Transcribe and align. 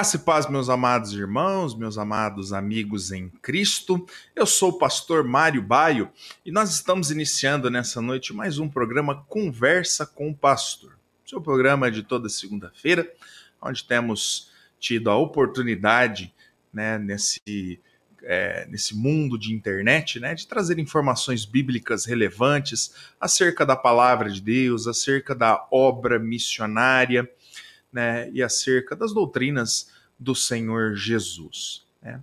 Graça 0.00 0.16
e 0.16 0.20
paz, 0.20 0.48
meus 0.48 0.70
amados 0.70 1.12
irmãos, 1.12 1.76
meus 1.76 1.98
amados 1.98 2.54
amigos 2.54 3.12
em 3.12 3.28
Cristo. 3.28 4.06
Eu 4.34 4.46
sou 4.46 4.70
o 4.70 4.78
pastor 4.78 5.24
Mário 5.24 5.60
Baio 5.60 6.10
e 6.42 6.50
nós 6.50 6.70
estamos 6.70 7.10
iniciando 7.10 7.68
nessa 7.68 8.00
noite 8.00 8.32
mais 8.32 8.58
um 8.58 8.66
programa 8.66 9.22
Conversa 9.28 10.06
com 10.06 10.30
o 10.30 10.34
Pastor. 10.34 10.96
Seu 11.26 11.38
programa 11.38 11.90
de 11.90 12.02
toda 12.02 12.30
segunda-feira, 12.30 13.12
onde 13.60 13.84
temos 13.84 14.50
tido 14.78 15.10
a 15.10 15.18
oportunidade, 15.18 16.32
né, 16.72 16.98
nesse, 16.98 17.78
é, 18.22 18.66
nesse 18.70 18.96
mundo 18.96 19.38
de 19.38 19.52
internet, 19.52 20.18
né, 20.18 20.34
de 20.34 20.46
trazer 20.46 20.78
informações 20.78 21.44
bíblicas 21.44 22.06
relevantes 22.06 22.94
acerca 23.20 23.66
da 23.66 23.76
palavra 23.76 24.30
de 24.30 24.40
Deus, 24.40 24.86
acerca 24.86 25.34
da 25.34 25.68
obra 25.70 26.18
missionária 26.18 27.30
né, 27.92 28.30
e 28.32 28.42
acerca 28.42 28.94
das 28.94 29.12
doutrinas 29.12 29.90
do 30.18 30.34
Senhor 30.34 30.94
Jesus. 30.94 31.84
Né. 32.02 32.22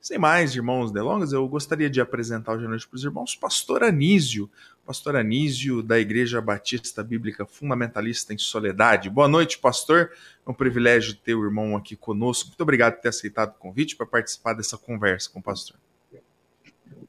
Sem 0.00 0.18
mais, 0.18 0.54
irmãos 0.54 0.92
delongas, 0.92 1.32
eu 1.32 1.46
gostaria 1.48 1.90
de 1.90 2.00
apresentar 2.00 2.54
hoje 2.54 2.64
à 2.64 2.68
noite 2.68 2.86
para 2.86 2.96
os 2.96 3.04
irmãos 3.04 3.34
pastor 3.34 3.82
Anísio, 3.82 4.48
pastor 4.86 5.16
Anísio 5.16 5.82
da 5.82 5.98
Igreja 5.98 6.40
Batista 6.40 7.02
Bíblica 7.02 7.44
Fundamentalista 7.44 8.32
em 8.32 8.38
Soledade. 8.38 9.10
Boa 9.10 9.28
noite, 9.28 9.58
pastor. 9.58 10.10
É 10.46 10.50
um 10.50 10.54
privilégio 10.54 11.14
ter 11.14 11.34
o 11.34 11.44
irmão 11.44 11.76
aqui 11.76 11.94
conosco. 11.94 12.48
Muito 12.48 12.62
obrigado 12.62 12.94
por 12.94 13.02
ter 13.02 13.08
aceitado 13.08 13.50
o 13.50 13.58
convite 13.58 13.96
para 13.96 14.06
participar 14.06 14.54
dessa 14.54 14.78
conversa 14.78 15.30
com 15.30 15.40
o 15.40 15.42
pastor. 15.42 15.76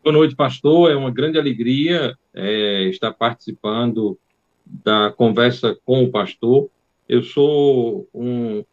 Boa 0.03 0.13
noite, 0.13 0.35
pastor. 0.35 0.91
É 0.91 0.95
uma 0.95 1.11
grande 1.11 1.37
alegria 1.37 2.17
é, 2.33 2.83
estar 2.89 3.13
participando 3.13 4.19
da 4.65 5.11
conversa 5.11 5.77
com 5.85 6.03
o 6.03 6.11
pastor 6.11 6.69
eu 7.09 7.23
sou 7.23 8.07
um, 8.13 8.63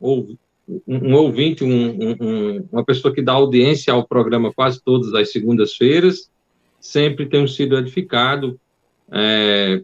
um 0.86 1.14
ouvinte, 1.14 1.64
um, 1.64 2.12
um, 2.20 2.68
uma 2.70 2.84
pessoa 2.84 3.12
que 3.12 3.22
dá 3.22 3.32
audiência 3.32 3.94
ao 3.94 4.06
programa 4.06 4.52
quase 4.52 4.82
todas 4.84 5.14
as 5.14 5.32
segundas-feiras, 5.32 6.30
sempre 6.78 7.24
tenho 7.24 7.48
sido 7.48 7.78
edificado 7.78 8.60
é, 9.10 9.82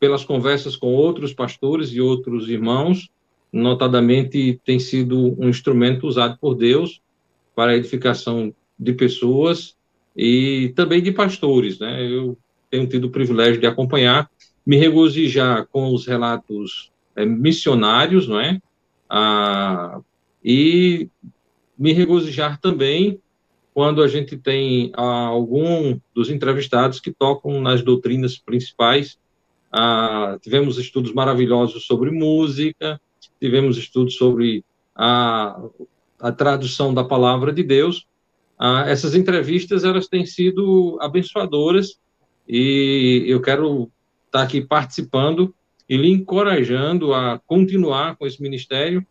pelas 0.00 0.24
conversas 0.24 0.74
com 0.74 0.94
outros 0.94 1.34
pastores 1.34 1.90
e 1.90 2.00
outros 2.00 2.48
irmãos, 2.48 3.10
notadamente 3.52 4.58
tem 4.64 4.78
sido 4.78 5.38
um 5.38 5.48
instrumento 5.48 6.06
usado 6.06 6.38
por 6.40 6.54
Deus 6.54 7.02
para 7.54 7.72
a 7.72 7.76
edificação 7.76 8.54
de 8.78 8.94
pessoas 8.94 9.76
e 10.16 10.72
também 10.74 11.02
de 11.02 11.12
pastores, 11.12 11.78
né? 11.78 12.04
Eu 12.10 12.36
tenho 12.70 12.86
tido 12.88 13.04
o 13.04 13.10
privilégio 13.10 13.60
de 13.60 13.66
acompanhar, 13.66 14.28
me 14.66 14.76
regozijar 14.76 15.68
com 15.70 15.94
os 15.94 16.06
relatos 16.06 16.90
missionários, 17.16 18.26
não 18.26 18.40
é? 18.40 18.60
Ah, 19.08 20.00
e 20.44 21.08
me 21.78 21.92
regozijar 21.92 22.60
também 22.60 23.20
quando 23.72 24.02
a 24.02 24.08
gente 24.08 24.36
tem 24.36 24.92
ah, 24.94 25.26
algum 25.26 25.98
dos 26.14 26.30
entrevistados 26.30 27.00
que 27.00 27.12
tocam 27.12 27.60
nas 27.60 27.82
doutrinas 27.82 28.38
principais. 28.38 29.18
Ah, 29.72 30.38
tivemos 30.40 30.78
estudos 30.78 31.12
maravilhosos 31.12 31.84
sobre 31.84 32.10
música, 32.10 33.00
tivemos 33.40 33.76
estudos 33.76 34.14
sobre 34.14 34.64
a, 34.94 35.60
a 36.20 36.32
tradução 36.32 36.94
da 36.94 37.02
palavra 37.02 37.52
de 37.52 37.62
Deus. 37.62 38.06
Ah, 38.58 38.84
essas 38.86 39.14
entrevistas 39.14 39.82
elas 39.82 40.06
têm 40.06 40.24
sido 40.24 40.96
abençoadoras 41.00 41.98
e 42.48 43.24
eu 43.26 43.40
quero 43.40 43.90
estar 44.26 44.42
aqui 44.42 44.60
participando 44.60 45.54
e 45.88 45.96
lhe 45.96 46.10
encorajando 46.10 47.12
a 47.12 47.38
continuar 47.46 48.16
com 48.16 48.26
esse 48.26 48.42
ministério. 48.42 49.06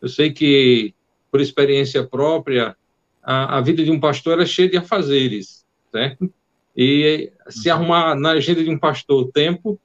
Eu 0.00 0.08
sei 0.08 0.32
que, 0.32 0.94
por 1.30 1.40
experiência 1.40 2.04
própria, 2.04 2.76
a, 3.22 3.58
a 3.58 3.60
vida 3.60 3.84
de 3.84 3.90
um 3.90 4.00
pastor 4.00 4.40
é 4.40 4.46
cheia 4.46 4.68
de 4.68 4.76
afazeres, 4.76 5.64
certo? 5.90 6.32
E 6.76 7.32
se 7.48 7.70
arrumar 7.70 8.14
na 8.14 8.32
agenda 8.32 8.62
de 8.62 8.70
um 8.70 8.78
pastor 8.78 9.30
tempo 9.32 9.80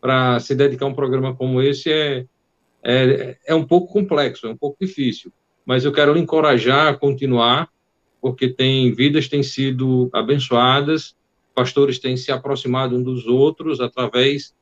para 0.00 0.40
se 0.40 0.54
dedicar 0.54 0.86
a 0.86 0.88
um 0.88 0.94
programa 0.94 1.34
como 1.34 1.62
esse 1.62 1.90
é, 1.90 2.26
é, 2.82 3.36
é 3.46 3.54
um 3.54 3.64
pouco 3.64 3.92
complexo, 3.92 4.46
é 4.46 4.50
um 4.50 4.56
pouco 4.56 4.76
difícil. 4.80 5.32
Mas 5.64 5.84
eu 5.84 5.92
quero 5.92 6.12
lhe 6.12 6.20
encorajar 6.20 6.88
a 6.88 6.96
continuar, 6.96 7.68
porque 8.20 8.48
tem 8.48 8.92
vidas 8.92 9.28
têm 9.28 9.42
sido 9.42 10.10
abençoadas, 10.12 11.14
pastores 11.54 11.98
têm 11.98 12.16
se 12.16 12.32
aproximado 12.32 12.96
um 12.96 13.02
dos 13.02 13.26
outros 13.26 13.80
através 13.80 14.52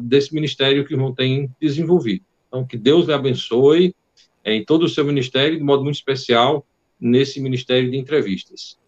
desse 0.00 0.34
ministério 0.34 0.84
que 0.84 0.92
o 0.92 0.96
irmão 0.96 1.14
tem 1.14 1.50
desenvolvido. 1.60 2.24
Então, 2.46 2.66
que 2.66 2.76
Deus 2.76 3.06
lhe 3.06 3.12
abençoe 3.12 3.94
em 4.44 4.64
todo 4.64 4.84
o 4.84 4.88
seu 4.88 5.04
ministério, 5.04 5.58
de 5.58 5.62
modo 5.62 5.84
muito 5.84 5.96
especial 5.96 6.66
nesse 6.98 7.40
ministério 7.40 7.90
de 7.90 7.96
entrevistas. 7.96 8.78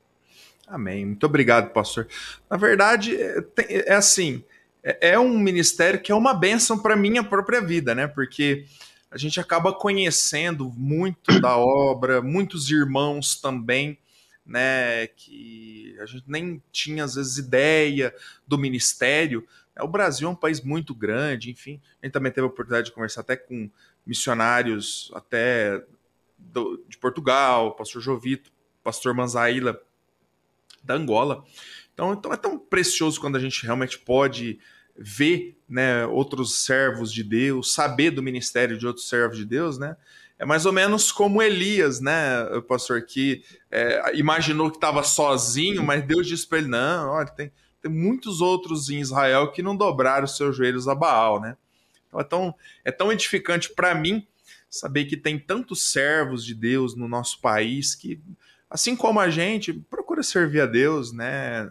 Amém. 0.67 1.05
Muito 1.05 1.27
obrigado, 1.27 1.73
pastor. 1.73 2.07
Na 2.49 2.57
verdade, 2.57 3.17
é, 3.17 3.45
é 3.89 3.95
assim, 3.95 4.43
é, 4.83 5.11
é 5.11 5.19
um 5.19 5.39
ministério 5.39 6.01
que 6.01 6.13
é 6.13 6.15
uma 6.15 6.33
bênção 6.33 6.79
para 6.79 6.97
minha 6.97 7.23
própria 7.23 7.61
vida, 7.61 7.95
né? 7.95 8.07
Porque 8.07 8.65
a 9.11 9.19
gente 9.19 9.41
acaba 9.41 9.73
conhecendo 9.73 10.73
muito 10.77 11.41
da 11.41 11.57
obra, 11.57 12.23
muitos 12.23 12.71
irmãos 12.71 13.35
também, 13.41 13.99
né? 14.47 15.09
Que 15.09 15.97
a 16.01 16.07
gente 16.07 16.25
nem 16.29 16.63
tinha 16.71 17.05
às 17.05 17.17
vezes 17.17 17.37
ideia 17.37 18.15
do 18.47 18.57
ministério, 18.57 19.45
é, 19.45 19.45
o 19.79 19.89
Brasil 19.89 20.29
é 20.29 20.31
um 20.31 20.37
país 20.37 20.61
muito 20.61 20.95
grande, 20.95 21.51
enfim. 21.51 21.81
A 22.03 22.07
gente 22.07 22.13
também 22.13 22.33
teve 22.33 22.45
a 22.45 22.49
oportunidade 22.49 22.87
de 22.87 22.93
conversar 22.93 23.21
até 23.21 23.37
com 23.37 23.71
missionários 24.07 25.11
até 25.15 25.83
do, 26.39 26.83
de 26.89 26.99
Portugal, 26.99 27.75
pastor 27.75 28.03
Jovito, 28.03 28.51
pastor 28.83 29.15
Manzaíla 29.15 29.81
da 30.83 30.95
Angola. 30.95 31.45
Então, 31.93 32.13
então 32.13 32.33
é 32.33 32.37
tão 32.37 32.59
precioso 32.59 33.21
quando 33.21 33.37
a 33.37 33.41
gente 33.41 33.65
realmente 33.65 33.99
pode 33.99 34.59
ver 34.97 35.57
né, 35.69 36.07
outros 36.07 36.65
servos 36.65 37.13
de 37.13 37.23
Deus, 37.23 37.73
saber 37.73 38.11
do 38.11 38.23
ministério 38.23 38.77
de 38.77 38.87
outros 38.87 39.09
servos 39.09 39.39
de 39.39 39.45
Deus, 39.45 39.79
né? 39.79 39.97
É 40.39 40.47
mais 40.47 40.65
ou 40.65 40.73
menos 40.73 41.13
como 41.13 41.43
Elias, 41.43 42.01
né, 42.01 42.15
pastor, 42.67 43.03
que 43.03 43.45
é, 43.71 44.17
imaginou 44.17 44.71
que 44.71 44.79
estava 44.79 45.03
sozinho, 45.03 45.83
mas 45.83 46.03
Deus 46.03 46.27
disse 46.27 46.47
para 46.47 46.59
ele: 46.59 46.69
não, 46.69 47.11
olha, 47.11 47.29
tem, 47.29 47.53
tem 47.81 47.91
muitos 47.91 48.41
outros 48.41 48.91
em 48.91 49.01
Israel 49.01 49.51
que 49.53 49.63
não 49.63 49.77
dobraram 49.77 50.27
seus 50.27 50.57
joelhos 50.57 50.87
a 50.89 50.95
Baal, 50.95 51.41
né? 51.41 51.57
Então 52.09 52.21
é 52.21 52.25
tão, 52.25 52.55
é 52.85 52.91
tão 52.91 53.13
edificante 53.13 53.73
para 53.73 53.95
mim 53.95 54.27
saber 54.69 55.07
que 55.07 55.17
tem 55.17 55.39
tantos 55.39 55.91
servos 55.91 56.45
de 56.45 56.55
Deus 56.55 56.95
no 56.95 57.09
nosso 57.09 57.41
país 57.41 57.95
que, 57.95 58.21
assim 58.69 58.95
como 58.95 59.19
a 59.19 59.31
gente, 59.31 59.73
procura 59.73 60.23
servir 60.23 60.61
a 60.61 60.67
Deus, 60.67 61.13
né? 61.13 61.71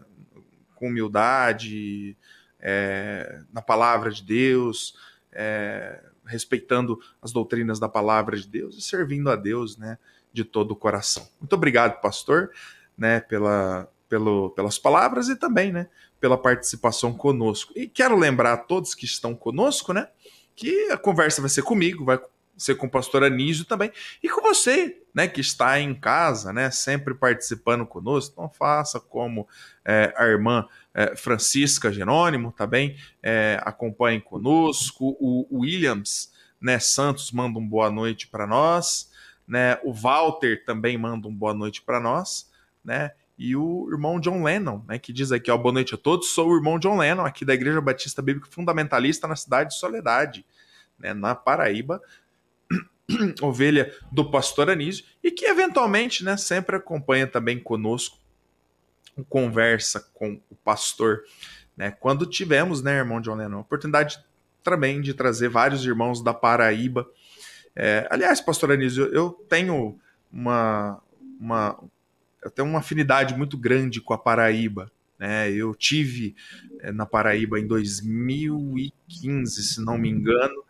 Com 0.75 0.87
humildade, 0.87 2.17
é, 2.59 3.41
na 3.53 3.61
palavra 3.61 4.11
de 4.11 4.23
Deus, 4.23 4.95
é, 5.31 6.03
respeitando 6.25 6.99
as 7.21 7.31
doutrinas 7.31 7.79
da 7.79 7.87
palavra 7.87 8.37
de 8.37 8.47
Deus 8.47 8.77
e 8.77 8.81
servindo 8.81 9.29
a 9.29 9.35
Deus, 9.35 9.77
né? 9.77 9.97
De 10.31 10.43
todo 10.43 10.71
o 10.71 10.75
coração. 10.75 11.27
Muito 11.39 11.53
obrigado, 11.53 12.01
pastor, 12.01 12.51
né? 12.97 13.19
Pela, 13.19 13.89
pelo, 14.09 14.49
pelas 14.49 14.77
palavras 14.77 15.29
e 15.29 15.35
também, 15.35 15.71
né, 15.71 15.87
pela 16.19 16.37
participação 16.37 17.13
conosco. 17.13 17.71
E 17.75 17.87
quero 17.87 18.17
lembrar 18.17 18.53
a 18.53 18.57
todos 18.57 18.95
que 18.95 19.05
estão 19.05 19.35
conosco, 19.35 19.93
né, 19.93 20.09
que 20.55 20.89
a 20.91 20.97
conversa 20.97 21.39
vai 21.39 21.49
ser 21.49 21.61
comigo, 21.61 22.03
vai 22.03 22.19
ser 22.57 22.75
com 22.75 22.87
o 22.87 22.91
pastor 22.91 23.23
Anísio 23.23 23.63
também, 23.63 23.89
e 24.21 24.27
com 24.27 24.41
você, 24.41 25.01
né, 25.13 25.27
que 25.27 25.39
está 25.39 25.79
em 25.79 25.93
casa, 25.93 26.51
né, 26.51 26.69
sempre 26.69 27.13
participando 27.13 27.85
conosco. 27.85 28.33
Então 28.33 28.49
faça 28.49 28.99
como 28.99 29.47
é, 29.85 30.13
a 30.17 30.25
irmã 30.25 30.67
é, 30.93 31.15
Francisca 31.15 31.93
Jerônimo 31.93 32.51
também 32.51 32.97
é, 33.23 33.61
acompanhe 33.63 34.19
conosco. 34.19 35.15
O, 35.19 35.47
o 35.49 35.59
Williams, 35.61 36.33
né, 36.59 36.79
Santos 36.79 37.31
manda 37.31 37.57
um 37.57 37.65
boa 37.65 37.89
noite 37.89 38.27
para 38.27 38.45
nós, 38.45 39.09
né, 39.47 39.79
o 39.83 39.93
Walter 39.93 40.63
também 40.65 40.97
manda 40.97 41.27
um 41.27 41.33
boa 41.33 41.53
noite 41.53 41.81
para 41.81 41.99
nós, 41.99 42.51
né, 42.83 43.11
e 43.39 43.55
o 43.55 43.87
irmão 43.89 44.19
John 44.19 44.43
Lennon, 44.43 44.83
né, 44.85 44.99
que 44.99 45.13
diz 45.13 45.31
aqui, 45.31 45.49
ó, 45.49 45.57
boa 45.57 45.71
noite 45.71 45.95
a 45.95 45.97
todos, 45.97 46.27
sou 46.31 46.49
o 46.49 46.57
irmão 46.57 46.77
John 46.77 46.97
Lennon, 46.97 47.23
aqui 47.23 47.45
da 47.45 47.53
Igreja 47.53 47.79
Batista 47.79 48.21
Bíblica 48.21 48.49
Fundamentalista 48.51 49.29
na 49.29 49.35
cidade 49.37 49.69
de 49.69 49.79
Soledade, 49.79 50.45
né, 50.99 51.13
na 51.13 51.33
Paraíba, 51.33 52.01
ovelha 53.41 53.95
do 54.11 54.29
pastor 54.29 54.69
Anísio, 54.69 55.05
e 55.23 55.31
que 55.31 55.45
eventualmente, 55.45 56.21
né, 56.21 56.35
sempre 56.35 56.75
acompanha 56.75 57.25
também 57.25 57.57
conosco, 57.57 58.19
conversa 59.29 60.01
com 60.13 60.41
o 60.49 60.55
pastor, 60.57 61.21
né, 61.77 61.91
quando 61.91 62.25
tivemos, 62.25 62.83
né, 62.83 62.97
irmão 62.97 63.21
John 63.21 63.35
Lennon, 63.35 63.59
a 63.59 63.61
oportunidade 63.61 64.21
também 64.61 64.99
de 64.99 65.13
trazer 65.13 65.47
vários 65.47 65.85
irmãos 65.85 66.21
da 66.21 66.33
Paraíba, 66.33 67.09
é, 67.73 68.05
aliás, 68.11 68.41
pastor 68.41 68.73
Anísio, 68.73 69.05
eu 69.13 69.29
tenho 69.47 69.97
uma, 70.29 71.01
uma 71.39 71.79
eu 72.43 72.49
tenho 72.49 72.67
uma 72.67 72.79
afinidade 72.79 73.35
muito 73.35 73.57
grande 73.57 74.01
com 74.01 74.13
a 74.13 74.17
Paraíba. 74.17 74.91
Né? 75.17 75.51
Eu 75.51 75.75
tive 75.75 76.35
é, 76.79 76.91
na 76.91 77.05
Paraíba 77.05 77.59
em 77.59 77.67
2015, 77.67 79.63
se 79.63 79.81
não 79.81 79.97
me 79.97 80.09
engano, 80.09 80.63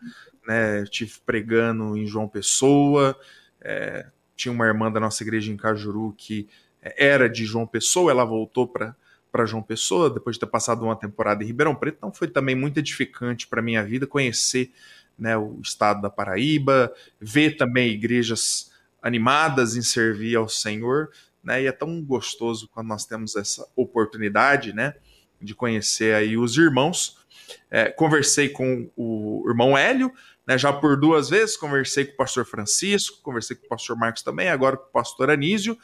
né? 0.46 0.84
Tive 0.86 1.14
pregando 1.24 1.96
em 1.96 2.06
João 2.06 2.26
Pessoa, 2.28 3.16
é, 3.60 4.06
tinha 4.34 4.50
uma 4.50 4.66
irmã 4.66 4.90
da 4.90 4.98
nossa 4.98 5.22
igreja 5.22 5.52
em 5.52 5.56
Cajuru 5.56 6.14
que 6.16 6.48
era 6.82 7.28
de 7.28 7.44
João 7.44 7.66
Pessoa, 7.66 8.10
ela 8.10 8.24
voltou 8.24 8.66
para 8.66 8.96
para 9.30 9.46
João 9.46 9.62
Pessoa, 9.62 10.10
depois 10.10 10.36
de 10.36 10.40
ter 10.40 10.46
passado 10.46 10.84
uma 10.84 10.96
temporada 10.96 11.44
em 11.44 11.46
Ribeirão 11.46 11.74
Preto, 11.74 11.96
então 11.98 12.12
foi 12.12 12.28
também 12.28 12.56
muito 12.56 12.78
edificante 12.78 13.46
para 13.46 13.62
minha 13.62 13.84
vida 13.84 14.06
conhecer 14.06 14.72
né, 15.16 15.36
o 15.36 15.60
estado 15.62 16.02
da 16.02 16.10
Paraíba, 16.10 16.92
ver 17.20 17.56
também 17.56 17.90
igrejas 17.90 18.72
animadas 19.02 19.76
em 19.76 19.82
servir 19.82 20.36
ao 20.36 20.48
Senhor, 20.48 21.10
né, 21.42 21.62
e 21.62 21.66
é 21.66 21.72
tão 21.72 22.02
gostoso 22.02 22.68
quando 22.68 22.88
nós 22.88 23.04
temos 23.04 23.36
essa 23.36 23.66
oportunidade, 23.74 24.72
né, 24.72 24.94
de 25.40 25.54
conhecer 25.54 26.14
aí 26.14 26.36
os 26.36 26.56
irmãos. 26.56 27.18
É, 27.70 27.90
conversei 27.90 28.48
com 28.48 28.90
o 28.96 29.44
irmão 29.48 29.76
Hélio, 29.76 30.12
né, 30.46 30.56
já 30.56 30.72
por 30.72 30.98
duas 30.98 31.28
vezes, 31.28 31.56
conversei 31.56 32.04
com 32.04 32.14
o 32.14 32.16
pastor 32.16 32.44
Francisco, 32.44 33.20
conversei 33.22 33.56
com 33.56 33.66
o 33.66 33.68
pastor 33.68 33.96
Marcos 33.96 34.22
também, 34.22 34.48
agora 34.48 34.76
com 34.76 34.84
o 34.84 34.92
pastor 34.92 35.30
Anísio, 35.30 35.76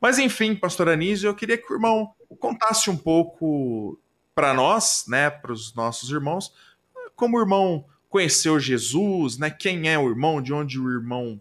mas 0.00 0.18
enfim, 0.18 0.54
pastor 0.56 0.88
Anísio, 0.88 1.28
eu 1.28 1.34
queria 1.34 1.56
que 1.56 1.72
o 1.72 1.76
irmão 1.76 2.12
contasse 2.40 2.90
um 2.90 2.96
pouco 2.96 4.00
para 4.34 4.52
nós, 4.52 5.04
né, 5.06 5.30
para 5.30 5.52
os 5.52 5.74
nossos 5.74 6.10
irmãos, 6.10 6.52
como 7.14 7.36
o 7.36 7.40
irmão 7.40 7.84
conheceu 8.08 8.58
Jesus, 8.58 9.38
né, 9.38 9.50
quem 9.50 9.88
é 9.88 9.98
o 9.98 10.08
irmão, 10.08 10.42
de 10.42 10.52
onde 10.52 10.80
o 10.80 10.90
irmão 10.90 11.40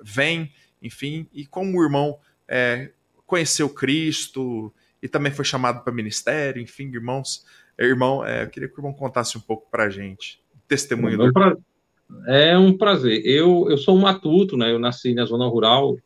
vem, 0.00 0.52
enfim, 0.80 1.28
e 1.32 1.44
como 1.44 1.76
o 1.76 1.82
irmão 1.82 2.18
é, 2.48 2.90
conheceu 3.26 3.68
Cristo 3.68 4.72
e 5.02 5.08
também 5.08 5.30
foi 5.30 5.44
chamado 5.44 5.84
para 5.84 5.92
ministério, 5.92 6.62
enfim, 6.62 6.90
irmãos, 6.92 7.44
irmão, 7.78 8.24
é, 8.24 8.42
eu 8.42 8.48
queria 8.48 8.68
que 8.68 8.74
o 8.74 8.80
irmão 8.80 8.92
contasse 8.92 9.36
um 9.36 9.40
pouco 9.40 9.68
para 9.70 9.84
a 9.84 9.90
gente, 9.90 10.40
testemunho 10.66 11.22
é, 11.22 11.32
pra... 11.32 11.56
é 12.26 12.58
um 12.58 12.76
prazer. 12.76 13.22
Eu, 13.24 13.66
eu 13.70 13.78
sou 13.78 13.96
um 13.96 14.00
matuto, 14.00 14.56
né? 14.56 14.72
Eu 14.72 14.78
nasci 14.78 15.14
na 15.14 15.24
zona 15.24 15.46
rural 15.46 15.96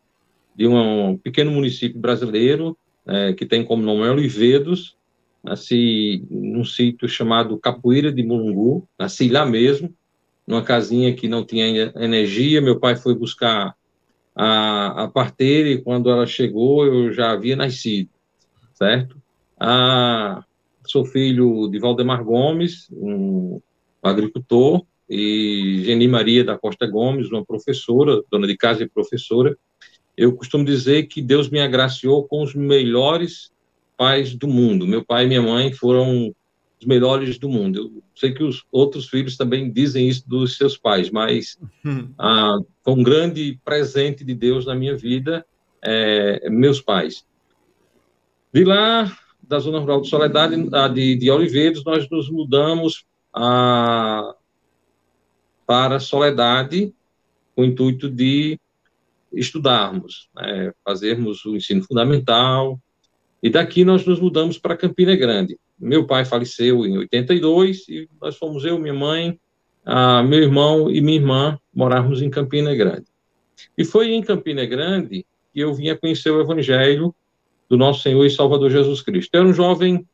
de 0.55 0.67
um 0.67 1.17
pequeno 1.17 1.51
município 1.51 1.99
brasileiro 1.99 2.77
é, 3.07 3.33
que 3.33 3.47
tem 3.47 3.65
como 3.65 3.83
nome 3.83 4.09
Olivedos. 4.09 4.97
Nasci 5.43 6.25
num 6.31 6.65
sítio 6.65 7.09
chamado 7.09 7.59
Capoeira 7.59 8.13
de 8.13 8.23
Mulungu, 8.23 8.87
nasci 8.97 9.29
lá 9.29 9.45
mesmo, 9.45 9.93
numa 10.47 10.63
casinha 10.63 11.13
que 11.15 11.27
não 11.27 11.45
tinha 11.45 11.93
energia. 11.97 12.61
Meu 12.61 12.79
pai 12.79 12.95
foi 12.95 13.15
buscar 13.15 13.75
a, 14.35 15.05
a 15.05 15.09
parteira 15.09 15.81
quando 15.83 16.11
ela 16.11 16.27
chegou 16.27 16.85
eu 16.87 17.13
já 17.13 17.33
havia 17.33 17.57
nascido, 17.57 18.11
certo? 18.75 19.17
Ah, 19.59 20.45
sou 20.87 21.05
filho 21.05 21.69
de 21.69 21.79
Valdemar 21.79 22.25
Gomes, 22.25 22.89
um 22.93 23.61
agricultor, 24.03 24.85
e 25.09 25.83
Geni 25.85 26.09
Maria 26.09 26.43
da 26.43 26.59
Costa 26.59 26.87
Gomes, 26.87 27.31
uma 27.31 27.45
professora, 27.45 28.23
dona 28.31 28.47
de 28.47 28.57
casa 28.57 28.83
e 28.83 28.89
professora, 28.89 29.57
eu 30.17 30.35
costumo 30.35 30.65
dizer 30.65 31.05
que 31.05 31.21
Deus 31.21 31.51
me 31.51 31.61
agraciou 31.61 32.27
com 32.27 32.43
os 32.43 32.55
melhores 32.55 33.53
pais 33.97 34.35
do 34.35 34.49
mundo. 34.49 34.87
Meu 34.87 35.05
pai 35.05 35.25
e 35.25 35.29
minha 35.29 35.43
mãe 35.43 35.73
foram 35.73 36.35
os 36.83 36.87
melhores 36.87 37.39
do 37.39 37.49
mundo. 37.49 37.79
Eu 37.79 38.03
sei 38.15 38.35
que 38.35 38.43
os 38.43 38.65
outros 38.71 39.09
filhos 39.09 39.37
também 39.37 39.71
dizem 39.71 40.09
isso 40.09 40.29
dos 40.29 40.57
seus 40.57 40.77
pais, 40.77 41.11
mas 41.11 41.57
uhum. 41.85 42.13
ah, 42.19 42.59
foi 42.85 42.95
um 42.95 43.03
grande 43.03 43.59
presente 43.65 44.25
de 44.25 44.35
Deus 44.35 44.67
na 44.67 44.75
minha 44.75 44.97
vida, 44.97 45.47
é, 45.81 46.51
meus 46.51 46.81
pais. 46.81 47.25
De 48.53 48.65
lá, 48.65 49.17
da 49.41 49.61
zona 49.61 49.79
rural 49.79 50.01
de 50.01 50.09
Soledade, 50.09 50.57
de, 50.93 51.17
de 51.17 51.31
Oliveiros, 51.31 51.85
nós 51.85 52.09
nos 52.11 52.29
mudamos 52.29 53.05
a, 53.33 54.35
para 55.65 56.01
Soledade, 56.01 56.93
com 57.55 57.63
o 57.63 57.65
intuito 57.65 58.11
de 58.11 58.59
estudarmos, 59.33 60.29
né, 60.35 60.73
fazermos 60.85 61.45
o 61.45 61.57
ensino 61.57 61.83
fundamental, 61.85 62.81
e 63.41 63.49
daqui 63.49 63.85
nós 63.85 64.05
nos 64.05 64.21
mudamos 64.21 64.59
para 64.59 64.77
Campina 64.77 65.15
Grande. 65.15 65.59
Meu 65.83 66.07
pai 66.07 66.25
faleceu 66.25 66.87
em 66.87 66.97
82 66.99 67.89
e 67.89 68.09
nós 68.21 68.37
fomos 68.37 68.65
eu, 68.65 68.79
minha 68.79 68.95
mãe, 68.95 69.39
a, 69.85 70.23
meu 70.23 70.41
irmão 70.41 70.91
e 70.91 71.01
minha 71.01 71.19
irmã 71.19 71.59
morarmos 71.75 72.23
em 72.23 72.31
Campina 72.31 72.75
Grande. 72.75 73.07
E 73.77 73.85
foi 73.85 74.13
em 74.13 74.23
Campina 74.23 74.65
Grande 74.65 75.27
que 75.53 75.61
eu 75.61 75.75
vinha 75.75 75.97
conhecer 75.97 76.31
o 76.31 76.41
Evangelho 76.41 77.15
do 77.69 77.77
nosso 77.77 78.03
Senhor 78.03 78.25
e 78.25 78.31
Salvador 78.31 78.71
Jesus 78.71 79.03
Cristo. 79.03 79.35
Eu 79.35 79.41
era 79.41 79.49
um 79.49 79.53
jovem 79.53 80.07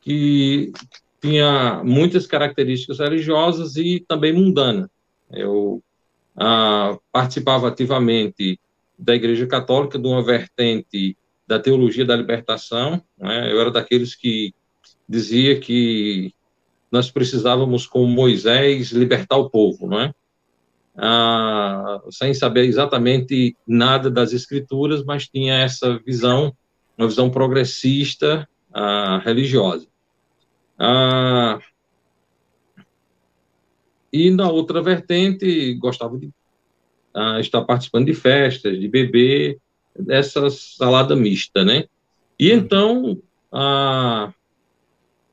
que 0.00 0.72
tinha 1.20 1.82
muitas 1.84 2.26
características 2.26 2.98
religiosas 2.98 3.76
e 3.76 4.04
também 4.06 4.32
mundana. 4.32 4.90
Eu 5.30 5.82
ah, 6.36 6.98
participava 7.10 7.68
ativamente 7.68 8.58
da 8.98 9.14
Igreja 9.14 9.46
Católica, 9.46 9.98
de 9.98 10.06
uma 10.06 10.22
vertente 10.22 11.16
da 11.46 11.58
teologia 11.58 12.04
da 12.04 12.16
libertação. 12.16 13.02
Né? 13.18 13.52
Eu 13.52 13.60
era 13.60 13.70
daqueles 13.70 14.14
que 14.14 14.54
dizia 15.08 15.58
que 15.60 16.32
nós 16.90 17.10
precisávamos, 17.10 17.86
como 17.86 18.06
Moisés, 18.06 18.90
libertar 18.92 19.36
o 19.36 19.50
povo, 19.50 19.86
não 19.86 20.00
é? 20.00 20.14
Ah, 20.96 22.00
sem 22.10 22.32
saber 22.32 22.66
exatamente 22.66 23.56
nada 23.66 24.10
das 24.10 24.32
escrituras, 24.32 25.04
mas 25.04 25.26
tinha 25.28 25.54
essa 25.54 25.98
visão, 25.98 26.54
uma 26.96 27.08
visão 27.08 27.30
progressista 27.30 28.48
ah, 28.72 29.20
religiosa. 29.24 29.88
Ah, 30.78 31.58
e 34.12 34.30
na 34.30 34.48
outra 34.48 34.80
vertente, 34.80 35.74
gostava 35.74 36.16
de 36.16 36.26
uh, 37.14 37.40
estar 37.40 37.62
participando 37.62 38.06
de 38.06 38.14
festas, 38.14 38.78
de 38.78 38.86
beber, 38.86 39.58
dessa 39.98 40.48
salada 40.50 41.16
mista, 41.16 41.64
né? 41.64 41.86
E 42.38 42.52
uhum. 42.52 42.58
então, 42.58 43.22
uh, 43.52 44.32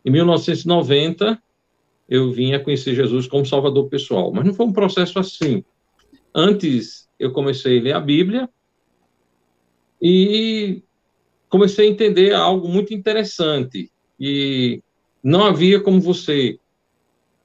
em 0.03 0.11
1990, 0.11 1.41
eu 2.09 2.31
vim 2.31 2.53
a 2.53 2.59
conhecer 2.59 2.95
Jesus 2.95 3.27
como 3.27 3.45
Salvador 3.45 3.87
pessoal. 3.87 4.31
Mas 4.33 4.45
não 4.45 4.53
foi 4.53 4.65
um 4.65 4.73
processo 4.73 5.19
assim. 5.19 5.63
Antes, 6.33 7.09
eu 7.19 7.31
comecei 7.31 7.79
a 7.79 7.83
ler 7.83 7.93
a 7.93 7.99
Bíblia 7.99 8.49
e 10.01 10.81
comecei 11.47 11.87
a 11.87 11.91
entender 11.91 12.33
algo 12.33 12.67
muito 12.67 12.93
interessante. 12.93 13.91
E 14.19 14.81
não 15.23 15.45
havia 15.45 15.79
como 15.79 16.01
você 16.01 16.59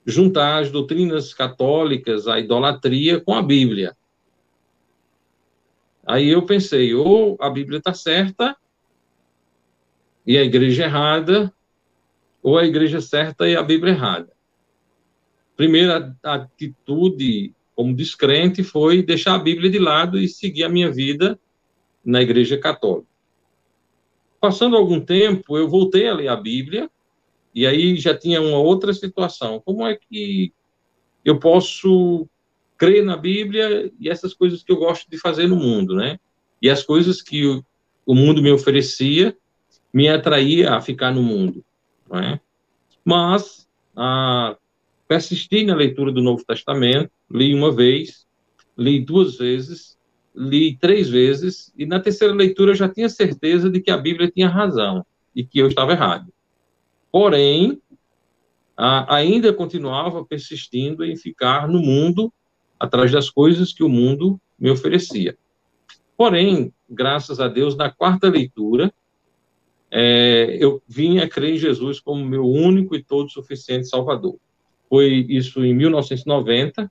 juntar 0.06 0.62
as 0.62 0.70
doutrinas 0.70 1.34
católicas, 1.34 2.26
a 2.26 2.38
idolatria, 2.38 3.20
com 3.20 3.34
a 3.34 3.42
Bíblia. 3.42 3.96
Aí 6.06 6.28
eu 6.28 6.46
pensei, 6.46 6.94
ou 6.94 7.36
a 7.40 7.50
Bíblia 7.50 7.78
está 7.78 7.92
certa 7.92 8.56
e 10.24 10.38
a 10.38 10.44
igreja 10.44 10.84
errada, 10.84 11.52
ou 12.46 12.56
a 12.56 12.64
igreja 12.64 13.00
certa 13.00 13.48
e 13.48 13.56
a 13.56 13.62
Bíblia 13.62 13.92
errada. 13.92 14.32
Primeira 15.56 16.16
atitude 16.22 17.52
como 17.74 17.92
descrente 17.92 18.62
foi 18.62 19.02
deixar 19.02 19.34
a 19.34 19.38
Bíblia 19.40 19.68
de 19.68 19.80
lado 19.80 20.16
e 20.16 20.28
seguir 20.28 20.62
a 20.62 20.68
minha 20.68 20.88
vida 20.88 21.36
na 22.04 22.22
igreja 22.22 22.56
católica. 22.56 23.08
Passando 24.40 24.76
algum 24.76 25.00
tempo, 25.00 25.58
eu 25.58 25.68
voltei 25.68 26.06
a 26.06 26.14
ler 26.14 26.28
a 26.28 26.36
Bíblia 26.36 26.88
e 27.52 27.66
aí 27.66 27.96
já 27.96 28.16
tinha 28.16 28.40
uma 28.40 28.58
outra 28.58 28.94
situação. 28.94 29.60
Como 29.64 29.84
é 29.84 29.96
que 29.96 30.52
eu 31.24 31.40
posso 31.40 32.28
crer 32.78 33.04
na 33.04 33.16
Bíblia 33.16 33.92
e 33.98 34.08
essas 34.08 34.32
coisas 34.32 34.62
que 34.62 34.70
eu 34.70 34.76
gosto 34.76 35.10
de 35.10 35.18
fazer 35.18 35.48
no 35.48 35.56
mundo, 35.56 35.96
né? 35.96 36.16
E 36.62 36.70
as 36.70 36.84
coisas 36.84 37.20
que 37.20 37.44
o, 37.44 37.64
o 38.06 38.14
mundo 38.14 38.40
me 38.40 38.52
oferecia 38.52 39.36
me 39.92 40.08
atraía 40.08 40.74
a 40.74 40.80
ficar 40.80 41.12
no 41.12 41.24
mundo, 41.24 41.64
não 42.10 42.18
é? 42.18 42.40
Mas 43.04 43.68
a, 43.96 44.56
persisti 45.06 45.64
na 45.64 45.74
leitura 45.74 46.12
do 46.12 46.22
Novo 46.22 46.44
Testamento, 46.44 47.10
li 47.30 47.54
uma 47.54 47.72
vez, 47.72 48.26
li 48.76 49.00
duas 49.00 49.36
vezes, 49.36 49.96
li 50.34 50.76
três 50.76 51.08
vezes, 51.08 51.72
e 51.76 51.86
na 51.86 52.00
terceira 52.00 52.34
leitura 52.34 52.72
eu 52.72 52.76
já 52.76 52.88
tinha 52.88 53.08
certeza 53.08 53.70
de 53.70 53.80
que 53.80 53.90
a 53.90 53.96
Bíblia 53.96 54.30
tinha 54.30 54.48
razão 54.48 55.04
e 55.34 55.44
que 55.44 55.58
eu 55.58 55.68
estava 55.68 55.92
errado. 55.92 56.32
Porém, 57.10 57.80
a, 58.76 59.16
ainda 59.16 59.52
continuava 59.52 60.24
persistindo 60.24 61.04
em 61.04 61.16
ficar 61.16 61.68
no 61.68 61.80
mundo 61.80 62.32
atrás 62.78 63.10
das 63.10 63.30
coisas 63.30 63.72
que 63.72 63.82
o 63.82 63.88
mundo 63.88 64.38
me 64.58 64.70
oferecia. 64.70 65.36
Porém, 66.16 66.72
graças 66.88 67.40
a 67.40 67.48
Deus, 67.48 67.76
na 67.76 67.90
quarta 67.90 68.28
leitura, 68.28 68.92
é, 69.90 70.56
eu 70.60 70.82
vim 70.86 71.18
a 71.18 71.28
crer 71.28 71.54
em 71.54 71.58
Jesus 71.58 72.00
como 72.00 72.24
meu 72.24 72.44
único 72.44 72.94
e 72.94 73.02
todo 73.02 73.30
suficiente 73.30 73.88
Salvador. 73.88 74.36
Foi 74.88 75.26
isso 75.28 75.64
em 75.64 75.74
1990, 75.74 76.90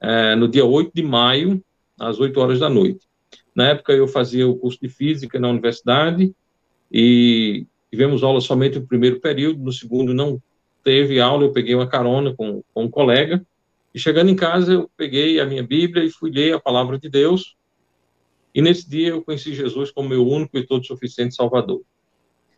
é, 0.00 0.34
no 0.34 0.48
dia 0.48 0.64
8 0.64 0.92
de 0.94 1.02
maio, 1.02 1.62
às 1.98 2.18
8 2.18 2.38
horas 2.40 2.60
da 2.60 2.68
noite. 2.68 3.06
Na 3.54 3.68
época, 3.68 3.92
eu 3.92 4.08
fazia 4.08 4.48
o 4.48 4.56
curso 4.56 4.78
de 4.80 4.88
Física 4.88 5.38
na 5.38 5.48
universidade 5.48 6.34
e 6.90 7.66
Tivemos 7.94 8.24
aula 8.24 8.40
somente 8.40 8.76
no 8.76 8.88
primeiro 8.88 9.20
período, 9.20 9.62
no 9.62 9.70
segundo 9.70 10.12
não 10.12 10.42
teve 10.82 11.20
aula, 11.20 11.44
eu 11.44 11.52
peguei 11.52 11.76
uma 11.76 11.86
carona 11.86 12.34
com, 12.34 12.60
com 12.74 12.82
um 12.82 12.90
colega, 12.90 13.46
E 13.94 14.00
chegando 14.00 14.32
em 14.32 14.34
casa, 14.34 14.72
eu 14.72 14.90
peguei 14.96 15.38
a 15.38 15.46
minha 15.46 15.62
Bíblia 15.62 16.04
e 16.04 16.10
fui 16.10 16.28
ler 16.28 16.54
a 16.54 16.58
palavra 16.58 16.98
de 16.98 17.08
Deus. 17.08 17.56
E 18.52 18.60
nesse 18.60 18.90
dia 18.90 19.10
eu 19.10 19.22
conheci 19.22 19.54
Jesus 19.54 19.92
como 19.92 20.08
meu 20.08 20.26
único 20.26 20.58
e 20.58 20.66
todo 20.66 20.84
suficiente 20.84 21.36
Salvador. 21.36 21.82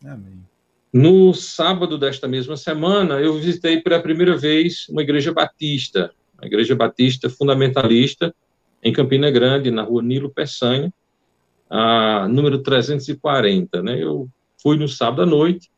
Amém. 0.05 0.45
No 0.93 1.35
sábado 1.35 1.99
desta 1.99 2.26
mesma 2.26 2.57
semana, 2.57 3.21
eu 3.21 3.35
visitei 3.35 3.81
pela 3.81 4.00
primeira 4.00 4.37
vez 4.37 4.88
uma 4.88 5.03
igreja 5.03 5.33
batista, 5.33 6.11
a 6.38 6.47
igreja 6.47 6.75
batista 6.75 7.29
fundamentalista, 7.29 8.35
em 8.83 8.93
Campina 8.93 9.31
Grande, 9.31 9.71
na 9.71 9.83
rua 9.83 10.03
Nilo 10.03 10.31
Peçanha, 10.31 10.93
a 11.69 12.29
número 12.29 12.62
340. 12.62 13.83
Né? 13.83 14.03
Eu 14.03 14.29
fui 14.62 14.79
no 14.79 14.88
sábado 14.88 15.23
à 15.23 15.26
noite, 15.26 15.71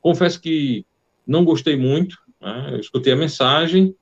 confesso 0.00 0.40
que 0.40 0.84
não 1.26 1.44
gostei 1.44 1.76
muito, 1.76 2.16
né? 2.40 2.70
eu 2.72 2.80
escutei 2.80 3.12
a 3.12 3.16
mensagem, 3.16 3.94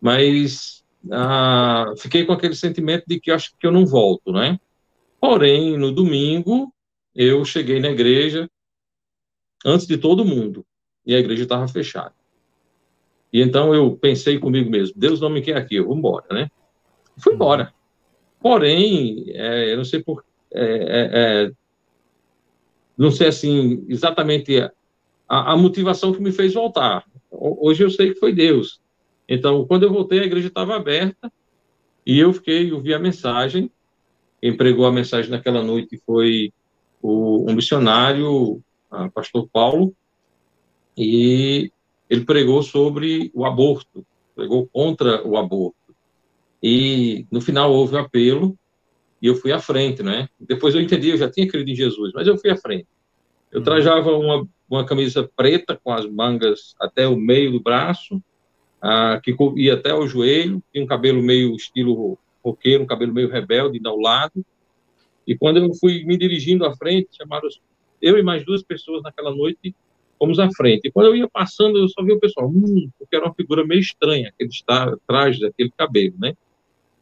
mas 0.00 0.84
ah, 1.12 1.92
fiquei 1.98 2.24
com 2.24 2.32
aquele 2.32 2.54
sentimento 2.54 3.04
de 3.06 3.20
que 3.20 3.30
acho 3.30 3.52
que 3.58 3.66
eu 3.66 3.72
não 3.72 3.86
volto, 3.86 4.32
né? 4.32 4.58
Porém, 5.20 5.76
no 5.76 5.92
domingo, 5.92 6.72
eu 7.14 7.44
cheguei 7.44 7.80
na 7.80 7.90
igreja 7.90 8.48
antes 9.64 9.86
de 9.86 9.96
todo 9.96 10.24
mundo, 10.24 10.64
e 11.04 11.14
a 11.14 11.18
igreja 11.18 11.44
estava 11.44 11.66
fechada. 11.68 12.14
E 13.32 13.40
então 13.42 13.74
eu 13.74 13.96
pensei 13.96 14.38
comigo 14.38 14.70
mesmo, 14.70 14.94
Deus 14.96 15.20
não 15.20 15.30
me 15.30 15.42
quer 15.42 15.56
aqui, 15.56 15.76
eu 15.76 15.86
vou 15.86 15.96
embora, 15.96 16.26
né? 16.30 16.50
Fui 17.18 17.34
embora. 17.34 17.72
Porém, 18.40 19.24
é, 19.28 19.72
eu 19.72 19.76
não 19.76 19.84
sei 19.84 20.02
por... 20.02 20.24
É, 20.52 20.62
é, 20.62 21.44
é 21.46 21.52
não 22.96 23.12
sei, 23.12 23.28
assim, 23.28 23.84
exatamente 23.88 24.58
a, 25.28 25.52
a 25.52 25.56
motivação 25.56 26.12
que 26.12 26.20
me 26.20 26.32
fez 26.32 26.52
voltar. 26.54 27.04
Hoje 27.30 27.84
eu 27.84 27.90
sei 27.90 28.12
que 28.12 28.18
foi 28.18 28.32
Deus. 28.32 28.80
Então, 29.28 29.64
quando 29.66 29.84
eu 29.84 29.92
voltei, 29.92 30.18
a 30.18 30.24
igreja 30.24 30.48
estava 30.48 30.74
aberta 30.74 31.30
e 32.04 32.18
eu 32.18 32.32
fiquei, 32.32 32.72
eu 32.72 32.80
vi 32.80 32.92
a 32.92 32.98
mensagem. 32.98 33.70
Quem 34.40 34.56
pregou 34.56 34.84
a 34.84 34.92
mensagem 34.92 35.30
naquela 35.30 35.62
noite 35.62 36.00
foi 36.04 36.52
o, 37.00 37.48
um 37.48 37.54
missionário, 37.54 38.60
o 38.90 39.10
pastor 39.10 39.48
Paulo, 39.52 39.94
e 40.96 41.70
ele 42.08 42.24
pregou 42.24 42.62
sobre 42.62 43.30
o 43.34 43.44
aborto, 43.44 44.04
pregou 44.34 44.66
contra 44.66 45.26
o 45.26 45.36
aborto. 45.36 45.76
E 46.62 47.26
no 47.30 47.40
final 47.40 47.72
houve 47.72 47.94
um 47.94 48.00
apelo 48.00 48.58
e 49.20 49.26
eu 49.26 49.34
fui 49.34 49.52
à 49.52 49.60
frente, 49.60 50.02
né? 50.02 50.28
Depois 50.40 50.74
eu 50.74 50.80
entendi, 50.80 51.10
eu 51.10 51.16
já 51.16 51.30
tinha 51.30 51.46
crido 51.46 51.70
em 51.70 51.74
Jesus, 51.74 52.12
mas 52.14 52.26
eu 52.26 52.36
fui 52.38 52.50
à 52.50 52.56
frente. 52.56 52.86
Eu 53.50 53.58
uhum. 53.58 53.64
trajava 53.64 54.10
uma, 54.10 54.48
uma 54.68 54.84
camisa 54.84 55.28
preta 55.36 55.78
com 55.82 55.92
as 55.92 56.06
mangas 56.06 56.74
até 56.80 57.06
o 57.06 57.16
meio 57.16 57.52
do 57.52 57.60
braço, 57.60 58.22
ah, 58.80 59.20
que 59.22 59.34
ia 59.56 59.74
até 59.74 59.94
o 59.94 60.06
joelho, 60.06 60.62
tinha 60.72 60.84
um 60.84 60.86
cabelo 60.86 61.22
meio 61.22 61.54
estilo 61.54 62.18
roqueiro, 62.44 62.84
um 62.84 62.86
cabelo 62.86 63.12
meio 63.12 63.28
rebelde 63.28 63.80
ao 63.84 63.98
lado. 63.98 64.44
E 65.26 65.36
quando 65.36 65.58
eu 65.58 65.74
fui 65.74 66.04
me 66.04 66.16
dirigindo 66.16 66.64
à 66.64 66.74
frente, 66.74 67.08
chamaram 67.16 67.48
eu 68.00 68.18
e 68.18 68.22
mais 68.22 68.44
duas 68.44 68.62
pessoas 68.62 69.02
naquela 69.02 69.34
noite, 69.34 69.74
fomos 70.18 70.38
à 70.38 70.50
frente. 70.50 70.88
E 70.88 70.90
quando 70.90 71.06
eu 71.06 71.16
ia 71.16 71.28
passando, 71.28 71.78
eu 71.78 71.88
só 71.88 72.02
vi 72.02 72.12
o 72.12 72.20
pessoal, 72.20 72.48
hum, 72.48 72.90
porque 72.98 73.16
era 73.16 73.24
uma 73.24 73.34
figura 73.34 73.64
meio 73.64 73.80
estranha, 73.80 74.28
aquele 74.28 74.50
traje, 75.06 75.44
aquele 75.46 75.70
cabelo, 75.76 76.14
né? 76.18 76.34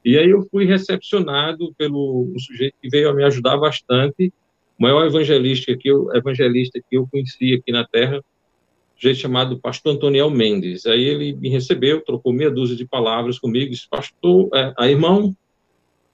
E 0.04 0.16
aí 0.16 0.30
eu 0.30 0.46
fui 0.50 0.64
recepcionado 0.64 1.74
pelo 1.76 2.30
um 2.32 2.38
sujeito 2.38 2.76
que 2.80 2.88
veio 2.88 3.08
a 3.10 3.14
me 3.14 3.24
ajudar 3.24 3.56
bastante, 3.56 4.32
o 4.78 4.82
maior 4.82 5.06
evangelista 5.06 5.76
que 5.76 5.88
eu, 5.88 6.14
evangelista 6.14 6.78
que 6.78 6.96
eu 6.96 7.08
conheci 7.10 7.54
aqui 7.54 7.72
na 7.72 7.84
Terra, 7.84 8.22
jeito 8.96 9.18
chamado 9.18 9.58
Pastor 9.58 9.94
Antoniel 9.94 10.30
Mendes. 10.30 10.86
Aí 10.86 11.02
ele 11.02 11.34
me 11.34 11.48
recebeu, 11.48 12.00
trocou 12.02 12.32
meia 12.32 12.50
dúzia 12.50 12.76
de 12.76 12.86
palavras 12.86 13.38
comigo, 13.38 13.70
disse, 13.70 13.88
Pastor, 13.88 14.48
é, 14.54 14.72
a 14.78 14.88
irmão, 14.88 15.34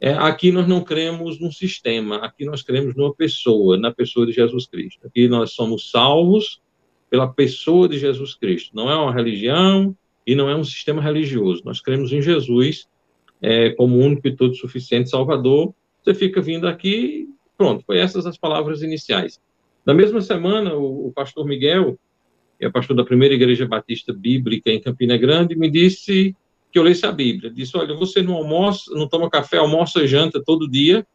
é, 0.04 0.14
aqui 0.14 0.50
nós 0.50 0.66
não 0.66 0.82
cremos 0.82 1.38
num 1.38 1.52
sistema, 1.52 2.16
aqui 2.16 2.44
nós 2.44 2.60
cremos 2.60 2.92
numa 2.96 3.14
pessoa, 3.14 3.78
na 3.78 3.92
pessoa 3.92 4.26
de 4.26 4.32
Jesus 4.32 4.66
Cristo. 4.66 5.06
Aqui 5.06 5.28
nós 5.28 5.52
somos 5.52 5.92
salvos 5.92 6.60
pela 7.08 7.32
pessoa 7.32 7.88
de 7.88 8.00
Jesus 8.00 8.34
Cristo. 8.34 8.74
Não 8.74 8.90
é 8.90 8.96
uma 8.96 9.14
religião 9.14 9.96
e 10.26 10.34
não 10.34 10.50
é 10.50 10.56
um 10.56 10.64
sistema 10.64 11.00
religioso. 11.00 11.62
Nós 11.64 11.80
cremos 11.80 12.12
em 12.12 12.20
Jesus 12.20 12.88
é, 13.40 13.70
como 13.70 13.96
único 13.96 14.26
e 14.26 14.34
todo 14.34 14.56
suficiente 14.56 15.08
Salvador. 15.08 15.72
Você 16.02 16.14
fica 16.14 16.42
vindo 16.42 16.66
aqui, 16.66 17.28
pronto, 17.56 17.84
foi 17.86 17.98
essas 17.98 18.26
as 18.26 18.36
palavras 18.36 18.82
iniciais. 18.82 19.40
Na 19.86 19.94
mesma 19.94 20.20
semana, 20.20 20.74
o, 20.74 21.06
o 21.06 21.12
pastor 21.12 21.46
Miguel, 21.46 21.96
é 22.58 22.68
pastor 22.68 22.96
da 22.96 23.04
primeira 23.04 23.36
igreja 23.36 23.68
batista 23.68 24.12
bíblica 24.12 24.68
em 24.68 24.80
Campina 24.80 25.16
Grande, 25.16 25.54
me 25.54 25.70
disse 25.70 26.34
que 26.72 26.78
eu 26.78 26.82
lesse 26.82 27.04
a 27.04 27.12
Bíblia. 27.12 27.50
Disse: 27.50 27.76
Olha, 27.76 27.94
você 27.94 28.22
não 28.22 28.34
almoça, 28.34 28.92
não 28.94 29.06
toma 29.06 29.30
café, 29.30 29.58
almoça, 29.58 30.06
janta 30.06 30.42
todo 30.42 30.68
dia. 30.68 31.06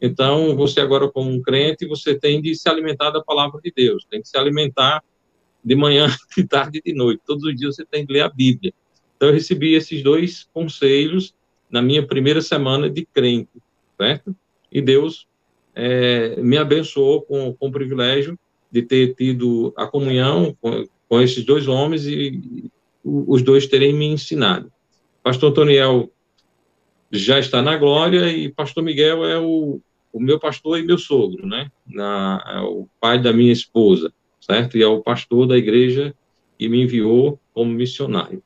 Então, 0.00 0.54
você 0.56 0.80
agora, 0.80 1.10
como 1.10 1.30
um 1.30 1.42
crente, 1.42 1.86
você 1.86 2.14
tem 2.14 2.40
de 2.40 2.54
se 2.54 2.68
alimentar 2.68 3.10
da 3.10 3.22
palavra 3.22 3.60
de 3.62 3.72
Deus, 3.74 4.06
tem 4.08 4.22
que 4.22 4.28
se 4.28 4.36
alimentar 4.36 5.02
de 5.62 5.74
manhã, 5.74 6.06
de 6.36 6.44
tarde 6.44 6.78
e 6.78 6.90
de 6.90 6.96
noite. 6.96 7.22
Todos 7.26 7.44
os 7.44 7.56
dias 7.56 7.76
você 7.76 7.84
tem 7.84 8.06
que 8.06 8.12
ler 8.12 8.22
a 8.22 8.28
Bíblia. 8.28 8.72
Então, 9.16 9.28
eu 9.28 9.34
recebi 9.34 9.74
esses 9.74 10.02
dois 10.02 10.48
conselhos 10.52 11.34
na 11.70 11.82
minha 11.82 12.06
primeira 12.06 12.40
semana 12.40 12.88
de 12.88 13.06
crente, 13.06 13.50
certo? 13.96 14.34
E 14.72 14.80
Deus 14.80 15.26
é, 15.74 16.40
me 16.40 16.56
abençoou 16.56 17.22
com, 17.22 17.52
com 17.54 17.68
o 17.68 17.72
privilégio 17.72 18.38
de 18.72 18.82
ter 18.82 19.14
tido 19.14 19.72
a 19.76 19.86
comunhão 19.86 20.56
com, 20.60 20.86
com 21.08 21.20
esses 21.20 21.44
dois 21.44 21.68
homens 21.68 22.06
e, 22.06 22.70
os 23.04 23.42
dois 23.42 23.66
terem 23.66 23.94
me 23.94 24.06
ensinado. 24.06 24.70
Pastor 25.22 25.50
Antoniel 25.50 26.10
já 27.10 27.38
está 27.38 27.60
na 27.60 27.76
glória 27.76 28.28
e 28.28 28.50
Pastor 28.50 28.82
Miguel 28.82 29.24
é 29.24 29.38
o, 29.38 29.80
o 30.12 30.20
meu 30.20 30.38
pastor 30.38 30.78
e 30.78 30.82
meu 30.82 30.98
sogro, 30.98 31.46
né? 31.46 31.70
Na, 31.86 32.42
é 32.46 32.60
o 32.60 32.86
pai 33.00 33.20
da 33.20 33.32
minha 33.32 33.52
esposa, 33.52 34.12
certo? 34.40 34.76
E 34.76 34.82
é 34.82 34.86
o 34.86 35.02
pastor 35.02 35.46
da 35.46 35.56
igreja 35.56 36.14
que 36.58 36.68
me 36.68 36.82
enviou 36.82 37.38
como 37.52 37.72
missionário. 37.72 38.42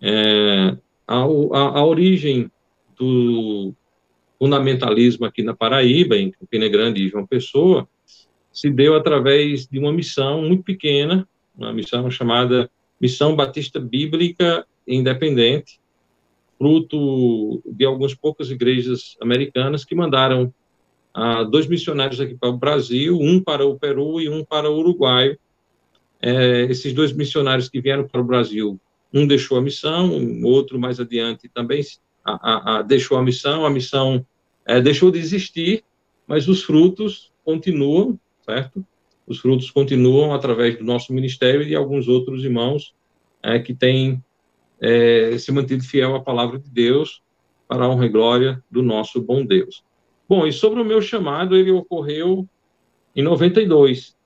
É, 0.00 0.76
a, 1.06 1.16
a, 1.16 1.78
a, 1.78 1.84
origem 1.84 2.50
do 2.98 3.72
fundamentalismo 4.38 5.24
aqui 5.24 5.42
na 5.42 5.54
Paraíba, 5.54 6.16
em 6.16 6.30
Campina 6.30 6.68
Grande 6.68 7.02
e 7.02 7.08
João 7.08 7.26
Pessoa, 7.26 7.88
se 8.52 8.70
deu 8.70 8.94
através 8.94 9.66
de 9.66 9.78
uma 9.78 9.92
missão 9.92 10.42
muito 10.42 10.64
pequena, 10.64 11.26
uma 11.56 11.72
missão 11.72 12.10
chamada 12.10 12.70
Missão 13.00 13.34
Batista 13.34 13.80
Bíblica 13.80 14.66
Independente, 14.86 15.80
fruto 16.58 17.62
de 17.66 17.84
algumas 17.84 18.14
poucas 18.14 18.50
igrejas 18.50 19.16
americanas 19.20 19.84
que 19.84 19.94
mandaram 19.94 20.52
ah, 21.12 21.42
dois 21.44 21.66
missionários 21.66 22.20
aqui 22.20 22.34
para 22.34 22.48
o 22.48 22.56
Brasil, 22.56 23.18
um 23.20 23.40
para 23.40 23.66
o 23.66 23.78
Peru 23.78 24.20
e 24.20 24.28
um 24.28 24.44
para 24.44 24.70
o 24.70 24.78
Uruguai. 24.78 25.36
É, 26.20 26.62
esses 26.62 26.92
dois 26.92 27.12
missionários 27.12 27.68
que 27.68 27.80
vieram 27.80 28.08
para 28.08 28.20
o 28.20 28.24
Brasil, 28.24 28.80
um 29.12 29.26
deixou 29.26 29.58
a 29.58 29.62
missão, 29.62 30.14
um 30.14 30.44
outro 30.44 30.78
mais 30.78 30.98
adiante 30.98 31.48
também 31.48 31.82
a, 32.24 32.32
a, 32.32 32.78
a 32.78 32.82
deixou 32.82 33.18
a 33.18 33.22
missão, 33.22 33.64
a 33.64 33.70
missão 33.70 34.26
é, 34.64 34.80
deixou 34.80 35.10
de 35.10 35.18
existir, 35.18 35.84
mas 36.26 36.48
os 36.48 36.62
frutos 36.62 37.30
continuam 37.44 38.18
certo? 38.46 38.86
Os 39.26 39.40
frutos 39.40 39.70
continuam 39.70 40.32
através 40.32 40.78
do 40.78 40.84
nosso 40.84 41.12
ministério 41.12 41.62
e 41.62 41.66
de 41.66 41.74
alguns 41.74 42.06
outros 42.06 42.44
irmãos 42.44 42.94
é, 43.42 43.58
que 43.58 43.74
têm 43.74 44.22
é, 44.80 45.36
se 45.38 45.50
mantido 45.52 45.84
fiel 45.84 46.14
à 46.14 46.20
palavra 46.22 46.58
de 46.58 46.68
Deus 46.70 47.22
para 47.68 47.84
a 47.84 47.88
honra 47.88 48.06
e 48.06 48.08
glória 48.08 48.62
do 48.70 48.82
nosso 48.82 49.20
bom 49.20 49.44
Deus. 49.44 49.84
Bom, 50.28 50.46
e 50.46 50.52
sobre 50.52 50.80
o 50.80 50.84
meu 50.84 51.00
chamado, 51.00 51.56
ele 51.56 51.70
ocorreu 51.70 52.48
em 53.14 53.22
92. 53.22 54.16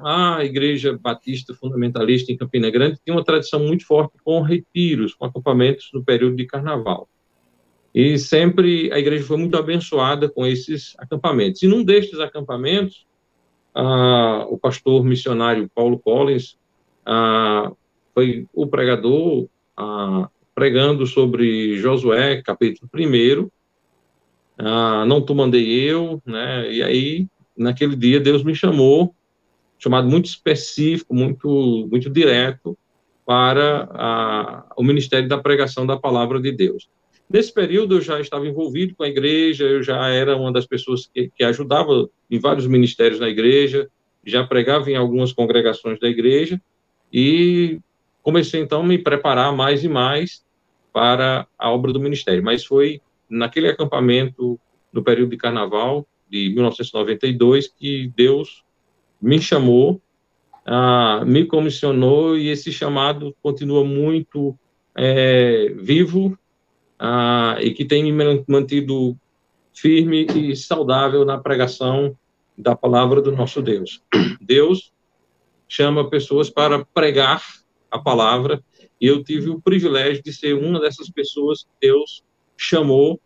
A 0.00 0.44
Igreja 0.44 0.98
Batista 1.00 1.54
Fundamentalista 1.54 2.32
em 2.32 2.36
Campina 2.36 2.70
Grande 2.70 2.98
tinha 3.04 3.14
uma 3.14 3.24
tradição 3.24 3.60
muito 3.60 3.86
forte 3.86 4.14
com 4.24 4.40
retiros, 4.40 5.14
com 5.14 5.24
acampamentos 5.24 5.90
no 5.92 6.04
período 6.04 6.36
de 6.36 6.46
carnaval. 6.46 7.08
E 7.94 8.18
sempre 8.18 8.92
a 8.92 8.98
igreja 8.98 9.24
foi 9.24 9.36
muito 9.36 9.56
abençoada 9.56 10.28
com 10.28 10.46
esses 10.46 10.94
acampamentos. 10.98 11.62
E 11.62 11.66
num 11.66 11.82
destes 11.82 12.20
acampamentos, 12.20 13.06
ah, 13.74 14.46
o 14.48 14.56
pastor 14.56 15.04
missionário 15.04 15.70
Paulo 15.74 15.98
Collins 15.98 16.56
ah, 17.04 17.72
foi 18.14 18.46
o 18.54 18.66
pregador 18.66 19.48
ah, 19.76 20.28
pregando 20.54 21.06
sobre 21.06 21.76
Josué, 21.78 22.42
capítulo 22.42 22.90
1. 22.94 23.50
Ah, 24.58 25.04
não 25.06 25.22
tu 25.22 25.34
mandei 25.34 25.68
eu, 25.68 26.20
né? 26.24 26.70
E 26.70 26.82
aí, 26.82 27.26
naquele 27.56 27.96
dia, 27.96 28.20
Deus 28.20 28.44
me 28.44 28.54
chamou, 28.54 29.14
chamado 29.78 30.08
muito 30.08 30.26
específico, 30.26 31.14
muito, 31.14 31.88
muito 31.90 32.10
direto, 32.10 32.76
para 33.24 33.88
a, 33.92 34.72
o 34.76 34.82
ministério 34.82 35.28
da 35.28 35.38
pregação 35.38 35.86
da 35.86 35.96
palavra 35.96 36.40
de 36.40 36.52
Deus. 36.52 36.88
Nesse 37.28 37.54
período, 37.54 37.94
eu 37.94 38.00
já 38.00 38.20
estava 38.20 38.44
envolvido 38.46 38.94
com 38.96 39.04
a 39.04 39.08
igreja, 39.08 39.64
eu 39.64 39.82
já 39.84 40.08
era 40.08 40.36
uma 40.36 40.52
das 40.52 40.66
pessoas 40.66 41.06
que, 41.06 41.30
que 41.34 41.44
ajudava 41.44 42.10
em 42.28 42.40
vários 42.40 42.66
ministérios 42.66 43.20
na 43.20 43.28
igreja, 43.28 43.88
já 44.26 44.44
pregava 44.44 44.90
em 44.90 44.96
algumas 44.96 45.32
congregações 45.32 46.00
da 46.00 46.08
igreja, 46.08 46.60
e 47.12 47.78
comecei 48.22 48.60
então 48.60 48.82
a 48.82 48.86
me 48.86 48.98
preparar 48.98 49.54
mais 49.54 49.84
e 49.84 49.88
mais 49.88 50.44
para 50.92 51.46
a 51.58 51.70
obra 51.70 51.92
do 51.92 52.00
ministério. 52.00 52.42
Mas 52.42 52.64
foi 52.64 53.00
naquele 53.28 53.68
acampamento, 53.68 54.58
no 54.92 55.02
período 55.02 55.30
de 55.30 55.36
carnaval 55.36 56.06
de 56.28 56.50
1992, 56.50 57.68
que 57.68 58.12
Deus 58.16 58.64
me 59.20 59.40
chamou, 59.40 60.00
ah, 60.64 61.22
me 61.26 61.44
comissionou, 61.44 62.36
e 62.36 62.48
esse 62.48 62.72
chamado 62.72 63.34
continua 63.42 63.84
muito 63.84 64.56
é, 64.94 65.72
vivo 65.76 66.38
ah, 66.98 67.56
e 67.60 67.72
que 67.72 67.84
tem 67.84 68.12
me 68.12 68.44
mantido 68.48 69.16
firme 69.72 70.26
e 70.26 70.56
saudável 70.56 71.24
na 71.24 71.38
pregação 71.38 72.16
da 72.56 72.76
palavra 72.76 73.22
do 73.22 73.32
nosso 73.32 73.62
Deus. 73.62 74.02
Deus 74.40 74.92
chama 75.68 76.10
pessoas 76.10 76.50
para 76.50 76.84
pregar 76.84 77.42
a 77.90 77.98
palavra 77.98 78.62
e 79.00 79.06
eu 79.06 79.24
tive 79.24 79.50
o 79.50 79.60
privilégio 79.60 80.22
de 80.22 80.32
ser 80.32 80.54
uma 80.54 80.78
dessas 80.78 81.10
pessoas 81.10 81.62
que 81.62 81.88
Deus 81.88 82.22
chamou, 82.56 83.20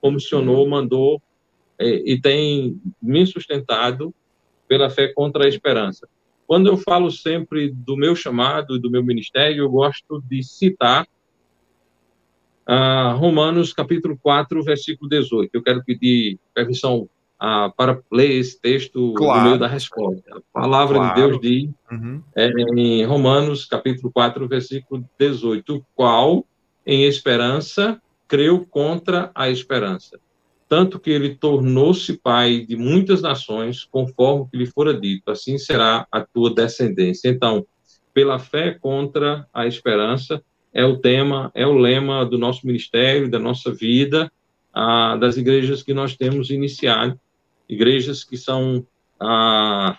comissionou, 0.00 0.66
mandou 0.68 1.20
é, 1.78 1.88
e 1.88 2.20
tem 2.20 2.80
me 3.00 3.26
sustentado 3.26 4.14
pela 4.66 4.88
fé 4.88 5.12
contra 5.12 5.44
a 5.44 5.48
esperança. 5.48 6.08
Quando 6.46 6.66
eu 6.68 6.78
falo 6.78 7.10
sempre 7.10 7.70
do 7.70 7.96
meu 7.96 8.16
chamado 8.16 8.76
e 8.76 8.80
do 8.80 8.90
meu 8.90 9.04
ministério, 9.04 9.64
eu 9.64 9.70
gosto 9.70 10.22
de 10.22 10.42
citar 10.42 11.06
uh, 12.66 13.16
Romanos 13.16 13.72
capítulo 13.74 14.18
4, 14.22 14.62
versículo 14.62 15.10
18. 15.10 15.50
Eu 15.52 15.62
quero 15.62 15.84
pedir 15.84 16.38
permissão 16.54 17.08
uh, 17.42 17.72
para 17.76 18.00
ler 18.12 18.32
esse 18.32 18.60
texto 18.60 19.12
claro. 19.14 19.40
no 19.40 19.46
meio 19.46 19.58
da 19.58 19.66
resposta. 19.66 20.36
A 20.36 20.40
palavra 20.52 20.98
claro. 20.98 21.14
de 21.14 21.20
Deus 21.20 21.40
diz 21.40 21.70
uhum. 21.90 22.22
é, 22.36 22.50
em 22.76 23.04
Romanos 23.04 23.64
capítulo 23.64 24.12
4, 24.12 24.46
versículo 24.48 25.04
18, 25.18 25.76
o 25.76 25.84
qual, 25.94 26.44
em 26.86 27.04
esperança, 27.04 28.00
creu 28.26 28.66
contra 28.68 29.30
a 29.34 29.48
esperança. 29.48 30.18
Tanto 30.68 31.00
que 31.00 31.10
ele 31.10 31.34
tornou-se 31.34 32.18
pai 32.18 32.60
de 32.60 32.76
muitas 32.76 33.22
nações, 33.22 33.84
conforme 33.84 34.46
que 34.50 34.58
lhe 34.58 34.66
fora 34.66 34.92
dito, 34.92 35.30
assim 35.30 35.56
será 35.56 36.06
a 36.12 36.20
tua 36.20 36.54
descendência. 36.54 37.28
Então, 37.28 37.66
pela 38.12 38.38
fé 38.38 38.76
contra 38.78 39.46
a 39.54 39.66
esperança, 39.66 40.42
é 40.74 40.84
o 40.84 40.98
tema, 40.98 41.50
é 41.54 41.66
o 41.66 41.72
lema 41.72 42.26
do 42.26 42.36
nosso 42.36 42.66
ministério, 42.66 43.30
da 43.30 43.38
nossa 43.38 43.72
vida, 43.72 44.30
ah, 44.74 45.16
das 45.16 45.38
igrejas 45.38 45.82
que 45.82 45.94
nós 45.94 46.16
temos 46.16 46.50
iniciado, 46.50 47.18
igrejas 47.68 48.24
que 48.24 48.36
são 48.36 48.86
ah, 49.20 49.98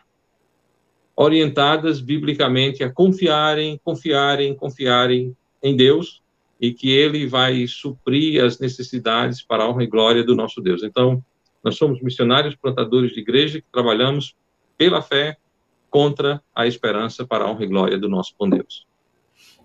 orientadas 1.15 2.00
biblicamente 2.00 2.83
a 2.83 2.91
confiarem, 2.91 3.79
confiarem, 3.83 4.55
confiarem 4.55 5.35
em 5.61 5.75
Deus 5.75 6.22
e 6.59 6.74
que 6.74 6.91
Ele 6.91 7.27
vai 7.27 7.67
suprir 7.67 8.44
as 8.44 8.59
necessidades 8.59 9.41
para 9.41 9.63
a 9.63 9.70
honra 9.70 9.83
e 9.83 9.87
glória 9.87 10.24
do 10.24 10.35
nosso 10.35 10.61
Deus. 10.61 10.83
Então, 10.83 11.24
nós 11.63 11.77
somos 11.77 12.01
missionários, 12.01 12.55
plantadores 12.55 13.11
de 13.11 13.20
igreja 13.20 13.61
que 13.61 13.67
trabalhamos 13.72 14.35
pela 14.77 15.01
fé 15.01 15.37
contra 15.89 16.41
a 16.55 16.65
esperança 16.65 17.25
para 17.25 17.44
a 17.44 17.51
honra 17.51 17.65
e 17.65 17.67
glória 17.67 17.98
do 17.98 18.07
nosso 18.07 18.33
bom 18.39 18.50
Deus. 18.50 18.88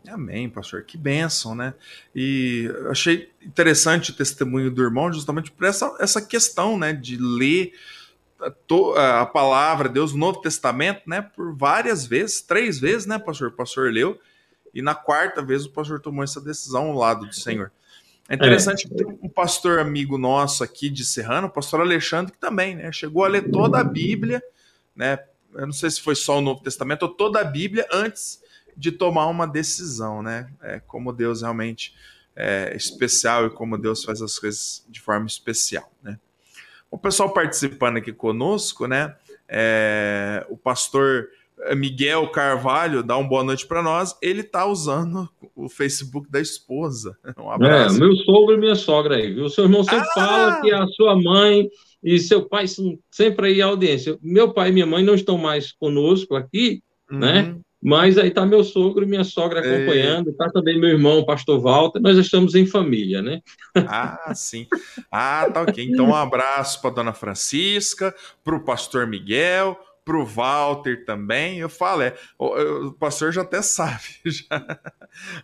Amém, 0.09 0.49
pastor. 0.49 0.83
Que 0.83 0.99
bênção, 0.99 1.55
né? 1.55 1.75
E 2.15 2.71
achei 2.91 3.31
interessante 3.43 4.11
o 4.11 4.15
testemunho 4.15 4.71
do 4.71 4.83
irmão, 4.83 5.13
justamente 5.13 5.51
por 5.51 5.67
essa, 5.67 5.97
essa 5.99 6.21
questão, 6.21 6.79
né, 6.79 6.93
de 6.93 7.17
ler 7.17 7.73
a, 8.97 9.23
a 9.23 9.27
palavra 9.27 9.89
de 9.89 9.95
Deus, 9.95 10.13
o 10.13 10.19
Novo 10.19 10.41
Testamento, 10.41 11.03
né, 11.07 11.23
por 11.23 11.57
várias 11.57 12.07
vezes, 12.07 12.43
três 12.43 12.79
vezes, 12.79 13.07
né, 13.07 13.19
pastor? 13.19 13.49
O 13.49 13.53
pastor 13.53 13.91
leu, 13.91 14.21
e 14.75 14.83
na 14.83 14.95
quarta 14.95 15.43
vez 15.43 15.65
o 15.65 15.71
pastor 15.71 16.01
tomou 16.01 16.23
essa 16.23 16.41
decisão 16.41 16.91
ao 16.91 16.99
lado 16.99 17.27
do 17.27 17.35
Senhor. 17.35 17.73
É 18.29 18.35
interessante 18.35 18.87
é. 18.87 18.89
que 18.89 18.95
tem 18.95 19.19
um 19.23 19.29
pastor 19.29 19.79
amigo 19.79 20.19
nosso 20.19 20.63
aqui 20.63 20.91
de 20.91 21.05
Serrano, 21.05 21.47
o 21.47 21.51
pastor 21.51 21.81
Alexandre, 21.81 22.33
que 22.33 22.39
também, 22.39 22.75
né, 22.75 22.93
chegou 22.93 23.25
a 23.25 23.29
ler 23.29 23.51
toda 23.51 23.79
a 23.79 23.85
Bíblia, 23.85 24.43
né, 24.95 25.19
eu 25.55 25.67
não 25.67 25.73
sei 25.73 25.91
se 25.91 26.01
foi 26.01 26.15
só 26.15 26.39
o 26.39 26.43
Novo 26.43 26.63
Testamento 26.63 27.05
ou 27.05 27.09
toda 27.09 27.41
a 27.41 27.45
Bíblia 27.45 27.87
antes 27.91 28.44
de 28.77 28.93
tomar 28.93 29.27
uma 29.27 29.47
decisão, 29.47 30.23
né? 30.23 30.51
É, 30.63 30.81
como 30.81 31.13
Deus 31.13 31.43
realmente 31.43 31.95
é 32.37 32.75
especial 32.77 33.47
e 33.47 33.51
como 33.51 33.79
Deus 33.79 34.05
faz 34.05 34.21
as 34.21 34.39
coisas 34.39 34.85
de 34.89 35.01
forma 35.01 35.27
especial, 35.27 35.91
né? 36.03 36.19
O 36.91 36.99
pessoal 36.99 37.33
participando 37.33 37.97
aqui 37.97 38.13
conosco, 38.13 38.87
né? 38.87 39.17
É, 39.49 40.47
o 40.49 40.57
pastor 40.57 41.29
Miguel 41.77 42.29
Carvalho 42.29 43.03
dá 43.03 43.17
uma 43.17 43.29
boa 43.29 43.45
noite 43.45 43.67
para 43.67 43.83
nós. 43.83 44.17
Ele 44.21 44.43
tá 44.43 44.67
usando 44.67 45.29
o 45.55 45.69
Facebook 45.69 46.31
da 46.31 46.41
esposa. 46.41 47.17
Um 47.39 47.51
abraço. 47.51 47.97
É, 47.97 48.01
meu 48.01 48.15
sogro 48.17 48.55
e 48.55 48.59
minha 48.59 48.75
sogra 48.75 49.17
aí, 49.17 49.33
viu? 49.33 49.49
Seu 49.49 49.65
irmão 49.65 49.83
sempre 49.85 50.09
ah! 50.09 50.15
fala 50.15 50.61
que 50.61 50.73
a 50.73 50.87
sua 50.89 51.21
mãe 51.21 51.69
e 52.03 52.19
seu 52.19 52.47
pai 52.47 52.67
são 52.67 52.99
sempre 53.11 53.49
aí 53.49 53.63
a 53.63 53.67
audiência. 53.67 54.19
Meu 54.23 54.53
pai 54.53 54.69
e 54.69 54.73
minha 54.73 54.87
mãe 54.87 55.03
não 55.03 55.15
estão 55.15 55.37
mais 55.37 55.73
conosco 55.73 56.37
aqui, 56.37 56.83
né? 57.11 57.43
uhum. 57.43 57.55
né? 57.55 57.61
Mas 57.85 58.17
aí 58.17 58.29
está 58.29 58.47
meu 58.47 58.65
sogro 58.65 59.05
e 59.05 59.07
minha 59.07 59.25
sogra 59.25 59.61
acompanhando, 59.61 60.31
está 60.31 60.49
também 60.51 60.81
meu 60.81 60.89
irmão, 60.89 61.19
o 61.19 61.27
pastor 61.27 61.61
Walter, 61.61 62.01
nós 62.01 62.17
estamos 62.17 62.55
em 62.55 62.65
família, 62.65 63.21
né? 63.21 63.43
Ah, 63.77 64.33
sim. 64.35 64.67
Ah, 65.13 65.51
tá 65.53 65.61
ok. 65.61 65.85
Então, 65.85 66.07
um 66.07 66.15
abraço 66.15 66.81
para 66.81 66.95
dona 66.95 67.13
Francisca, 67.13 68.15
para 68.43 68.57
o 68.57 68.65
pastor 68.65 69.07
Miguel, 69.07 69.79
para 70.03 70.17
o 70.17 70.25
Walter 70.25 71.05
também. 71.05 71.59
Eu 71.59 71.69
falo, 71.69 72.01
é, 72.01 72.15
o, 72.39 72.87
o, 72.87 72.93
pastor 72.93 73.33
já 73.33 73.43
até 73.43 73.61
sabe. 73.61 74.03
Já. 74.25 74.81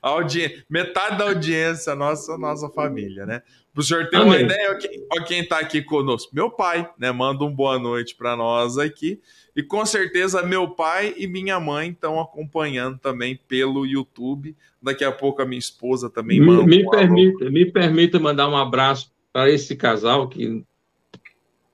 Audi... 0.01 0.65
Metade 0.69 1.19
da 1.19 1.25
audiência 1.25 1.95
nossa, 1.95 2.39
nossa 2.39 2.71
família, 2.71 3.27
né? 3.27 3.43
Para 3.73 3.81
o 3.81 3.85
senhor 3.85 4.09
ter 4.09 4.17
Amém. 4.17 4.29
uma 4.29 4.41
ideia, 4.41 4.79
ó, 5.13 5.23
quem 5.23 5.41
está 5.41 5.59
aqui 5.59 5.81
conosco? 5.81 6.35
Meu 6.35 6.51
pai, 6.51 6.91
né? 6.99 7.13
Manda 7.13 7.45
um 7.45 7.55
boa 7.55 7.79
noite 7.79 8.17
para 8.17 8.37
nós 8.37 8.79
aqui. 8.79 9.21
E 9.55 9.63
com 9.63 9.85
certeza 9.87 10.43
meu 10.43 10.69
pai 10.71 11.15
e 11.17 11.27
minha 11.27 11.61
mãe 11.61 11.91
estão 11.91 12.21
acompanhando 12.21 12.99
também 12.99 13.39
pelo 13.49 13.87
YouTube. 13.87 14.57
Daqui 14.83 15.05
a 15.05 15.13
pouco 15.13 15.43
a 15.43 15.47
minha 15.47 15.59
esposa 15.59 16.11
também 16.11 16.41
manda. 16.41 16.65
Me, 16.65 16.85
um 16.85 16.91
permita, 16.91 17.51
me 17.51 17.67
permita 17.67 18.19
mandar 18.19 18.49
um 18.49 18.57
abraço 18.57 19.13
para 19.33 19.51
esse 19.51 19.77
casal 19.77 20.29
que 20.29 20.65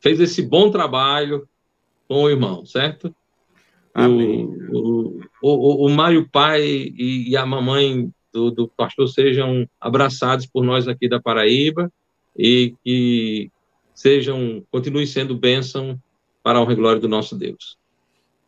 fez 0.00 0.20
esse 0.20 0.42
bom 0.42 0.70
trabalho 0.70 1.48
com 2.06 2.24
o 2.24 2.30
irmão, 2.30 2.64
certo? 2.66 3.14
Amém. 3.94 4.46
O, 4.70 5.20
o, 5.42 5.84
o, 5.84 5.86
o 5.86 5.88
Mário 5.88 6.28
pai 6.30 6.62
e, 6.62 7.30
e 7.30 7.36
a 7.36 7.46
mamãe 7.46 8.12
do, 8.36 8.50
do, 8.50 8.68
pastor 8.68 9.08
sejam 9.08 9.66
abraçados 9.80 10.44
por 10.44 10.62
nós 10.62 10.86
aqui 10.86 11.08
da 11.08 11.18
Paraíba 11.18 11.90
e 12.36 12.74
que 12.84 13.50
sejam, 13.94 14.62
continuem 14.70 15.06
sendo 15.06 15.34
bênção 15.34 15.98
para 16.42 16.58
a 16.58 16.62
honra 16.62 16.74
e 16.74 16.76
glória 16.76 17.00
do 17.00 17.08
nosso 17.08 17.34
Deus. 17.34 17.78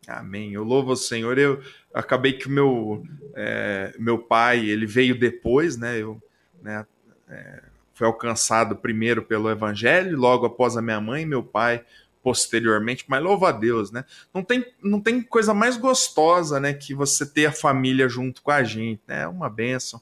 Amém. 0.07 0.53
Eu 0.53 0.63
louvo 0.63 0.91
o 0.91 0.95
Senhor. 0.95 1.39
Eu 1.39 1.59
acabei 1.91 2.33
que 2.33 2.47
o 2.47 2.51
meu, 2.51 3.03
é, 3.35 3.95
meu 3.97 4.19
pai, 4.19 4.69
ele 4.69 4.85
veio 4.85 5.17
depois, 5.17 5.75
né? 5.75 5.99
Eu, 5.99 6.21
né, 6.61 6.85
é, 7.27 7.63
foi 7.93 8.05
alcançado 8.05 8.75
primeiro 8.75 9.23
pelo 9.23 9.49
Evangelho, 9.49 10.17
logo 10.17 10.45
após 10.45 10.77
a 10.77 10.81
minha 10.81 11.01
mãe 11.01 11.25
meu 11.25 11.43
pai 11.43 11.83
posteriormente, 12.29 13.05
mas 13.07 13.23
louva 13.23 13.49
a 13.49 13.51
Deus, 13.51 13.89
né? 13.89 14.05
Não 14.31 14.43
tem, 14.43 14.63
não 14.83 15.01
tem 15.01 15.19
coisa 15.19 15.51
mais 15.51 15.77
gostosa, 15.77 16.59
né, 16.59 16.73
que 16.73 16.93
você 16.93 17.25
ter 17.25 17.47
a 17.47 17.51
família 17.51 18.07
junto 18.07 18.43
com 18.43 18.51
a 18.51 18.63
gente, 18.63 19.01
né? 19.07 19.23
É 19.23 19.27
uma 19.27 19.49
benção. 19.49 19.99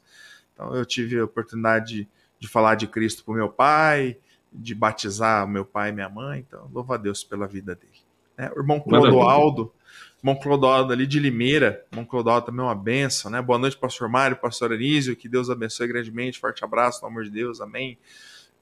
Então 0.53 0.75
eu 0.75 0.85
tive 0.85 1.17
a 1.17 1.23
oportunidade 1.23 1.85
de, 1.87 2.07
de 2.37 2.47
falar 2.49 2.75
de 2.75 2.85
Cristo 2.85 3.23
para 3.23 3.31
o 3.31 3.37
meu 3.37 3.47
pai, 3.47 4.17
de 4.51 4.75
batizar 4.75 5.47
meu 5.47 5.63
pai 5.63 5.89
e 5.89 5.93
minha 5.93 6.09
mãe, 6.09 6.43
então 6.45 6.69
louva 6.73 6.95
a 6.95 6.97
Deus 6.97 7.23
pela 7.23 7.47
vida 7.47 7.73
dele. 7.75 7.93
É, 8.37 8.51
o 8.51 8.59
irmão 8.59 8.81
Clodoaldo, 8.81 9.71
irmão 10.19 10.35
Clodoaldo 10.35 10.91
ali 10.91 11.07
de 11.07 11.21
Limeira, 11.21 11.85
irmão 11.89 12.03
Clodoaldo 12.03 12.47
também 12.47 12.59
é 12.59 12.67
uma 12.67 12.75
benção, 12.75 13.31
né? 13.31 13.41
Boa 13.41 13.57
noite, 13.57 13.77
pastor 13.77 14.09
Mário, 14.09 14.35
pastor 14.35 14.73
Anísio, 14.73 15.15
que 15.15 15.29
Deus 15.29 15.49
abençoe 15.49 15.87
grandemente, 15.87 16.39
forte 16.39 16.61
abraço, 16.61 17.01
no 17.03 17.07
amor 17.07 17.23
de 17.23 17.29
Deus, 17.29 17.61
amém. 17.61 17.97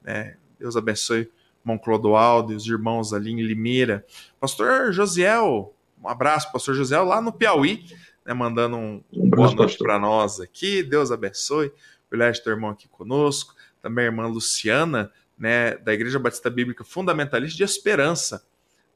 É, 0.04 0.36
Deus 0.56 0.76
abençoe 0.76 1.28
irmão 1.66 1.76
Clodoaldo 1.76 2.52
e 2.52 2.56
os 2.56 2.64
irmãos 2.64 3.12
ali 3.12 3.32
em 3.32 3.42
Limeira. 3.42 4.06
Pastor 4.38 4.92
Josiel, 4.92 5.74
um 6.02 6.08
abraço, 6.08 6.52
pastor 6.52 6.76
Josiel, 6.76 7.04
lá 7.04 7.20
no 7.20 7.32
Piauí, 7.32 7.84
né, 8.24 8.32
mandando 8.32 8.76
um, 8.76 9.02
um 9.12 9.28
boa 9.28 9.50
noite 9.50 9.76
para 9.76 9.98
nós 9.98 10.38
aqui, 10.40 10.84
Deus 10.84 11.10
abençoe, 11.10 11.72
privilégio 12.08 12.44
ter 12.44 12.50
irmão 12.50 12.70
aqui 12.70 12.86
conosco, 12.86 13.56
também 13.82 14.04
a 14.04 14.06
irmã 14.06 14.28
Luciana, 14.28 15.10
né, 15.36 15.76
da 15.78 15.92
Igreja 15.92 16.20
Batista 16.20 16.48
Bíblica 16.48 16.84
Fundamentalista 16.84 17.56
de 17.56 17.64
Esperança, 17.64 18.46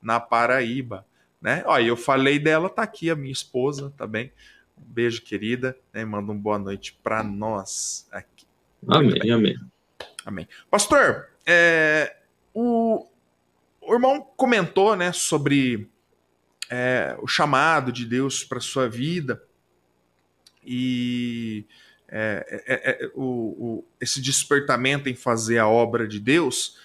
na 0.00 0.20
Paraíba. 0.20 1.04
Né? 1.42 1.62
Ó, 1.66 1.78
eu 1.78 1.96
falei 1.96 2.38
dela, 2.38 2.68
tá 2.68 2.82
aqui 2.82 3.10
a 3.10 3.16
minha 3.16 3.32
esposa 3.32 3.92
também. 3.96 4.32
Um 4.78 4.92
beijo, 4.92 5.22
querida. 5.22 5.76
Né? 5.92 6.04
Manda 6.04 6.32
uma 6.32 6.40
boa 6.40 6.58
noite 6.58 6.98
para 7.02 7.22
nós 7.22 8.08
aqui. 8.10 8.46
Amém, 8.88 9.30
amém. 9.30 9.56
Amém. 10.24 10.48
Pastor, 10.70 11.28
é, 11.46 12.16
o, 12.54 13.06
o 13.80 13.94
irmão 13.94 14.20
comentou 14.36 14.96
né, 14.96 15.12
sobre 15.12 15.90
é, 16.70 17.16
o 17.20 17.26
chamado 17.26 17.92
de 17.92 18.04
Deus 18.04 18.44
para 18.44 18.60
sua 18.60 18.88
vida. 18.88 19.42
E 20.64 21.66
é, 22.08 22.62
é, 22.66 22.90
é, 23.04 23.10
o, 23.14 23.22
o, 23.22 23.84
esse 24.00 24.20
despertamento 24.20 25.08
em 25.08 25.14
fazer 25.14 25.58
a 25.58 25.68
obra 25.68 26.06
de 26.06 26.18
Deus. 26.18 26.76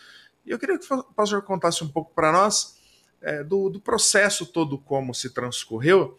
E 0.46 0.52
eu 0.52 0.60
queria 0.60 0.78
que 0.78 0.94
o 0.94 1.04
pastor 1.04 1.42
contasse 1.42 1.84
um 1.84 1.88
pouco 1.88 2.14
para 2.14 2.32
nós 2.32 2.80
é, 3.22 3.44
do, 3.44 3.70
do, 3.70 3.82
processo 3.82 4.46
todo, 4.46 4.78
como 4.78 5.14
se 5.14 5.34
transcorreu, 5.34 6.18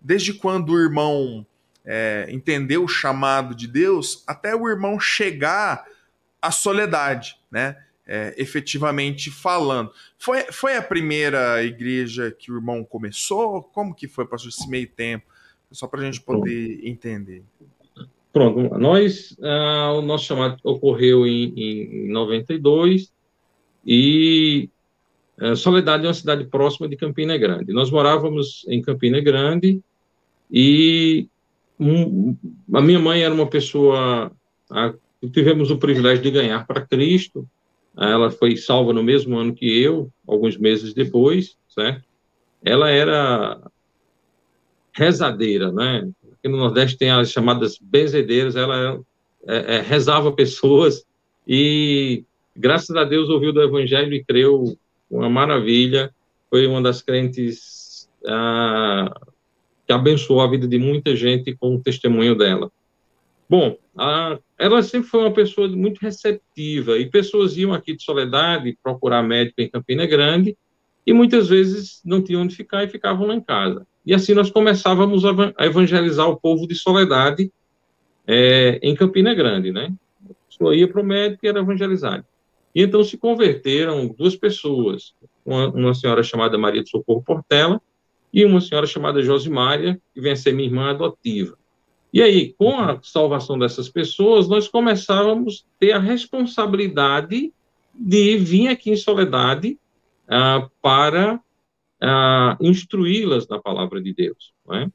desde 0.00 0.32
quando 0.32 0.70
o 0.72 0.80
irmão 0.80 1.46
é, 1.84 2.26
entendeu 2.30 2.84
o 2.84 2.88
chamado 2.88 3.54
de 3.54 3.66
Deus 3.66 4.24
até 4.26 4.54
o 4.54 4.68
irmão 4.68 4.98
chegar 4.98 5.84
à 6.40 6.50
soledade, 6.50 7.38
né? 7.50 7.85
É, 8.08 8.34
efetivamente 8.38 9.32
falando. 9.32 9.90
Foi, 10.16 10.44
foi 10.52 10.76
a 10.76 10.82
primeira 10.82 11.64
igreja 11.64 12.30
que 12.30 12.52
o 12.52 12.56
irmão 12.56 12.84
começou? 12.84 13.64
Como 13.64 13.92
que 13.92 14.06
foi, 14.06 14.24
pastor, 14.24 14.50
esse 14.50 14.68
meio 14.70 14.86
tempo? 14.86 15.26
Só 15.72 15.88
para 15.88 16.00
a 16.00 16.04
gente 16.04 16.20
poder 16.20 16.86
entender. 16.86 17.42
Pronto, 18.32 18.78
nós, 18.78 19.36
ah, 19.42 19.94
o 19.96 20.02
nosso 20.02 20.26
chamado 20.26 20.58
ocorreu 20.62 21.26
em, 21.26 21.52
em 21.56 22.08
92 22.08 23.10
e 23.84 24.68
ah, 25.38 25.56
Soledade 25.56 26.04
é 26.04 26.08
uma 26.08 26.14
cidade 26.14 26.44
próxima 26.44 26.86
de 26.86 26.96
Campina 26.96 27.36
Grande. 27.36 27.72
Nós 27.72 27.90
morávamos 27.90 28.64
em 28.68 28.82
Campina 28.82 29.20
Grande 29.20 29.80
e 30.50 31.28
um, 31.80 32.36
a 32.72 32.80
minha 32.80 32.98
mãe 32.98 33.22
era 33.22 33.32
uma 33.32 33.46
pessoa, 33.46 34.30
a, 34.70 34.94
tivemos 35.32 35.70
o 35.70 35.78
privilégio 35.78 36.22
de 36.22 36.30
ganhar 36.30 36.66
para 36.66 36.86
Cristo, 36.86 37.48
ela 37.96 38.30
foi 38.30 38.56
salva 38.56 38.92
no 38.92 39.02
mesmo 39.02 39.38
ano 39.38 39.54
que 39.54 39.66
eu, 39.82 40.10
alguns 40.26 40.56
meses 40.56 40.92
depois, 40.92 41.56
certo? 41.68 42.04
Ela 42.62 42.90
era 42.90 43.60
rezadeira, 44.92 45.72
né? 45.72 46.08
Aqui 46.32 46.48
no 46.48 46.58
Nordeste 46.58 46.98
tem 46.98 47.10
as 47.10 47.30
chamadas 47.30 47.78
benzedeiras, 47.80 48.56
ela 48.56 49.00
é, 49.46 49.76
é, 49.76 49.80
rezava 49.80 50.32
pessoas 50.32 51.04
e, 51.46 52.24
graças 52.54 52.94
a 52.96 53.04
Deus, 53.04 53.28
ouviu 53.28 53.52
do 53.52 53.62
Evangelho 53.62 54.12
e 54.12 54.24
creu, 54.24 54.76
uma 55.10 55.30
maravilha, 55.30 56.12
foi 56.50 56.66
uma 56.66 56.82
das 56.82 57.00
crentes 57.00 58.08
ah, 58.26 59.14
que 59.86 59.92
abençoou 59.92 60.40
a 60.40 60.50
vida 60.50 60.66
de 60.66 60.78
muita 60.78 61.14
gente 61.14 61.54
com 61.54 61.76
o 61.76 61.82
testemunho 61.82 62.34
dela. 62.34 62.70
Bom, 63.48 63.76
a, 63.96 64.38
ela 64.58 64.82
sempre 64.82 65.08
foi 65.08 65.20
uma 65.20 65.32
pessoa 65.32 65.68
muito 65.68 65.98
receptiva 65.98 66.98
e 66.98 67.08
pessoas 67.08 67.56
iam 67.56 67.72
aqui 67.72 67.94
de 67.94 68.02
Soledade 68.02 68.76
procurar 68.82 69.22
médico 69.22 69.60
em 69.60 69.70
Campina 69.70 70.04
Grande 70.06 70.56
e 71.06 71.12
muitas 71.12 71.48
vezes 71.48 72.00
não 72.04 72.20
tinham 72.20 72.42
onde 72.42 72.56
ficar 72.56 72.82
e 72.82 72.88
ficavam 72.88 73.28
lá 73.28 73.34
em 73.34 73.40
casa. 73.40 73.86
E 74.04 74.12
assim 74.12 74.34
nós 74.34 74.50
começávamos 74.50 75.24
a 75.24 75.64
evangelizar 75.64 76.28
o 76.28 76.36
povo 76.36 76.66
de 76.66 76.74
Soledade 76.74 77.52
é, 78.26 78.80
em 78.82 78.94
Campina 78.94 79.32
Grande, 79.32 79.70
né? 79.70 79.92
A 80.28 80.34
pessoa 80.48 80.74
ia 80.74 80.88
para 80.88 81.00
o 81.00 81.04
médico 81.04 81.46
e 81.46 81.48
era 81.48 81.60
evangelizado. 81.60 82.24
E 82.74 82.82
então 82.82 83.02
se 83.04 83.16
converteram 83.16 84.08
duas 84.08 84.36
pessoas, 84.36 85.14
uma, 85.44 85.68
uma, 85.68 85.94
senhora 85.94 86.22
chamada 86.22 86.58
Maria 86.58 86.82
de 86.82 86.90
Socorro 86.90 87.22
Portela 87.22 87.80
e 88.32 88.44
uma 88.44 88.60
senhora 88.60 88.86
chamada 88.86 89.22
Josimária, 89.22 90.00
que 90.12 90.20
vem 90.20 90.32
a 90.32 90.36
ser 90.36 90.52
minha 90.52 90.68
irmã 90.68 90.90
adotiva. 90.90 91.56
E 92.16 92.22
aí, 92.22 92.54
com 92.54 92.80
a 92.80 92.98
salvação 93.02 93.58
dessas 93.58 93.90
pessoas, 93.90 94.48
nós 94.48 94.66
começávamos 94.68 95.66
a 95.66 95.78
ter 95.78 95.92
a 95.92 95.98
responsabilidade 95.98 97.52
de 97.94 98.38
vir 98.38 98.68
aqui 98.68 98.90
em 98.90 98.96
Soledade 98.96 99.78
ah, 100.26 100.66
para 100.80 101.34
uh, 101.34 102.56
instruí-las 102.58 103.46
na 103.48 103.58
palavra 103.60 104.00
de 104.00 104.14
Deus. 104.14 104.54
É? 104.72 104.88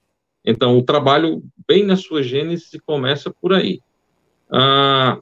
Então, 0.43 0.75
o 0.75 0.81
trabalho, 0.81 1.43
bem 1.67 1.85
na 1.85 1.95
sua 1.95 2.23
gênese, 2.23 2.79
começa 2.79 3.29
por 3.29 3.53
aí. 3.53 3.79
Uh, 4.49 5.21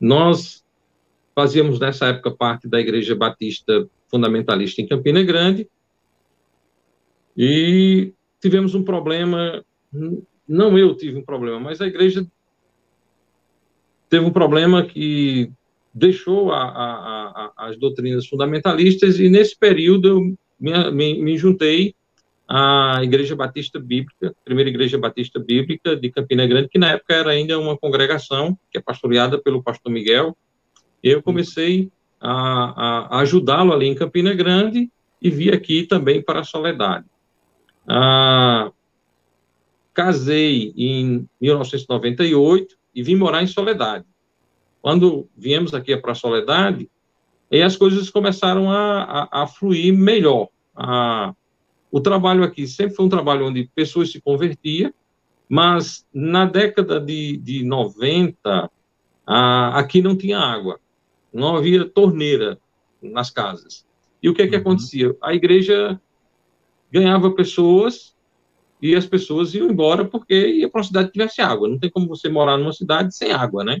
nós 0.00 0.64
fazíamos, 1.34 1.78
nessa 1.78 2.06
época, 2.06 2.30
parte 2.30 2.66
da 2.66 2.80
Igreja 2.80 3.14
Batista 3.14 3.86
Fundamentalista 4.10 4.80
em 4.80 4.88
Campina 4.88 5.22
Grande, 5.22 5.68
e 7.36 8.14
tivemos 8.40 8.74
um 8.74 8.82
problema, 8.82 9.62
não 10.48 10.78
eu 10.78 10.94
tive 10.96 11.18
um 11.18 11.24
problema, 11.24 11.60
mas 11.60 11.80
a 11.80 11.86
igreja 11.86 12.26
teve 14.08 14.24
um 14.24 14.30
problema 14.30 14.84
que 14.84 15.50
deixou 15.92 16.52
a, 16.52 16.62
a, 16.62 17.52
a, 17.56 17.68
as 17.68 17.78
doutrinas 17.78 18.26
fundamentalistas, 18.26 19.18
e 19.20 19.28
nesse 19.28 19.58
período 19.58 20.08
eu 20.08 20.20
me, 20.58 20.90
me, 20.90 21.22
me 21.22 21.36
juntei 21.36 21.94
à 22.48 23.00
Igreja 23.02 23.36
Batista 23.36 23.78
Bíblica, 23.78 24.34
primeira 24.42 24.70
Igreja 24.70 24.96
Batista 24.96 25.38
Bíblica 25.38 25.94
de 25.94 26.10
Campina 26.10 26.46
Grande, 26.46 26.68
que 26.68 26.78
na 26.78 26.92
época 26.92 27.14
era 27.14 27.30
ainda 27.30 27.58
uma 27.58 27.76
congregação 27.76 28.58
que 28.70 28.78
é 28.78 28.80
pastoreada 28.80 29.38
pelo 29.38 29.62
pastor 29.62 29.92
Miguel. 29.92 30.34
Eu 31.02 31.22
comecei 31.22 31.90
a, 32.18 33.20
ajudá-lo 33.20 33.72
ali 33.72 33.86
em 33.86 33.94
Campina 33.94 34.32
Grande 34.32 34.90
e 35.20 35.30
vi 35.30 35.50
aqui 35.50 35.84
também 35.84 36.22
para 36.22 36.40
a 36.40 36.44
Soledade. 36.44 37.04
Ah, 37.86 38.70
casei 39.98 40.72
em 40.76 41.28
1998 41.40 42.76
e 42.94 43.02
vim 43.02 43.16
morar 43.16 43.42
em 43.42 43.48
Soledade. 43.48 44.04
Quando 44.80 45.28
viemos 45.36 45.74
aqui 45.74 45.96
para 45.96 46.14
Soledade, 46.14 46.88
e 47.50 47.60
as 47.60 47.76
coisas 47.76 48.08
começaram 48.08 48.70
a, 48.70 49.02
a, 49.02 49.42
a 49.42 49.46
fluir 49.48 49.92
melhor. 49.92 50.50
A, 50.76 51.34
o 51.90 52.00
trabalho 52.00 52.44
aqui 52.44 52.64
sempre 52.68 52.94
foi 52.94 53.06
um 53.06 53.08
trabalho 53.08 53.48
onde 53.48 53.68
pessoas 53.74 54.12
se 54.12 54.20
convertiam, 54.20 54.94
mas 55.48 56.06
na 56.14 56.44
década 56.44 57.00
de, 57.00 57.36
de 57.38 57.64
90, 57.64 58.70
a, 59.26 59.78
aqui 59.80 60.00
não 60.00 60.16
tinha 60.16 60.38
água, 60.38 60.78
não 61.34 61.56
havia 61.56 61.84
torneira 61.84 62.56
nas 63.02 63.30
casas. 63.30 63.84
E 64.22 64.28
o 64.28 64.34
que 64.34 64.42
é 64.42 64.46
que 64.46 64.54
uhum. 64.54 64.60
acontecia? 64.60 65.16
A 65.20 65.34
igreja 65.34 66.00
ganhava 66.92 67.32
pessoas 67.32 68.16
e 68.80 68.94
as 68.94 69.06
pessoas 69.06 69.54
iam 69.54 69.68
embora 69.68 70.04
porque 70.04 70.34
ia 70.34 70.68
para 70.68 70.78
uma 70.78 70.84
cidade 70.84 71.08
que 71.08 71.14
tivesse 71.14 71.40
água. 71.40 71.68
Não 71.68 71.78
tem 71.78 71.90
como 71.90 72.06
você 72.06 72.28
morar 72.28 72.56
numa 72.56 72.72
cidade 72.72 73.14
sem 73.14 73.32
água, 73.32 73.64
né? 73.64 73.80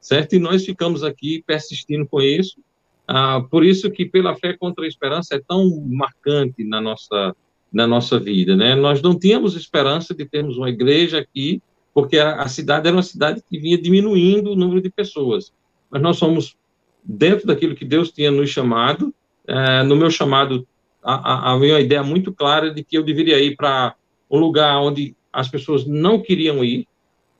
Certo? 0.00 0.34
E 0.34 0.38
nós 0.38 0.64
ficamos 0.64 1.02
aqui 1.02 1.42
persistindo 1.46 2.06
com 2.06 2.20
isso. 2.20 2.60
Ah, 3.06 3.40
por 3.50 3.64
isso 3.64 3.90
que 3.90 4.04
pela 4.04 4.36
fé 4.36 4.54
contra 4.56 4.84
a 4.84 4.88
esperança 4.88 5.34
é 5.34 5.40
tão 5.40 5.82
marcante 5.86 6.62
na 6.64 6.80
nossa 6.80 7.34
na 7.70 7.86
nossa 7.86 8.18
vida, 8.18 8.56
né? 8.56 8.74
Nós 8.74 9.02
não 9.02 9.18
tínhamos 9.18 9.54
esperança 9.54 10.14
de 10.14 10.24
termos 10.24 10.56
uma 10.56 10.70
igreja 10.70 11.18
aqui, 11.18 11.62
porque 11.92 12.18
a, 12.18 12.40
a 12.40 12.48
cidade 12.48 12.86
era 12.86 12.96
uma 12.96 13.02
cidade 13.02 13.42
que 13.46 13.58
vinha 13.58 13.76
diminuindo 13.76 14.52
o 14.52 14.56
número 14.56 14.80
de 14.80 14.88
pessoas. 14.90 15.52
Mas 15.90 16.00
nós 16.00 16.16
somos 16.16 16.56
dentro 17.04 17.46
daquilo 17.46 17.74
que 17.74 17.84
Deus 17.84 18.10
tinha 18.10 18.30
nos 18.30 18.48
chamado. 18.50 19.14
É, 19.46 19.82
no 19.82 19.96
meu 19.96 20.10
chamado 20.10 20.66
havia 21.02 21.74
uma 21.74 21.80
ideia 21.80 22.02
muito 22.02 22.32
clara 22.32 22.70
de 22.70 22.82
que 22.82 22.96
eu 22.96 23.02
deveria 23.02 23.38
ir 23.38 23.56
para 23.56 23.94
um 24.30 24.38
lugar 24.38 24.78
onde 24.80 25.16
as 25.32 25.48
pessoas 25.48 25.86
não 25.86 26.20
queriam 26.20 26.64
ir. 26.64 26.86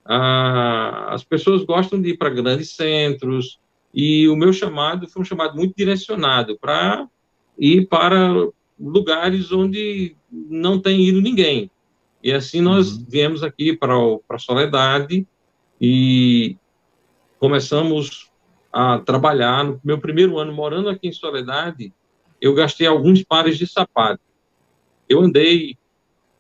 Ah, 0.05 1.09
as 1.11 1.23
pessoas 1.23 1.65
gostam 1.65 2.01
de 2.01 2.11
ir 2.11 2.17
para 2.17 2.31
grandes 2.31 2.75
centros, 2.75 3.59
e 3.93 4.29
o 4.29 4.37
meu 4.37 4.53
chamado 4.53 5.09
foi 5.09 5.23
um 5.23 5.25
chamado 5.25 5.57
muito 5.57 5.75
direcionado 5.77 6.59
para 6.59 7.09
ir 7.59 7.87
para 7.87 8.49
lugares 8.79 9.51
onde 9.51 10.15
não 10.31 10.81
tem 10.81 11.01
ido 11.01 11.21
ninguém. 11.21 11.71
E 12.23 12.33
assim 12.33 12.61
nós 12.61 12.93
uhum. 12.93 13.07
viemos 13.09 13.43
aqui 13.43 13.77
para, 13.77 13.95
para 14.27 14.39
Soledade 14.39 15.27
e 15.81 16.57
começamos 17.39 18.31
a 18.73 18.99
trabalhar. 18.99 19.65
No 19.65 19.81
meu 19.83 19.99
primeiro 19.99 20.39
ano 20.39 20.53
morando 20.53 20.89
aqui 20.89 21.09
em 21.09 21.13
Soledade, 21.13 21.93
eu 22.41 22.55
gastei 22.55 22.87
alguns 22.87 23.23
pares 23.23 23.57
de 23.57 23.67
sapato. 23.67 24.21
Eu 25.09 25.21
andei 25.23 25.77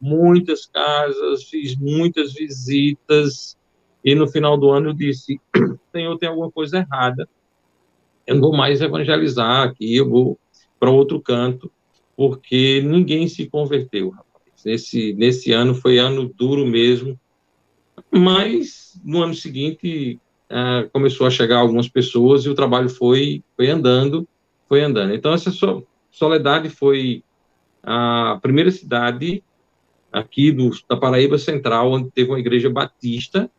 muitas 0.00 0.66
casas, 0.66 1.44
fiz 1.44 1.76
muitas 1.76 2.32
visitas 2.32 3.56
e 4.04 4.14
no 4.14 4.28
final 4.28 4.56
do 4.56 4.70
ano 4.70 4.90
eu 4.90 4.94
disse: 4.94 5.40
Senhor, 5.92 6.16
tem 6.18 6.28
alguma 6.28 6.50
coisa 6.50 6.78
errada 6.78 7.28
eu 8.28 8.34
não 8.34 8.42
vou 8.42 8.54
mais 8.54 8.82
evangelizar 8.82 9.66
aqui, 9.66 9.96
eu 9.96 10.08
vou 10.08 10.38
para 10.78 10.90
outro 10.90 11.18
canto, 11.18 11.72
porque 12.14 12.82
ninguém 12.82 13.26
se 13.26 13.48
converteu, 13.48 14.10
rapaz. 14.10 14.28
Nesse, 14.64 15.14
nesse 15.14 15.50
ano 15.50 15.74
foi 15.74 15.98
ano 15.98 16.30
duro 16.36 16.66
mesmo, 16.66 17.18
mas 18.12 19.00
no 19.02 19.22
ano 19.22 19.34
seguinte 19.34 20.20
uh, 20.50 20.90
começou 20.90 21.26
a 21.26 21.30
chegar 21.30 21.58
algumas 21.58 21.88
pessoas 21.88 22.44
e 22.44 22.50
o 22.50 22.54
trabalho 22.54 22.90
foi, 22.90 23.42
foi 23.56 23.70
andando, 23.70 24.28
foi 24.68 24.82
andando. 24.82 25.14
Então, 25.14 25.32
essa 25.32 25.50
Soledade 26.10 26.68
foi 26.68 27.24
a 27.82 28.38
primeira 28.42 28.70
cidade 28.70 29.42
aqui 30.12 30.50
do, 30.50 30.70
da 30.88 30.96
Paraíba 30.96 31.38
Central, 31.38 31.92
onde 31.92 32.10
teve 32.10 32.30
uma 32.30 32.38
igreja 32.38 32.70
batista, 32.70 33.50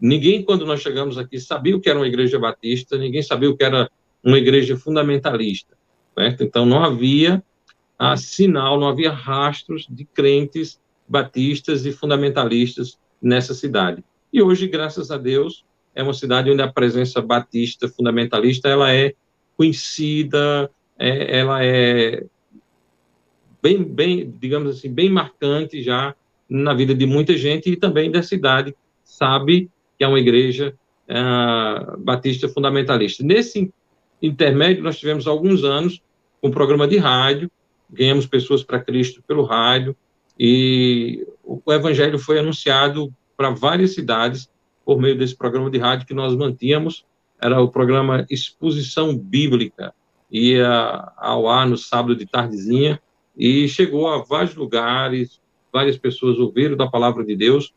Ninguém, 0.00 0.44
quando 0.44 0.64
nós 0.64 0.80
chegamos 0.80 1.18
aqui, 1.18 1.40
sabia 1.40 1.76
o 1.76 1.80
que 1.80 1.90
era 1.90 1.98
uma 1.98 2.06
igreja 2.06 2.38
batista, 2.38 2.96
ninguém 2.96 3.22
sabia 3.22 3.50
o 3.50 3.56
que 3.56 3.64
era 3.64 3.90
uma 4.22 4.38
igreja 4.38 4.76
fundamentalista. 4.76 5.76
Certo? 6.16 6.44
Então, 6.44 6.64
não 6.64 6.82
havia 6.82 7.42
a 7.98 8.16
sinal, 8.16 8.78
não 8.78 8.88
havia 8.88 9.10
rastros 9.10 9.86
de 9.90 10.04
crentes 10.04 10.80
batistas 11.08 11.84
e 11.84 11.92
fundamentalistas 11.92 12.98
nessa 13.20 13.54
cidade. 13.54 14.04
E 14.32 14.40
hoje, 14.40 14.68
graças 14.68 15.10
a 15.10 15.16
Deus, 15.16 15.64
é 15.94 16.02
uma 16.02 16.14
cidade 16.14 16.50
onde 16.50 16.62
a 16.62 16.72
presença 16.72 17.20
batista 17.20 17.88
fundamentalista 17.88 18.68
ela 18.68 18.92
é 18.92 19.14
conhecida, 19.56 20.70
é, 20.96 21.38
ela 21.38 21.64
é 21.64 22.24
bem, 23.62 23.82
bem, 23.82 24.34
digamos 24.38 24.76
assim, 24.76 24.92
bem 24.92 25.10
marcante 25.10 25.82
já 25.82 26.14
na 26.48 26.72
vida 26.74 26.94
de 26.94 27.06
muita 27.06 27.36
gente 27.36 27.70
e 27.70 27.76
também 27.76 28.10
da 28.10 28.22
cidade 28.22 28.74
sabe 29.04 29.70
que 29.98 30.04
é 30.04 30.08
uma 30.08 30.18
igreja 30.18 30.74
uh, 31.08 31.98
batista 31.98 32.48
fundamentalista. 32.48 33.22
Nesse 33.24 33.72
intermédio, 34.22 34.82
nós 34.82 34.98
tivemos 34.98 35.26
alguns 35.26 35.64
anos 35.64 36.00
um 36.42 36.50
programa 36.50 36.86
de 36.86 36.96
rádio, 36.96 37.50
ganhamos 37.90 38.26
pessoas 38.26 38.62
para 38.62 38.80
Cristo 38.80 39.22
pelo 39.26 39.44
rádio, 39.44 39.96
e 40.38 41.26
o 41.42 41.60
evangelho 41.72 42.18
foi 42.18 42.38
anunciado 42.38 43.12
para 43.36 43.50
várias 43.50 43.94
cidades 43.94 44.48
por 44.84 45.00
meio 45.00 45.18
desse 45.18 45.36
programa 45.36 45.70
de 45.70 45.78
rádio 45.78 46.06
que 46.06 46.14
nós 46.14 46.34
mantínhamos, 46.36 47.04
era 47.40 47.60
o 47.60 47.68
programa 47.68 48.24
Exposição 48.30 49.16
Bíblica, 49.16 49.92
ia 50.30 51.12
ao 51.16 51.48
ar 51.48 51.66
no 51.66 51.76
sábado 51.76 52.14
de 52.14 52.26
tardezinha, 52.26 53.00
e 53.38 53.68
chegou 53.68 54.08
a 54.08 54.18
vários 54.18 54.56
lugares, 54.56 55.40
várias 55.72 55.96
pessoas 55.96 56.38
ouviram 56.38 56.76
da 56.76 56.88
palavra 56.88 57.24
de 57.24 57.36
Deus, 57.36 57.72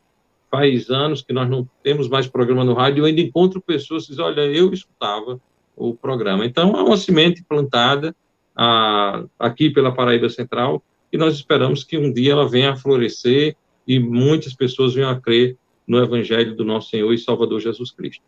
faz 0.50 0.90
anos 0.90 1.22
que 1.22 1.32
nós 1.32 1.48
não 1.48 1.68
temos 1.82 2.08
mais 2.08 2.26
programa 2.26 2.64
no 2.64 2.74
rádio, 2.74 3.02
eu 3.02 3.04
ainda 3.06 3.20
encontro 3.20 3.60
pessoas 3.60 4.04
que 4.04 4.10
dizem, 4.10 4.24
olha, 4.24 4.42
eu 4.42 4.72
escutava 4.72 5.40
o 5.76 5.94
programa. 5.94 6.44
Então, 6.44 6.76
é 6.76 6.82
uma 6.82 6.96
semente 6.96 7.42
plantada 7.42 8.14
ah, 8.54 9.24
aqui 9.38 9.70
pela 9.70 9.94
Paraíba 9.94 10.28
Central, 10.28 10.82
e 11.12 11.16
nós 11.16 11.34
esperamos 11.34 11.84
que 11.84 11.96
um 11.96 12.12
dia 12.12 12.32
ela 12.32 12.48
venha 12.48 12.72
a 12.72 12.76
florescer 12.76 13.56
e 13.86 13.98
muitas 13.98 14.54
pessoas 14.54 14.94
venham 14.94 15.10
a 15.10 15.20
crer 15.20 15.56
no 15.86 15.98
Evangelho 15.98 16.54
do 16.54 16.64
nosso 16.64 16.90
Senhor 16.90 17.12
e 17.12 17.18
Salvador 17.18 17.60
Jesus 17.60 17.90
Cristo. 17.90 18.22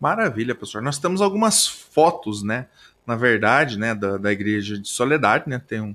Maravilha, 0.00 0.54
professor. 0.54 0.82
Nós 0.82 0.98
temos 0.98 1.20
algumas 1.20 1.66
fotos, 1.66 2.42
né? 2.42 2.68
Na 3.06 3.16
verdade, 3.16 3.78
né, 3.78 3.94
da, 3.94 4.16
da 4.16 4.32
Igreja 4.32 4.78
de 4.78 4.88
Soledade, 4.88 5.48
né? 5.48 5.58
Tem 5.58 5.80
um, 5.80 5.94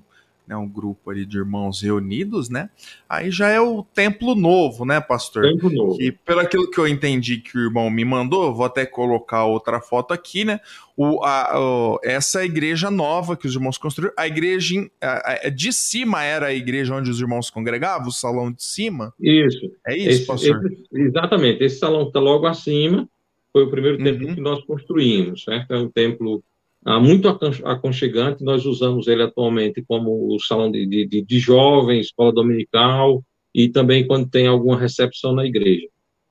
né, 0.49 0.57
um 0.57 0.67
grupo 0.67 1.11
ali 1.11 1.27
de 1.27 1.37
irmãos 1.37 1.79
reunidos, 1.79 2.49
né? 2.49 2.71
Aí 3.07 3.29
já 3.29 3.49
é 3.49 3.61
o 3.61 3.83
templo 3.83 4.33
novo, 4.33 4.83
né, 4.83 4.99
pastor? 4.99 5.43
Templo 5.43 5.69
novo. 5.69 5.95
Que 5.95 6.11
pelo 6.11 6.39
aquilo 6.39 6.71
que 6.71 6.79
eu 6.79 6.87
entendi 6.87 7.37
que 7.37 7.55
o 7.55 7.61
irmão 7.61 7.87
me 7.91 8.03
mandou, 8.03 8.55
vou 8.55 8.65
até 8.65 8.83
colocar 8.83 9.45
outra 9.45 9.79
foto 9.79 10.11
aqui, 10.11 10.43
né? 10.43 10.59
O, 10.97 11.23
a, 11.23 11.51
o, 11.55 11.99
essa 12.03 12.41
é 12.41 12.45
igreja 12.45 12.89
nova 12.89 13.37
que 13.37 13.45
os 13.45 13.53
irmãos 13.53 13.77
construíram, 13.77 14.13
a 14.17 14.25
igreja 14.25 14.89
a, 14.99 15.33
a, 15.45 15.49
de 15.49 15.71
cima 15.71 16.23
era 16.23 16.47
a 16.47 16.53
igreja 16.53 16.95
onde 16.95 17.11
os 17.11 17.21
irmãos 17.21 17.51
congregavam, 17.51 18.07
o 18.07 18.11
salão 18.11 18.51
de 18.51 18.63
cima? 18.63 19.13
Isso. 19.19 19.71
É 19.85 19.95
isso, 19.95 20.09
esse, 20.09 20.25
pastor? 20.25 20.65
Esse, 20.65 20.87
exatamente. 20.91 21.63
Esse 21.63 21.77
salão 21.77 22.01
que 22.01 22.09
está 22.09 22.19
logo 22.19 22.47
acima 22.47 23.07
foi 23.53 23.63
o 23.63 23.69
primeiro 23.69 24.03
templo 24.03 24.27
uhum. 24.27 24.33
que 24.33 24.41
nós 24.41 24.63
construímos, 24.65 25.43
certo? 25.43 25.71
É 25.71 25.77
um 25.77 25.89
templo 25.89 26.43
muito 26.85 27.27
aconchegante. 27.65 28.43
Nós 28.43 28.65
usamos 28.65 29.07
ele 29.07 29.23
atualmente 29.23 29.83
como 29.87 30.33
o 30.33 30.39
salão 30.39 30.71
de, 30.71 30.85
de, 30.85 31.21
de 31.21 31.39
jovens, 31.39 32.07
escola 32.07 32.31
dominical 32.31 33.23
e 33.53 33.67
também 33.69 34.07
quando 34.07 34.29
tem 34.29 34.47
alguma 34.47 34.77
recepção 34.77 35.33
na 35.33 35.45
igreja. 35.45 35.87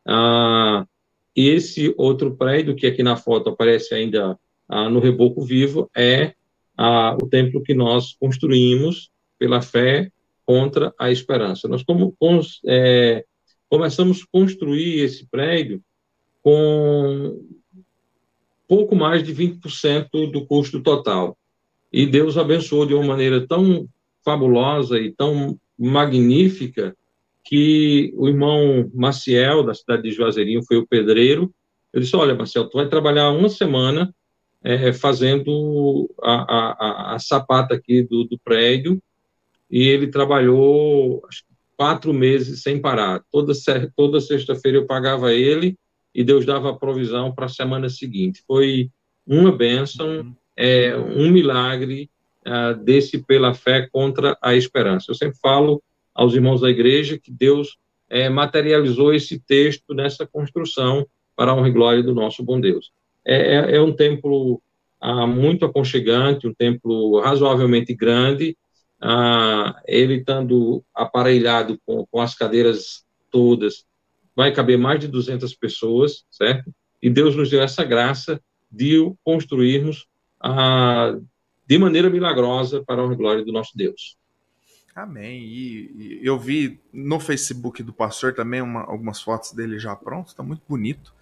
Ah, 0.07 0.87
e 1.37 1.49
esse 1.49 1.95
outro 1.97 2.35
prédio, 2.37 2.75
que 2.75 2.87
aqui 2.87 3.03
na 3.03 3.17
foto 3.17 3.51
aparece 3.51 3.95
ainda 3.95 4.39
ah, 4.69 4.89
no 4.89 5.01
reboco 5.01 5.43
vivo, 5.43 5.91
é 5.97 6.35
ah, 6.77 7.17
o 7.21 7.29
templo 7.29 7.63
que 7.63 7.75
nós 7.75 8.17
construímos 8.19 9.11
pela 9.39 9.61
fé 9.61 10.11
contra 10.45 10.95
a 10.99 11.11
esperança. 11.11 11.69
Nós 11.69 11.83
como, 11.83 12.17
é, 12.67 13.25
começamos 13.69 14.23
a 14.23 14.27
construir 14.33 15.01
esse 15.01 15.29
prédio 15.29 15.83
com 16.43 17.39
pouco 18.69 18.95
mais 18.95 19.25
de 19.25 19.35
20% 19.35 20.31
do 20.31 20.47
custo 20.47 20.81
total. 20.81 21.37
E 21.91 22.07
Deus 22.07 22.37
abençoou 22.37 22.85
de 22.85 22.93
uma 22.93 23.05
maneira 23.05 23.47
tão 23.47 23.89
fabulosa 24.23 24.99
e 25.01 25.11
tão 25.11 25.59
magnífica 25.79 26.95
que 27.43 28.13
o 28.15 28.29
irmão 28.29 28.91
Maciel, 28.95 29.63
da 29.63 29.73
cidade 29.73 30.03
de 30.03 30.11
Juazeirinho, 30.11 30.63
foi 30.63 30.77
o 30.77 30.87
pedreiro. 30.87 31.51
Eu 31.93 32.01
disse: 32.01 32.15
Olha, 32.15 32.35
Maciel, 32.35 32.69
tu 32.69 32.77
vai 32.77 32.87
trabalhar 32.87 33.31
uma 33.31 33.49
semana 33.49 34.15
é, 34.63 34.93
fazendo 34.93 36.11
a, 36.23 36.35
a, 36.35 37.15
a, 37.15 37.19
sapata 37.19 37.75
aqui 37.75 38.03
do, 38.03 38.25
do 38.25 38.39
prédio. 38.39 39.01
E 39.71 39.83
ele 39.89 40.09
trabalhou 40.09 41.23
quatro 41.75 42.13
meses 42.13 42.63
sem 42.63 42.79
parar. 42.81 43.23
Toda, 43.31 43.53
toda 43.97 44.21
sexta-feira 44.21 44.79
eu 44.79 44.87
pagava 44.87 45.33
ele 45.33 45.77
e 46.19 46.25
Deus 46.25 46.45
dava 46.45 46.71
a 46.71 46.77
provisão 46.77 47.33
para 47.33 47.47
a 47.47 47.49
semana 47.49 47.89
seguinte. 47.89 48.43
Foi 48.45 48.91
uma 49.25 49.53
bênção, 49.53 50.35
é, 50.57 50.97
um 50.97 51.31
milagre 51.31 52.11
uh, 52.45 52.77
desse 52.83 53.19
pela 53.19 53.55
fé 53.55 53.89
contra 53.93 54.37
a 54.43 54.53
esperança. 54.57 55.13
Eu 55.13 55.15
sempre 55.15 55.39
falo 55.41 55.81
aos 56.13 56.35
irmãos 56.35 56.61
da 56.61 56.69
igreja 56.69 57.21
que 57.23 57.31
Deus 57.31 57.79
é, 58.11 58.29
materializou 58.29 59.15
esse 59.15 59.39
texto 59.39 59.95
nessa 59.95 60.27
construção 60.27 61.07
para 61.37 61.53
a 61.53 61.55
honra 61.55 61.69
e 61.69 61.73
glória 61.73 62.03
do 62.03 62.17
nosso 62.17 62.43
bom 62.43 62.61
Deus. 62.61 62.91
É, 63.25 63.55
é, 63.55 63.77
é 63.77 63.81
um 63.81 63.93
templo 63.93 64.61
uh, 65.01 65.27
muito 65.29 65.65
aconchegante, 65.65 66.49
um 66.49 66.53
templo 66.53 67.21
razoavelmente 67.21 67.95
grande, 67.95 68.57
uh, 69.01 69.73
ele 69.87 70.15
estando 70.15 70.83
aparelhado 70.93 71.79
com, 71.87 72.05
com 72.11 72.21
as 72.21 72.35
cadeiras 72.35 73.05
todas, 73.31 73.87
vai 74.38 74.53
caber 74.53 74.79
mais 74.79 75.01
de 75.01 75.09
200 75.09 75.53
pessoas, 75.55 76.24
certo? 76.31 76.72
E 77.03 77.11
Deus 77.11 77.35
nos 77.35 77.51
deu 77.51 77.61
essa 77.61 77.83
graça 77.83 78.40
de 78.70 79.12
construirmos 79.24 80.07
ah, 80.40 81.18
de 81.66 81.77
maneira 81.77 82.09
milagrosa 82.09 82.81
para 82.87 83.03
a 83.03 83.14
glória 83.16 83.44
do 83.44 83.51
nosso 83.51 83.77
Deus. 83.77 84.16
Amém. 84.94 85.42
E, 85.42 86.20
e, 86.20 86.20
eu 86.22 86.38
vi 86.38 86.81
no 86.92 87.18
Facebook 87.18 87.83
do 87.83 87.92
pastor 87.92 88.33
também 88.33 88.62
uma, 88.62 88.83
algumas 88.83 89.20
fotos 89.20 89.51
dele 89.51 89.77
já 89.77 89.96
pronto, 89.96 90.29
está 90.29 90.42
muito 90.44 90.62
bonito, 90.68 91.12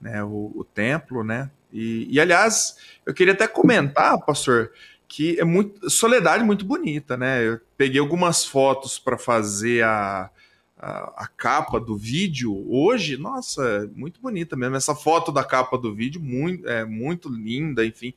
né? 0.00 0.22
O, 0.22 0.52
o 0.54 0.62
templo, 0.62 1.24
né? 1.24 1.50
E, 1.72 2.06
e, 2.08 2.20
aliás, 2.20 2.76
eu 3.04 3.12
queria 3.12 3.32
até 3.32 3.48
comentar, 3.48 4.16
pastor, 4.24 4.70
que 5.08 5.40
é 5.40 5.44
muito 5.44 5.90
soledade 5.90 6.44
muito 6.44 6.64
bonita, 6.64 7.16
né? 7.16 7.44
Eu 7.44 7.60
peguei 7.76 7.98
algumas 7.98 8.44
fotos 8.44 8.96
para 8.96 9.18
fazer 9.18 9.82
a 9.82 10.30
a, 10.76 11.24
a, 11.24 11.26
capa 11.28 11.78
do 11.78 11.96
vídeo 11.96 12.66
hoje, 12.68 13.16
nossa, 13.16 13.90
muito 13.94 14.20
bonita 14.20 14.56
mesmo. 14.56 14.76
Essa 14.76 14.94
foto 14.94 15.30
da 15.30 15.44
capa 15.44 15.78
do 15.78 15.94
vídeo, 15.94 16.20
muito, 16.20 16.68
é, 16.68 16.84
muito 16.84 17.28
linda, 17.28 17.84
enfim. 17.84 18.12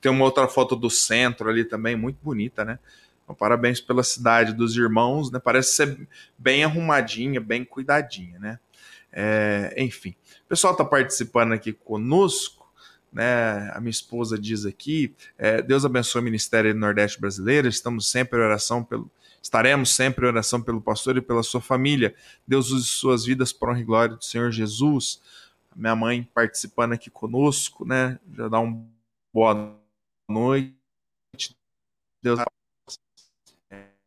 Tem 0.00 0.10
uma 0.10 0.24
outra 0.24 0.48
foto 0.48 0.74
do 0.76 0.88
centro 0.88 1.48
ali 1.48 1.64
também, 1.64 1.96
muito 1.96 2.18
bonita, 2.22 2.64
né? 2.64 2.78
Então, 3.22 3.34
parabéns 3.34 3.80
pela 3.80 4.02
cidade 4.02 4.54
dos 4.54 4.76
irmãos, 4.76 5.30
né? 5.30 5.38
Parece 5.38 5.72
ser 5.72 6.08
bem 6.38 6.64
arrumadinha, 6.64 7.40
bem 7.40 7.64
cuidadinha, 7.64 8.38
né? 8.38 8.58
É, 9.12 9.74
enfim, 9.76 10.14
o 10.44 10.48
pessoal 10.48 10.72
está 10.72 10.84
participando 10.84 11.52
aqui 11.52 11.72
conosco, 11.72 12.66
né? 13.12 13.70
A 13.74 13.80
minha 13.80 13.90
esposa 13.90 14.38
diz 14.38 14.64
aqui: 14.64 15.14
é, 15.36 15.60
Deus 15.60 15.84
abençoe 15.84 16.22
o 16.22 16.24
Ministério 16.24 16.72
do 16.72 16.80
Nordeste 16.80 17.20
Brasileiro, 17.20 17.68
estamos 17.68 18.10
sempre 18.10 18.38
em 18.38 18.42
oração 18.42 18.82
pelo, 18.82 19.10
Estaremos 19.42 19.94
sempre 19.94 20.24
em 20.24 20.28
oração 20.28 20.60
pelo 20.60 20.80
pastor 20.80 21.16
e 21.16 21.22
pela 21.22 21.42
sua 21.42 21.60
família. 21.60 22.14
Deus 22.46 22.70
use 22.70 22.86
suas 22.86 23.24
vidas 23.24 23.52
para 23.52 23.70
honra 23.70 23.80
e 23.80 23.84
glória 23.84 24.16
do 24.16 24.24
Senhor 24.24 24.50
Jesus. 24.50 25.20
Minha 25.74 25.94
mãe 25.94 26.28
participando 26.34 26.92
aqui 26.92 27.08
conosco, 27.10 27.84
né? 27.86 28.18
Já 28.34 28.48
dá 28.48 28.60
um 28.60 28.86
boa 29.32 29.76
noite. 30.28 30.74
Deus 32.22 32.40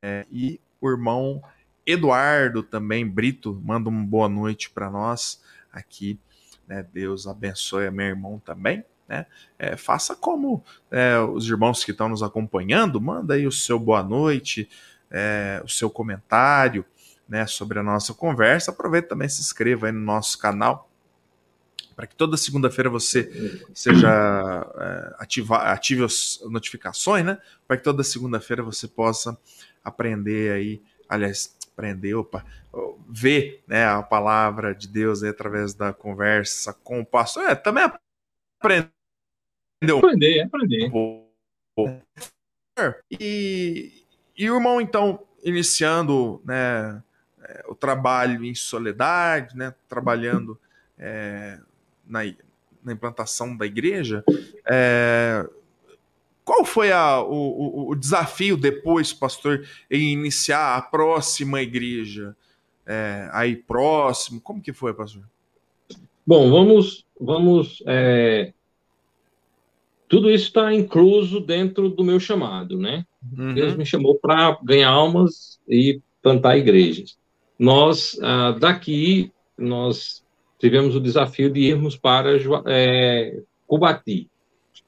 é, 0.03 0.25
e 0.31 0.59
o 0.79 0.89
irmão 0.89 1.41
Eduardo 1.85 2.63
também, 2.63 3.07
Brito, 3.07 3.59
manda 3.63 3.89
uma 3.89 4.03
boa 4.03 4.27
noite 4.27 4.69
para 4.69 4.89
nós 4.89 5.41
aqui. 5.71 6.19
Né? 6.67 6.85
Deus 6.91 7.27
abençoe 7.27 7.87
a 7.87 7.91
meu 7.91 8.07
irmão 8.07 8.39
também. 8.39 8.83
Né? 9.07 9.25
É, 9.59 9.75
faça 9.75 10.15
como 10.15 10.63
é, 10.89 11.19
os 11.19 11.47
irmãos 11.47 11.83
que 11.83 11.91
estão 11.91 12.09
nos 12.09 12.23
acompanhando, 12.23 13.01
manda 13.01 13.33
aí 13.33 13.45
o 13.45 13.51
seu 13.51 13.77
boa 13.77 14.01
noite, 14.01 14.69
é, 15.12 15.62
o 15.63 15.67
seu 15.67 15.89
comentário 15.89 16.86
né, 17.28 17.45
sobre 17.45 17.80
a 17.80 17.84
nossa 17.84 18.13
conversa. 18.13 18.71
Aproveita 18.71 19.10
também 19.10 19.30
se 19.30 19.41
inscreva 19.41 19.88
aí 19.88 19.91
no 19.91 20.02
nosso 20.02 20.39
canal 20.39 20.89
para 21.95 22.08
que 22.08 22.15
toda 22.15 22.36
segunda-feira 22.38 22.89
você 22.89 23.63
seja 23.74 24.10
é, 24.76 25.15
ativa, 25.19 25.58
ative 25.71 26.04
as 26.04 26.39
notificações, 26.50 27.24
né? 27.24 27.38
Para 27.67 27.78
que 27.78 27.84
toda 27.84 28.04
segunda-feira 28.04 28.63
você 28.63 28.88
possa 28.88 29.38
aprender 29.84 30.52
aí, 30.52 30.82
aliás, 31.08 31.56
aprender, 31.71 32.15
opa, 32.15 32.45
ver 33.08 33.63
né, 33.67 33.86
a 33.86 34.02
palavra 34.02 34.74
de 34.74 34.88
Deus 34.88 35.21
aí 35.21 35.30
através 35.30 35.74
da 35.74 35.93
conversa 35.93 36.74
com 36.74 37.02
o 37.02 37.06
pastor. 37.06 37.43
É, 37.43 37.56
também 37.56 37.84
aprender. 38.60 38.91
Aprender, 39.84 40.41
aprender. 40.41 40.91
E, 43.12 44.00
e 44.41 44.49
o 44.49 44.56
irmão, 44.56 44.82
então, 44.82 45.19
iniciando, 45.43 46.41
né, 46.43 47.04
é, 47.43 47.63
o 47.67 47.75
trabalho 47.75 48.43
em 48.43 48.56
soledade, 48.56 49.56
né, 49.56 49.71
trabalhando 49.88 50.58
é, 50.97 51.60
na, 52.08 52.21
na, 52.84 52.91
implantação 52.91 53.56
da 53.56 53.67
igreja. 53.67 54.23
É, 54.65 55.47
qual 56.43 56.65
foi 56.65 56.91
a, 56.91 57.21
o, 57.21 57.91
o, 57.91 57.95
desafio 57.95 58.58
depois, 58.58 59.13
pastor, 59.13 59.63
em 59.91 60.12
iniciar 60.12 60.75
a 60.75 60.82
próxima 60.82 61.62
igreja? 61.62 62.36
É, 62.84 63.30
aí 63.32 63.56
próximo, 63.56 64.41
como 64.41 64.60
que 64.60 64.73
foi, 64.73 64.91
pastor? 64.91 65.21
Bom, 66.25 66.49
vamos, 66.49 67.06
vamos. 67.19 67.84
É... 67.86 68.54
Tudo 70.08 70.32
isso 70.32 70.47
está 70.47 70.73
incluso 70.73 71.39
dentro 71.39 71.89
do 71.89 72.04
meu 72.04 72.19
chamado, 72.19 72.80
né? 72.80 73.06
Uhum. 73.38 73.53
Deus 73.53 73.75
me 73.75 73.86
chamou 73.86 74.15
para 74.15 74.57
ganhar 74.63 74.89
almas 74.89 75.60
e 75.67 76.01
plantar 76.21 76.57
igrejas. 76.57 77.17
Nós, 77.57 78.17
ah, 78.21 78.51
daqui, 78.60 79.31
nós 79.57 80.23
tivemos 80.60 80.95
o 80.95 80.99
desafio 80.99 81.49
de 81.49 81.60
irmos 81.60 81.95
para 81.95 82.29
é, 82.67 83.41
Cubati. 83.67 84.29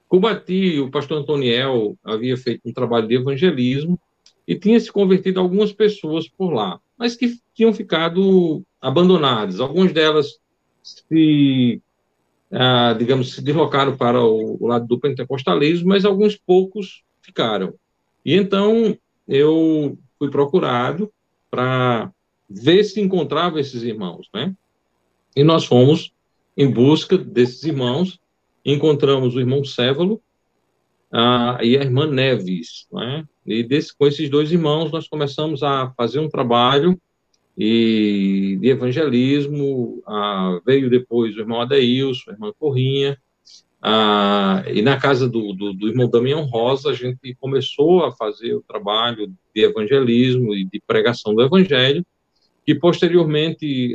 Cubati, 0.08 0.80
o 0.80 0.92
pastor 0.92 1.20
Antoniel 1.20 1.98
havia 2.04 2.38
feito 2.38 2.62
um 2.66 2.74
trabalho 2.74 3.08
de 3.08 3.16
evangelismo 3.16 4.00
e 4.48 4.56
tinha 4.56 4.80
se 4.80 4.92
convertido 4.92 5.40
algumas 5.40 5.72
pessoas 5.72 6.28
por 6.28 6.54
lá, 6.54 6.80
mas 6.98 7.16
que 7.16 7.40
tinham 7.56 7.74
ficado 7.74 8.64
abandonadas. 8.80 9.60
Algumas 9.60 9.92
delas 9.92 10.38
se, 10.84 11.82
ah, 12.52 12.94
digamos, 12.98 13.34
se 13.34 13.42
deslocaram 13.42 13.98
para 13.98 14.22
o, 14.22 14.58
o, 14.60 14.68
lado 14.68 14.86
do 14.86 15.00
pentecostalismo, 15.00 15.90
mas 15.90 16.06
alguns 16.06 16.36
poucos 16.36 17.04
ficaram. 17.22 17.74
E 18.26 18.36
então 18.36 18.98
eu 19.28 19.98
fui 20.18 20.30
procurado 20.30 21.12
para 21.50 22.12
ver 22.50 22.84
se 22.84 23.02
encontrava 23.02 23.60
esses 23.60 23.84
irmãos, 23.84 24.28
né? 24.34 24.56
E 25.36 25.44
nós 25.44 25.66
fomos 25.66 26.14
em 26.56 26.70
busca 26.70 27.18
desses 27.18 27.64
irmãos, 27.64 28.20
encontramos 28.64 29.36
o 29.36 29.40
irmão 29.40 29.64
Sévalo 29.64 30.22
ah, 31.12 31.60
e 31.62 31.78
a 31.78 31.82
irmã 31.82 32.08
Neves, 32.08 32.88
né? 32.92 33.26
E 33.46 33.64
desse, 33.64 33.96
com 33.96 34.08
esses 34.08 34.30
dois 34.30 34.52
irmãos 34.52 34.92
nós 34.92 35.08
começamos 35.08 35.64
a 35.64 35.92
fazer 35.98 36.20
um 36.20 36.30
trabalho 36.30 37.00
e 37.58 38.58
de 38.60 38.70
evangelismo, 38.70 40.02
ah, 40.08 40.60
veio 40.66 40.90
depois 40.90 41.36
o 41.36 41.40
irmão 41.40 41.62
Adeilson, 41.62 42.32
a 42.32 42.34
irmã 42.34 42.54
Corrinha, 42.58 43.18
ah, 43.86 44.64
e 44.74 44.82
na 44.82 44.98
casa 44.98 45.28
do, 45.28 45.52
do, 45.52 45.74
do, 45.74 45.90
irmão 45.90 46.10
Damião 46.10 46.46
Rosa, 46.46 46.92
a 46.92 46.94
gente 46.94 47.36
começou 47.36 48.06
a 48.06 48.14
fazer 48.14 48.56
o 48.56 48.64
trabalho 48.66 49.28
de 49.54 49.62
evangelismo 49.62 50.56
e 50.56 50.64
de 50.64 50.82
pregação 50.88 51.36
do 51.36 51.42
evangelho, 51.42 52.06
que 52.66 52.74
posteriormente 52.74 53.94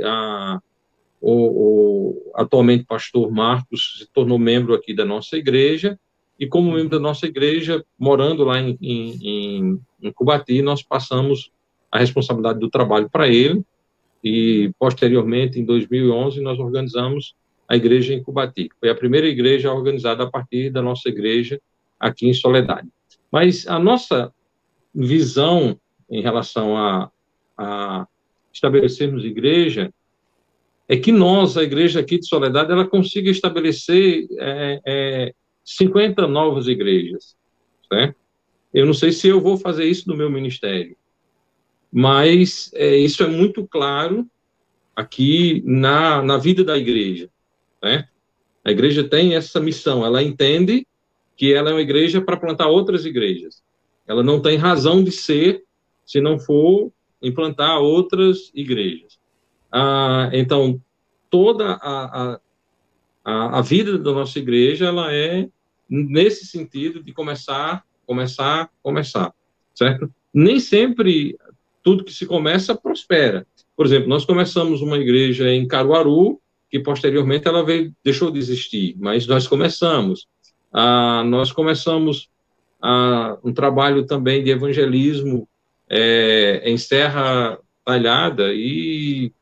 o, 1.23 1.33
o, 1.33 2.33
atualmente 2.35 2.85
pastor 2.85 3.33
Marcos 3.33 4.01
se 4.01 4.13
tornou 4.13 4.39
membro 4.39 4.75
aqui 4.75 4.95
da 4.95 5.07
nossa 5.07 5.39
igreja, 5.39 5.99
e 6.39 6.47
como 6.47 6.71
membro 6.71 6.91
da 6.91 7.01
nossa 7.01 7.25
igreja, 7.27 7.83
morando 7.99 8.45
lá 8.45 8.61
em, 8.61 8.77
em, 8.83 9.81
em 10.03 10.13
Cubati, 10.13 10.61
nós 10.61 10.83
passamos 10.83 11.51
a 11.91 11.99
responsabilidade 11.99 12.61
do 12.61 12.69
trabalho 12.69 13.09
para 13.09 13.27
ele, 13.27 13.65
e 14.23 14.71
posteriormente, 14.79 15.59
em 15.59 15.65
2011, 15.65 16.43
nós 16.43 16.59
organizamos 16.59 17.35
a 17.69 17.77
igreja 17.77 18.15
em 18.15 18.23
Cubati, 18.23 18.71
foi 18.81 18.89
a 18.89 18.95
primeira 18.95 19.27
igreja 19.27 19.73
organizada 19.73 20.25
a 20.25 20.31
partir 20.31 20.71
da 20.71 20.81
nossa 20.81 21.09
igreja 21.09 21.61
aqui 22.01 22.27
em 22.27 22.33
Soledade. 22.33 22.89
Mas 23.31 23.67
a 23.69 23.79
nossa 23.79 24.33
visão 24.95 25.79
em 26.11 26.23
relação 26.23 26.77
a, 26.77 27.11
a 27.57 28.07
estabelecermos 28.53 29.25
igreja 29.25 29.93
é 30.89 30.97
que 30.97 31.13
nós, 31.13 31.59
a 31.59 31.63
igreja 31.63 32.01
aqui 32.01 32.19
de 32.19 32.27
Soledade, 32.27 32.73
ela 32.73 32.87
consiga 32.87 33.31
estabelecer 33.31 34.27
é, 34.39 34.81
é, 34.87 35.35
50 35.63 36.27
novas 36.27 36.67
igrejas? 36.67 37.37
Eu 38.73 38.87
não 38.87 38.95
sei 38.95 39.13
se 39.13 39.29
eu 39.29 39.41
vou 39.41 39.59
fazer 39.59 39.85
isso 39.85 40.09
no 40.09 40.17
meu 40.17 40.31
ministério, 40.31 40.97
mas 41.93 42.71
é, 42.75 42.97
isso 42.97 43.23
é 43.23 43.27
muito 43.27 43.67
claro 43.67 44.27
aqui 44.97 45.63
na, 45.67 46.23
na 46.23 46.39
vida 46.39 46.65
da 46.65 46.77
igreja. 46.77 47.29
Né? 47.83 48.09
A 48.65 48.71
igreja 48.71 49.05
tem 49.05 49.35
essa 49.35 49.61
missão, 49.61 50.05
ela 50.05 50.23
entende 50.23 50.87
que 51.37 51.53
ela 51.53 51.71
é 51.71 51.73
uma 51.73 51.81
igreja 51.81 52.21
para 52.21 52.37
plantar 52.37 52.67
outras 52.67 53.05
igrejas. 53.05 53.63
Ela 54.07 54.23
não 54.23 54.41
tem 54.41 54.57
razão 54.57 55.03
de 55.03 55.13
ser 55.13 55.63
se 56.05 56.21
não 56.21 56.39
for 56.39 56.91
implantar 57.23 57.79
outras 57.79 58.51
igrejas. 58.55 59.19
Ah, 59.71 60.31
então, 60.33 60.81
toda 61.31 61.75
a, 61.75 62.41
a, 63.25 63.59
a 63.59 63.61
vida 63.63 63.99
da 63.99 64.13
nossa 64.13 64.39
igreja, 64.39 64.87
ela 64.87 65.13
é 65.13 65.49
nesse 65.89 66.47
sentido 66.47 67.03
de 67.03 67.13
começar, 67.13 67.85
começar, 68.07 68.71
começar, 68.83 69.33
certo? 69.75 70.11
Nem 70.33 70.59
sempre 70.61 71.39
tudo 71.83 72.05
que 72.05 72.13
se 72.13 72.27
começa 72.27 72.75
prospera. 72.75 73.47
Por 73.77 73.87
exemplo, 73.87 74.09
nós 74.09 74.25
começamos 74.25 74.83
uma 74.83 74.99
igreja 74.99 75.53
em 75.53 75.67
Caruaru, 75.67 76.41
que 76.71 76.79
posteriormente 76.79 77.49
ela 77.49 77.65
veio, 77.65 77.95
deixou 78.05 78.31
de 78.31 78.39
existir, 78.39 78.97
mas 78.99 79.27
nós 79.27 79.47
começamos. 79.47 80.27
Ah, 80.73 81.23
nós 81.25 81.51
começamos 81.51 82.29
ah, 82.83 83.39
um 83.43 83.53
trabalho 83.53 84.05
também 84.07 84.43
de 84.43 84.51
evangelismo 84.51 85.49
é, 85.89 86.63
em 86.65 86.77
Serra 86.77 87.59
Talhada 87.85 88.53
e 88.53 89.33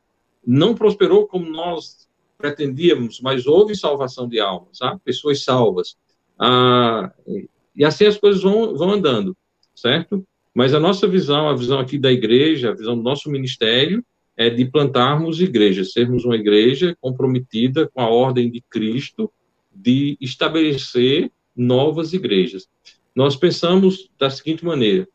não 0.45 0.73
prosperou 0.73 1.27
como 1.27 1.49
nós 1.49 2.07
pretendíamos, 2.37 3.19
mas 3.19 3.45
houve 3.45 3.75
salvação 3.75 4.27
de 4.27 4.39
almas, 4.39 4.77
sabe? 4.77 5.01
pessoas 5.03 5.43
salvas. 5.43 5.97
Ah, 6.39 7.11
e 7.75 7.83
assim 7.83 8.05
as 8.05 8.17
coisas 8.17 8.41
vão, 8.41 8.75
vão 8.75 8.91
andando, 8.91 9.35
certo? 9.75 10.25
Mas 10.53 10.73
a 10.73 10.79
nossa 10.79 11.07
visão, 11.07 11.49
a 11.49 11.55
visão 11.55 11.79
aqui 11.79 11.97
da 11.97 12.11
igreja, 12.11 12.69
a 12.69 12.75
visão 12.75 12.95
do 12.95 13.03
nosso 13.03 13.29
ministério, 13.29 14.03
é 14.37 14.49
de 14.49 14.63
plantarmos 14.65 15.41
igrejas, 15.41 15.91
sermos 15.91 16.23
uma 16.23 16.35
igreja 16.35 16.95
comprometida 17.01 17.89
com 17.91 17.99
a 17.99 18.07
ordem 18.07 18.51
de 18.51 18.61
Cristo 18.61 19.31
de 19.73 20.15
estabelecer 20.21 21.31
novas 21.55 22.13
igrejas. 22.13 22.67
Nós 23.15 23.35
pensamos 23.35 24.09
da 24.19 24.29
seguinte 24.29 24.63
maneira: 24.63 25.07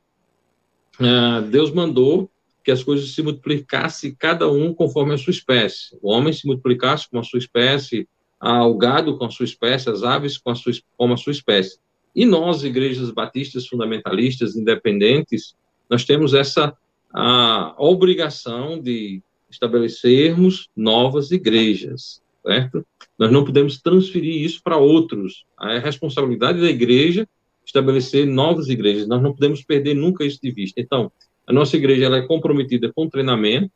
ah, 0.98 1.40
Deus 1.40 1.70
mandou 1.70 2.28
que 2.64 2.70
as 2.70 2.82
coisas 2.82 3.10
se 3.10 3.22
multiplicassem, 3.22 4.14
cada 4.16 4.50
um 4.50 4.74
conforme 4.74 5.14
a 5.14 5.18
sua 5.18 5.32
espécie. 5.32 5.96
O 6.00 6.10
homem 6.10 6.32
se 6.32 6.46
multiplicasse 6.46 7.08
com 7.08 7.18
a 7.18 7.24
sua 7.24 7.38
espécie, 7.38 8.08
o 8.40 8.74
gado 8.74 9.16
com 9.16 9.24
a 9.24 9.30
sua 9.30 9.44
espécie, 9.44 9.88
as 9.88 10.02
aves 10.02 10.36
com 10.36 10.50
a 10.50 10.54
sua, 10.54 10.72
com 10.96 11.12
a 11.12 11.16
sua 11.16 11.32
espécie. 11.32 11.78
E 12.14 12.26
nós, 12.26 12.62
igrejas 12.62 13.10
batistas 13.10 13.66
fundamentalistas 13.66 14.54
independentes, 14.54 15.54
nós 15.88 16.04
temos 16.04 16.34
essa 16.34 16.76
a 17.12 17.74
obrigação 17.78 18.80
de 18.80 19.22
estabelecermos 19.50 20.68
novas 20.74 21.30
igrejas, 21.30 22.22
certo? 22.44 22.86
Nós 23.18 23.30
não 23.30 23.44
podemos 23.44 23.80
transferir 23.80 24.42
isso 24.42 24.62
para 24.62 24.78
outros. 24.78 25.44
É 25.60 25.78
responsabilidade 25.78 26.60
da 26.60 26.70
igreja 26.70 27.28
estabelecer 27.64 28.26
novas 28.26 28.68
igrejas. 28.68 29.06
Nós 29.06 29.22
não 29.22 29.32
podemos 29.32 29.62
perder 29.62 29.94
nunca 29.94 30.24
isso 30.24 30.40
de 30.42 30.50
vista. 30.50 30.80
Então, 30.80 31.12
a 31.46 31.52
nossa 31.52 31.76
igreja 31.76 32.06
ela 32.06 32.16
é 32.18 32.26
comprometida 32.26 32.92
com 32.92 33.08
treinamento. 33.08 33.70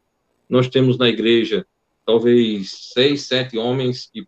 Nós 0.49 0.69
temos 0.69 0.99
na 0.99 1.09
igreja 1.09 1.67
talvez 2.05 2.93
seis, 2.95 3.23
sete 3.23 3.59
homens 3.59 4.09
que, 4.13 4.27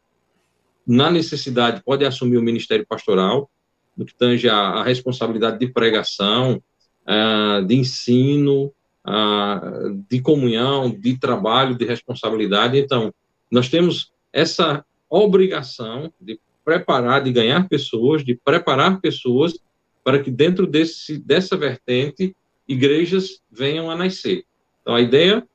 na 0.86 1.10
necessidade, 1.10 1.82
podem 1.84 2.06
assumir 2.06 2.36
o 2.36 2.42
ministério 2.42 2.86
pastoral 2.86 3.50
no 3.96 4.04
que 4.04 4.14
tange 4.14 4.48
a, 4.48 4.56
a 4.56 4.82
responsabilidade 4.82 5.58
de 5.58 5.68
pregação, 5.72 6.62
uh, 7.02 7.64
de 7.64 7.74
ensino, 7.74 8.72
uh, 9.06 10.04
de 10.08 10.20
comunhão, 10.20 10.90
de 10.90 11.18
trabalho, 11.18 11.76
de 11.76 11.84
responsabilidade. 11.84 12.78
Então, 12.78 13.12
nós 13.50 13.68
temos 13.68 14.12
essa 14.32 14.84
obrigação 15.08 16.12
de 16.20 16.38
preparar, 16.64 17.22
de 17.22 17.32
ganhar 17.32 17.68
pessoas, 17.68 18.24
de 18.24 18.34
preparar 18.34 19.00
pessoas 19.00 19.58
para 20.04 20.18
que 20.22 20.30
dentro 20.30 20.66
desse, 20.66 21.18
dessa 21.18 21.56
vertente 21.56 22.34
igrejas 22.66 23.40
venham 23.50 23.90
a 23.90 23.96
nascer. 23.96 24.44
Então, 24.82 24.94
a 24.94 25.00
ideia 25.00 25.46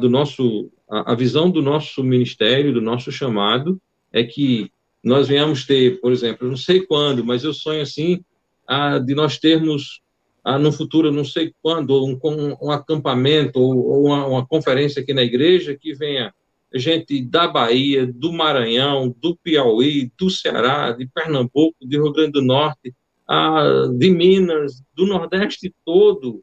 do 0.00 0.10
nosso, 0.10 0.70
a, 0.90 1.12
a 1.12 1.14
visão 1.14 1.50
do 1.50 1.62
nosso 1.62 2.02
ministério, 2.02 2.72
do 2.72 2.80
nosso 2.80 3.10
chamado, 3.10 3.80
é 4.12 4.22
que 4.22 4.70
nós 5.02 5.28
venhamos 5.28 5.64
ter, 5.64 6.00
por 6.00 6.12
exemplo, 6.12 6.48
não 6.48 6.56
sei 6.56 6.82
quando, 6.82 7.24
mas 7.24 7.44
eu 7.44 7.54
sonho 7.54 7.82
assim, 7.82 8.22
ah, 8.66 8.98
de 8.98 9.14
nós 9.14 9.38
termos 9.38 10.01
ah, 10.44 10.58
no 10.58 10.72
futuro, 10.72 11.12
não 11.12 11.24
sei 11.24 11.54
quando, 11.62 12.04
um, 12.04 12.18
um, 12.60 12.70
acampamento 12.70 13.60
ou, 13.60 13.76
ou 13.86 14.06
uma, 14.06 14.26
uma, 14.26 14.46
conferência 14.46 15.00
aqui 15.00 15.14
na 15.14 15.22
igreja 15.22 15.76
que 15.76 15.94
venha 15.94 16.34
gente 16.74 17.22
da 17.22 17.46
Bahia, 17.46 18.06
do 18.06 18.32
Maranhão, 18.32 19.14
do 19.20 19.36
Piauí, 19.36 20.10
do 20.18 20.30
Ceará, 20.30 20.90
de 20.90 21.06
Pernambuco, 21.06 21.76
de 21.86 21.96
Rio 21.96 22.12
Grande 22.12 22.32
do 22.32 22.42
Norte, 22.42 22.94
ah, 23.28 23.88
de 23.96 24.10
Minas, 24.10 24.82
do 24.94 25.06
Nordeste 25.06 25.72
todo, 25.84 26.42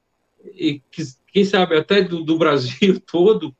e 0.55 0.81
que, 0.91 1.03
quem 1.33 1.43
sabe 1.43 1.75
até 1.75 2.01
do, 2.01 2.23
do 2.23 2.37
Brasil 2.37 2.99
todo, 3.05 3.53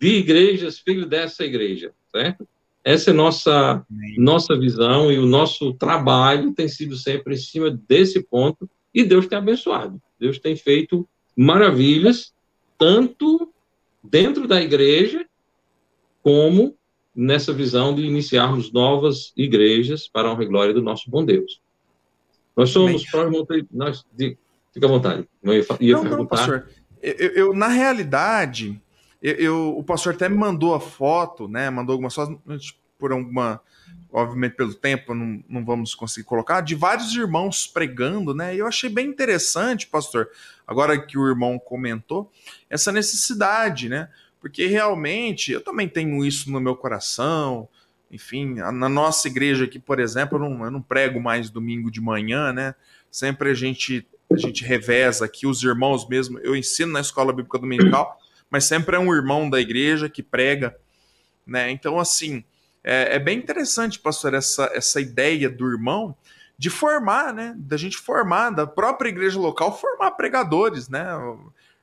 de 0.00 0.08
igrejas, 0.08 0.78
filho 0.78 1.06
dessa 1.06 1.44
igreja, 1.44 1.92
certo? 2.10 2.46
Essa 2.82 3.10
é 3.10 3.12
nossa 3.12 3.84
nossa 4.16 4.56
visão 4.56 5.10
e 5.10 5.18
o 5.18 5.26
nosso 5.26 5.72
trabalho 5.74 6.52
tem 6.52 6.68
sido 6.68 6.94
sempre 6.96 7.34
em 7.34 7.38
cima 7.38 7.68
desse 7.68 8.22
ponto 8.22 8.70
e 8.96 9.04
Deus 9.04 9.26
tem 9.26 9.36
abençoado. 9.36 10.00
Deus 10.18 10.38
tem 10.38 10.56
feito 10.56 11.06
maravilhas 11.36 12.32
tanto 12.78 13.52
dentro 14.02 14.48
da 14.48 14.60
igreja 14.62 15.26
como 16.22 16.74
nessa 17.14 17.52
visão 17.52 17.94
de 17.94 18.02
iniciarmos 18.02 18.72
novas 18.72 19.34
igrejas 19.36 20.08
para 20.08 20.28
a 20.28 20.32
honra 20.32 20.44
e 20.44 20.46
glória 20.46 20.72
do 20.72 20.82
nosso 20.82 21.10
bom 21.10 21.22
Deus. 21.22 21.60
Nós 22.56 22.70
somos 22.70 23.04
próximos, 23.04 23.46
nós, 23.70 24.04
de, 24.12 24.38
fica 24.72 24.86
à 24.86 24.88
vontade. 24.88 25.28
Eu 25.42 25.52
ia, 25.52 25.66
ia 25.78 25.94
não, 25.96 26.04
não, 26.04 26.26
pastor. 26.26 26.66
Eu, 27.02 27.28
eu, 27.32 27.54
na 27.54 27.68
realidade, 27.68 28.80
eu, 29.22 29.34
eu, 29.34 29.78
o 29.78 29.84
pastor 29.84 30.14
até 30.14 30.26
me 30.26 30.36
mandou 30.36 30.74
a 30.74 30.80
foto, 30.80 31.46
né? 31.46 31.68
Mandou 31.68 31.92
algumas 31.92 32.14
fotos, 32.14 32.78
por 32.98 33.12
alguma. 33.12 33.60
Obviamente, 34.16 34.54
pelo 34.54 34.72
tempo, 34.72 35.12
não, 35.12 35.44
não 35.46 35.62
vamos 35.62 35.94
conseguir 35.94 36.24
colocar, 36.24 36.62
de 36.62 36.74
vários 36.74 37.14
irmãos 37.14 37.66
pregando, 37.66 38.34
né? 38.34 38.56
E 38.56 38.60
eu 38.60 38.66
achei 38.66 38.88
bem 38.88 39.06
interessante, 39.06 39.86
pastor, 39.86 40.30
agora 40.66 40.98
que 40.98 41.18
o 41.18 41.28
irmão 41.28 41.58
comentou, 41.58 42.32
essa 42.70 42.90
necessidade, 42.90 43.90
né? 43.90 44.08
Porque 44.40 44.64
realmente 44.68 45.52
eu 45.52 45.60
também 45.60 45.86
tenho 45.86 46.24
isso 46.24 46.50
no 46.50 46.58
meu 46.58 46.74
coração. 46.74 47.68
Enfim, 48.10 48.54
na 48.54 48.88
nossa 48.88 49.28
igreja 49.28 49.66
aqui, 49.66 49.78
por 49.78 50.00
exemplo, 50.00 50.38
eu 50.38 50.48
não, 50.48 50.64
eu 50.64 50.70
não 50.70 50.80
prego 50.80 51.20
mais 51.20 51.50
domingo 51.50 51.90
de 51.90 52.00
manhã, 52.00 52.54
né? 52.54 52.74
Sempre 53.10 53.50
a 53.50 53.54
gente 53.54 54.08
a 54.32 54.38
gente 54.38 54.64
reveza 54.64 55.26
aqui, 55.26 55.46
os 55.46 55.62
irmãos 55.62 56.08
mesmo. 56.08 56.38
Eu 56.38 56.56
ensino 56.56 56.90
na 56.90 57.00
escola 57.00 57.34
bíblica 57.34 57.58
dominical, 57.58 58.18
mas 58.48 58.64
sempre 58.64 58.96
é 58.96 58.98
um 58.98 59.14
irmão 59.14 59.50
da 59.50 59.60
igreja 59.60 60.08
que 60.08 60.22
prega, 60.22 60.74
né? 61.46 61.70
Então, 61.70 61.98
assim, 61.98 62.42
é, 62.86 63.16
é 63.16 63.18
bem 63.18 63.36
interessante, 63.36 63.98
pastor, 63.98 64.32
essa, 64.32 64.70
essa 64.72 65.00
ideia 65.00 65.50
do 65.50 65.68
irmão 65.68 66.16
de 66.56 66.70
formar, 66.70 67.34
né? 67.34 67.52
Da 67.58 67.76
gente 67.76 67.98
formar, 67.98 68.50
da 68.50 68.64
própria 68.64 69.08
igreja 69.08 69.40
local, 69.40 69.76
formar 69.76 70.12
pregadores, 70.12 70.88
né? 70.88 71.04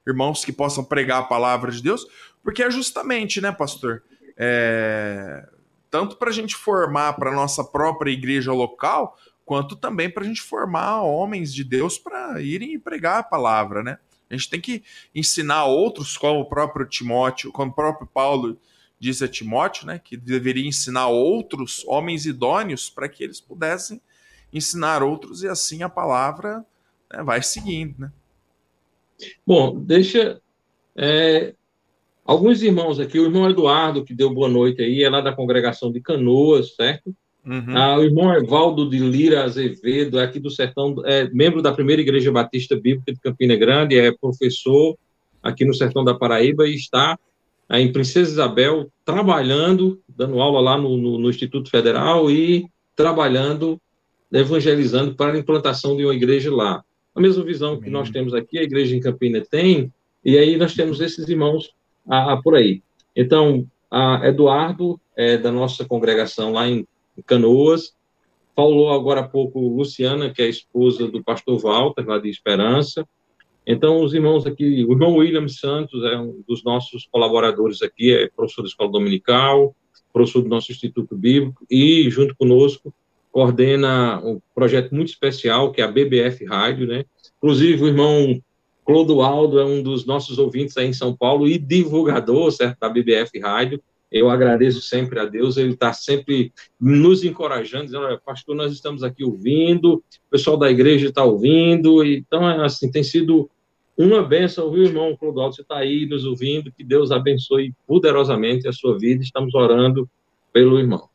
Irmãos 0.08 0.45
que 0.45 0.54
possam 0.54 0.84
pregar 0.84 1.20
a 1.20 1.26
palavra 1.26 1.72
de 1.72 1.84
Deus, 1.84 2.08
porque 2.41 2.64
é 2.64 2.72
justamente, 2.72 3.41
né, 3.41 3.51
pastor? 3.51 4.01
É, 4.38 5.45
tanto 5.91 6.16
para 6.16 6.30
a 6.30 6.34
gente 6.34 6.56
formar 6.56 7.14
para 7.14 7.34
nossa 7.34 7.66
própria 7.66 8.12
igreja 8.12 8.54
local, 8.54 9.18
quanto 9.45 9.76
também 9.76 10.10
para 10.10 10.24
a 10.24 10.26
gente 10.26 10.41
formar 10.41 11.01
homens 11.01 11.54
de 11.54 11.66
Deus 11.66 11.97
para 11.97 12.41
irem 12.41 12.80
pregar 12.80 13.20
a 13.20 13.24
palavra, 13.24 13.84
né? 13.84 13.97
A 14.30 14.36
gente 14.36 14.49
tem 14.49 14.62
que 14.62 14.82
ensinar 15.14 15.66
outros, 15.66 16.18
como 16.18 16.39
o 16.39 16.49
próprio 16.49 16.86
Timóteo, 16.86 17.51
como 17.51 17.72
o 17.72 17.76
próprio 17.76 18.08
Paulo 18.08 18.58
disse 19.04 19.26
a 19.26 19.28
Timóteo, 19.28 19.86
né, 19.86 19.99
que 19.99 20.16
deveria 20.16 20.66
ensinar 20.66 21.10
outros 21.10 21.84
homens 21.86 22.26
idôneos 22.26 22.89
para 22.89 23.10
que 23.10 23.22
eles 23.22 23.41
pudessem 23.41 23.99
ensinar 24.51 25.04
outros 25.04 25.43
e 25.43 25.47
assim 25.49 25.84
a 25.84 25.89
palavra 25.89 26.66
né, 27.12 27.22
vai 27.22 27.43
seguindo, 27.43 27.95
né? 27.99 28.12
Bom, 29.45 29.78
deixa 29.78 30.41
é, 30.95 31.54
alguns 32.24 32.64
irmãos 32.64 32.97
aqui, 32.97 33.20
o 33.20 33.26
irmão 33.26 33.49
Eduardo 33.49 34.06
que 34.06 34.14
deu 34.14 34.34
boa 34.34 34.47
noite 34.47 34.82
aí, 34.82 35.04
é 35.04 35.10
lá 35.10 35.20
da 35.20 35.34
congregação 35.34 35.91
de 35.91 35.99
Canoas, 35.99 36.74
certo? 36.76 37.14
Uhum. 37.45 37.76
Ah, 37.76 37.97
o 37.97 38.04
irmão 38.04 38.34
Evaldo 38.34 38.89
de 38.89 38.99
Lira 38.99 39.43
Azevedo, 39.43 40.18
é 40.18 40.24
aqui 40.24 40.39
do 40.39 40.49
Sertão, 40.49 40.95
é 41.06 41.30
membro 41.30 41.62
da 41.62 41.74
primeira 41.74 42.01
Igreja 42.01 42.32
Batista 42.32 42.78
Bíblica 42.78 43.12
de 43.12 43.20
Campina 43.20 43.56
Grande, 43.58 43.99
é 43.99 44.14
professor 44.14 44.97
aqui 45.41 45.66
no 45.66 45.74
Sertão 45.74 46.06
da 46.06 46.16
Paraíba 46.16 46.66
e 46.66 46.76
está 46.76 47.20
em 47.70 47.91
Princesa 47.91 48.32
Isabel 48.32 48.91
trabalhando, 49.05 50.01
dando 50.07 50.39
aula 50.39 50.59
lá 50.59 50.78
no, 50.78 50.97
no, 50.97 51.18
no 51.18 51.30
Instituto 51.30 51.70
Federal 51.70 52.30
e 52.30 52.66
trabalhando, 52.95 53.80
evangelizando 54.32 55.16
para 55.16 55.34
a 55.34 55.38
implantação 55.38 55.95
de 55.97 56.05
uma 56.05 56.14
igreja 56.14 56.53
lá. 56.53 56.84
A 57.16 57.22
mesma 57.22 57.43
visão 57.43 57.80
que 57.80 57.89
nós 57.89 58.09
temos 58.09 58.34
aqui, 58.34 58.57
a 58.57 58.64
igreja 58.64 58.95
em 58.95 58.99
Campina 58.99 59.41
tem, 59.41 59.91
e 60.24 60.38
aí 60.38 60.57
nós 60.57 60.74
temos 60.74 60.99
esses 61.01 61.28
irmãos 61.28 61.74
ah, 62.07 62.39
por 62.43 62.55
aí. 62.55 62.82
Então, 63.16 63.68
a 63.89 64.28
Eduardo 64.28 64.99
é 65.16 65.38
da 65.38 65.51
nossa 65.51 65.86
congregação 65.86 66.51
lá 66.51 66.68
em 66.68 66.88
Canoas. 67.26 67.93
Falou 68.55 68.91
agora 68.91 69.22
há 69.22 69.28
pouco 69.28 69.59
Luciana, 69.59 70.32
que 70.32 70.41
é 70.41 70.45
a 70.45 70.49
esposa 70.49 71.07
do 71.07 71.24
pastor 71.24 71.59
Walter, 71.59 72.07
lá 72.07 72.20
de 72.20 72.30
Esperança. 72.30 73.07
Então, 73.66 74.01
os 74.03 74.14
irmãos 74.14 74.45
aqui, 74.45 74.84
o 74.84 74.91
irmão 74.91 75.16
William 75.16 75.47
Santos 75.47 76.03
é 76.03 76.18
um 76.18 76.43
dos 76.47 76.64
nossos 76.64 77.07
colaboradores 77.09 77.82
aqui, 77.82 78.14
é 78.14 78.30
professor 78.30 78.61
da 78.61 78.68
Escola 78.68 78.91
Dominical, 78.91 79.76
professor 80.11 80.41
do 80.41 80.49
nosso 80.49 80.72
Instituto 80.72 81.16
Bíblico, 81.16 81.66
e 81.70 82.09
junto 82.09 82.36
conosco 82.36 82.93
coordena 83.32 84.22
um 84.24 84.39
projeto 84.53 84.93
muito 84.93 85.09
especial, 85.09 85.72
que 85.72 85.82
é 85.82 85.84
a 85.84 85.88
BBF 85.88 86.45
Rádio, 86.45 86.86
né? 86.86 87.03
Inclusive, 87.38 87.84
o 87.84 87.88
irmão 87.88 88.39
Clodoaldo 88.86 89.59
é 89.59 89.66
um 89.66 89.82
dos 89.82 90.05
nossos 90.05 90.38
ouvintes 90.38 90.78
aí 90.78 90.88
em 90.88 90.93
São 90.93 91.16
Paulo 91.16 91.47
e 91.47 91.57
divulgador, 91.57 92.51
certo, 92.51 92.78
da 92.80 92.89
BBF 92.89 93.39
Rádio. 93.39 93.82
Eu 94.14 94.30
agradeço 94.30 94.80
sempre 94.80 95.20
a 95.20 95.26
Deus, 95.26 95.57
ele 95.57 95.74
está 95.74 95.91
sempre 95.91 96.53
nos 96.80 97.24
encorajando, 97.24 97.86
dizendo, 97.86 98.03
olha, 98.03 98.22
pastor, 98.24 98.55
nós 98.55 98.72
estamos 98.72 99.01
aqui 99.01 99.24
ouvindo, 99.24 99.95
o 99.95 100.03
pessoal 100.30 100.55
da 100.55 100.70
igreja 100.70 101.07
está 101.07 101.24
ouvindo, 101.24 102.05
então, 102.05 102.47
é 102.47 102.64
assim, 102.64 102.91
tem 102.91 103.01
sido 103.01 103.49
uma 103.97 104.22
benção, 104.22 104.72
viu, 104.72 104.84
irmão 104.84 105.18
Clodoaldo, 105.18 105.55
você 105.55 105.64
está 105.64 105.78
aí 105.78 106.05
nos 106.05 106.26
ouvindo, 106.26 106.72
que 106.72 106.84
Deus 106.84 107.11
abençoe 107.11 107.74
poderosamente 107.88 108.68
a 108.68 108.72
sua 108.72 108.99
vida, 108.99 109.24
estamos 109.24 109.55
orando 109.55 110.07
pelo 110.53 110.78
irmão. 110.78 111.09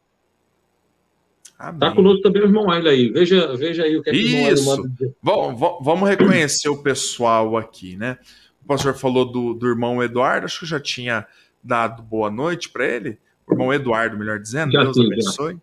Está 1.73 1.93
conosco 1.93 2.23
também 2.23 2.43
o 2.43 2.47
irmão 2.47 2.71
Aile 2.71 2.89
aí. 2.89 3.09
Veja, 3.11 3.57
veja 3.57 3.85
aí 3.85 3.97
o 3.97 4.03
que 4.03 4.11
é 4.11 4.13
que 4.13 4.19
Isso. 4.19 4.71
o 4.71 4.73
irmão 4.73 4.77
manda. 4.77 5.15
Vamos, 5.23 5.85
vamos 5.85 6.09
reconhecer 6.09 6.69
o 6.69 6.83
pessoal 6.83 7.57
aqui, 7.57 7.97
né? 7.97 8.19
O 8.63 8.67
pastor 8.67 8.95
falou 8.95 9.25
do, 9.25 9.55
do 9.55 9.67
irmão 9.69 10.03
Eduardo, 10.03 10.47
acho 10.47 10.61
que 10.61 10.67
já 10.67 10.79
tinha 10.79 11.27
dado 11.63 12.03
boa 12.03 12.31
noite 12.31 12.69
para 12.69 12.87
ele, 12.87 13.19
o 13.47 13.53
irmão 13.53 13.73
Eduardo, 13.73 14.19
melhor 14.19 14.39
dizendo, 14.39 14.73
já 14.73 14.83
Deus 14.83 14.97
sim, 14.97 15.07
abençoe. 15.07 15.59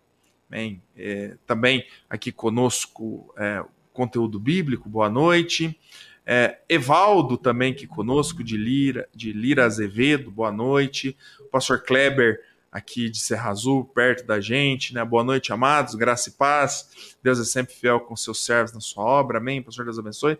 Bem, 0.48 0.82
é, 0.96 1.36
também 1.46 1.84
aqui 2.08 2.30
conosco 2.30 3.32
é, 3.36 3.64
conteúdo 3.92 4.38
bíblico, 4.38 4.88
boa 4.88 5.08
noite. 5.08 5.78
É, 6.24 6.58
Evaldo 6.68 7.36
também 7.36 7.72
aqui 7.72 7.86
conosco, 7.86 8.42
de 8.42 8.56
Lira, 8.56 9.08
de 9.14 9.32
Lira 9.32 9.64
Azevedo, 9.64 10.30
boa 10.30 10.50
noite. 10.50 11.16
O 11.40 11.44
pastor 11.44 11.82
Kleber 11.82 12.40
aqui 12.70 13.08
de 13.08 13.18
Serra 13.18 13.50
Azul, 13.50 13.84
perto 13.84 14.26
da 14.26 14.40
gente, 14.40 14.92
né? 14.92 15.04
Boa 15.04 15.24
noite, 15.24 15.52
amados, 15.52 15.94
graça 15.94 16.28
e 16.28 16.32
paz. 16.32 17.16
Deus 17.22 17.40
é 17.40 17.44
sempre 17.44 17.74
fiel 17.74 18.00
com 18.00 18.14
seus 18.14 18.44
servos 18.44 18.72
na 18.72 18.80
sua 18.80 19.02
obra, 19.04 19.38
amém. 19.38 19.62
Pastor, 19.62 19.84
Deus 19.84 19.98
abençoe. 19.98 20.36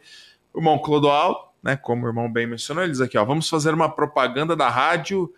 O 0.53 0.59
irmão 0.59 0.79
Clodoaldo, 0.79 1.39
né? 1.63 1.77
Como 1.77 2.05
o 2.05 2.09
irmão 2.09 2.31
bem 2.31 2.47
mencionou, 2.47 2.85
eles 2.85 3.01
aqui, 3.01 3.17
ó. 3.17 3.25
Vamos 3.25 3.49
fazer 3.49 3.73
uma 3.73 3.89
propaganda 3.89 4.55
da 4.55 4.69
rádio 4.69 5.33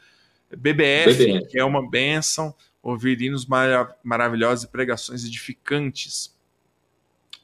BBF, 0.57 1.27
BBF. 1.27 1.47
que 1.49 1.59
é 1.59 1.65
uma 1.65 1.89
bênção, 1.89 2.55
ouvir 2.83 3.21
hinos 3.21 3.47
marav 3.47 3.93
maravilhosos 4.03 4.65
e 4.65 4.69
pregações 4.69 5.25
edificantes. 5.25 6.37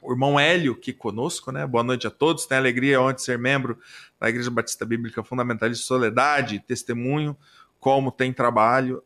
O 0.00 0.12
irmão 0.12 0.38
Hélio 0.38 0.72
aqui 0.72 0.92
conosco, 0.92 1.50
né? 1.50 1.66
Boa 1.66 1.84
noite 1.84 2.06
a 2.06 2.10
todos. 2.10 2.46
Tem 2.46 2.58
alegria 2.58 3.00
onde 3.00 3.22
ser 3.22 3.38
membro 3.38 3.78
da 4.20 4.28
Igreja 4.28 4.50
Batista 4.50 4.84
Bíblica 4.84 5.22
Fundamentalista 5.22 5.84
Soledade, 5.84 6.62
testemunho 6.66 7.36
como 7.78 8.10
tem 8.10 8.32
trabalho, 8.32 9.02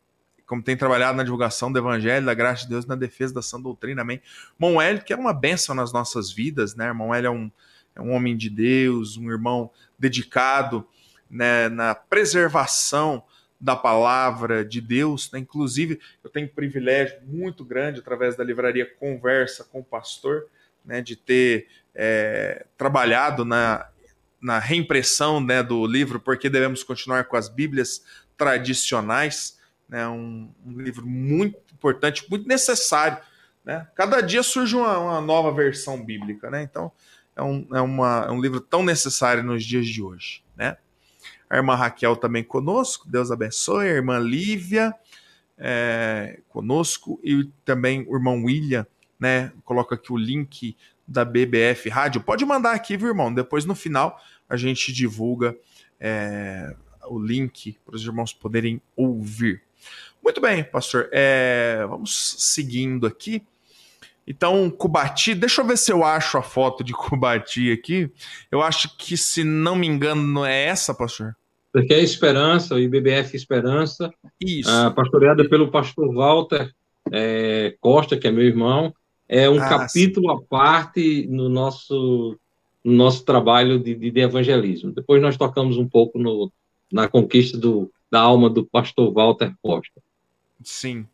como 0.46 0.62
tem 0.62 0.76
trabalhado 0.76 1.16
na 1.16 1.24
divulgação 1.24 1.70
do 1.70 1.78
Evangelho, 1.78 2.24
da 2.24 2.34
graça 2.34 2.62
de 2.62 2.68
Deus, 2.68 2.86
na 2.86 2.94
defesa 2.94 3.34
da 3.34 3.42
sã 3.42 3.60
doutrina, 3.60 4.02
amém. 4.02 4.20
Irmão 4.54 4.80
Hélio, 4.80 5.02
que 5.02 5.12
é 5.12 5.16
uma 5.16 5.32
bênção 5.32 5.74
nas 5.74 5.92
nossas 5.92 6.32
vidas, 6.32 6.74
né? 6.74 6.86
Irmão 6.86 7.12
Hélio 7.12 7.28
é 7.28 7.30
um, 7.30 7.50
é 7.96 8.00
um 8.00 8.12
homem 8.12 8.36
de 8.36 8.48
Deus, 8.48 9.16
um 9.16 9.30
irmão 9.30 9.70
dedicado 9.98 10.86
né, 11.28 11.68
na 11.68 11.94
preservação 11.94 13.22
da 13.60 13.74
palavra 13.74 14.64
de 14.64 14.80
Deus. 14.80 15.30
Né? 15.32 15.40
Inclusive, 15.40 16.00
eu 16.22 16.30
tenho 16.30 16.46
um 16.46 16.54
privilégio 16.54 17.18
muito 17.24 17.64
grande, 17.64 18.00
através 18.00 18.36
da 18.36 18.44
livraria 18.44 18.86
Conversa 18.98 19.64
com 19.64 19.80
o 19.80 19.84
Pastor, 19.84 20.46
né, 20.84 21.00
de 21.00 21.16
ter 21.16 21.66
é, 21.94 22.64
trabalhado 22.76 23.44
na, 23.44 23.88
na 24.40 24.58
reimpressão 24.58 25.40
né, 25.40 25.62
do 25.62 25.86
livro 25.86 26.20
Porque 26.20 26.48
Devemos 26.48 26.82
Continuar 26.82 27.24
com 27.24 27.36
as 27.36 27.48
Bíblias 27.48 28.04
Tradicionais. 28.36 29.58
Né, 29.88 30.06
um, 30.06 30.52
um 30.64 30.80
livro 30.80 31.06
muito 31.06 31.58
importante, 31.72 32.24
muito 32.30 32.46
necessário. 32.46 33.18
Né? 33.64 33.86
Cada 33.94 34.20
dia 34.20 34.42
surge 34.42 34.76
uma, 34.76 34.98
uma 34.98 35.20
nova 35.20 35.52
versão 35.52 36.02
bíblica. 36.02 36.50
Né? 36.50 36.62
Então, 36.62 36.92
é 37.34 37.42
um, 37.42 37.66
é, 37.72 37.80
uma, 37.80 38.26
é 38.28 38.30
um 38.30 38.40
livro 38.40 38.60
tão 38.60 38.82
necessário 38.82 39.42
nos 39.42 39.64
dias 39.64 39.86
de 39.86 40.02
hoje. 40.02 40.42
Né? 40.56 40.76
A 41.48 41.56
irmã 41.56 41.74
Raquel 41.74 42.16
também 42.16 42.44
conosco, 42.44 43.08
Deus 43.08 43.30
abençoe. 43.30 43.86
A 43.86 43.92
irmã 43.92 44.18
Lívia 44.18 44.94
é, 45.56 46.40
conosco 46.48 47.20
e 47.22 47.44
também 47.64 48.04
o 48.08 48.16
irmão 48.16 48.44
William, 48.44 48.86
né? 49.18 49.52
Coloca 49.64 49.94
aqui 49.94 50.12
o 50.12 50.16
link 50.16 50.76
da 51.06 51.24
BBF 51.24 51.88
Rádio. 51.88 52.20
Pode 52.20 52.44
mandar 52.44 52.72
aqui, 52.72 52.96
viu, 52.96 53.08
irmão? 53.08 53.32
Depois 53.32 53.64
no 53.64 53.74
final 53.74 54.20
a 54.48 54.56
gente 54.56 54.92
divulga 54.92 55.56
é, 55.98 56.74
o 57.08 57.18
link 57.18 57.78
para 57.84 57.96
os 57.96 58.04
irmãos 58.04 58.32
poderem 58.32 58.80
ouvir. 58.94 59.62
Muito 60.22 60.40
bem, 60.40 60.62
pastor. 60.62 61.08
É, 61.12 61.84
vamos 61.88 62.36
seguindo 62.38 63.06
aqui. 63.06 63.42
Então, 64.30 64.68
Cubati, 64.68 65.34
deixa 65.34 65.62
eu 65.62 65.66
ver 65.66 65.78
se 65.78 65.90
eu 65.90 66.04
acho 66.04 66.36
a 66.36 66.42
foto 66.42 66.84
de 66.84 66.92
Cubati 66.92 67.72
aqui. 67.72 68.12
Eu 68.52 68.60
acho 68.60 68.94
que, 68.98 69.16
se 69.16 69.42
não 69.42 69.74
me 69.74 69.86
engano, 69.86 70.22
não 70.22 70.44
é 70.44 70.66
essa, 70.66 70.94
pastor? 70.94 71.34
Porque 71.72 71.94
é 71.94 72.00
Esperança, 72.02 72.74
o 72.74 72.78
IBBF 72.78 73.34
Esperança, 73.34 74.12
Isso. 74.38 74.70
Uh, 74.70 74.92
pastoreada 74.92 75.48
pelo 75.48 75.70
pastor 75.70 76.12
Walter 76.14 76.70
é, 77.10 77.74
Costa, 77.80 78.18
que 78.18 78.28
é 78.28 78.30
meu 78.30 78.44
irmão. 78.44 78.92
É 79.26 79.48
um 79.48 79.60
ah, 79.62 79.68
capítulo 79.68 80.28
sim. 80.30 80.36
à 80.36 80.46
parte 80.46 81.26
no 81.28 81.48
nosso, 81.48 82.38
no 82.84 82.92
nosso 82.92 83.24
trabalho 83.24 83.78
de, 83.78 83.94
de, 83.94 84.20
evangelismo. 84.20 84.92
Depois 84.92 85.22
nós 85.22 85.38
tocamos 85.38 85.78
um 85.78 85.88
pouco 85.88 86.18
no, 86.18 86.52
na 86.92 87.08
conquista 87.08 87.56
do, 87.56 87.90
da 88.10 88.20
alma 88.20 88.50
do 88.50 88.66
pastor 88.66 89.10
Walter 89.10 89.54
Costa. 89.62 90.02
Sim. 90.62 91.06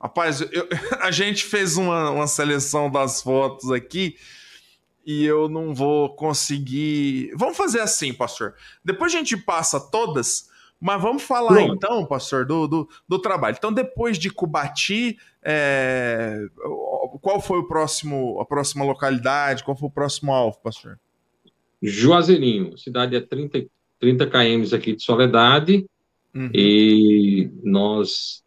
Rapaz, 0.00 0.40
eu, 0.40 0.68
a 1.00 1.10
gente 1.10 1.44
fez 1.44 1.76
uma, 1.76 2.10
uma 2.10 2.26
seleção 2.26 2.90
das 2.90 3.22
fotos 3.22 3.70
aqui 3.70 4.16
e 5.04 5.24
eu 5.24 5.48
não 5.48 5.74
vou 5.74 6.14
conseguir. 6.14 7.32
Vamos 7.34 7.56
fazer 7.56 7.80
assim, 7.80 8.12
pastor. 8.12 8.54
Depois 8.84 9.14
a 9.14 9.16
gente 9.16 9.36
passa 9.36 9.80
todas, 9.80 10.50
mas 10.78 11.00
vamos 11.00 11.22
falar 11.22 11.54
Pronto. 11.54 11.74
então, 11.74 12.04
pastor, 12.04 12.44
do, 12.44 12.68
do, 12.68 12.88
do, 13.08 13.18
trabalho. 13.18 13.56
Então, 13.58 13.72
depois 13.72 14.18
de 14.18 14.30
Cubati, 14.30 15.18
é... 15.42 16.46
qual 17.22 17.40
foi 17.40 17.58
o 17.58 17.66
próximo, 17.66 18.38
a 18.38 18.44
próxima 18.44 18.84
localidade? 18.84 19.64
Qual 19.64 19.76
foi 19.76 19.88
o 19.88 19.92
próximo 19.92 20.32
alvo, 20.32 20.60
pastor? 20.62 21.00
Juazeirinho, 21.82 22.76
cidade 22.76 23.16
a 23.16 23.26
30, 23.26 23.66
30 23.98 24.26
km 24.26 24.74
aqui 24.74 24.94
de 24.94 25.02
Soledade. 25.02 25.86
Uhum. 26.34 26.50
E 26.52 27.50
nós. 27.62 28.44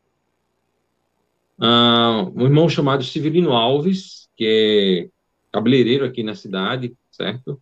Ah, 1.64 2.28
um 2.36 2.42
irmão 2.42 2.68
chamado 2.68 3.04
Severino 3.04 3.52
Alves, 3.52 4.28
que 4.36 4.46
é 4.48 5.10
cabeleireiro 5.52 6.04
aqui 6.04 6.24
na 6.24 6.34
cidade, 6.34 6.92
certo? 7.12 7.62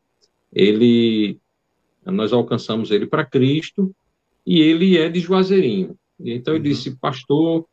Ele, 0.53 1.37
nós 2.05 2.31
alcançamos 2.31 2.91
ele 2.91 3.05
para 3.05 3.25
Cristo 3.25 3.93
e 4.47 4.61
ele 4.61 4.97
é 4.97 5.09
de 5.09 5.19
Juazeirinho. 5.19 5.97
Então 6.17 6.53
eu 6.53 6.59
uhum. 6.59 6.63
disse, 6.63 6.95
pastor, 6.95 7.67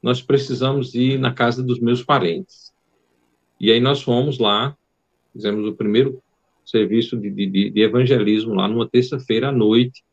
nós 0.00 0.22
precisamos 0.22 0.94
ir 0.94 1.18
na 1.18 1.34
casa 1.34 1.64
dos 1.64 1.80
meus 1.80 2.04
parentes. 2.04 2.72
E 3.58 3.72
aí 3.72 3.80
nós 3.80 4.02
fomos 4.02 4.38
lá, 4.38 4.76
fizemos 5.32 5.66
o 5.66 5.74
primeiro 5.74 6.22
serviço 6.64 7.16
de, 7.16 7.28
de, 7.28 7.70
de 7.70 7.82
evangelismo 7.82 8.54
lá 8.54 8.68
numa 8.68 8.88
terça-feira 8.88 9.48
à 9.48 9.52
noite. 9.52 10.04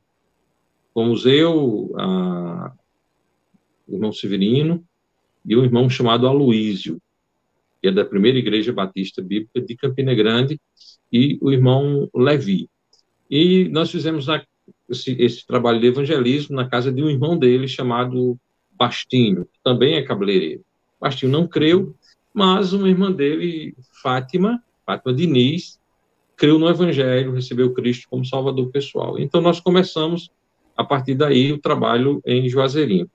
Fomos 0.95 1.27
eu, 1.27 1.93
a, 1.95 2.73
o 3.87 3.93
irmão 3.93 4.11
Severino 4.11 4.83
e 5.45 5.55
um 5.55 5.63
irmão 5.63 5.89
chamado 5.89 6.27
Aloísio 6.27 6.99
que 7.81 7.87
é 7.87 7.91
da 7.91 8.05
primeira 8.05 8.37
Igreja 8.37 8.73
Batista 8.73 9.21
Bíblica 9.21 9.61
de 9.61 9.75
Campina 9.75 10.13
Grande, 10.13 10.59
e 11.11 11.37
o 11.41 11.51
irmão 11.51 12.09
Levi. 12.13 12.69
E 13.29 13.67
nós 13.69 13.89
fizemos 13.89 14.27
esse, 14.87 15.11
esse, 15.19 15.45
trabalho 15.45 15.79
de 15.79 15.87
evangelismo 15.87 16.55
na 16.55 16.67
casa 16.67 16.91
de 16.91 17.01
um 17.01 17.09
irmão 17.09 17.37
dele 17.37 17.67
chamado 17.67 18.37
Bastinho, 18.71 19.45
que 19.45 19.59
também 19.63 19.95
é 19.95 20.03
cabeleireiro. 20.03 20.63
Bastinho 20.99 21.31
não 21.31 21.47
creu, 21.47 21.95
mas 22.33 22.73
uma 22.73 22.89
irmã 22.89 23.11
dele, 23.11 23.75
Fátima, 24.03 24.61
Fátima 24.85 25.13
Diniz, 25.13 25.79
creu 26.35 26.59
no 26.59 26.69
Evangelho, 26.69 27.33
recebeu 27.33 27.73
Cristo 27.73 28.07
como 28.09 28.25
Salvador 28.25 28.69
pessoal. 28.69 29.19
Então 29.19 29.41
nós 29.41 29.59
começamos, 29.59 30.29
a 30.75 30.83
partir 30.83 31.15
daí, 31.15 31.51
o 31.51 31.59
trabalho 31.59 32.21
em 32.25 32.47
Juazeirinho. 32.47 33.09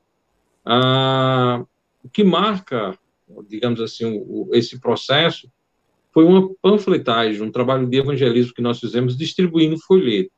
Ah, 0.64 1.64
o 2.04 2.08
que 2.08 2.22
marca 2.22 2.96
digamos 3.48 3.80
assim, 3.80 4.04
o, 4.04 4.50
esse 4.52 4.78
processo 4.78 5.50
foi 6.12 6.24
uma 6.24 6.48
panfletagem, 6.62 7.42
um 7.42 7.50
trabalho 7.50 7.86
de 7.86 7.96
evangelismo 7.96 8.54
que 8.54 8.62
nós 8.62 8.78
fizemos 8.78 9.16
distribuindo 9.16 9.78
folheto. 9.78 10.30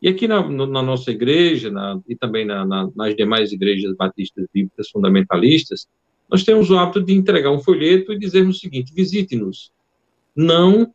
E 0.00 0.08
aqui 0.08 0.28
na, 0.28 0.46
na 0.46 0.82
nossa 0.82 1.10
igreja, 1.10 1.70
na, 1.70 2.00
e 2.06 2.14
também 2.14 2.44
na, 2.44 2.64
nas 2.64 3.16
demais 3.16 3.50
igrejas 3.50 3.96
batistas 3.96 4.46
bíblicas 4.52 4.90
fundamentalistas, 4.90 5.88
nós 6.30 6.44
temos 6.44 6.70
o 6.70 6.78
hábito 6.78 7.02
de 7.02 7.14
entregar 7.14 7.50
um 7.50 7.62
folheto 7.62 8.12
e 8.12 8.18
dizermos 8.18 8.58
o 8.58 8.60
seguinte: 8.60 8.92
visite-nos. 8.94 9.72
Não 10.34 10.92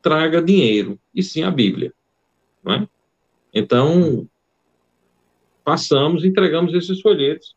traga 0.00 0.42
dinheiro, 0.42 0.98
e 1.14 1.22
sim 1.22 1.42
a 1.42 1.50
Bíblia. 1.50 1.92
É? 2.66 2.88
Então, 3.52 4.28
passamos, 5.62 6.24
entregamos 6.24 6.72
esses 6.72 7.00
folhetos 7.00 7.54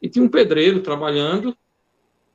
e 0.00 0.08
tinha 0.08 0.24
um 0.24 0.28
pedreiro 0.28 0.80
trabalhando 0.80 1.56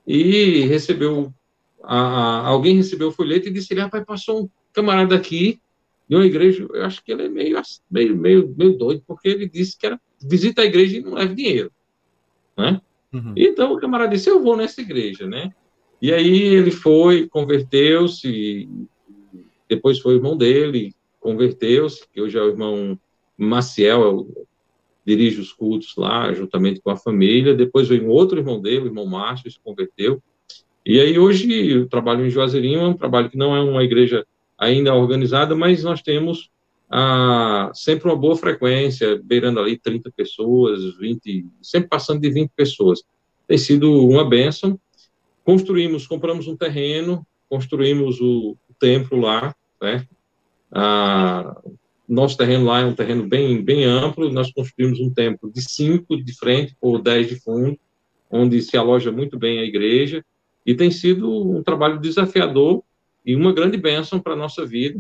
e 0.06 0.62
recebeu, 0.62 1.34
a, 1.82 1.98
a, 1.98 2.48
alguém 2.48 2.76
recebeu 2.76 3.10
o 3.10 3.12
folheto 3.12 3.48
e 3.48 3.52
disse, 3.52 3.74
rapaz, 3.74 4.04
passou 4.06 4.44
um 4.44 4.50
camarada 4.74 5.16
aqui 5.16 5.60
de 6.08 6.16
uma 6.16 6.26
igreja, 6.26 6.68
eu 6.74 6.84
acho 6.84 7.04
que 7.04 7.12
ele 7.12 7.24
é 7.24 7.30
meio, 7.30 7.62
meio, 7.90 8.18
meio, 8.18 8.56
meio 8.58 8.78
doido, 8.78 9.04
porque 9.08 9.30
ele 9.30 9.48
disse 9.48 9.78
que 9.78 9.86
era 9.86 10.00
visita 10.22 10.62
a 10.62 10.66
igreja 10.66 10.98
e 10.98 11.02
não 11.02 11.14
leva 11.14 11.34
dinheiro, 11.34 11.72
né? 12.58 12.82
Uhum. 13.14 13.34
Então 13.36 13.74
o 13.74 13.80
camarada 13.80 14.12
disse, 14.12 14.30
eu 14.30 14.42
vou 14.42 14.58
nessa 14.58 14.82
igreja, 14.82 15.28
né? 15.28 15.54
E 16.02 16.12
aí 16.12 16.42
ele 16.42 16.72
foi, 16.72 17.28
converteu-se, 17.30 18.68
depois 19.70 20.00
foi 20.00 20.16
o 20.16 20.18
irmão 20.18 20.36
dele, 20.36 20.94
converteu-se, 21.20 22.06
que 22.12 22.22
hoje 22.22 22.38
é 22.38 22.42
o 22.42 22.50
irmão 22.50 23.00
Maciel, 23.38 24.04
é 24.04 24.08
o 24.10 24.48
dirige 25.06 25.42
os 25.42 25.52
cultos 25.52 25.96
lá, 25.98 26.32
juntamente 26.34 26.82
com 26.82 26.90
a 26.90 26.98
família. 26.98 27.54
Depois 27.54 27.88
veio 27.88 28.06
um 28.06 28.10
outro 28.10 28.40
irmão 28.40 28.62
dele, 28.62 28.86
o 28.86 28.88
irmão 28.88 29.06
Márcio, 29.06 29.52
se 29.52 29.60
converteu. 29.64 30.22
E 30.86 31.00
aí 31.00 31.18
hoje 31.18 31.78
o 31.78 31.88
trabalho 31.88 32.26
em 32.26 32.30
Juazeirinho 32.30 32.82
é 32.82 32.88
um 32.88 32.98
trabalho 32.98 33.30
que 33.30 33.38
não 33.38 33.56
é 33.56 33.62
uma 33.62 33.84
igreja 33.84 34.26
ainda 34.58 34.94
organizada, 34.94 35.56
mas 35.56 35.84
nós 35.84 36.02
temos 36.02 36.50
ah, 36.90 37.72
sempre 37.74 38.08
uma 38.08 38.16
boa 38.16 38.36
frequência, 38.36 39.20
beirando 39.24 39.60
ali 39.60 39.78
30 39.78 40.12
pessoas, 40.12 40.96
20, 40.98 41.46
sempre 41.62 41.90
passando 41.90 42.22
de 42.22 42.30
20 42.30 42.52
pessoas. 42.56 43.04
Tem 43.48 43.58
sido 43.58 43.92
uma 44.08 44.28
bênção. 44.28 44.80
Construímos, 45.44 46.08
compramos 46.08 46.48
um 46.48 46.56
terreno, 46.56 47.26
construímos 47.50 48.22
o, 48.22 48.56
o 48.70 48.74
templo 48.80 49.20
lá, 49.20 49.56
né? 49.82 50.06
Ah, 50.72 51.58
nosso 52.08 52.38
terreno 52.38 52.66
lá 52.66 52.82
é 52.82 52.86
um 52.86 52.94
terreno 52.94 53.28
bem, 53.28 53.62
bem 53.62 53.86
amplo, 53.86 54.32
nós 54.32 54.52
construímos 54.52 55.00
um 55.00 55.14
templo 55.14 55.52
de 55.52 55.62
cinco 55.62 56.22
de 56.22 56.38
frente 56.38 56.76
por 56.80 57.02
dez 57.02 57.28
de 57.28 57.40
fundo, 57.40 57.78
onde 58.30 58.62
se 58.62 58.76
aloja 58.76 59.12
muito 59.12 59.38
bem 59.38 59.60
a 59.60 59.64
igreja, 59.64 60.24
e 60.66 60.76
tem 60.76 60.92
sido 60.92 61.30
um 61.30 61.64
trabalho 61.64 62.00
desafiador 62.00 62.84
e 63.26 63.36
uma 63.36 63.54
grande 63.54 63.78
bênção 63.78 64.20
para 64.20 64.34
a 64.34 64.38
nossa 64.38 64.66
vida. 64.66 65.00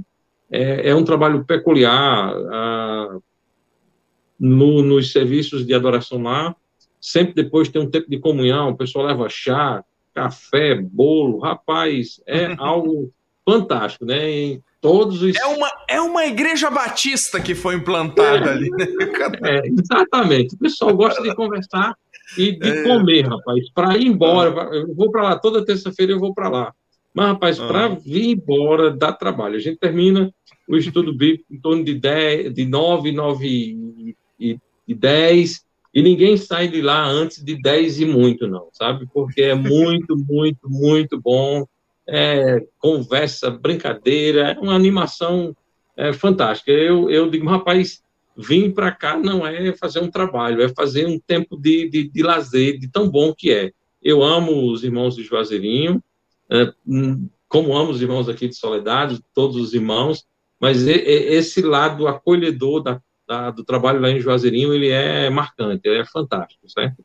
É, 0.51 0.89
é, 0.89 0.95
um 0.95 1.03
trabalho 1.03 1.43
peculiar 1.45 2.33
ah, 2.51 3.17
no, 4.39 4.81
nos 4.81 5.11
serviços 5.11 5.65
de 5.65 5.73
adoração 5.73 6.21
lá, 6.21 6.55
sempre 7.01 7.33
depois 7.33 7.69
tem 7.69 7.81
um 7.81 7.89
tempo 7.89 8.09
de 8.09 8.19
comunhão, 8.19 8.69
o 8.69 8.77
pessoal 8.77 9.05
leva 9.05 9.27
chá, 9.29 9.83
café, 10.13 10.75
bolo, 10.75 11.39
rapaz, 11.39 12.21
é 12.27 12.53
algo 12.59 13.11
fantástico, 13.45 14.05
né? 14.05 14.29
E 14.29 14.61
todos 14.83 15.21
os... 15.21 15.33
É 15.37 15.45
uma, 15.45 15.71
é 15.87 16.01
uma 16.01 16.25
igreja 16.25 16.69
batista 16.69 17.39
que 17.39 17.55
foi 17.55 17.75
implantada 17.75 18.49
é, 18.49 18.51
ali, 18.51 18.69
né? 18.69 18.85
É, 19.41 19.61
exatamente. 19.65 20.55
O 20.55 20.57
pessoal 20.59 20.93
gosta 20.93 21.23
de 21.23 21.33
conversar 21.33 21.95
e 22.37 22.51
de 22.51 22.69
é. 22.69 22.83
comer, 22.83 23.25
rapaz. 23.25 23.71
Para 23.73 23.97
ir 23.97 24.07
embora, 24.07 24.49
ah. 24.49 24.75
eu 24.75 24.93
vou 24.93 25.09
para 25.09 25.23
lá, 25.23 25.39
toda 25.39 25.63
terça-feira 25.63 26.11
eu 26.11 26.19
vou 26.19 26.33
para 26.33 26.49
lá. 26.49 26.73
Mas, 27.13 27.27
rapaz, 27.27 27.59
ah. 27.61 27.67
para 27.67 27.87
vir 27.87 28.31
embora 28.31 28.91
dá 28.91 29.13
trabalho. 29.13 29.55
A 29.55 29.59
gente 29.59 29.79
termina 29.79 30.29
o 30.67 30.75
estudo 30.75 31.13
bíblico 31.13 31.45
em 31.49 31.61
torno 31.61 31.81
de, 31.81 31.93
10, 31.93 32.53
de 32.53 32.65
9, 32.65 33.13
9 33.13 33.47
e, 34.37 34.57
e 34.85 34.93
10, 34.93 35.61
e 35.93 36.01
ninguém 36.01 36.35
sai 36.35 36.67
de 36.67 36.81
lá 36.81 37.05
antes 37.05 37.41
de 37.41 37.55
10 37.61 38.01
e 38.01 38.05
muito, 38.05 38.47
não, 38.47 38.67
sabe? 38.73 39.07
Porque 39.13 39.43
é 39.43 39.55
muito, 39.55 40.17
muito, 40.17 40.69
muito 40.69 41.21
bom 41.21 41.65
é, 42.07 42.65
conversa, 42.77 43.49
brincadeira, 43.49 44.51
é 44.51 44.59
uma 44.59 44.75
animação 44.75 45.55
é, 45.95 46.11
fantástica. 46.13 46.71
Eu, 46.71 47.09
eu 47.09 47.29
digo, 47.29 47.47
rapaz, 47.47 48.01
vim 48.35 48.71
para 48.71 48.91
cá 48.91 49.17
não 49.17 49.45
é 49.45 49.73
fazer 49.73 49.99
um 49.99 50.09
trabalho, 50.09 50.61
é 50.61 50.69
fazer 50.69 51.05
um 51.05 51.19
tempo 51.19 51.57
de, 51.57 51.89
de, 51.89 52.09
de, 52.09 52.23
lazer, 52.23 52.79
de 52.79 52.87
tão 52.87 53.09
bom 53.09 53.33
que 53.33 53.51
é. 53.51 53.71
Eu 54.01 54.21
amo 54.21 54.71
os 54.71 54.83
irmãos 54.83 55.15
de 55.15 55.23
Juazeirinho, 55.23 56.03
é, 56.49 56.73
hum, 56.85 57.29
como 57.47 57.77
amo 57.77 57.91
os 57.91 58.01
irmãos 58.01 58.27
aqui 58.27 58.47
de 58.47 58.55
Soledade, 58.55 59.21
todos 59.33 59.55
os 59.55 59.73
irmãos, 59.73 60.25
mas 60.59 60.87
esse 60.87 61.61
lado 61.61 62.07
acolhedor 62.07 62.81
da, 62.81 63.01
da, 63.27 63.51
do 63.51 63.63
trabalho 63.63 63.99
lá 63.99 64.09
em 64.09 64.19
Juazeirinho, 64.19 64.73
ele 64.73 64.89
é 64.89 65.29
marcante, 65.29 65.87
ele 65.87 65.99
é 65.99 66.05
fantástico, 66.05 66.69
certo? 66.69 67.03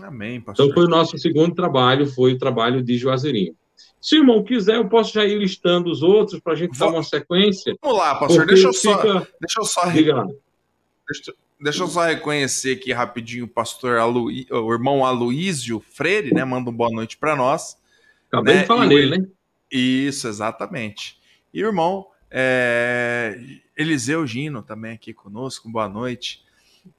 Amém, 0.00 0.40
pastor. 0.40 0.66
Então, 0.66 0.74
foi 0.74 0.84
o 0.86 0.88
nosso 0.88 1.18
segundo 1.18 1.54
trabalho, 1.54 2.06
foi 2.06 2.34
o 2.34 2.38
trabalho 2.38 2.82
de 2.82 2.96
Juazeirinho. 2.96 3.54
Se 4.02 4.16
o 4.16 4.18
irmão 4.18 4.42
quiser, 4.42 4.76
eu 4.76 4.88
posso 4.88 5.14
já 5.14 5.24
ir 5.24 5.38
listando 5.38 5.88
os 5.88 6.02
outros 6.02 6.40
para 6.40 6.54
a 6.54 6.56
gente 6.56 6.76
dar 6.76 6.88
uma 6.88 7.04
sequência. 7.04 7.76
Vamos 7.80 7.98
lá, 7.98 8.16
pastor. 8.16 8.46
Deixa 8.46 8.66
eu, 8.66 8.72
só, 8.72 8.96
fica... 8.96 9.28
deixa 9.40 9.60
eu 9.60 9.64
só. 9.64 9.86
Deixa, 9.86 11.34
deixa, 11.60 11.82
eu 11.84 11.86
só 11.86 12.04
reconhecer 12.04 12.78
aqui 12.78 12.92
rapidinho 12.92 13.44
o 13.44 13.48
pastor 13.48 13.98
Alu... 13.98 14.24
o 14.24 14.72
irmão 14.72 15.04
Aloísio 15.04 15.78
Freire, 15.78 16.34
né? 16.34 16.44
Manda 16.44 16.68
uma 16.68 16.76
boa 16.76 16.90
noite 16.90 17.16
para 17.16 17.36
nós. 17.36 17.78
Acabei 18.26 18.54
né? 18.54 18.60
de 18.62 18.66
falar 18.66 18.86
e 18.86 18.88
nele, 18.88 19.18
né? 19.18 19.26
Isso, 19.70 20.26
exatamente. 20.26 21.20
E 21.54 21.62
o 21.62 21.68
irmão 21.68 22.08
é... 22.28 23.38
Eliseu 23.76 24.26
Gino 24.26 24.62
também 24.62 24.94
aqui 24.94 25.14
conosco. 25.14 25.70
Boa 25.70 25.88
noite. 25.88 26.42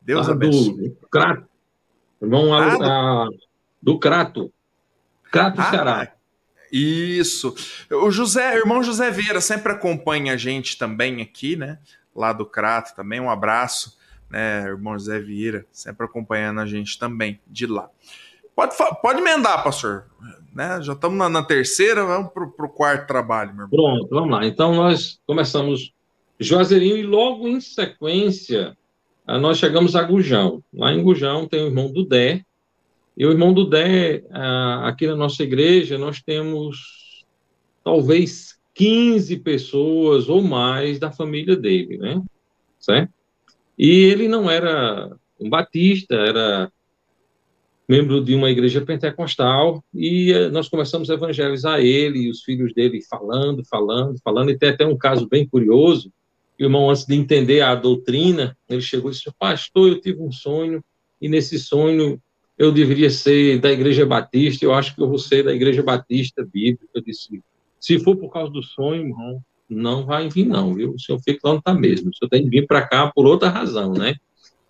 Deus 0.01 0.29
ah, 0.29 0.31
abençoe. 0.31 0.89
Do 0.89 1.07
Crato. 1.11 1.45
Irmão 2.21 2.53
ah, 2.53 2.77
do... 2.77 2.83
A... 2.83 3.29
do 3.81 3.99
Crato. 3.99 4.53
Crato 5.29 5.59
ah, 5.59 5.69
Ceará. 5.69 6.12
Isso. 6.73 7.53
O 7.91 8.09
José, 8.09 8.55
o 8.55 8.57
irmão 8.57 8.81
José 8.81 9.11
Vieira 9.11 9.39
sempre 9.39 9.71
acompanha 9.71 10.33
a 10.33 10.37
gente 10.37 10.75
também 10.75 11.21
aqui, 11.21 11.55
né? 11.55 11.77
Lá 12.15 12.33
do 12.33 12.47
Crato 12.47 12.95
também. 12.95 13.19
Um 13.19 13.29
abraço, 13.29 13.95
né? 14.27 14.63
Irmão 14.63 14.93
José 14.93 15.19
Vieira, 15.19 15.67
sempre 15.71 16.03
acompanhando 16.03 16.59
a 16.61 16.65
gente 16.65 16.97
também 16.97 17.39
de 17.45 17.67
lá. 17.67 17.89
Pode, 18.55 18.75
pode 19.03 19.19
emendar, 19.21 19.63
pastor. 19.63 20.05
Né? 20.51 20.81
Já 20.81 20.93
estamos 20.93 21.17
na, 21.17 21.29
na, 21.29 21.43
terceira, 21.43 22.05
vamos 22.05 22.31
para 22.31 22.65
o 22.65 22.69
quarto 22.69 23.07
trabalho, 23.07 23.53
meu 23.53 23.65
irmão. 23.65 23.69
Pronto, 23.69 24.09
vamos 24.09 24.31
lá. 24.31 24.45
Então 24.45 24.73
nós 24.73 25.19
começamos 25.27 25.93
Juazeirinho 26.39 26.97
e 26.97 27.03
logo 27.03 27.47
em 27.47 27.61
sequência 27.61 28.75
nós 29.27 29.57
chegamos 29.57 29.95
a 29.95 30.03
Gujão. 30.03 30.63
Lá 30.73 30.91
em 30.91 31.03
Gujão 31.03 31.47
tem 31.47 31.63
o 31.63 31.67
irmão 31.67 31.91
Dudé, 31.91 32.43
e 33.15 33.25
o 33.25 33.31
irmão 33.31 33.53
Dé, 33.69 34.23
aqui 34.83 35.07
na 35.07 35.15
nossa 35.15 35.43
igreja, 35.43 35.97
nós 35.97 36.21
temos 36.21 37.25
talvez 37.83 38.57
15 38.73 39.37
pessoas 39.37 40.29
ou 40.29 40.41
mais 40.41 40.99
da 40.99 41.11
família 41.11 41.55
dele, 41.55 41.97
né? 41.97 42.21
Certo? 42.79 43.13
E 43.77 43.89
ele 43.89 44.27
não 44.27 44.49
era 44.49 45.15
um 45.39 45.49
batista, 45.49 46.15
era 46.15 46.71
membro 47.87 48.23
de 48.23 48.33
uma 48.33 48.49
igreja 48.49 48.81
pentecostal, 48.81 49.83
e 49.93 50.31
eh, 50.31 50.49
nós 50.49 50.69
começamos 50.69 51.09
a 51.09 51.15
evangelizar 51.15 51.79
ele 51.79 52.19
e 52.19 52.29
os 52.29 52.41
filhos 52.41 52.73
dele 52.73 53.01
falando, 53.01 53.63
falando, 53.65 54.17
falando, 54.23 54.51
e 54.51 54.57
tem 54.57 54.69
até 54.69 54.85
um 54.85 54.97
caso 54.97 55.27
bem 55.27 55.47
curioso, 55.47 56.11
o 56.59 56.63
irmão, 56.63 56.89
antes 56.89 57.05
de 57.05 57.15
entender 57.15 57.61
a 57.61 57.75
doutrina, 57.75 58.57
ele 58.69 58.81
chegou 58.81 59.11
e 59.11 59.13
disse, 59.13 59.29
pastor, 59.37 59.89
eu 59.89 59.99
tive 59.99 60.21
um 60.21 60.31
sonho, 60.31 60.83
e 61.21 61.27
nesse 61.27 61.59
sonho 61.59 62.21
eu 62.57 62.71
deveria 62.71 63.09
ser 63.09 63.59
da 63.59 63.71
Igreja 63.71 64.05
Batista, 64.05 64.65
eu 64.65 64.73
acho 64.73 64.95
que 64.95 65.01
eu 65.01 65.07
vou 65.07 65.17
ser 65.17 65.43
da 65.43 65.53
Igreja 65.53 65.81
Batista 65.81 66.45
Bíblica. 66.45 66.87
Eu 66.93 67.01
disse, 67.01 67.41
se 67.79 67.99
for 67.99 68.15
por 68.15 68.31
causa 68.31 68.51
do 68.51 68.61
sonho, 68.61 69.07
irmão, 69.07 69.41
não 69.69 70.05
vai 70.05 70.29
vir 70.29 70.45
não, 70.45 70.73
viu? 70.73 70.93
O 70.93 70.99
senhor 70.99 71.19
fica 71.19 71.39
lá 71.43 71.51
onde 71.51 71.59
está 71.59 71.73
mesmo. 71.73 72.09
O 72.09 72.15
senhor 72.15 72.29
tem 72.29 72.43
que 72.43 72.49
vir 72.49 72.67
para 72.67 72.85
cá 72.85 73.11
por 73.11 73.25
outra 73.25 73.49
razão, 73.49 73.93
né? 73.93 74.15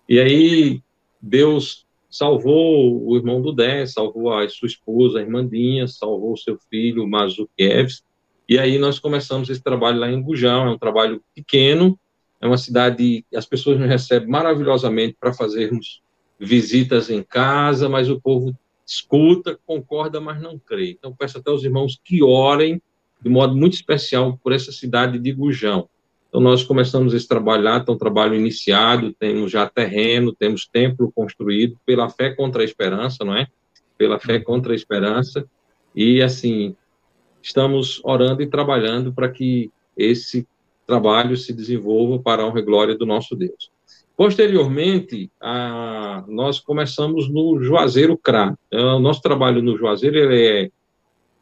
E 0.08 0.18
aí, 0.18 0.80
Deus 1.20 1.84
salvou 2.10 3.04
o 3.06 3.16
irmão 3.16 3.42
do 3.42 3.52
Dé, 3.52 3.84
salvou 3.86 4.32
a 4.32 4.48
sua 4.48 4.68
esposa, 4.68 5.18
a 5.18 5.22
Irmandinha, 5.22 5.88
salvou 5.88 6.32
o 6.32 6.36
seu 6.36 6.56
filho, 6.70 7.08
Mazukevs, 7.08 8.04
e 8.48 8.56
aí 8.56 8.78
nós 8.78 9.00
começamos 9.00 9.50
esse 9.50 9.62
trabalho 9.62 9.98
lá 9.98 10.08
em 10.08 10.22
Gujão, 10.22 10.68
é 10.68 10.70
um 10.70 10.78
trabalho 10.78 11.20
pequeno, 11.34 11.98
é 12.40 12.46
uma 12.46 12.58
cidade, 12.58 13.24
as 13.34 13.46
pessoas 13.46 13.80
nos 13.80 13.88
recebem 13.88 14.28
maravilhosamente 14.28 15.16
para 15.18 15.32
fazermos 15.32 16.03
visitas 16.38 17.10
em 17.10 17.22
casa, 17.22 17.88
mas 17.88 18.10
o 18.10 18.20
povo 18.20 18.56
escuta, 18.86 19.58
concorda, 19.66 20.20
mas 20.20 20.40
não 20.40 20.58
crê. 20.58 20.90
Então, 20.90 21.14
peço 21.14 21.38
até 21.38 21.50
aos 21.50 21.64
irmãos 21.64 22.00
que 22.02 22.22
orem 22.22 22.80
de 23.20 23.30
modo 23.30 23.56
muito 23.56 23.72
especial 23.72 24.38
por 24.42 24.52
essa 24.52 24.70
cidade 24.70 25.18
de 25.18 25.32
Gujão. 25.32 25.88
Então, 26.28 26.40
nós 26.40 26.62
começamos 26.62 27.14
esse 27.14 27.26
trabalho 27.26 27.62
lá, 27.62 27.78
então, 27.78 27.94
um 27.94 27.98
trabalho 27.98 28.34
iniciado, 28.34 29.14
temos 29.14 29.50
já 29.50 29.68
terreno, 29.68 30.34
temos 30.34 30.66
templo 30.66 31.10
construído, 31.14 31.78
pela 31.86 32.10
fé 32.10 32.34
contra 32.34 32.62
a 32.62 32.64
esperança, 32.64 33.24
não 33.24 33.36
é? 33.36 33.46
Pela 33.96 34.18
fé 34.18 34.40
contra 34.40 34.72
a 34.72 34.76
esperança. 34.76 35.48
E, 35.94 36.20
assim, 36.20 36.76
estamos 37.40 38.00
orando 38.04 38.42
e 38.42 38.46
trabalhando 38.46 39.12
para 39.12 39.30
que 39.30 39.70
esse 39.96 40.46
trabalho 40.86 41.36
se 41.36 41.52
desenvolva 41.52 42.18
para 42.18 42.42
a 42.42 42.46
honra 42.46 42.60
e 42.60 42.64
glória 42.64 42.96
do 42.96 43.06
nosso 43.06 43.34
Deus. 43.34 43.70
Posteriormente, 44.16 45.30
a, 45.40 46.24
nós 46.28 46.60
começamos 46.60 47.28
no 47.28 47.60
Juazeiro 47.62 48.16
CRA. 48.16 48.56
Então, 48.68 48.98
o 48.98 49.00
nosso 49.00 49.20
trabalho 49.20 49.60
no 49.60 49.76
Juazeiro, 49.76 50.32
é, 50.32 50.70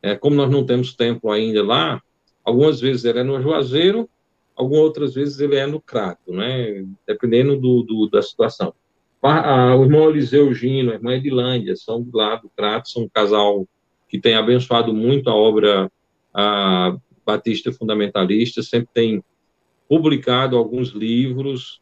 é, 0.03 0.17
como 0.17 0.37
nós 0.37 0.51
não 0.51 0.65
temos 0.65 0.95
tempo 0.95 1.31
ainda 1.31 1.63
lá, 1.63 2.03
algumas 2.43 2.81
vezes 2.81 3.05
ele 3.05 3.19
é 3.19 3.23
no 3.23 3.41
Juazeiro, 3.43 4.09
algumas 4.57 4.81
outras 4.81 5.15
vezes 5.15 5.39
ele 5.39 5.57
é 5.57 5.67
no 5.67 5.81
Crato, 5.81 6.33
né? 6.33 6.85
dependendo 7.07 7.57
do, 7.57 7.83
do 7.83 8.09
da 8.11 8.23
situação. 8.23 8.73
A, 9.23 9.71
a, 9.71 9.77
o 9.77 9.85
irmão 9.85 10.09
Eliseu 10.09 10.53
Gino, 10.55 10.91
a 10.91 10.95
irmã 10.95 11.15
Edilândia, 11.15 11.77
são 11.77 12.03
do 12.03 12.17
lado 12.17 12.43
do 12.43 12.51
Crato, 12.57 12.89
são 12.89 13.05
um 13.05 13.09
casal 13.09 13.67
que 14.09 14.19
tem 14.19 14.35
abençoado 14.35 14.93
muito 14.93 15.29
a 15.29 15.35
obra 15.35 15.91
a, 16.35 16.97
batista 17.25 17.71
fundamentalista, 17.71 18.63
sempre 18.63 18.89
tem 18.93 19.25
publicado 19.89 20.57
alguns 20.57 20.89
livros, 20.89 21.82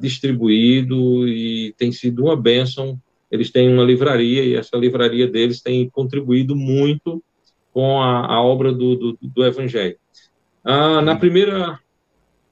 distribuído 0.00 1.26
e 1.26 1.74
tem 1.78 1.90
sido 1.90 2.24
uma 2.24 2.36
bênção. 2.36 3.00
Eles 3.30 3.50
têm 3.50 3.72
uma 3.72 3.82
livraria 3.82 4.44
e 4.44 4.54
essa 4.54 4.76
livraria 4.76 5.26
deles 5.26 5.62
tem 5.62 5.88
contribuído 5.88 6.54
muito 6.54 7.22
com 7.72 8.00
a, 8.00 8.26
a 8.26 8.42
obra 8.42 8.72
do, 8.72 8.94
do, 8.96 9.18
do 9.20 9.44
Evangelho. 9.44 9.96
Uh, 10.64 11.00
na 11.00 11.16
primeira 11.16 11.78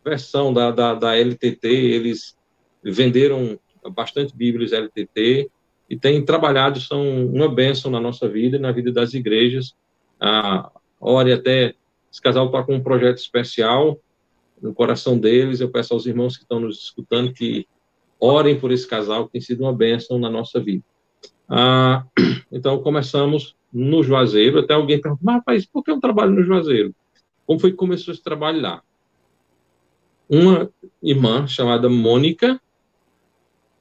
versão 0.05 0.53
da, 0.53 0.71
da, 0.71 0.95
da, 0.95 1.17
LTT, 1.17 1.69
eles 1.69 2.37
venderam 2.83 3.59
bastante 3.95 4.35
Bíblias 4.35 4.73
LTT 4.73 5.51
e 5.89 5.97
têm 5.97 6.25
trabalhado, 6.25 6.81
são 6.81 7.27
uma 7.27 7.49
bênção 7.49 7.91
na 7.91 8.01
nossa 8.01 8.27
vida 8.29 8.57
e 8.57 8.61
na 8.61 8.73
vida 8.73 8.91
das 8.91 9.13
igrejas. 9.13 9.75
Uh, 10.21 10.71
ore 10.99 11.33
até, 11.33 11.75
esse 12.11 12.21
casal 12.21 12.47
está 12.47 12.63
com 12.63 12.75
um 12.75 12.83
projeto 12.83 13.19
especial, 13.19 13.99
no 14.61 14.75
coração 14.75 15.19
deles. 15.19 15.61
Eu 15.61 15.71
peço 15.71 15.95
aos 15.95 16.07
irmãos 16.07 16.37
que 16.37 16.43
estão 16.43 16.61
nos 16.61 16.79
escutando 16.79 17.33
que 17.33 17.67
orem 18.19 18.59
por 18.59 18.71
esse 18.71 18.87
casal, 18.87 19.27
que 19.27 19.33
tem 19.33 19.41
sido 19.41 19.63
uma 19.63 19.73
bênção 19.73 20.19
na 20.19 20.29
nossa 20.29 20.61
vida. 20.61 20.85
Ah, 21.49 22.05
então, 22.53 22.83
começamos 22.83 23.57
no 23.73 24.03
Juazeiro. 24.03 24.59
Até 24.59 24.75
alguém 24.75 25.01
perguntou, 25.01 25.25
mas 25.25 25.37
rapaz, 25.37 25.67
por 25.67 25.83
que 25.83 25.91
um 25.91 26.01
trabalho 26.01 26.33
no 26.33 26.43
Juazeiro? 26.43 26.95
Como 27.47 27.59
foi 27.59 27.71
que 27.71 27.77
começou 27.77 28.13
esse 28.13 28.23
trabalho 28.23 28.61
lá? 28.61 28.83
Uma 30.29 30.71
irmã 31.03 31.47
chamada 31.47 31.89
Mônica, 31.89 32.61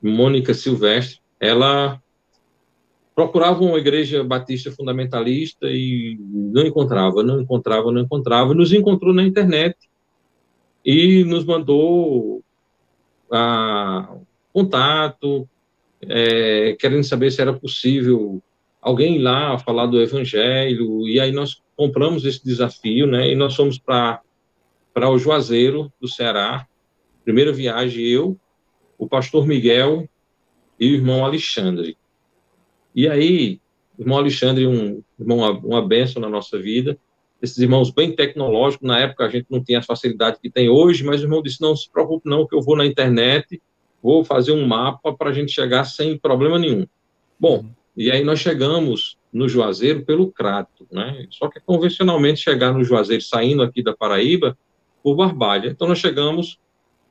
Mônica 0.02 0.54
Silvestre, 0.54 1.20
ela 1.40 2.02
procurava 3.14 3.62
uma 3.62 3.78
igreja 3.78 4.24
batista 4.24 4.72
fundamentalista 4.72 5.68
e 5.70 6.18
não 6.20 6.66
encontrava, 6.66 7.22
não 7.22 7.42
encontrava, 7.42 7.92
não 7.92 8.02
encontrava. 8.02 8.54
Nos 8.54 8.72
encontrou 8.72 9.14
na 9.14 9.24
internet 9.24 9.89
e 10.86 11.24
nos 11.24 11.46
mandou 11.46 12.44
a, 13.32 14.16
contato, 14.54 15.48
é, 16.02 16.76
querendo 16.80 17.04
saber 17.04 17.32
se 17.32 17.42
era 17.42 17.54
possível 17.54 18.42
alguém 18.82 19.20
lá 19.20 19.58
falar 19.60 19.86
do 19.86 20.02
evangelho, 20.02 21.08
e 21.08 21.20
aí 21.20 21.32
nós 21.32 21.62
compramos 21.76 22.26
esse 22.26 22.44
desafio, 22.44 23.06
né, 23.06 23.32
e 23.32 23.36
nós 23.36 23.56
fomos 23.56 23.78
para 23.78 24.22
o 24.96 25.18
Juazeiro, 25.18 25.92
do 26.00 26.08
Ceará, 26.08 26.66
primeira 27.24 27.52
viagem, 27.52 28.06
eu, 28.06 28.38
o 28.98 29.08
pastor 29.08 29.46
Miguel 29.46 30.10
e 30.80 30.92
o 30.92 30.96
irmão 30.96 31.26
Alexandre. 31.26 31.98
E 32.96 33.08
aí, 33.08 33.60
o 33.98 34.02
irmão 34.02 34.18
Alexandre, 34.18 34.66
um 34.66 35.02
irmão, 35.20 35.60
uma 35.64 35.86
benção 35.86 36.22
na 36.22 36.30
nossa 36.30 36.58
vida, 36.58 36.98
esses 37.42 37.58
irmãos 37.58 37.92
bem 37.92 38.16
tecnológicos. 38.16 38.88
Na 38.88 39.00
época 39.00 39.26
a 39.26 39.30
gente 39.30 39.48
não 39.50 39.64
tinha 39.64 39.80
as 39.80 39.86
facilidades 39.86 40.40
que 40.40 40.50
tem 40.50 40.70
hoje, 40.70 41.04
mas 41.04 41.22
o 41.22 41.26
irmão 41.26 41.42
disse: 41.42 41.62
não 41.62 41.76
se 41.76 41.90
preocupe, 41.90 42.30
não, 42.30 42.46
que 42.46 42.56
eu 42.56 42.62
vou 42.62 42.76
na 42.76 42.86
internet, 42.86 43.62
vou 44.02 44.24
fazer 44.24 44.52
um 44.52 44.66
mapa 44.66 45.14
para 45.14 45.30
a 45.30 45.34
gente 45.34 45.52
chegar 45.52 45.84
sem 45.86 46.18
problema 46.18 46.58
nenhum. 46.60 46.86
Bom, 47.40 47.66
e 47.96 48.12
aí 48.12 48.24
nós 48.24 48.40
chegamos 48.40 49.18
no 49.32 49.48
Juazeiro 49.48 50.04
pelo 50.04 50.32
Crato, 50.32 50.88
né? 50.92 51.28
Só 51.30 51.48
que 51.50 51.60
convencionalmente 51.60 52.42
chegar 52.42 52.74
no 52.74 52.84
Juazeiro 52.84 53.24
saindo 53.24 53.62
aqui 53.62 53.84
da 53.84 53.96
Paraíba 53.96 54.58
por 55.04 55.16
Barbalha. 55.16 55.70
Então 55.70 55.88
nós 55.88 56.00
chegamos 56.00 56.60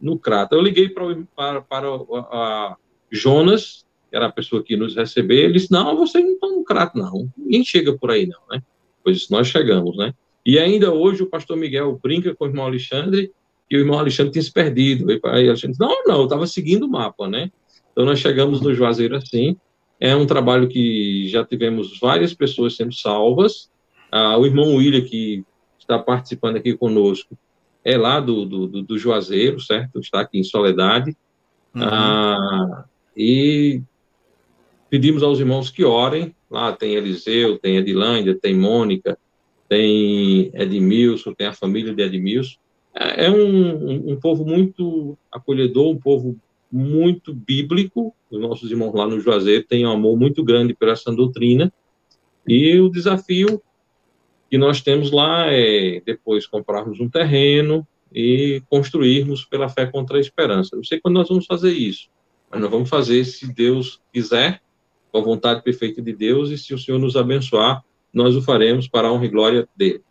no 0.01 0.19
Crato. 0.19 0.55
Eu 0.55 0.63
liguei 0.63 0.89
para, 0.89 1.15
para, 1.35 1.61
para 1.63 1.89
a 1.89 2.77
Jonas, 3.11 3.87
que 4.11 4.17
era 4.17 4.27
a 4.27 4.33
pessoa 4.33 4.63
que 4.63 4.77
nos 4.77 4.97
recebeu, 4.97 5.39
ele 5.39 5.55
disse: 5.55 5.71
Não, 5.71 5.97
vocês 5.97 6.25
não 6.25 6.33
estão 6.35 6.57
no 6.57 6.65
Crato, 6.65 6.99
não. 6.99 7.31
Ninguém 7.37 7.65
chega 7.65 7.97
por 7.97 8.11
aí, 8.11 8.27
não, 8.27 8.41
né? 8.51 8.63
Pois 9.09 9.31
nós 9.31 9.47
chegamos, 9.47 9.97
né? 9.97 10.13
E 10.45 10.59
ainda 10.59 10.93
hoje 10.93 11.23
o 11.23 11.27
pastor 11.31 11.57
Miguel 11.57 11.99
brinca 12.03 12.35
com 12.35 12.45
o 12.45 12.49
irmão 12.49 12.67
Alexandre 12.67 13.33
e 13.71 13.75
o 13.75 13.81
irmão 13.81 13.99
Alexandre 13.99 14.33
tinha 14.33 14.43
se 14.43 14.53
perdido. 14.53 15.07
Aí 15.25 15.49
Alexandre 15.49 15.71
disse, 15.71 15.81
não, 15.81 16.05
não, 16.05 16.19
eu 16.19 16.25
estava 16.25 16.47
seguindo 16.47 16.83
o 16.83 16.91
mapa, 16.91 17.27
né? 17.27 17.51
Então 17.91 18.05
nós 18.05 18.19
chegamos 18.19 18.61
no 18.61 18.75
Juazeiro 18.75 19.17
assim. 19.17 19.57
É 19.99 20.15
um 20.15 20.27
trabalho 20.27 20.69
que 20.69 21.27
já 21.29 21.43
tivemos 21.43 21.99
várias 21.99 22.35
pessoas 22.35 22.77
sendo 22.77 22.93
salvas 22.93 23.71
Ah, 24.13 24.37
o 24.37 24.45
irmão 24.45 24.75
William, 24.75 25.01
que 25.01 25.43
está 25.79 25.99
participando 25.99 26.57
aqui 26.57 26.77
conosco, 26.77 27.35
é 27.83 27.97
lá 27.97 28.21
do, 28.21 28.45
do, 28.45 28.83
do 28.83 28.99
Juazeiro, 28.99 29.59
certo? 29.59 30.01
Está 30.01 30.21
aqui 30.21 30.39
em 30.39 30.45
Soledade. 30.45 31.17
Uhum. 31.75 31.83
Ah, 31.83 32.85
e 33.17 33.81
pedimos 34.91 35.23
aos 35.23 35.41
irmãos 35.41 35.71
que 35.71 35.83
orem. 35.83 36.35
Lá 36.51 36.73
tem 36.73 36.95
Eliseu, 36.95 37.59
tem 37.59 37.77
Edilândia, 37.77 38.35
tem 38.35 38.55
Mônica, 38.55 39.19
tem 39.69 40.51
Edmilson, 40.55 41.35
tem 41.35 41.47
a 41.47 41.53
família 41.53 41.95
de 41.95 42.03
Edmilson. 42.03 42.57
É, 42.95 43.27
é 43.27 43.31
um, 43.31 44.13
um, 44.13 44.17
povo 44.17 44.45
muito 44.45 45.17
acolhedor, 45.31 45.91
um 45.91 45.99
povo 45.99 46.37
muito 46.73 47.35
bíblico. 47.35 48.15
Os 48.31 48.41
nossos 48.41 48.71
irmãos 48.71 48.95
lá 48.95 49.07
no 49.07 49.21
Juazeiro 49.21 49.65
têm 49.65 49.87
um 49.87 49.93
amor 49.93 50.19
muito 50.19 50.43
grande 50.43 50.75
por 50.75 50.89
essa 50.89 51.13
doutrina. 51.13 51.73
E 52.47 52.79
o 52.81 52.89
desafio 52.89 53.63
que 54.51 54.57
nós 54.57 54.81
temos 54.81 55.11
lá 55.11 55.47
é 55.53 56.01
depois 56.05 56.47
comprarmos 56.47 56.99
um 57.01 57.09
terreno 57.09 57.87
e 58.13 58.63
construirmos 58.71 59.45
pela 59.45 59.69
fé 59.69 59.87
contra 59.87 60.17
a 60.17 60.21
esperança. 60.21 60.75
Não 60.75 60.85
sei 60.85 60.99
quando 60.99 61.15
nós 61.15 61.29
vamos 61.29 61.45
fazer 61.45 61.73
isso, 61.73 62.09
mas 62.51 62.61
nós 62.61 62.71
vamos 62.71 62.89
fazer 62.89 63.25
se 63.25 63.53
Deus 63.53 64.01
quiser, 64.13 64.63
com 65.11 65.19
a 65.19 65.23
vontade 65.23 65.63
perfeita 65.63 66.03
de 66.03 66.13
Deus, 66.13 66.51
e 66.51 66.59
se 66.59 66.75
o 66.75 66.79
Senhor 66.79 66.99
nos 66.99 67.17
abençoar, 67.17 67.83
nós 68.13 68.37
o 68.37 68.43
faremos 68.43 68.89
para 68.89 69.09
a 69.09 69.13
honra 69.13 69.27
e 69.27 69.29
glória 69.29 69.69
dele. 69.77 70.03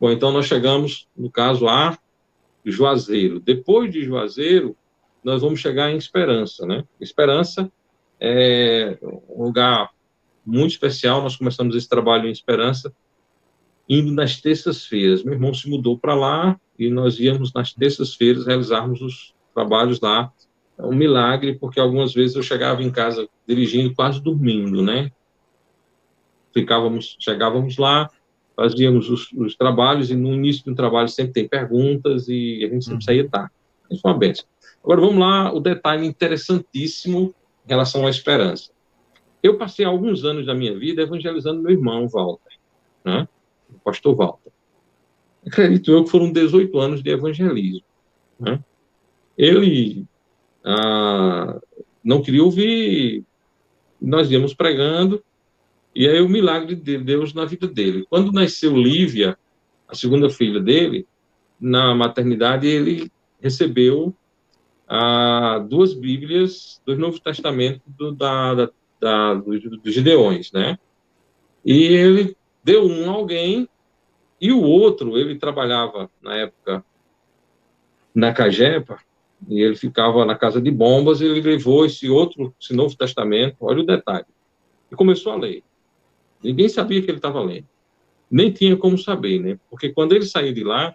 Bom, 0.00 0.10
então 0.10 0.32
nós 0.32 0.46
chegamos, 0.46 1.08
no 1.16 1.30
caso, 1.30 1.68
a 1.68 1.96
Juazeiro. 2.64 3.40
Depois 3.40 3.92
de 3.92 4.02
Juazeiro, 4.04 4.76
nós 5.22 5.42
vamos 5.42 5.60
chegar 5.60 5.90
em 5.90 5.96
Esperança, 5.96 6.66
né? 6.66 6.84
Esperança 7.00 7.70
é 8.20 8.98
um 9.28 9.44
lugar 9.44 9.90
muito 10.44 10.72
especial. 10.72 11.22
Nós 11.22 11.36
começamos 11.36 11.76
esse 11.76 11.88
trabalho 11.88 12.26
em 12.28 12.32
Esperança 12.32 12.92
indo 13.88 14.12
nas 14.12 14.40
terças-feiras. 14.40 15.22
Meu 15.22 15.34
irmão 15.34 15.52
se 15.54 15.68
mudou 15.68 15.98
para 15.98 16.14
lá 16.14 16.60
e 16.78 16.88
nós 16.88 17.18
íamos 17.20 17.52
nas 17.52 17.72
terças-feiras 17.72 18.46
realizarmos 18.46 19.00
os 19.02 19.34
trabalhos 19.54 20.00
lá. 20.00 20.32
É 20.78 20.84
um 20.84 20.94
milagre, 20.94 21.54
porque 21.58 21.78
algumas 21.78 22.12
vezes 22.12 22.36
eu 22.36 22.42
chegava 22.42 22.82
em 22.82 22.90
casa 22.90 23.28
dirigindo, 23.46 23.94
quase 23.94 24.20
dormindo, 24.20 24.82
né? 24.82 25.10
Ficávamos, 26.52 27.16
chegávamos 27.18 27.76
lá, 27.76 28.10
fazíamos 28.56 29.08
os, 29.08 29.32
os 29.32 29.54
trabalhos 29.56 30.10
e 30.10 30.16
no 30.16 30.32
início 30.34 30.64
do 30.64 30.74
trabalho 30.74 31.08
sempre 31.08 31.32
tem 31.32 31.48
perguntas 31.48 32.28
e 32.28 32.64
a 32.64 32.68
gente 32.68 32.84
sempre 32.84 32.94
uhum. 32.94 33.00
saía 33.00 33.28
tarde. 33.28 33.52
Isso 33.90 34.00
foi 34.00 34.10
uma 34.10 34.18
benção. 34.18 34.46
Agora 34.82 35.00
vamos 35.00 35.18
lá, 35.18 35.52
o 35.52 35.60
detalhe 35.60 36.06
interessantíssimo 36.06 37.34
em 37.64 37.68
relação 37.68 38.06
à 38.06 38.10
esperança. 38.10 38.70
Eu 39.42 39.58
passei 39.58 39.84
alguns 39.84 40.24
anos 40.24 40.46
da 40.46 40.54
minha 40.54 40.76
vida 40.78 41.02
evangelizando 41.02 41.62
meu 41.62 41.72
irmão, 41.72 42.08
Walter, 42.08 42.58
né? 43.04 43.28
o 43.70 43.78
pastor 43.78 44.14
Walter. 44.14 44.52
Acredito 45.46 45.90
eu 45.90 46.04
que 46.04 46.10
foram 46.10 46.32
18 46.32 46.78
anos 46.78 47.02
de 47.02 47.10
evangelismo. 47.10 47.84
Né? 48.38 48.62
Ele 49.36 50.06
ah, 50.64 51.60
não 52.02 52.22
queria 52.22 52.42
ouvir, 52.42 53.24
nós 54.00 54.30
íamos 54.30 54.54
pregando, 54.54 55.22
e 55.94 56.08
aí 56.08 56.20
o 56.20 56.28
milagre 56.28 56.74
de 56.74 56.98
Deus 56.98 57.34
na 57.34 57.44
vida 57.44 57.68
dele. 57.68 58.06
Quando 58.08 58.32
nasceu 58.32 58.76
Lívia, 58.76 59.38
a 59.86 59.94
segunda 59.94 60.30
filha 60.30 60.60
dele, 60.60 61.06
na 61.60 61.94
maternidade, 61.94 62.66
ele 62.66 63.10
recebeu 63.40 64.14
ah, 64.88 65.64
duas 65.68 65.94
Bíblias 65.94 66.80
do 66.84 66.96
Novo 66.96 67.20
Testamento 67.20 67.82
do, 67.86 68.12
da, 68.12 68.54
da, 68.54 68.70
da, 69.00 69.34
dos, 69.34 69.62
dos 69.62 69.94
Gideões, 69.94 70.50
né? 70.52 70.78
E 71.64 71.84
ele 71.84 72.36
deu 72.64 72.84
um 72.86 73.08
a 73.10 73.14
alguém 73.14 73.68
e 74.40 74.50
o 74.50 74.60
outro, 74.60 75.16
ele 75.16 75.38
trabalhava 75.38 76.10
na 76.20 76.36
época 76.36 76.84
na 78.14 78.32
Cagepa 78.32 78.98
e 79.48 79.60
ele 79.60 79.76
ficava 79.76 80.24
na 80.24 80.34
casa 80.34 80.60
de 80.60 80.70
bombas 80.70 81.20
ele 81.20 81.40
levou 81.40 81.84
esse 81.84 82.08
outro, 82.08 82.54
esse 82.60 82.74
Novo 82.74 82.96
Testamento, 82.96 83.56
olha 83.60 83.80
o 83.80 83.86
detalhe, 83.86 84.26
e 84.90 84.94
começou 84.94 85.32
a 85.32 85.36
ler. 85.36 85.62
Ninguém 86.42 86.68
sabia 86.68 87.00
que 87.00 87.10
ele 87.10 87.18
estava 87.18 87.40
lendo. 87.40 87.66
Nem 88.30 88.50
tinha 88.50 88.76
como 88.76 88.96
saber, 88.96 89.40
né? 89.40 89.58
Porque 89.70 89.90
quando 89.90 90.12
ele 90.12 90.24
saiu 90.24 90.52
de 90.52 90.64
lá, 90.64 90.94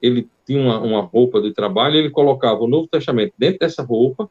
ele 0.00 0.28
tinha 0.46 0.60
uma, 0.60 0.80
uma 0.80 1.00
roupa 1.00 1.40
de 1.40 1.52
trabalho, 1.52 1.96
ele 1.96 2.10
colocava 2.10 2.60
o 2.60 2.68
Novo 2.68 2.86
Testamento 2.86 3.34
dentro 3.36 3.58
dessa 3.60 3.82
roupa, 3.82 4.30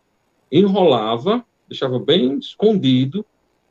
enrolava, 0.52 1.46
deixava 1.68 2.00
bem 2.00 2.38
escondido, 2.38 3.26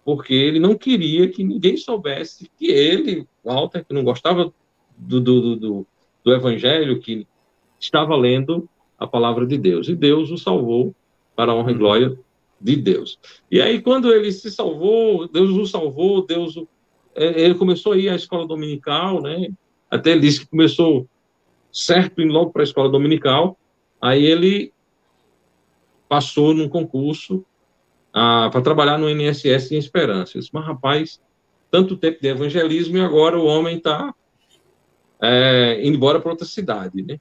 porque 0.04 0.34
ele 0.34 0.60
não 0.60 0.74
queria 0.74 1.28
que 1.28 1.42
ninguém 1.42 1.76
soubesse 1.76 2.50
que 2.56 2.66
ele, 2.66 3.26
Walter, 3.42 3.84
que 3.84 3.94
não 3.94 4.04
gostava 4.04 4.52
do, 4.96 5.20
do, 5.20 5.56
do, 5.56 5.86
do 6.22 6.32
Evangelho, 6.32 7.00
que 7.00 7.26
estava 7.80 8.14
lendo 8.14 8.68
a 8.98 9.06
palavra 9.06 9.46
de 9.46 9.58
Deus. 9.58 9.88
E 9.88 9.94
Deus 9.94 10.30
o 10.30 10.38
salvou 10.38 10.94
para 11.34 11.52
a 11.52 11.54
honra 11.54 11.70
e 11.70 11.74
uhum. 11.74 11.78
glória 11.78 12.18
de 12.60 12.76
Deus. 12.76 13.18
E 13.50 13.60
aí, 13.60 13.80
quando 13.80 14.12
ele 14.12 14.32
se 14.32 14.50
salvou, 14.50 15.28
Deus 15.28 15.50
o 15.50 15.66
salvou, 15.66 16.24
Deus 16.26 16.56
o, 16.56 16.66
é, 17.14 17.42
ele 17.42 17.54
começou 17.54 17.92
a 17.92 17.98
ir 17.98 18.08
à 18.08 18.14
escola 18.14 18.46
dominical, 18.46 19.20
né? 19.20 19.48
Até 19.90 20.12
ele 20.12 20.20
disse 20.20 20.40
que 20.40 20.46
começou 20.46 21.08
certo 21.72 22.22
indo 22.22 22.32
logo 22.32 22.50
para 22.50 22.62
a 22.62 22.64
escola 22.64 22.88
dominical. 22.88 23.58
Aí 24.00 24.24
ele 24.24 24.72
passou 26.08 26.54
num 26.54 26.68
concurso 26.68 27.44
ah, 28.12 28.48
para 28.50 28.62
trabalhar 28.62 28.98
no 28.98 29.10
INSS 29.10 29.72
em 29.72 29.78
Esperança. 29.78 30.36
Eu 30.36 30.40
disse, 30.40 30.52
mas 30.52 30.64
rapaz, 30.64 31.20
tanto 31.70 31.96
tempo 31.96 32.20
de 32.20 32.28
evangelismo 32.28 32.96
e 32.96 33.00
agora 33.00 33.38
o 33.38 33.44
homem 33.44 33.76
está 33.76 34.14
é, 35.20 35.80
indo 35.82 35.96
embora 35.96 36.20
para 36.20 36.30
outra 36.30 36.46
cidade, 36.46 37.02
né? 37.02 37.18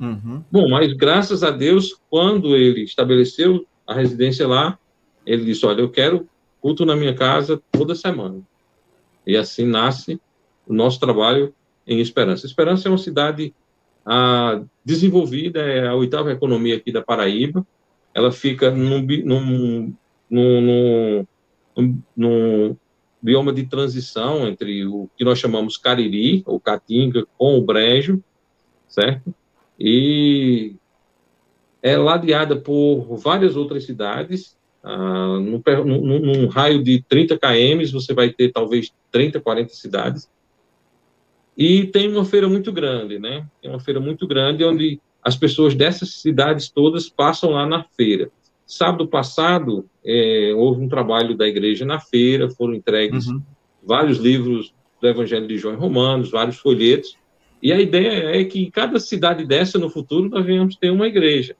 Uhum. 0.00 0.42
Bom, 0.50 0.68
mas 0.68 0.92
graças 0.92 1.42
a 1.42 1.50
Deus, 1.50 1.98
quando 2.08 2.56
ele 2.56 2.82
estabeleceu 2.82 3.66
a 3.86 3.94
residência 3.94 4.46
lá, 4.46 4.78
ele 5.26 5.44
disse, 5.44 5.66
olha, 5.66 5.80
eu 5.80 5.90
quero 5.90 6.28
culto 6.60 6.84
na 6.84 6.96
minha 6.96 7.14
casa 7.14 7.60
toda 7.72 7.94
semana. 7.94 8.40
E 9.26 9.36
assim 9.36 9.66
nasce 9.66 10.20
o 10.66 10.72
nosso 10.72 10.98
trabalho 11.00 11.54
em 11.86 12.00
Esperança. 12.00 12.46
Esperança 12.46 12.88
é 12.88 12.90
uma 12.90 12.98
cidade 12.98 13.54
a 14.04 14.62
desenvolvida, 14.84 15.60
é 15.60 15.86
a 15.86 15.94
oitava 15.94 16.32
economia 16.32 16.76
aqui 16.76 16.90
da 16.90 17.02
Paraíba. 17.02 17.66
Ela 18.14 18.32
fica 18.32 18.70
num, 18.70 19.00
num, 19.00 19.94
num, 20.30 21.26
num, 21.76 22.02
num 22.16 22.76
bioma 23.20 23.52
de 23.52 23.64
transição 23.64 24.48
entre 24.48 24.86
o 24.86 25.10
que 25.16 25.24
nós 25.24 25.38
chamamos 25.38 25.76
Cariri, 25.76 26.42
ou 26.46 26.58
Caatinga, 26.58 27.26
com 27.36 27.58
o 27.58 27.62
Brejo, 27.62 28.22
certo? 28.88 29.34
E 29.78 30.74
é 31.82 31.96
ladeada 31.96 32.56
por 32.56 33.16
várias 33.16 33.56
outras 33.56 33.84
cidades. 33.84 34.56
Ah, 34.82 35.38
num, 35.40 35.62
num, 35.84 36.18
num, 36.20 36.46
raio 36.46 36.82
de 36.82 37.02
30 37.08 37.38
km, 37.38 37.92
você 37.92 38.14
vai 38.14 38.30
ter 38.30 38.50
talvez 38.50 38.92
30, 39.10 39.40
40 39.40 39.74
cidades. 39.74 40.30
E 41.56 41.86
tem 41.86 42.08
uma 42.08 42.24
feira 42.24 42.48
muito 42.48 42.72
grande, 42.72 43.18
né? 43.18 43.46
Tem 43.60 43.70
uma 43.70 43.80
feira 43.80 43.98
muito 43.98 44.26
grande 44.26 44.64
onde 44.64 45.00
as 45.22 45.36
pessoas 45.36 45.74
dessas 45.74 46.20
cidades 46.20 46.68
todas 46.68 47.08
passam 47.08 47.50
lá 47.50 47.66
na 47.66 47.84
feira. 47.96 48.30
Sábado 48.64 49.08
passado, 49.08 49.88
é, 50.04 50.52
houve 50.54 50.82
um 50.82 50.88
trabalho 50.88 51.36
da 51.36 51.48
igreja 51.48 51.84
na 51.84 51.98
feira, 51.98 52.50
foram 52.50 52.74
entregues 52.74 53.26
uhum. 53.26 53.42
vários 53.82 54.18
livros 54.18 54.72
do 55.00 55.08
Evangelho 55.08 55.48
de 55.48 55.58
João 55.58 55.74
e 55.74 55.78
Romanos, 55.78 56.30
vários 56.30 56.58
folhetos, 56.58 57.16
e 57.62 57.72
a 57.72 57.80
ideia 57.80 58.40
é 58.40 58.44
que 58.44 58.60
em 58.60 58.70
cada 58.70 59.00
cidade 59.00 59.44
dessa, 59.44 59.78
no 59.78 59.90
futuro, 59.90 60.28
nós 60.28 60.44
venhamos 60.44 60.76
ter 60.76 60.90
uma 60.90 61.06
igreja. 61.06 61.56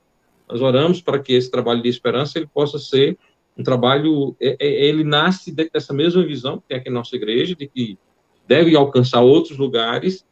Nós 0.48 0.60
oramos 0.60 1.00
para 1.00 1.18
que 1.18 1.32
esse 1.32 1.50
trabalho 1.50 1.82
de 1.82 1.88
esperança 1.88 2.38
ele 2.38 2.46
possa 2.46 2.78
ser 2.78 3.18
um 3.56 3.62
trabalho, 3.62 4.36
é, 4.40 4.56
é, 4.60 4.86
ele 4.86 5.02
nasce 5.02 5.52
dessa 5.52 5.92
mesma 5.92 6.24
visão 6.24 6.58
que 6.58 6.68
tem 6.68 6.78
aqui 6.78 6.88
na 6.88 7.00
nossa 7.00 7.16
igreja, 7.16 7.56
de 7.56 7.66
que 7.66 7.98
deve 8.46 8.74
alcançar 8.76 9.20
outros 9.20 9.58
lugares 9.58 10.24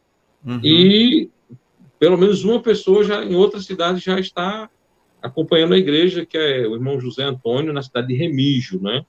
uhum. 0.45 0.59
e 0.63 1.29
pelo 1.99 2.17
menos 2.17 2.43
uma 2.43 2.61
pessoa 2.61 3.03
já 3.03 3.23
em 3.23 3.35
outra 3.35 3.59
cidade 3.59 3.99
já 3.99 4.19
está 4.19 4.69
acompanhando 5.21 5.73
a 5.73 5.77
igreja, 5.77 6.25
que 6.25 6.37
é 6.37 6.67
o 6.67 6.75
irmão 6.75 6.99
José 6.99 7.23
Antônio, 7.23 7.73
na 7.73 7.81
cidade 7.81 8.07
de 8.07 8.15
Remígio, 8.15 8.81
né? 8.81 9.05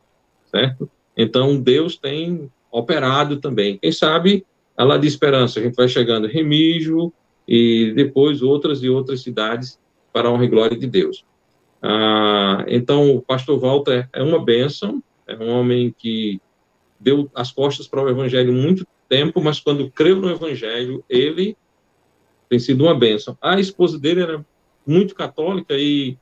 Certo? 0.50 0.90
Então, 1.16 1.60
Deus 1.60 1.96
tem 1.96 2.50
operado 2.70 3.36
também. 3.38 3.78
Quem 3.78 3.92
sabe, 3.92 4.46
a 4.78 4.84
lá 4.84 4.96
de 4.96 5.08
Esperança, 5.08 5.58
a 5.58 5.62
gente 5.62 5.74
vai 5.74 5.88
chegando 5.88 6.28
em 6.28 6.32
Remígio 6.32 7.12
e 7.48 7.92
depois 7.96 8.42
outras 8.42 8.80
e 8.84 8.88
outras 8.88 9.22
cidades 9.22 9.76
para 10.12 10.28
a 10.28 10.32
honra 10.32 10.44
e 10.44 10.48
glória 10.48 10.78
de 10.78 10.86
Deus. 10.86 11.24
Ah, 11.82 12.64
então, 12.68 13.16
o 13.16 13.20
pastor 13.20 13.58
Walter 13.58 14.08
é 14.12 14.22
uma 14.22 14.42
bênção, 14.42 15.02
é 15.26 15.36
um 15.36 15.48
homem 15.48 15.92
que 15.98 16.40
deu 16.98 17.28
as 17.34 17.50
costas 17.50 17.88
para 17.88 18.02
o 18.02 18.08
evangelho 18.08 18.52
muito 18.52 18.86
tempo, 19.08 19.40
mas 19.40 19.58
quando 19.58 19.90
creu 19.90 20.14
no 20.16 20.30
evangelho, 20.30 21.04
ele 21.08 21.56
tem 22.48 22.60
sido 22.60 22.84
uma 22.84 22.94
bênção. 22.94 23.36
A 23.42 23.58
esposa 23.58 23.98
dele 23.98 24.22
era 24.22 24.46
muito 24.86 25.12
católica 25.12 25.74
e 25.76 26.16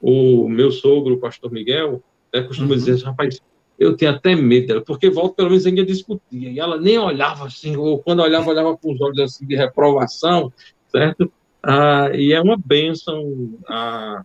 o 0.00 0.48
meu 0.48 0.72
sogro, 0.72 1.14
o 1.14 1.20
pastor 1.20 1.52
Miguel, 1.52 2.02
né, 2.34 2.42
costuma 2.42 2.70
uhum. 2.70 2.74
dizer, 2.74 3.00
rapaz, 3.04 3.40
eu 3.82 3.96
tinha 3.96 4.10
até 4.12 4.34
medo 4.34 4.68
dela, 4.68 4.80
porque 4.80 5.10
volta 5.10 5.36
pelo 5.36 5.50
menos 5.50 5.66
ainda 5.66 5.84
discutia, 5.84 6.50
e 6.50 6.58
ela 6.58 6.80
nem 6.80 6.98
olhava 6.98 7.46
assim, 7.46 7.76
ou 7.76 7.98
quando 7.98 8.20
olhava, 8.20 8.50
olhava 8.50 8.76
com 8.76 8.92
os 8.92 9.00
olhos 9.00 9.18
assim 9.18 9.46
de 9.46 9.56
reprovação, 9.56 10.52
certo? 10.88 11.30
Ah, 11.62 12.10
e 12.14 12.32
é 12.32 12.40
uma 12.40 12.56
bênção, 12.56 13.54
ah, 13.68 14.24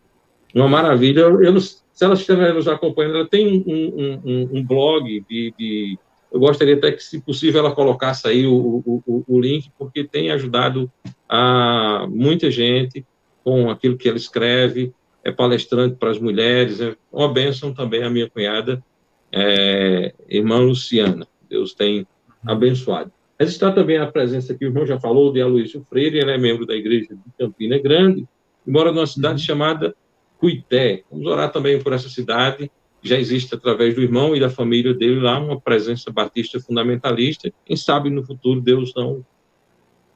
uma 0.53 0.68
maravilha. 0.68 1.22
Eu, 1.22 1.43
eu 1.43 1.60
se 1.97 2.05
ela 2.05 2.14
estiver 2.14 2.53
nos 2.53 2.68
acompanhando, 2.68 3.16
ela 3.16 3.28
tem 3.28 3.64
um, 3.66 4.22
um, 4.24 4.49
um 4.60 4.64
blog 4.64 5.26
de, 5.28 5.53
de, 5.58 5.97
Eu 6.32 6.39
gostaria 6.39 6.76
até 6.76 6.91
que, 6.91 7.03
se 7.03 7.20
possível, 7.20 7.60
ela 7.60 7.74
colocasse 7.74 8.28
aí 8.28 8.45
o, 8.45 8.84
o, 8.86 9.24
o 9.28 9.39
link, 9.39 9.72
porque 9.80 10.03
tem 10.03 10.30
ajudado 10.30 10.91
a 11.28 12.05
muita 12.08 12.51
gente 12.51 13.03
com 13.43 13.72
aquilo 13.72 13.97
que 13.97 14.08
ela 14.08 14.18
escreve, 14.18 14.93
é 15.24 15.32
palestrante 15.32 15.95
para 15.95 16.12
as 16.12 16.20
mulheres, 16.20 16.80
é 16.80 16.95
uma 17.12 17.34
bênção 17.34 17.74
também 17.74 18.03
a 18.03 18.10
minha 18.10 18.30
cunhada, 18.30 18.84
é, 19.32 20.14
irmã 20.30 20.60
Luciana. 20.60 21.28
Deus 21.50 21.74
tem 21.74 22.06
abençoado. 22.46 23.12
Mas 23.40 23.50
está 23.50 23.72
também 23.72 23.98
a 23.98 24.08
presença 24.08 24.56
que 24.56 24.66
o 24.66 24.68
irmão 24.68 24.86
já 24.86 25.00
falou 25.00 25.32
de 25.32 25.42
Aloysio 25.42 25.86
Freire, 25.90 26.18
ele 26.18 26.32
é 26.32 26.38
membro 26.38 26.66
da 26.66 26.76
igreja 26.76 27.10
de 27.14 27.32
Campina 27.38 27.78
Grande, 27.78 28.28
e 28.66 28.72
mora 28.72 28.92
numa 28.92 29.06
cidade 29.06 29.42
uhum. 29.42 29.46
chamada 29.46 29.96
Cuité. 30.40 31.04
Vamos 31.12 31.28
orar 31.28 31.52
também 31.52 31.82
por 31.82 31.94
essa 31.94 32.10
cidade. 32.10 32.72
Já 33.02 33.18
existe, 33.18 33.54
através 33.54 33.96
do 33.96 34.02
irmão 34.02 34.36
e 34.36 34.40
da 34.40 34.50
família 34.50 34.94
dele 34.94 35.20
lá, 35.20 35.40
uma 35.40 35.60
presença 35.60 36.12
batista 36.12 36.60
fundamentalista. 36.60 37.52
Quem 37.64 37.76
sabe 37.76 38.10
no 38.10 38.24
futuro 38.24 38.60
Deus 38.60 38.94
não 38.96 39.26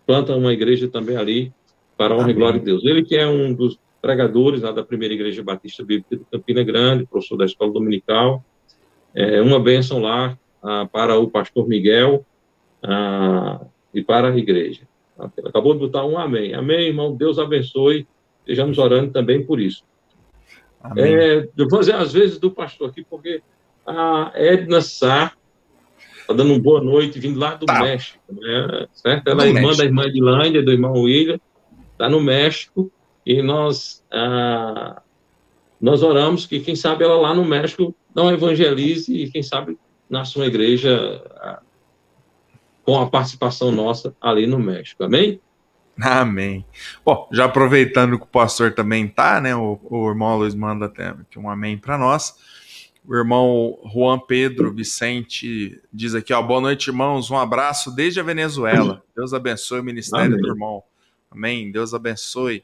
planta 0.05 0.35
uma 0.35 0.51
igreja 0.51 0.87
também 0.87 1.15
ali, 1.15 1.53
para 1.95 2.13
a 2.13 2.17
honra 2.17 2.25
Amém. 2.25 2.35
e 2.35 2.39
glória 2.39 2.59
de 2.59 2.65
Deus. 2.65 2.83
Ele 2.83 3.03
que 3.03 3.15
é 3.15 3.27
um 3.27 3.53
dos 3.53 3.79
pregadores 4.01 4.63
lá 4.63 4.71
da 4.71 4.83
primeira 4.83 5.13
igreja 5.13 5.43
batista 5.43 5.83
bíblica 5.83 6.17
de 6.17 6.25
Campina 6.31 6.63
Grande, 6.63 7.05
professor 7.05 7.37
da 7.37 7.45
escola 7.45 7.71
dominical. 7.71 8.43
É 9.13 9.41
uma 9.41 9.59
bênção 9.59 9.99
lá 9.99 10.37
ah, 10.63 10.87
para 10.91 11.17
o 11.17 11.29
pastor 11.29 11.67
Miguel, 11.67 12.25
ah, 12.83 13.61
e 13.93 14.03
para 14.03 14.29
a 14.29 14.37
igreja. 14.37 14.81
Acabou 15.45 15.73
de 15.73 15.79
botar 15.79 16.05
um 16.05 16.17
amém. 16.17 16.53
Amém, 16.53 16.87
irmão. 16.87 17.15
Deus 17.15 17.37
abençoe. 17.37 18.07
Estejamos 18.39 18.77
orando 18.77 19.11
também 19.11 19.45
por 19.45 19.59
isso. 19.59 19.83
É, 20.97 21.47
eu 21.55 21.67
vou 21.69 21.79
dizer 21.79 21.95
às 21.95 22.11
vezes 22.11 22.39
do 22.39 22.49
pastor 22.49 22.89
aqui, 22.89 23.05
porque 23.07 23.43
a 23.85 24.31
Edna 24.33 24.81
Sá 24.81 25.33
está 26.19 26.33
dando 26.33 26.53
uma 26.53 26.59
boa 26.59 26.81
noite, 26.81 27.19
vindo 27.19 27.39
lá 27.39 27.53
do 27.53 27.67
tá. 27.67 27.81
México, 27.81 28.19
né? 28.31 28.87
certo? 28.93 29.27
Ela 29.27 29.45
é 29.45 29.49
irmã 29.49 29.61
México. 29.61 29.77
da 29.77 29.85
irmã 29.85 30.03
Edilândia, 30.05 30.63
do 30.63 30.71
irmão 30.71 30.93
William, 30.93 31.39
está 31.91 32.09
no 32.09 32.19
México, 32.19 32.91
e 33.23 33.43
nós, 33.43 34.03
ah, 34.11 35.03
nós 35.81 36.03
oramos 36.03 36.45
que, 36.45 36.59
quem 36.59 36.75
sabe, 36.75 37.03
ela 37.03 37.17
lá 37.17 37.33
no 37.33 37.43
México 37.43 37.95
não 38.13 38.31
evangelize 38.31 39.11
e, 39.11 39.31
quem 39.31 39.41
sabe, 39.41 39.77
nasça 40.09 40.37
uma 40.37 40.45
igreja 40.45 41.23
ah, 41.37 41.61
com 42.83 42.99
a 42.99 43.09
participação 43.09 43.71
nossa 43.71 44.15
ali 44.21 44.45
no 44.45 44.59
México. 44.59 45.03
Amém? 45.03 45.41
Amém. 45.99 46.65
Bom, 47.03 47.27
já 47.31 47.45
aproveitando 47.45 48.17
que 48.17 48.23
o 48.23 48.27
pastor 48.27 48.73
também 48.73 49.07
tá, 49.07 49.41
né? 49.41 49.55
O, 49.55 49.79
o 49.83 50.09
irmão 50.09 50.37
Luiz 50.37 50.53
manda 50.53 50.85
até 50.85 51.09
aqui 51.09 51.39
um 51.39 51.49
amém 51.49 51.77
para 51.77 51.97
nós. 51.97 52.35
O 53.05 53.15
irmão 53.15 53.79
Juan 53.91 54.19
Pedro 54.19 54.71
Vicente 54.71 55.81
diz 55.91 56.13
aqui, 56.13 56.31
ó, 56.31 56.41
boa 56.41 56.61
noite, 56.61 56.89
irmãos. 56.89 57.31
Um 57.31 57.37
abraço 57.37 57.93
desde 57.93 58.19
a 58.19 58.23
Venezuela. 58.23 59.03
Deus 59.15 59.33
abençoe 59.33 59.79
o 59.79 59.83
ministério 59.83 60.27
amém. 60.27 60.41
do 60.41 60.47
irmão. 60.47 60.83
Amém. 61.29 61.71
Deus 61.71 61.93
abençoe. 61.93 62.63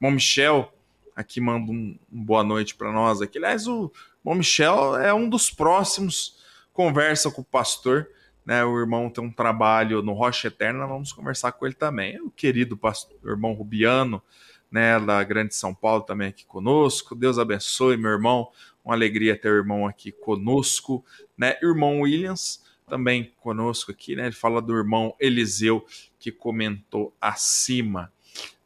Irmão 0.00 0.12
Michel 0.14 0.72
aqui 1.18 1.40
manda 1.40 1.70
um, 1.70 1.98
um 2.12 2.24
boa 2.24 2.44
noite 2.44 2.74
para 2.74 2.92
nós 2.92 3.20
aqui. 3.20 3.38
Aliás, 3.38 3.66
o 3.66 3.92
irmão 4.20 4.38
Michel 4.38 4.96
é 4.96 5.12
um 5.12 5.28
dos 5.28 5.50
próximos 5.50 6.38
conversa 6.72 7.30
com 7.30 7.42
o 7.42 7.44
pastor 7.44 8.08
né, 8.48 8.64
o 8.64 8.80
irmão 8.80 9.10
tem 9.10 9.22
um 9.22 9.30
trabalho 9.30 10.00
no 10.00 10.14
Rocha 10.14 10.48
Eterna, 10.48 10.86
vamos 10.86 11.12
conversar 11.12 11.52
com 11.52 11.66
ele 11.66 11.74
também. 11.74 12.18
O 12.22 12.30
querido 12.30 12.78
pastor, 12.78 13.18
irmão 13.22 13.52
Rubiano, 13.52 14.22
né, 14.70 14.98
da 14.98 15.22
Grande 15.22 15.54
São 15.54 15.74
Paulo, 15.74 16.02
também 16.02 16.28
aqui 16.28 16.46
conosco. 16.46 17.14
Deus 17.14 17.38
abençoe, 17.38 17.98
meu 17.98 18.10
irmão. 18.10 18.48
Uma 18.82 18.94
alegria 18.94 19.38
ter 19.38 19.50
o 19.50 19.56
irmão 19.56 19.86
aqui 19.86 20.10
conosco, 20.10 21.04
né? 21.36 21.58
Irmão 21.62 22.00
Williams 22.00 22.64
também 22.88 23.34
conosco 23.36 23.92
aqui, 23.92 24.16
né? 24.16 24.24
Ele 24.24 24.34
fala 24.34 24.62
do 24.62 24.74
irmão 24.74 25.14
Eliseu 25.20 25.84
que 26.18 26.32
comentou 26.32 27.14
acima, 27.20 28.10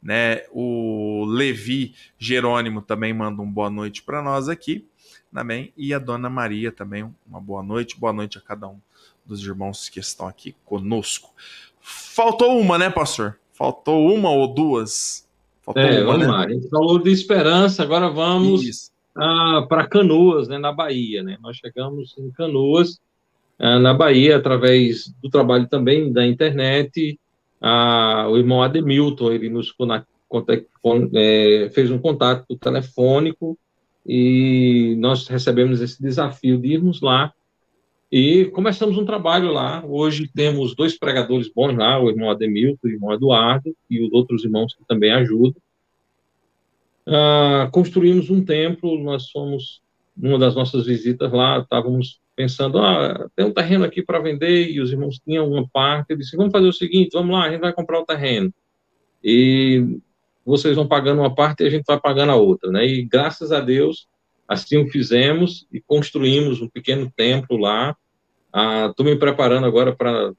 né? 0.01 0.43
O 0.51 1.25
Levi 1.25 1.95
Jerônimo 2.17 2.81
também 2.81 3.13
manda 3.13 3.41
um 3.41 3.49
boa 3.49 3.69
noite 3.69 4.01
para 4.03 4.21
nós 4.21 4.49
aqui, 4.49 4.87
também, 5.33 5.73
e 5.75 5.93
a 5.93 5.99
dona 5.99 6.29
Maria 6.29 6.71
também 6.71 7.09
uma 7.27 7.41
boa 7.41 7.63
noite, 7.63 7.99
boa 7.99 8.13
noite 8.13 8.37
a 8.37 8.41
cada 8.41 8.67
um 8.67 8.77
dos 9.25 9.41
irmãos 9.43 9.89
que 9.89 9.99
estão 9.99 10.27
aqui 10.27 10.55
conosco. 10.65 11.33
Faltou 11.81 12.59
uma, 12.59 12.77
né, 12.77 12.89
pastor? 12.89 13.39
Faltou 13.53 14.13
uma 14.13 14.29
ou 14.29 14.53
duas? 14.53 15.27
Faltou 15.61 15.81
é, 15.81 16.01
uma, 16.01 16.11
vamos 16.11 16.27
né? 16.27 16.31
lá. 16.31 16.45
A 16.45 16.49
gente 16.49 16.69
falou 16.69 16.99
de 16.99 17.11
esperança, 17.11 17.83
agora 17.83 18.09
vamos 18.09 18.91
ah, 19.15 19.65
para 19.67 19.87
Canoas, 19.87 20.47
né, 20.47 20.57
na 20.57 20.71
Bahia. 20.71 21.23
Né? 21.23 21.37
Nós 21.41 21.57
chegamos 21.57 22.15
em 22.17 22.29
Canoas, 22.31 22.99
ah, 23.59 23.79
na 23.79 23.93
Bahia, 23.93 24.37
através 24.37 25.13
do 25.21 25.29
trabalho 25.29 25.67
também 25.67 26.11
da 26.11 26.25
internet. 26.25 27.19
O 28.29 28.37
irmão 28.37 28.61
Ademilton, 28.61 29.31
ele 29.31 29.49
nos 29.49 29.73
é, 31.13 31.69
fez 31.73 31.89
um 31.91 31.99
contato 31.99 32.57
telefônico 32.57 33.57
e 34.05 34.95
nós 34.99 35.27
recebemos 35.27 35.79
esse 35.79 36.01
desafio 36.01 36.59
de 36.59 36.73
irmos 36.73 37.01
lá 37.01 37.33
e 38.11 38.45
começamos 38.45 38.97
um 38.97 39.05
trabalho 39.05 39.51
lá. 39.51 39.83
Hoje 39.85 40.29
temos 40.35 40.75
dois 40.75 40.97
pregadores 40.97 41.49
bons 41.51 41.75
lá, 41.75 41.99
o 41.99 42.09
irmão 42.09 42.29
Ademilton, 42.29 42.79
o 42.83 42.89
irmão 42.89 43.13
Eduardo, 43.13 43.75
e 43.89 44.05
os 44.05 44.11
outros 44.11 44.43
irmãos 44.43 44.75
que 44.75 44.85
também 44.85 45.11
ajudam. 45.11 45.59
Ah, 47.07 47.69
construímos 47.71 48.29
um 48.29 48.43
templo, 48.43 49.01
nós 49.01 49.31
fomos, 49.31 49.81
numa 50.15 50.37
das 50.37 50.53
nossas 50.53 50.85
visitas 50.85 51.31
lá, 51.31 51.59
estávamos 51.59 52.19
pensando, 52.35 52.79
ah, 52.79 53.29
tem 53.35 53.45
um 53.45 53.53
terreno 53.53 53.85
aqui 53.85 54.01
para 54.01 54.19
vender, 54.19 54.69
e 54.69 54.79
os 54.81 54.91
irmãos 54.91 55.19
tinham 55.19 55.49
uma 55.49 55.67
parte, 55.67 56.11
eu 56.11 56.17
disse, 56.17 56.35
vamos 56.35 56.51
fazer 56.51 56.67
o 56.67 56.73
seguinte, 56.73 57.11
vamos 57.13 57.35
lá, 57.35 57.45
a 57.45 57.51
gente 57.51 57.61
vai 57.61 57.73
comprar 57.73 57.99
o 57.99 58.05
terreno. 58.05 58.53
E 59.23 59.99
vocês 60.45 60.75
vão 60.75 60.87
pagando 60.87 61.21
uma 61.21 61.33
parte 61.33 61.63
e 61.63 61.67
a 61.67 61.69
gente 61.69 61.85
vai 61.85 61.99
pagando 61.99 62.31
a 62.31 62.35
outra, 62.35 62.69
né? 62.71 62.85
E 62.85 63.03
graças 63.03 63.51
a 63.51 63.59
Deus, 63.59 64.07
assim 64.47 64.77
o 64.77 64.89
fizemos 64.89 65.65
e 65.71 65.79
construímos 65.79 66.61
um 66.61 66.67
pequeno 66.67 67.11
templo 67.15 67.57
lá, 67.57 67.95
Estou 68.53 69.03
ah, 69.03 69.09
me 69.09 69.15
preparando 69.15 69.65
agora 69.65 69.95
para 69.95 70.31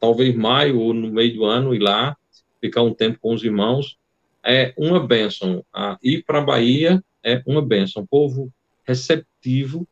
talvez 0.00 0.34
maio 0.34 0.80
ou 0.80 0.92
no 0.92 1.08
meio 1.08 1.32
do 1.34 1.44
ano 1.44 1.72
ir 1.72 1.78
lá, 1.78 2.16
ficar 2.60 2.82
um 2.82 2.92
tempo 2.92 3.20
com 3.20 3.32
os 3.32 3.44
irmãos. 3.44 3.96
É 4.44 4.74
uma 4.76 4.98
bênção. 4.98 5.64
Ah, 5.72 5.96
ir 6.02 6.24
para 6.24 6.40
a 6.40 6.44
Bahia 6.44 7.00
é 7.24 7.40
uma 7.46 7.64
bênção. 7.64 8.04
povo 8.04 8.52
receptivo, 8.84 9.86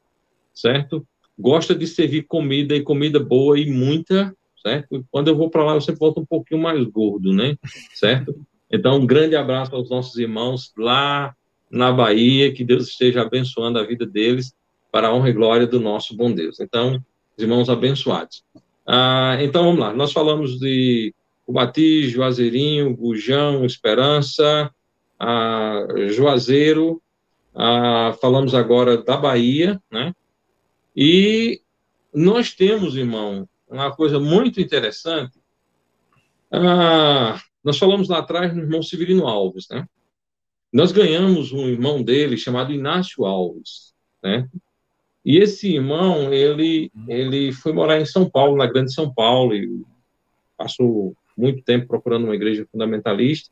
certo? 0.52 1.06
Gosta 1.38 1.74
de 1.74 1.86
servir 1.86 2.22
comida 2.22 2.74
e 2.74 2.82
comida 2.82 3.20
boa 3.20 3.58
e 3.58 3.70
muita, 3.70 4.34
certo? 4.62 5.04
Quando 5.10 5.28
eu 5.28 5.36
vou 5.36 5.50
para 5.50 5.64
lá, 5.64 5.74
eu 5.74 5.80
sempre 5.80 6.00
volto 6.00 6.20
um 6.20 6.26
pouquinho 6.26 6.60
mais 6.60 6.82
gordo, 6.84 7.32
né? 7.32 7.56
Certo? 7.94 8.34
Então, 8.70 8.96
um 8.96 9.06
grande 9.06 9.36
abraço 9.36 9.74
aos 9.74 9.90
nossos 9.90 10.16
irmãos 10.18 10.72
lá 10.76 11.34
na 11.70 11.92
Bahia, 11.92 12.52
que 12.52 12.64
Deus 12.64 12.88
esteja 12.88 13.22
abençoando 13.22 13.78
a 13.78 13.84
vida 13.84 14.06
deles 14.06 14.54
para 14.90 15.08
a 15.08 15.14
honra 15.14 15.28
e 15.28 15.32
glória 15.32 15.66
do 15.66 15.78
nosso 15.78 16.16
bom 16.16 16.32
Deus. 16.32 16.58
Então, 16.60 17.02
irmãos 17.38 17.68
abençoados. 17.68 18.42
Ah, 18.86 19.36
então 19.40 19.64
vamos 19.64 19.80
lá, 19.80 19.92
nós 19.92 20.12
falamos 20.12 20.58
de 20.58 21.12
Ubati, 21.46 22.08
Juazeirinho, 22.08 22.96
Gujão, 22.96 23.64
Esperança, 23.64 24.70
ah, 25.18 25.86
Juazeiro, 26.08 27.02
ah, 27.54 28.16
falamos 28.20 28.54
agora 28.54 28.96
da 28.98 29.16
Bahia, 29.16 29.80
né? 29.90 30.12
E 30.96 31.60
nós 32.14 32.54
temos, 32.54 32.96
irmão, 32.96 33.46
uma 33.68 33.94
coisa 33.94 34.18
muito 34.18 34.60
interessante. 34.60 35.38
Ah, 36.50 37.38
nós 37.62 37.78
falamos 37.78 38.08
lá 38.08 38.18
atrás 38.18 38.54
do 38.54 38.60
irmão 38.60 38.82
Severino 38.82 39.26
Alves, 39.26 39.68
né? 39.68 39.86
Nós 40.72 40.92
ganhamos 40.92 41.52
um 41.52 41.68
irmão 41.68 42.02
dele 42.02 42.36
chamado 42.36 42.72
Inácio 42.72 43.24
Alves, 43.24 43.94
né? 44.22 44.48
E 45.24 45.38
esse 45.38 45.74
irmão, 45.74 46.32
ele, 46.32 46.90
ele 47.08 47.52
foi 47.52 47.72
morar 47.72 48.00
em 48.00 48.06
São 48.06 48.30
Paulo, 48.30 48.56
na 48.56 48.66
Grande 48.66 48.94
São 48.94 49.12
Paulo, 49.12 49.54
e 49.54 49.84
passou 50.56 51.16
muito 51.36 51.62
tempo 51.62 51.88
procurando 51.88 52.24
uma 52.24 52.34
igreja 52.34 52.66
fundamentalista. 52.70 53.50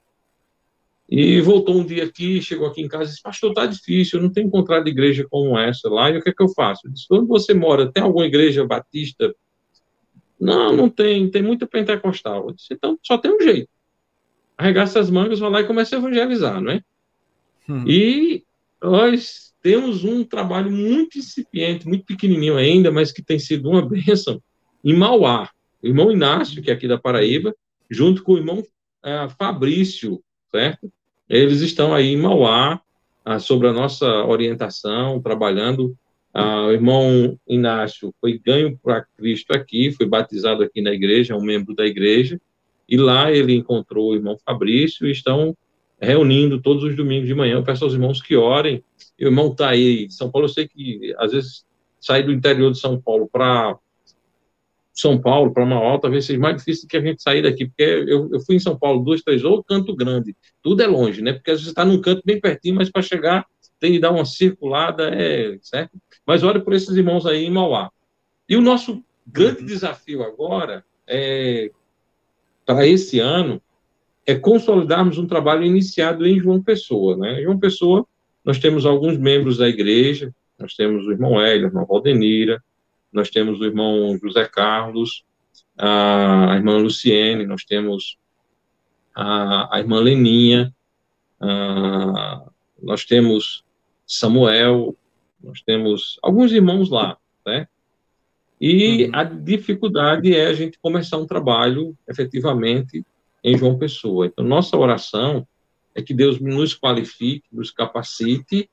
E 1.16 1.40
voltou 1.40 1.76
um 1.76 1.86
dia 1.86 2.02
aqui, 2.02 2.42
chegou 2.42 2.66
aqui 2.66 2.82
em 2.82 2.88
casa 2.88 3.04
e 3.04 3.08
disse: 3.10 3.22
Pastor, 3.22 3.54
tá 3.54 3.66
difícil, 3.66 4.18
eu 4.18 4.24
não 4.24 4.32
tenho 4.32 4.48
encontrado 4.48 4.88
igreja 4.88 5.24
como 5.30 5.56
essa 5.56 5.88
lá, 5.88 6.10
e 6.10 6.18
o 6.18 6.20
que 6.20 6.30
é 6.30 6.32
que 6.32 6.42
eu 6.42 6.48
faço? 6.48 6.88
Eu 6.88 6.90
disse: 6.90 7.06
Onde 7.08 7.28
você 7.28 7.54
mora, 7.54 7.92
tem 7.92 8.02
alguma 8.02 8.26
igreja 8.26 8.66
batista? 8.66 9.32
Não, 10.40 10.76
não 10.76 10.88
tem, 10.88 11.30
tem 11.30 11.40
muita 11.40 11.68
pentecostal. 11.68 12.48
Eu 12.48 12.54
disse: 12.54 12.74
Então 12.74 12.98
só 13.00 13.16
tem 13.16 13.30
um 13.30 13.40
jeito. 13.40 13.68
Arregaça 14.58 14.98
as 14.98 15.08
mangas, 15.08 15.38
vai 15.38 15.50
lá 15.50 15.60
e 15.60 15.66
começa 15.68 15.94
a 15.94 16.00
evangelizar, 16.00 16.60
não 16.60 16.72
é? 16.72 16.82
Hum. 17.68 17.84
E 17.86 18.42
nós 18.82 19.54
temos 19.62 20.02
um 20.02 20.24
trabalho 20.24 20.72
muito 20.72 21.16
incipiente, 21.16 21.86
muito 21.86 22.04
pequenininho 22.04 22.56
ainda, 22.56 22.90
mas 22.90 23.12
que 23.12 23.22
tem 23.22 23.38
sido 23.38 23.70
uma 23.70 23.82
bênção, 23.88 24.42
em 24.82 24.94
Mauá. 24.94 25.48
O 25.80 25.86
irmão 25.86 26.10
Inácio, 26.10 26.60
que 26.60 26.72
é 26.72 26.74
aqui 26.74 26.88
da 26.88 26.98
Paraíba, 26.98 27.54
junto 27.88 28.24
com 28.24 28.32
o 28.32 28.38
irmão 28.38 28.64
é, 29.04 29.28
Fabrício, 29.38 30.20
certo? 30.50 30.90
Eles 31.28 31.60
estão 31.60 31.94
aí 31.94 32.12
em 32.12 32.16
Mauá, 32.16 32.80
ah, 33.24 33.38
sobre 33.38 33.68
a 33.68 33.72
nossa 33.72 34.06
orientação, 34.26 35.20
trabalhando. 35.20 35.96
Ah, 36.32 36.66
o 36.66 36.72
irmão 36.72 37.38
Inácio 37.48 38.12
foi 38.20 38.38
ganho 38.38 38.78
para 38.82 39.06
Cristo 39.16 39.52
aqui, 39.52 39.92
foi 39.92 40.06
batizado 40.06 40.62
aqui 40.62 40.82
na 40.82 40.92
igreja, 40.92 41.32
é 41.32 41.36
um 41.36 41.42
membro 41.42 41.74
da 41.74 41.86
igreja, 41.86 42.40
e 42.88 42.96
lá 42.96 43.32
ele 43.32 43.54
encontrou 43.54 44.10
o 44.10 44.14
irmão 44.14 44.36
Fabrício 44.44 45.06
e 45.06 45.12
estão 45.12 45.56
reunindo 45.98 46.60
todos 46.60 46.84
os 46.84 46.94
domingos 46.94 47.28
de 47.28 47.34
manhã. 47.34 47.54
Eu 47.54 47.62
peço 47.62 47.84
aos 47.84 47.94
irmãos 47.94 48.20
que 48.20 48.36
orem. 48.36 48.84
O 49.18 49.24
irmão 49.24 49.52
está 49.52 49.70
aí 49.70 50.10
São 50.10 50.30
Paulo, 50.30 50.46
eu 50.46 50.52
sei 50.52 50.68
que 50.68 51.14
às 51.18 51.32
vezes 51.32 51.64
sair 52.00 52.24
do 52.24 52.32
interior 52.32 52.70
de 52.70 52.78
São 52.78 53.00
Paulo 53.00 53.28
para 53.32 53.78
São 54.94 55.20
Paulo, 55.20 55.52
para 55.52 55.66
Mauá, 55.66 55.98
talvez 55.98 56.24
seja 56.24 56.38
mais 56.38 56.56
difícil 56.58 56.88
que 56.88 56.96
a 56.96 57.00
gente 57.00 57.20
sair 57.20 57.42
daqui, 57.42 57.66
porque 57.66 57.82
eu, 57.82 58.30
eu 58.32 58.40
fui 58.40 58.54
em 58.56 58.60
São 58.60 58.78
Paulo 58.78 59.02
duas, 59.04 59.22
três, 59.22 59.42
ou 59.42 59.62
Canto 59.62 59.94
Grande, 59.94 60.36
tudo 60.62 60.82
é 60.82 60.86
longe, 60.86 61.20
né? 61.20 61.32
Porque 61.32 61.50
às 61.50 61.58
vezes 61.58 61.70
está 61.70 61.84
num 61.84 62.00
canto 62.00 62.22
bem 62.24 62.40
pertinho, 62.40 62.76
mas 62.76 62.90
para 62.90 63.02
chegar 63.02 63.44
tem 63.80 63.92
que 63.92 63.98
dar 63.98 64.12
uma 64.12 64.24
circulada, 64.24 65.10
é, 65.14 65.58
certo? 65.60 65.98
Mas 66.24 66.42
olha 66.42 66.60
por 66.60 66.72
esses 66.72 66.96
irmãos 66.96 67.26
aí 67.26 67.44
em 67.44 67.50
Mauá. 67.50 67.90
E 68.48 68.56
o 68.56 68.60
nosso 68.60 69.02
grande 69.26 69.60
uhum. 69.60 69.66
desafio 69.66 70.22
agora 70.22 70.84
é 71.06 71.70
para 72.64 72.86
esse 72.86 73.18
ano 73.18 73.60
é 74.26 74.34
consolidarmos 74.34 75.18
um 75.18 75.26
trabalho 75.26 75.64
iniciado 75.64 76.26
em 76.26 76.40
João 76.40 76.62
Pessoa. 76.62 77.16
Né? 77.16 77.42
João 77.42 77.58
Pessoa, 77.58 78.06
nós 78.44 78.58
temos 78.58 78.86
alguns 78.86 79.18
membros 79.18 79.58
da 79.58 79.68
igreja, 79.68 80.34
nós 80.58 80.74
temos 80.74 81.06
o 81.06 81.12
irmão 81.12 81.40
Hélio, 81.40 81.66
a 81.66 81.68
irmã 81.68 81.84
Valdenira, 81.84 82.62
nós 83.14 83.30
temos 83.30 83.60
o 83.60 83.64
irmão 83.64 84.18
José 84.20 84.44
Carlos, 84.46 85.24
a, 85.78 86.54
irmã 86.56 86.76
Luciene, 86.76 87.46
nós 87.46 87.64
temos 87.64 88.18
a, 89.14 89.76
a 89.76 89.78
irmã 89.78 90.00
Leninha, 90.00 90.74
a, 91.40 92.42
nós 92.82 93.04
temos 93.04 93.64
Samuel, 94.06 94.96
nós 95.42 95.62
temos 95.62 96.18
alguns 96.22 96.52
irmãos 96.52 96.90
lá, 96.90 97.16
né? 97.46 97.68
E 98.60 99.04
uhum. 99.04 99.10
a 99.12 99.24
dificuldade 99.24 100.34
é 100.34 100.46
a 100.46 100.52
gente 100.52 100.78
começar 100.78 101.18
um 101.18 101.26
trabalho 101.26 101.96
efetivamente 102.08 103.04
em 103.42 103.58
João 103.58 103.78
Pessoa. 103.78 104.26
Então, 104.26 104.44
nossa 104.44 104.76
oração 104.76 105.46
é 105.94 106.02
que 106.02 106.14
Deus 106.14 106.40
nos 106.40 106.74
qualifique, 106.74 107.44
nos 107.52 107.70
capacite 107.70 108.70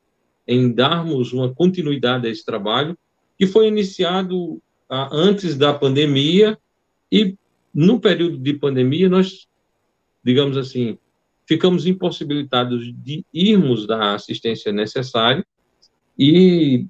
em 0.47 0.71
darmos 0.71 1.33
uma 1.33 1.53
continuidade 1.53 2.27
a 2.27 2.29
esse 2.29 2.45
trabalho, 2.45 2.97
que 3.41 3.47
foi 3.47 3.67
iniciado 3.67 4.61
ah, 4.87 5.09
antes 5.11 5.57
da 5.57 5.73
pandemia, 5.73 6.55
e 7.11 7.35
no 7.73 7.99
período 7.99 8.37
de 8.37 8.53
pandemia, 8.53 9.09
nós, 9.09 9.47
digamos 10.23 10.57
assim, 10.57 10.95
ficamos 11.47 11.87
impossibilitados 11.87 12.93
de 13.03 13.25
irmos 13.33 13.87
da 13.87 14.13
assistência 14.13 14.71
necessária, 14.71 15.43
e 16.19 16.85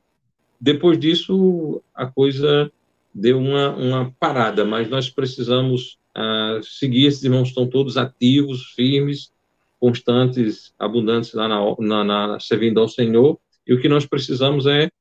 depois 0.59 0.99
disso 0.99 1.81
a 1.95 2.05
coisa 2.05 2.69
deu 3.15 3.39
uma, 3.39 3.69
uma 3.69 4.11
parada, 4.19 4.65
mas 4.65 4.89
nós 4.89 5.09
precisamos 5.09 5.97
uh, 6.17 6.61
seguir. 6.61 7.05
Esses 7.05 7.23
irmãos 7.23 7.47
estão 7.47 7.65
todos 7.65 7.95
ativos, 7.95 8.73
firmes, 8.75 9.31
constantes, 9.79 10.73
abundantes 10.77 11.33
lá 11.33 11.47
na, 11.47 11.61
na, 11.79 12.03
na 12.03 12.39
servindo 12.41 12.81
ao 12.81 12.89
Senhor. 12.89 13.39
E 13.65 13.73
o 13.73 13.79
que 13.79 13.87
nós 13.87 14.05
precisamos 14.05 14.65
é 14.65 14.91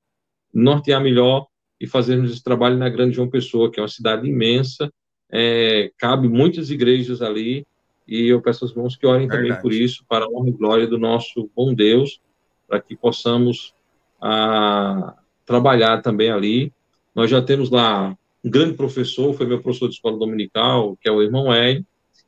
nortear 0.52 1.02
melhor 1.02 1.46
e 1.80 1.86
fazermos 1.86 2.30
esse 2.30 2.42
trabalho 2.42 2.76
na 2.76 2.88
Grande 2.88 3.16
João 3.16 3.28
Pessoa, 3.28 3.70
que 3.70 3.80
é 3.80 3.82
uma 3.82 3.88
cidade 3.88 4.28
imensa, 4.28 4.92
é, 5.30 5.90
cabe 5.96 6.28
muitas 6.28 6.70
igrejas 6.70 7.22
ali, 7.22 7.66
e 8.06 8.26
eu 8.26 8.42
peço 8.42 8.64
aos 8.64 8.72
irmãos 8.72 8.96
que 8.96 9.06
orem 9.06 9.28
Verdade. 9.28 9.48
também 9.48 9.62
por 9.62 9.72
isso, 9.72 10.04
para 10.08 10.24
a 10.24 10.28
honra 10.28 10.48
e 10.48 10.52
glória 10.52 10.86
do 10.86 10.98
nosso 10.98 11.48
bom 11.54 11.72
Deus, 11.72 12.20
para 12.68 12.80
que 12.80 12.96
possamos 12.96 13.72
ah, 14.20 15.14
trabalhar 15.46 16.02
também 16.02 16.30
ali. 16.30 16.72
Nós 17.14 17.30
já 17.30 17.40
temos 17.40 17.70
lá 17.70 18.16
um 18.44 18.50
grande 18.50 18.74
professor, 18.74 19.32
foi 19.34 19.46
meu 19.46 19.60
professor 19.60 19.88
de 19.88 19.94
escola 19.94 20.18
dominical, 20.18 20.96
que 21.00 21.08
é 21.08 21.12
o 21.12 21.22
irmão 21.22 21.54
Ed. 21.54 21.84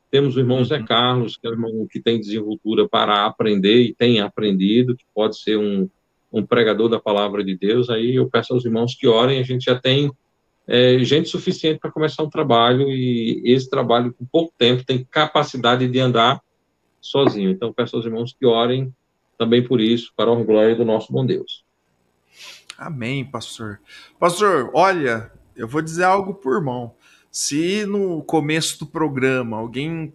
Temos 0.09 0.35
o 0.35 0.39
irmão 0.39 0.59
uhum. 0.59 0.65
Zé 0.65 0.81
Carlos, 0.83 1.37
que 1.37 1.47
é 1.47 1.49
o 1.49 1.53
irmão 1.53 1.87
que 1.89 1.99
tem 1.99 2.19
desenvoltura 2.19 2.87
para 2.87 3.25
aprender 3.25 3.81
e 3.81 3.93
tem 3.93 4.19
aprendido, 4.19 4.95
que 4.95 5.05
pode 5.13 5.37
ser 5.39 5.57
um, 5.57 5.89
um 6.33 6.45
pregador 6.45 6.89
da 6.89 6.99
palavra 6.99 7.43
de 7.43 7.55
Deus. 7.55 7.89
Aí 7.89 8.15
eu 8.15 8.27
peço 8.27 8.53
aos 8.53 8.65
irmãos 8.65 8.95
que 8.95 9.07
orem, 9.07 9.39
a 9.39 9.43
gente 9.43 9.65
já 9.65 9.79
tem 9.79 10.11
é, 10.67 10.97
gente 10.99 11.29
suficiente 11.29 11.79
para 11.79 11.91
começar 11.91 12.23
um 12.23 12.29
trabalho 12.29 12.89
e 12.89 13.41
esse 13.45 13.69
trabalho, 13.69 14.13
com 14.13 14.25
pouco 14.25 14.53
tempo, 14.57 14.83
tem 14.83 15.05
capacidade 15.05 15.87
de 15.87 15.99
andar 15.99 16.41
sozinho. 16.99 17.51
Então, 17.51 17.71
peço 17.71 17.95
aos 17.95 18.05
irmãos 18.05 18.35
que 18.37 18.45
orem 18.45 18.93
também 19.37 19.63
por 19.63 19.79
isso, 19.79 20.11
para 20.15 20.31
a 20.31 20.43
glória 20.43 20.75
do 20.75 20.85
nosso 20.85 21.11
bom 21.11 21.25
Deus. 21.25 21.63
Amém, 22.77 23.23
pastor. 23.23 23.79
Pastor, 24.19 24.71
olha, 24.73 25.31
eu 25.55 25.67
vou 25.67 25.81
dizer 25.81 26.03
algo 26.03 26.33
por 26.33 26.61
mão. 26.63 26.95
Se 27.29 27.85
no 27.85 28.23
começo 28.23 28.79
do 28.79 28.85
programa 28.85 29.57
alguém 29.57 30.13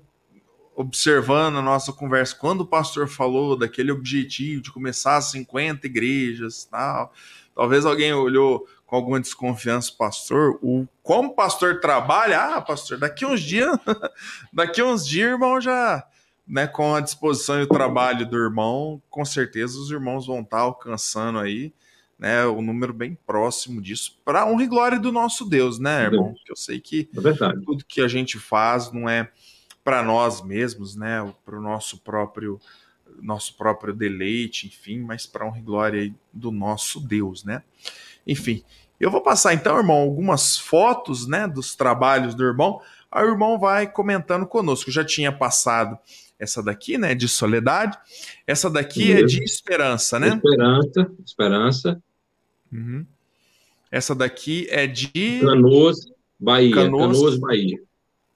observando 0.79 1.57
a 1.57 1.63
nossa 1.63 1.93
conversa, 1.93 2.37
quando 2.37 2.61
o 2.61 2.67
pastor 2.67 3.09
falou 3.09 3.59
daquele 3.59 3.91
objetivo 3.91 4.63
de 4.63 4.71
começar 4.71 5.21
50 5.21 5.85
igrejas, 5.89 6.65
tal, 6.71 7.13
talvez 7.53 7.85
alguém 7.85 8.15
olhou 8.15 8.65
com 8.87 8.95
alguma 8.95 9.19
desconfiança, 9.19 9.93
pastor, 9.99 10.57
o 10.63 10.87
como 11.03 11.31
o 11.31 11.35
pastor 11.35 11.81
trabalha, 11.81 12.39
ah, 12.39 12.61
pastor, 12.61 12.97
daqui 12.97 13.27
uns 13.27 13.41
dias, 13.41 13.77
daqui 14.53 14.81
uns 14.81 15.05
dias, 15.05 15.33
irmão, 15.33 15.61
já, 15.61 16.07
né, 16.47 16.69
com 16.69 16.95
a 16.95 17.01
disposição 17.01 17.59
e 17.59 17.65
o 17.65 17.69
trabalho 17.69 18.25
do 18.25 18.37
irmão, 18.37 19.03
com 19.11 19.25
certeza 19.25 19.81
os 19.81 19.91
irmãos 19.91 20.29
vão 20.29 20.43
estar 20.43 20.61
alcançando 20.61 21.41
aí 21.41 21.75
né, 22.17 22.47
um 22.47 22.63
número 22.63 22.95
bem 22.95 23.19
próximo 23.27 23.83
disso, 23.83 24.17
para 24.25 24.47
honra 24.47 24.63
e 24.63 24.69
glória 24.69 25.01
do 25.01 25.11
nosso 25.11 25.45
Deus, 25.45 25.81
né, 25.81 26.05
irmão? 26.05 26.35
Porque 26.35 26.53
eu 26.53 26.57
sei 26.57 26.81
que 26.81 27.11
é 27.17 27.65
tudo 27.65 27.85
que 27.85 28.01
a 28.01 28.07
gente 28.07 28.39
faz 28.39 28.93
não 28.93 29.09
é 29.09 29.29
para 29.89 30.03
nós 30.03 30.43
mesmos, 30.43 30.95
né, 30.95 31.33
para 31.47 31.59
o 31.59 31.63
nosso 31.63 31.97
próprio 32.01 32.61
nosso 33.23 33.57
próprio 33.57 33.95
deleite, 33.95 34.67
enfim, 34.67 35.01
mas 35.01 35.25
para 35.25 35.47
honra 35.47 35.59
e 35.59 35.63
glória 35.63 36.15
do 36.31 36.51
nosso 36.53 37.01
Deus, 37.01 37.43
né? 37.43 37.63
Enfim, 38.27 38.63
eu 39.01 39.11
vou 39.11 39.23
passar 39.23 39.55
então, 39.55 39.79
irmão, 39.79 39.97
algumas 39.97 40.59
fotos, 40.59 41.27
né, 41.27 41.49
dos 41.49 41.75
trabalhos 41.75 42.35
do 42.35 42.45
irmão. 42.45 42.83
Aí 43.11 43.25
o 43.25 43.31
irmão 43.31 43.59
vai 43.59 43.91
comentando 43.91 44.47
conosco. 44.47 44.91
Eu 44.91 44.95
já 44.95 45.03
tinha 45.03 45.33
passado 45.33 45.99
essa 46.39 46.63
daqui, 46.63 46.99
né, 46.99 47.15
de 47.15 47.27
soledade. 47.27 47.99
Essa 48.47 48.69
daqui 48.69 49.11
é 49.11 49.23
de 49.23 49.43
esperança, 49.43 50.21
né? 50.21 50.35
Esperança, 50.35 51.13
esperança. 51.25 52.03
Uhum. 52.71 53.07
Essa 53.91 54.15
daqui 54.15 54.67
é 54.69 54.87
de. 54.87 55.41
Canoas, 55.41 55.97
Bahia. 56.39 56.75
Canoas, 56.75 57.17
Canoas, 57.17 57.39
Bahia. 57.39 57.81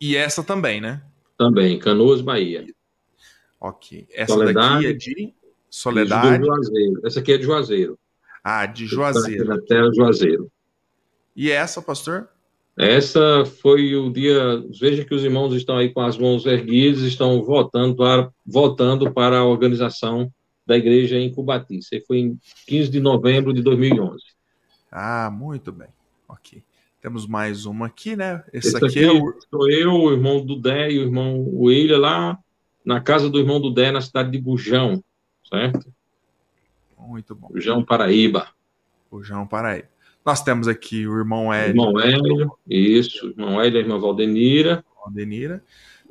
E 0.00 0.16
essa 0.16 0.42
também, 0.42 0.80
né? 0.80 1.02
Também, 1.42 1.76
Canoas, 1.76 2.20
Bahia. 2.20 2.64
Ok. 3.60 4.06
Essa 4.12 4.32
Soledade, 4.32 4.74
daqui 4.74 4.86
é 4.86 4.92
de 4.92 5.34
Soledade. 5.68 6.44
Juazeiro. 6.44 7.00
Essa 7.04 7.18
aqui 7.18 7.32
é 7.32 7.38
de 7.38 7.44
Juazeiro. 7.44 7.98
Ah, 8.44 8.64
de 8.64 8.86
Juazeiro. 8.86 9.44
Na 9.44 9.60
terra 9.60 9.90
Juazeiro. 9.92 10.50
E 11.34 11.50
essa, 11.50 11.82
pastor? 11.82 12.28
Essa 12.78 13.44
foi 13.44 13.96
o 13.96 14.08
dia. 14.12 14.64
Veja 14.80 15.04
que 15.04 15.14
os 15.14 15.24
irmãos 15.24 15.52
estão 15.54 15.76
aí 15.78 15.92
com 15.92 16.00
as 16.00 16.16
mãos 16.16 16.46
erguidas, 16.46 17.02
estão 17.02 17.42
votando 17.42 17.96
para, 17.96 18.30
votando 18.46 19.12
para 19.12 19.38
a 19.38 19.44
organização 19.44 20.32
da 20.64 20.76
igreja 20.76 21.18
em 21.18 21.32
Cubati. 21.32 21.78
Isso 21.78 21.90
foi 22.06 22.18
em 22.18 22.38
15 22.68 22.88
de 22.88 23.00
novembro 23.00 23.52
de 23.52 23.62
2011. 23.62 24.22
Ah, 24.92 25.28
muito 25.28 25.72
bem. 25.72 25.88
Ok. 26.28 26.62
Temos 27.02 27.26
mais 27.26 27.66
uma 27.66 27.86
aqui, 27.86 28.14
né? 28.14 28.44
Esse, 28.52 28.68
Esse 28.68 28.76
aqui, 28.76 28.86
aqui, 28.86 29.04
é 29.04 29.10
o... 29.10 29.34
sou 29.50 29.68
eu, 29.68 29.92
o 29.92 30.12
irmão 30.12 30.46
do 30.46 30.54
Dé 30.54 30.92
e 30.92 31.00
o 31.00 31.02
irmão 31.02 31.44
William 31.52 31.98
lá 31.98 32.38
na 32.84 33.00
casa 33.00 33.28
do 33.28 33.40
irmão 33.40 33.60
do 33.60 33.72
Dé, 33.72 33.90
na 33.90 34.00
cidade 34.00 34.30
de 34.30 34.38
Bujão, 34.38 35.02
certo? 35.50 35.92
Muito 36.96 37.34
bom. 37.34 37.48
Bujão, 37.48 37.84
Paraíba. 37.84 38.46
Bujão, 39.10 39.44
Paraíba. 39.48 39.88
Nós 40.24 40.44
temos 40.44 40.68
aqui 40.68 41.04
o 41.04 41.18
irmão 41.18 41.52
Hélio. 41.52 41.70
Irmão 41.70 42.00
Hélio, 42.00 42.52
isso. 42.70 43.30
Irmão 43.30 43.60
Hélio 43.60 43.74
e 43.74 43.78
a 43.78 43.82
irmã 43.82 43.98
Valdenira. 43.98 44.84
Valdenira. 44.96 45.60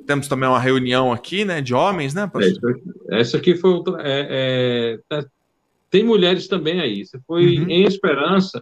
Temos 0.05 0.27
também 0.27 0.49
uma 0.49 0.59
reunião 0.59 1.13
aqui, 1.13 1.45
né, 1.45 1.61
de 1.61 1.73
homens, 1.73 2.13
né, 2.13 2.27
pastor? 2.27 2.81
Essa 3.09 3.37
aqui 3.37 3.55
foi 3.55 3.69
outra, 3.69 4.01
é, 4.01 4.99
é, 5.09 5.25
tem 5.89 6.03
mulheres 6.03 6.49
também 6.49 6.81
aí. 6.81 7.05
Você 7.05 7.17
foi 7.25 7.59
uhum. 7.59 7.69
em 7.69 7.83
Esperança 7.85 8.61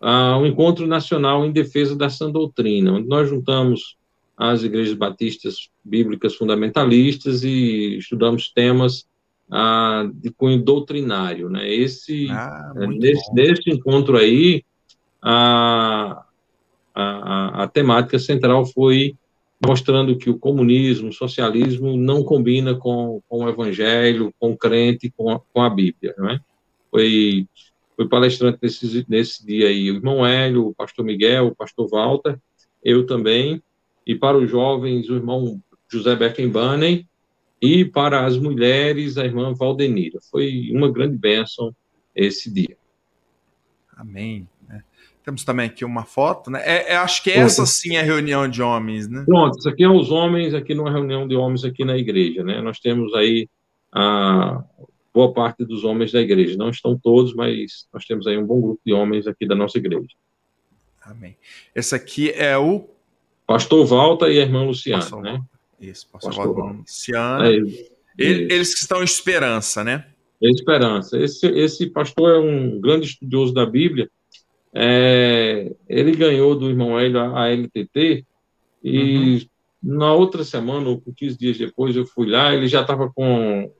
um 0.00 0.46
encontro 0.46 0.86
nacional 0.86 1.44
em 1.44 1.52
defesa 1.52 1.96
da 1.96 2.08
sã 2.08 2.30
doutrina, 2.30 2.92
onde 2.92 3.08
nós 3.08 3.28
juntamos 3.28 3.96
as 4.36 4.62
igrejas 4.62 4.94
batistas 4.94 5.68
bíblicas 5.84 6.36
fundamentalistas 6.36 7.42
e 7.42 7.98
estudamos 7.98 8.50
temas 8.50 9.04
ah, 9.50 10.08
de 10.14 10.30
cunho 10.30 10.62
doutrinário. 10.62 11.48
Né? 11.50 11.68
Esse, 11.68 12.28
ah, 12.30 12.72
nesse, 12.76 13.34
nesse 13.34 13.70
encontro 13.70 14.16
aí, 14.16 14.62
a, 15.20 16.24
a, 16.94 17.64
a, 17.64 17.68
temática 17.68 18.18
central 18.18 18.64
foi 18.64 19.16
mostrando 19.66 20.16
que 20.16 20.30
o 20.30 20.38
comunismo, 20.38 21.08
o 21.08 21.12
socialismo 21.12 21.96
não 21.96 22.22
combina 22.22 22.76
com, 22.76 23.20
com 23.28 23.44
o 23.44 23.48
evangelho, 23.48 24.32
com 24.38 24.52
o 24.52 24.56
crente, 24.56 25.12
com 25.16 25.30
a, 25.30 25.40
com 25.40 25.60
a 25.60 25.68
Bíblia. 25.68 26.14
Né? 26.16 26.40
Foi, 26.92 27.44
foi 27.98 28.08
palestrante 28.08 28.60
nesse, 28.62 29.04
nesse 29.08 29.44
dia 29.44 29.66
aí 29.66 29.90
o 29.90 29.96
irmão 29.96 30.24
Hélio, 30.24 30.68
o 30.68 30.74
pastor 30.74 31.04
Miguel, 31.04 31.48
o 31.48 31.56
pastor 31.56 31.88
Walter, 31.90 32.38
eu 32.84 33.04
também, 33.04 33.60
e 34.06 34.14
para 34.14 34.38
os 34.38 34.48
jovens, 34.48 35.10
o 35.10 35.16
irmão 35.16 35.60
José 35.90 36.14
Beckenbannen, 36.14 37.08
e 37.60 37.84
para 37.84 38.24
as 38.24 38.38
mulheres, 38.38 39.18
a 39.18 39.24
irmã 39.24 39.52
Valdenira. 39.52 40.20
Foi 40.30 40.70
uma 40.70 40.88
grande 40.92 41.16
bênção 41.16 41.74
esse 42.14 42.54
dia. 42.54 42.76
Amém. 43.96 44.48
É. 44.70 44.80
Temos 45.24 45.42
também 45.42 45.66
aqui 45.66 45.84
uma 45.84 46.04
foto, 46.04 46.52
né? 46.52 46.62
É, 46.64 46.92
é, 46.92 46.96
acho 46.96 47.20
que 47.20 47.32
essa 47.32 47.66
sim 47.66 47.96
é 47.96 48.00
a 48.00 48.04
reunião 48.04 48.48
de 48.48 48.62
homens, 48.62 49.08
né? 49.08 49.24
Pronto, 49.26 49.58
isso 49.58 49.68
aqui 49.68 49.82
é 49.82 49.88
os 49.88 50.12
homens 50.12 50.54
aqui 50.54 50.72
numa 50.72 50.92
reunião 50.92 51.26
de 51.26 51.34
homens 51.34 51.64
aqui 51.64 51.84
na 51.84 51.96
igreja, 51.96 52.44
né? 52.44 52.62
Nós 52.62 52.78
temos 52.78 53.12
aí 53.12 53.48
a 53.92 54.62
boa 55.12 55.32
parte 55.32 55.64
dos 55.64 55.84
homens 55.84 56.12
da 56.12 56.20
igreja. 56.20 56.56
Não 56.56 56.70
estão 56.70 56.98
todos, 56.98 57.34
mas 57.34 57.88
nós 57.92 58.04
temos 58.04 58.26
aí 58.26 58.36
um 58.36 58.46
bom 58.46 58.60
grupo 58.60 58.80
de 58.84 58.92
homens 58.92 59.26
aqui 59.26 59.46
da 59.46 59.54
nossa 59.54 59.78
igreja. 59.78 60.08
Amém. 61.02 61.36
Esse 61.74 61.94
aqui 61.94 62.30
é 62.30 62.56
o 62.56 62.88
Pastor 63.46 63.86
Walter 63.86 64.30
e 64.30 64.38
a 64.38 64.42
irmã 64.42 64.64
Luciana, 64.64 65.02
Pastor 65.02 65.22
né? 65.22 65.42
Isso, 65.80 66.08
pastor, 66.10 66.34
pastor 66.34 66.76
Luciana. 66.76 67.50
É, 67.50 67.56
Eles 68.18 68.74
que 68.74 68.80
estão 68.80 69.00
em 69.00 69.04
esperança, 69.04 69.82
né? 69.82 70.06
Esperança. 70.40 71.18
Esse, 71.18 71.46
esse 71.46 71.86
pastor 71.88 72.34
é 72.34 72.38
um 72.38 72.80
grande 72.80 73.06
estudioso 73.06 73.54
da 73.54 73.64
Bíblia. 73.64 74.10
É, 74.72 75.72
ele 75.88 76.12
ganhou 76.12 76.54
do 76.54 76.68
irmão 76.68 76.98
Hélio 76.98 77.20
a 77.34 77.48
LTT 77.48 78.24
e 78.84 79.48
uhum. 79.82 79.98
na 79.98 80.12
outra 80.12 80.44
semana, 80.44 80.88
ou 80.88 81.00
15 81.00 81.38
dias 81.38 81.58
depois, 81.58 81.96
eu 81.96 82.06
fui 82.06 82.28
lá, 82.28 82.54
ele 82.54 82.68
já 82.68 82.82
estava 82.82 83.10
com 83.10 83.72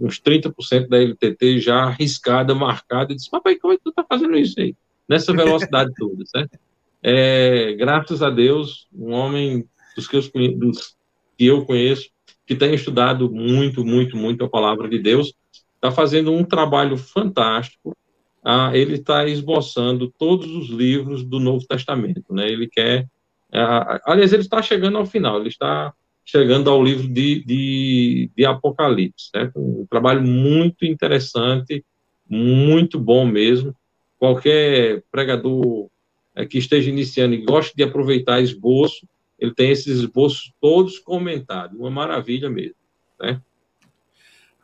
uns 0.00 0.20
30% 0.20 0.88
da 0.88 0.98
LTT 0.98 1.60
já 1.60 1.84
arriscada, 1.84 2.54
marcada, 2.54 3.12
e 3.12 3.16
disse, 3.16 3.30
papai, 3.30 3.56
como 3.56 3.72
é 3.72 3.76
que 3.76 3.84
tu 3.84 3.92
tá 3.92 4.04
fazendo 4.08 4.36
isso 4.36 4.60
aí? 4.60 4.74
Nessa 5.08 5.32
velocidade 5.32 5.92
toda, 5.96 6.24
certo? 6.26 6.58
É, 7.02 7.74
graças 7.74 8.22
a 8.22 8.30
Deus, 8.30 8.88
um 8.92 9.12
homem 9.12 9.68
dos 9.94 10.08
que, 10.08 10.16
eu, 10.16 10.22
dos 10.56 10.96
que 11.36 11.46
eu 11.46 11.64
conheço, 11.64 12.08
que 12.46 12.54
tem 12.54 12.74
estudado 12.74 13.30
muito, 13.30 13.84
muito, 13.84 14.16
muito 14.16 14.44
a 14.44 14.48
palavra 14.48 14.88
de 14.88 14.98
Deus, 14.98 15.34
está 15.74 15.90
fazendo 15.90 16.32
um 16.32 16.44
trabalho 16.44 16.96
fantástico. 16.96 17.96
Ah, 18.42 18.70
ele 18.74 18.94
está 18.94 19.26
esboçando 19.26 20.12
todos 20.18 20.50
os 20.50 20.68
livros 20.68 21.24
do 21.24 21.38
Novo 21.38 21.66
Testamento, 21.66 22.34
né? 22.34 22.48
Ele 22.48 22.68
quer, 22.68 23.06
ah, 23.52 24.00
aliás, 24.06 24.32
ele 24.32 24.42
está 24.42 24.60
chegando 24.62 24.98
ao 24.98 25.06
final. 25.06 25.38
Ele 25.38 25.48
está 25.48 25.92
chegando 26.24 26.70
ao 26.70 26.82
livro 26.82 27.06
de, 27.06 27.44
de, 27.44 28.30
de 28.34 28.44
Apocalipse, 28.44 29.30
certo? 29.30 29.60
Um 29.60 29.86
trabalho 29.88 30.22
muito 30.22 30.84
interessante, 30.84 31.84
muito 32.28 32.98
bom 32.98 33.26
mesmo. 33.26 33.74
Qualquer 34.18 35.02
pregador 35.10 35.88
é, 36.34 36.46
que 36.46 36.58
esteja 36.58 36.90
iniciando 36.90 37.34
e 37.34 37.44
goste 37.44 37.76
de 37.76 37.82
aproveitar 37.82 38.40
esboço, 38.40 39.06
ele 39.38 39.54
tem 39.54 39.70
esses 39.70 39.98
esboços 39.98 40.52
todos 40.60 40.98
comentados, 40.98 41.78
uma 41.78 41.90
maravilha 41.90 42.48
mesmo, 42.48 42.76
né? 43.20 43.40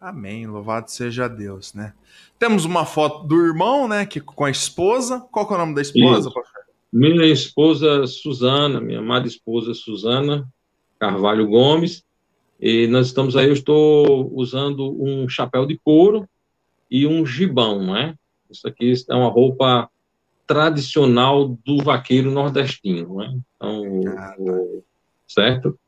Amém, 0.01 0.47
louvado 0.47 0.91
seja 0.91 1.29
Deus, 1.29 1.75
né? 1.75 1.93
Temos 2.39 2.65
uma 2.65 2.87
foto 2.87 3.27
do 3.27 3.37
irmão, 3.37 3.87
né, 3.87 4.07
que 4.07 4.19
com 4.19 4.47
a 4.47 4.51
esposa. 4.51 5.21
Qual 5.31 5.47
é 5.51 5.55
o 5.55 5.59
nome 5.59 5.75
da 5.75 5.83
esposa, 5.83 6.31
pastor? 6.33 6.61
Minha 6.91 7.27
esposa 7.27 8.07
Suzana, 8.07 8.81
minha 8.81 9.01
amada 9.01 9.29
esposa 9.29 9.75
Suzana 9.75 10.49
Carvalho 11.01 11.49
Gomes. 11.49 12.05
E 12.61 12.87
nós 12.89 13.07
estamos 13.07 13.37
aí, 13.37 13.47
eu 13.47 13.55
estou 13.55 14.31
usando 14.35 14.95
um 15.03 15.27
chapéu 15.27 15.65
de 15.65 15.81
couro 15.83 16.29
e 16.91 17.07
um 17.07 17.25
gibão, 17.25 17.83
né? 17.83 18.15
Isso 18.51 18.69
aqui 18.69 18.93
é 19.09 19.15
uma 19.15 19.31
roupa 19.31 19.89
tradicional 20.47 21.49
do 21.65 21.79
vaqueiro 21.83 22.31
nordestino, 22.31 23.17
né? 23.17 23.39
Então, 23.57 24.01
o, 24.39 24.85
certo? 25.27 25.79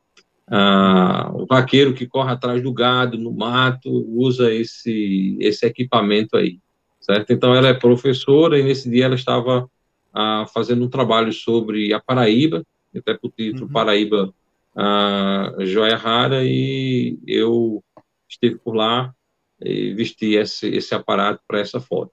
Ah, 0.47 1.31
o 1.35 1.45
vaqueiro 1.45 1.93
que 1.93 2.07
corre 2.07 2.31
atrás 2.31 2.63
do 2.63 2.73
gado, 2.73 3.17
no 3.17 3.31
mato, 3.31 3.89
usa 4.09 4.51
esse, 4.51 5.37
esse 5.39 5.65
equipamento 5.65 6.35
aí, 6.35 6.59
certo? 6.99 7.31
Então, 7.31 7.53
ela 7.53 7.67
é 7.67 7.73
professora 7.73 8.57
e 8.57 8.63
nesse 8.63 8.89
dia 8.89 9.05
ela 9.05 9.15
estava 9.15 9.69
ah, 10.11 10.45
fazendo 10.51 10.83
um 10.83 10.89
trabalho 10.89 11.31
sobre 11.31 11.93
a 11.93 11.99
Paraíba, 11.99 12.65
até 12.95 13.13
por 13.13 13.31
título 13.31 13.65
uhum. 13.65 13.71
Paraíba 13.71 14.33
ah, 14.75 15.53
Joia 15.59 15.97
Rara, 15.97 16.43
e 16.43 17.17
eu 17.27 17.83
estive 18.29 18.57
por 18.57 18.75
lá 18.75 19.13
e 19.61 19.93
vesti 19.93 20.35
esse, 20.35 20.67
esse 20.67 20.93
aparato 20.93 21.41
para 21.47 21.59
essa 21.59 21.79
foto. 21.79 22.11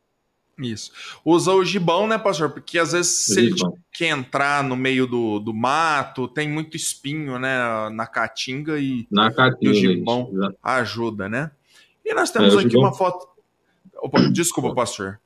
Isso. 0.59 0.93
Usa 1.25 1.53
o 1.53 1.65
gibão, 1.65 2.07
né, 2.07 2.19
pastor? 2.19 2.51
Porque 2.51 2.79
às 2.79 2.93
vezes 2.93 3.25
se 3.25 3.41
ele 3.41 3.55
quer 3.93 4.09
entrar 4.09 4.63
no 4.63 4.77
meio 4.77 5.07
do, 5.07 5.39
do 5.39 5.55
mato, 5.55 6.29
tem 6.29 6.49
muito 6.49 6.77
espinho, 6.77 7.39
né, 7.39 7.89
na 7.91 8.07
caatinga 8.07 8.79
e, 8.79 9.07
na 9.11 9.33
caatinga, 9.33 9.67
e 9.67 9.71
o 9.71 9.75
gibão 9.75 10.31
isso, 10.33 10.55
ajuda, 10.63 11.29
né? 11.29 11.51
E 12.05 12.15
nós 12.15 12.31
temos 12.31 12.55
é, 12.55 12.59
aqui 12.59 12.71
gibão... 12.71 12.83
uma 12.83 12.93
foto. 12.93 13.27
Opa, 13.97 14.21
desculpa, 14.31 14.75
pastor. 14.75 15.19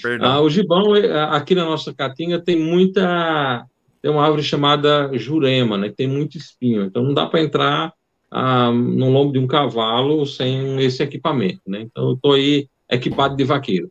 Perdão. 0.00 0.30
Ah, 0.30 0.40
o 0.40 0.48
gibão, 0.48 0.96
é, 0.96 1.24
aqui 1.24 1.54
na 1.54 1.64
nossa 1.64 1.92
caatinga, 1.92 2.40
tem 2.40 2.58
muita. 2.58 3.66
Tem 4.02 4.10
uma 4.10 4.24
árvore 4.24 4.42
chamada 4.42 5.16
jurema, 5.16 5.78
né? 5.78 5.88
Que 5.88 5.94
tem 5.94 6.08
muito 6.08 6.36
espinho. 6.36 6.84
Então 6.84 7.04
não 7.04 7.14
dá 7.14 7.24
para 7.26 7.40
entrar 7.40 7.94
ah, 8.30 8.72
no 8.72 9.10
lombo 9.10 9.32
de 9.32 9.38
um 9.38 9.46
cavalo 9.46 10.26
sem 10.26 10.82
esse 10.82 11.02
equipamento, 11.02 11.62
né? 11.66 11.82
Então 11.82 12.08
eu 12.08 12.14
estou 12.14 12.32
aí 12.32 12.68
equipado 12.90 13.36
de 13.36 13.44
vaqueiro. 13.44 13.90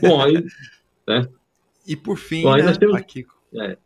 Bom, 0.00 0.22
aí. 0.22 0.44
Né? 1.08 1.24
E 1.86 1.94
por 1.94 2.16
fim, 2.16 2.42
Bom, 2.42 2.52
aí 2.52 2.64
né, 2.64 2.72
temos, 2.72 2.96
aqui. 2.96 3.24
É, 3.54 3.78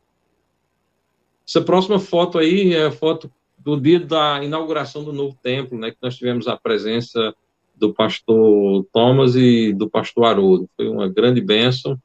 essa 1.47 1.61
próxima 1.61 1.99
foto 1.99 2.39
aí 2.39 2.73
é 2.73 2.87
a 2.87 2.91
foto 2.91 3.31
do 3.59 3.79
dia 3.79 4.01
da 4.01 4.43
inauguração 4.43 5.05
do 5.05 5.13
novo 5.13 5.37
templo, 5.43 5.79
né? 5.79 5.91
Que 5.91 5.99
nós 6.01 6.17
tivemos 6.17 6.49
a 6.49 6.57
presença 6.57 7.35
do 7.77 7.93
pastor 7.93 8.87
Thomas 8.93 9.37
e 9.37 9.73
do 9.75 9.91
pastor 9.91 10.25
Haroldo. 10.25 10.71
Foi 10.77 10.89
uma 10.89 11.09
grande 11.09 11.41
bênção. 11.41 11.99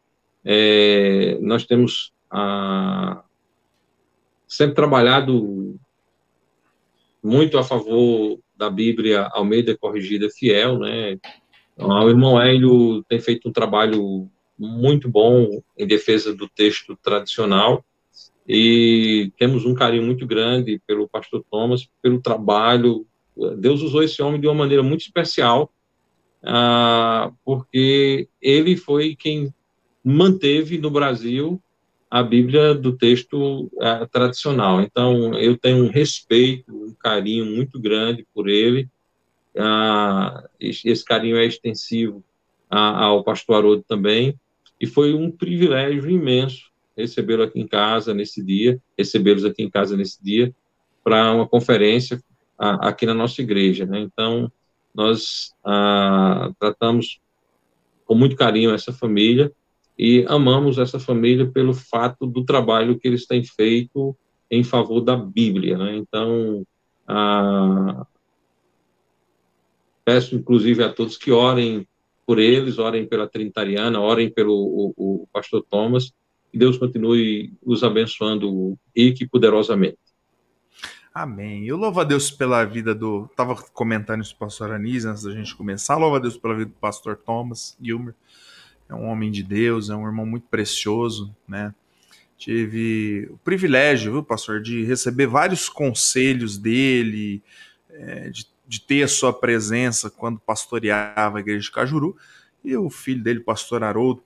É, 0.43 1.37
nós 1.41 1.65
temos 1.65 2.11
a, 2.35 3.23
sempre 4.45 4.75
trabalhado 4.75 5.79
muito 7.23 7.57
a 7.57 7.63
favor 7.63 8.37
da 8.57 8.69
Bíblia 8.69 9.29
Almeida 9.31 9.77
Corrigida 9.77 10.29
Fiel, 10.29 10.79
né? 10.79 11.17
O 11.77 12.09
irmão 12.09 12.39
Hélio 12.39 13.03
tem 13.07 13.19
feito 13.19 13.47
um 13.47 13.53
trabalho 13.53 14.29
muito 14.57 15.09
bom 15.09 15.61
em 15.77 15.87
defesa 15.87 16.33
do 16.33 16.47
texto 16.47 16.97
tradicional 17.01 17.83
e 18.47 19.31
temos 19.37 19.65
um 19.65 19.73
carinho 19.73 20.03
muito 20.03 20.25
grande 20.25 20.81
pelo 20.85 21.07
pastor 21.07 21.43
Thomas, 21.49 21.89
pelo 22.01 22.21
trabalho. 22.21 23.05
Deus 23.57 23.81
usou 23.81 24.03
esse 24.03 24.21
homem 24.21 24.39
de 24.39 24.47
uma 24.47 24.53
maneira 24.53 24.83
muito 24.83 25.01
especial, 25.01 25.71
ah, 26.43 27.31
porque 27.43 28.29
ele 28.41 28.77
foi 28.77 29.15
quem 29.15 29.53
manteve 30.03 30.77
no 30.77 30.89
Brasil 30.91 31.61
a 32.09 32.23
Bíblia 32.23 32.73
do 32.73 32.95
texto 32.95 33.71
ah, 33.81 34.05
tradicional. 34.05 34.81
Então, 34.81 35.33
eu 35.35 35.57
tenho 35.57 35.83
um 35.83 35.89
respeito, 35.89 36.73
um 36.73 36.93
carinho 36.93 37.45
muito 37.45 37.79
grande 37.79 38.25
por 38.33 38.47
ele 38.47 38.89
ah, 39.57 40.47
esse 40.59 41.03
carinho 41.03 41.37
é 41.37 41.45
extensivo 41.45 42.23
ao 42.69 43.23
pastor 43.23 43.57
Haroldo 43.57 43.85
também, 43.87 44.37
e 44.81 44.85
foi 44.85 45.13
um 45.13 45.31
privilégio 45.31 46.09
imenso 46.09 46.71
recebê-lo 46.97 47.43
aqui 47.43 47.59
em 47.59 47.67
casa 47.67 48.13
nesse 48.13 48.43
dia, 48.43 48.81
recebê-los 48.97 49.45
aqui 49.45 49.63
em 49.63 49.69
casa 49.69 49.95
nesse 49.95 50.21
dia, 50.23 50.53
para 51.03 51.31
uma 51.31 51.47
conferência 51.47 52.21
aqui 52.57 53.05
na 53.05 53.13
nossa 53.13 53.41
igreja. 53.41 53.85
Né? 53.85 53.99
Então, 53.99 54.51
nós 54.93 55.53
ah, 55.63 56.51
tratamos 56.59 57.19
com 58.05 58.15
muito 58.15 58.35
carinho 58.35 58.73
essa 58.73 58.91
família 58.91 59.51
e 59.97 60.25
amamos 60.27 60.77
essa 60.77 60.99
família 60.99 61.45
pelo 61.45 61.73
fato 61.73 62.25
do 62.25 62.43
trabalho 62.43 62.97
que 62.99 63.07
eles 63.07 63.25
têm 63.25 63.43
feito 63.43 64.15
em 64.51 64.63
favor 64.63 65.01
da 65.01 65.15
Bíblia. 65.15 65.77
Né? 65.77 65.95
Então, 65.97 66.65
ah, 67.07 68.05
Peço, 70.05 70.35
inclusive, 70.35 70.83
a 70.83 70.93
todos 70.93 71.17
que 71.17 71.31
orem 71.31 71.87
por 72.27 72.37
eles, 72.37 72.77
orem 72.77 73.07
pela 73.07 73.27
Trinitariana, 73.27 73.99
orem 73.99 74.29
pelo 74.29 74.53
o, 74.53 74.93
o 75.23 75.27
pastor 75.33 75.65
Thomas, 75.67 76.13
e 76.53 76.59
Deus 76.59 76.77
continue 76.77 77.51
os 77.65 77.83
abençoando 77.83 78.77
rique 78.95 79.23
e 79.23 79.27
poderosamente. 79.27 79.97
Amém. 81.11 81.65
Eu 81.65 81.75
louvo 81.75 81.99
a 81.99 82.03
Deus 82.03 82.29
pela 82.29 82.63
vida 82.65 82.93
do. 82.93 83.27
Tava 83.35 83.55
comentando 83.73 84.21
isso 84.21 84.35
com 84.35 84.45
o 84.45 84.47
pastor 84.47 84.71
Anísio 84.71 85.09
antes 85.09 85.23
da 85.23 85.31
gente 85.31 85.55
começar. 85.55 85.97
Louvo 85.97 86.17
a 86.17 86.19
Deus 86.19 86.37
pela 86.37 86.55
vida 86.55 86.69
do 86.69 86.77
pastor 86.77 87.15
Thomas 87.15 87.75
Gilmer. 87.81 88.13
É 88.89 88.93
um 88.93 89.05
homem 89.05 89.31
de 89.31 89.43
Deus, 89.43 89.89
é 89.89 89.95
um 89.95 90.05
irmão 90.05 90.25
muito 90.25 90.47
precioso, 90.47 91.35
né? 91.47 91.73
Tive 92.37 93.27
o 93.31 93.37
privilégio, 93.37 94.11
viu, 94.11 94.23
pastor, 94.23 94.61
de 94.61 94.83
receber 94.83 95.25
vários 95.25 95.69
conselhos 95.69 96.57
dele, 96.57 97.41
é, 97.89 98.29
de, 98.29 98.45
de 98.67 98.81
ter 98.81 99.03
a 99.03 99.07
sua 99.07 99.31
presença 99.31 100.09
quando 100.09 100.39
pastoreava 100.39 101.37
a 101.37 101.39
igreja 101.39 101.61
de 101.61 101.71
Cajuru. 101.71 102.15
E 102.63 102.75
o 102.75 102.89
filho 102.89 103.23
dele, 103.23 103.39
pastor 103.39 103.83
Haroldo, 103.83 104.23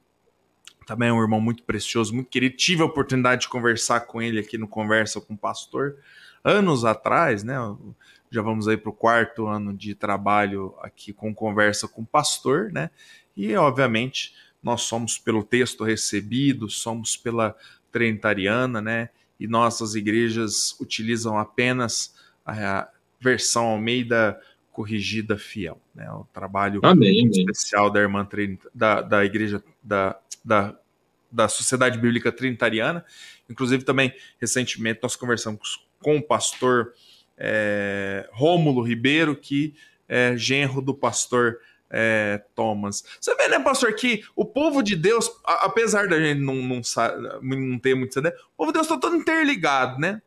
também 0.85 1.09
é 1.09 1.13
um 1.13 1.21
irmão 1.21 1.39
muito 1.39 1.61
precioso, 1.63 2.13
muito 2.15 2.29
querido. 2.29 2.55
Tive 2.57 2.81
a 2.81 2.85
oportunidade 2.85 3.41
de 3.41 3.49
conversar 3.49 4.01
com 4.01 4.19
ele 4.19 4.39
aqui 4.39 4.57
no 4.57 4.67
Conversa 4.67 5.21
com 5.21 5.35
o 5.35 5.37
Pastor 5.37 5.97
anos 6.43 6.83
atrás, 6.83 7.43
né? 7.43 7.55
Já 8.31 8.41
vamos 8.41 8.67
aí 8.67 8.75
para 8.75 8.89
o 8.89 8.93
quarto 8.93 9.45
ano 9.45 9.71
de 9.71 9.93
trabalho 9.93 10.73
aqui 10.81 11.13
com 11.13 11.33
Conversa 11.33 11.87
com 11.87 12.01
o 12.01 12.05
Pastor, 12.05 12.71
né? 12.71 12.89
E, 13.37 13.55
obviamente, 13.55 14.33
nós 14.61 14.81
somos 14.81 15.17
pelo 15.17 15.43
texto 15.43 15.83
recebido, 15.83 16.69
somos 16.69 17.15
pela 17.15 17.55
Trinitariana, 17.91 18.81
né? 18.81 19.09
E 19.39 19.47
nossas 19.47 19.95
igrejas 19.95 20.75
utilizam 20.79 21.37
apenas 21.37 22.13
a 22.45 22.89
versão 23.19 23.67
Almeida 23.67 24.39
corrigida 24.71 25.37
fiel, 25.37 25.81
né? 25.93 26.09
O 26.11 26.25
trabalho 26.33 26.79
amém, 26.83 27.29
especial 27.29 27.83
amém. 27.83 27.93
da 27.93 27.99
irmã 27.99 28.27
da, 28.73 29.01
da 29.01 29.25
igreja 29.25 29.63
da, 29.83 30.19
da, 30.43 30.75
da 31.31 31.47
Sociedade 31.47 31.97
Bíblica 31.97 32.31
Trinitariana. 32.31 33.03
Inclusive, 33.49 33.83
também, 33.83 34.13
recentemente, 34.39 34.99
nós 35.01 35.15
conversamos 35.15 35.85
com 36.01 36.17
o 36.17 36.21
pastor 36.21 36.93
é, 37.37 38.29
Rômulo 38.31 38.81
Ribeiro, 38.81 39.35
que 39.35 39.73
é 40.07 40.35
genro 40.37 40.81
do 40.81 40.93
pastor 40.93 41.59
é, 41.91 42.41
Thomas. 42.55 43.03
Você 43.19 43.35
vê, 43.35 43.47
né, 43.47 43.59
pastor, 43.59 43.93
que 43.93 44.23
o 44.35 44.45
povo 44.45 44.81
de 44.81 44.95
Deus, 44.95 45.29
apesar 45.43 46.07
da 46.07 46.19
gente 46.19 46.39
não, 46.39 46.55
não, 46.55 46.81
não 47.41 47.79
ter 47.79 47.95
muito 47.95 48.17
ideia, 48.19 48.35
o 48.53 48.57
povo 48.57 48.71
de 48.71 48.73
Deus 48.73 48.87
está 48.87 48.97
todo 48.97 49.15
interligado, 49.15 49.99
né? 49.99 50.21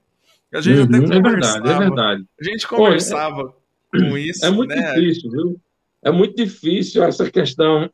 A 0.53 0.61
gente 0.61 0.81
uhum, 0.81 0.85
até 0.85 1.17
conversava. 1.17 1.23
É 1.23 1.31
verdade, 1.31 1.71
é 1.71 1.79
verdade. 1.79 2.27
A 2.41 2.45
gente 2.45 2.69
conversava 2.69 3.45
Pô, 3.45 3.55
é, 3.95 4.01
com 4.01 4.19
isso. 4.19 4.45
É 4.45 4.51
muito 4.51 4.75
né? 4.75 4.93
difícil, 4.93 5.31
viu? 5.31 5.61
É 6.03 6.11
muito 6.11 6.37
difícil 6.37 7.03
essa 7.05 7.31
questão 7.31 7.89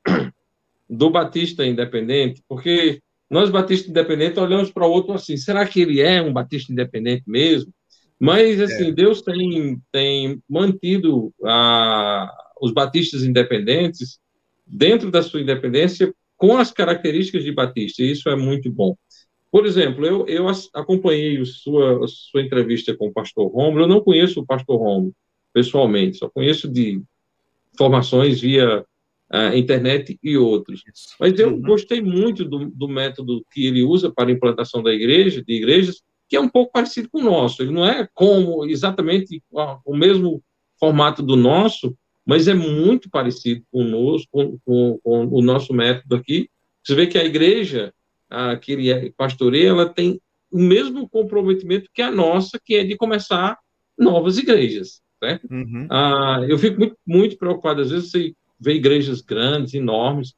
do 0.88 1.10
Batista 1.10 1.64
independente, 1.64 2.42
porque 2.48 3.00
nós, 3.30 3.50
Batista 3.50 3.90
independente, 3.90 4.40
olhamos 4.40 4.70
para 4.72 4.86
o 4.86 4.90
outro 4.90 5.12
assim: 5.12 5.36
será 5.36 5.66
que 5.66 5.80
ele 5.80 6.00
é 6.00 6.22
um 6.22 6.32
Batista 6.32 6.72
independente 6.72 7.24
mesmo? 7.26 7.72
Mas, 8.18 8.60
assim, 8.60 8.88
é. 8.88 8.92
Deus 8.92 9.22
tem, 9.22 9.80
tem 9.92 10.42
mantido 10.48 11.32
a, 11.44 12.28
os 12.60 12.72
batistas 12.72 13.22
independentes 13.22 14.18
dentro 14.66 15.10
da 15.10 15.22
sua 15.22 15.40
independência 15.40 16.12
com 16.36 16.56
as 16.56 16.70
características 16.70 17.42
de 17.42 17.52
Batista, 17.52 18.02
e 18.02 18.12
isso 18.12 18.28
é 18.28 18.36
muito 18.36 18.70
bom. 18.70 18.96
Por 19.50 19.66
exemplo, 19.66 20.04
eu, 20.04 20.26
eu 20.26 20.46
acompanhei 20.74 21.44
sua, 21.44 22.06
sua 22.06 22.42
entrevista 22.42 22.94
com 22.96 23.08
o 23.08 23.12
pastor 23.12 23.50
Romulo, 23.50 23.84
eu 23.84 23.88
não 23.88 24.00
conheço 24.00 24.40
o 24.40 24.46
pastor 24.46 24.78
Romulo 24.78 25.12
pessoalmente, 25.52 26.18
só 26.18 26.28
conheço 26.28 26.68
de 26.68 27.02
formações 27.76 28.40
via 28.40 28.84
uh, 29.32 29.56
internet 29.56 30.18
e 30.22 30.36
outros. 30.36 30.82
Mas 31.18 31.38
eu 31.38 31.50
uhum. 31.50 31.62
gostei 31.62 32.00
muito 32.00 32.44
do, 32.44 32.66
do 32.70 32.88
método 32.88 33.44
que 33.50 33.66
ele 33.66 33.82
usa 33.82 34.12
para 34.12 34.28
a 34.28 34.32
implantação 34.32 34.82
da 34.82 34.92
igreja, 34.92 35.42
de 35.42 35.52
igrejas, 35.54 36.02
que 36.28 36.36
é 36.36 36.40
um 36.40 36.48
pouco 36.48 36.72
parecido 36.72 37.08
com 37.08 37.20
o 37.20 37.24
nosso. 37.24 37.62
Ele 37.62 37.72
não 37.72 37.86
é 37.86 38.06
como 38.14 38.66
exatamente 38.66 39.42
o 39.84 39.96
mesmo 39.96 40.42
formato 40.78 41.22
do 41.22 41.36
nosso, 41.36 41.96
mas 42.28 42.46
é 42.46 42.52
muito 42.52 43.08
parecido 43.08 43.64
conosco, 43.72 44.28
com, 44.30 44.58
com, 44.62 44.98
com 45.02 45.26
o 45.28 45.40
nosso 45.40 45.72
método 45.72 46.14
aqui. 46.14 46.50
Você 46.84 46.94
vê 46.94 47.06
que 47.06 47.16
a 47.16 47.24
igreja 47.24 47.90
a, 48.28 48.54
que 48.54 48.72
ele 48.72 48.90
é 48.90 49.10
pastoreia, 49.16 49.70
ela 49.70 49.88
tem 49.88 50.20
o 50.52 50.58
mesmo 50.58 51.08
comprometimento 51.08 51.88
que 51.90 52.02
a 52.02 52.10
nossa, 52.10 52.60
que 52.62 52.74
é 52.74 52.84
de 52.84 52.98
começar 52.98 53.56
novas 53.98 54.36
igrejas. 54.36 55.00
Certo? 55.18 55.48
Uhum. 55.50 55.86
Ah, 55.88 56.44
eu 56.46 56.58
fico 56.58 56.78
muito, 56.78 56.96
muito 57.06 57.38
preocupado, 57.38 57.80
às 57.80 57.90
vezes 57.90 58.10
você 58.10 58.34
vê 58.60 58.74
igrejas 58.74 59.22
grandes, 59.22 59.72
enormes, 59.72 60.34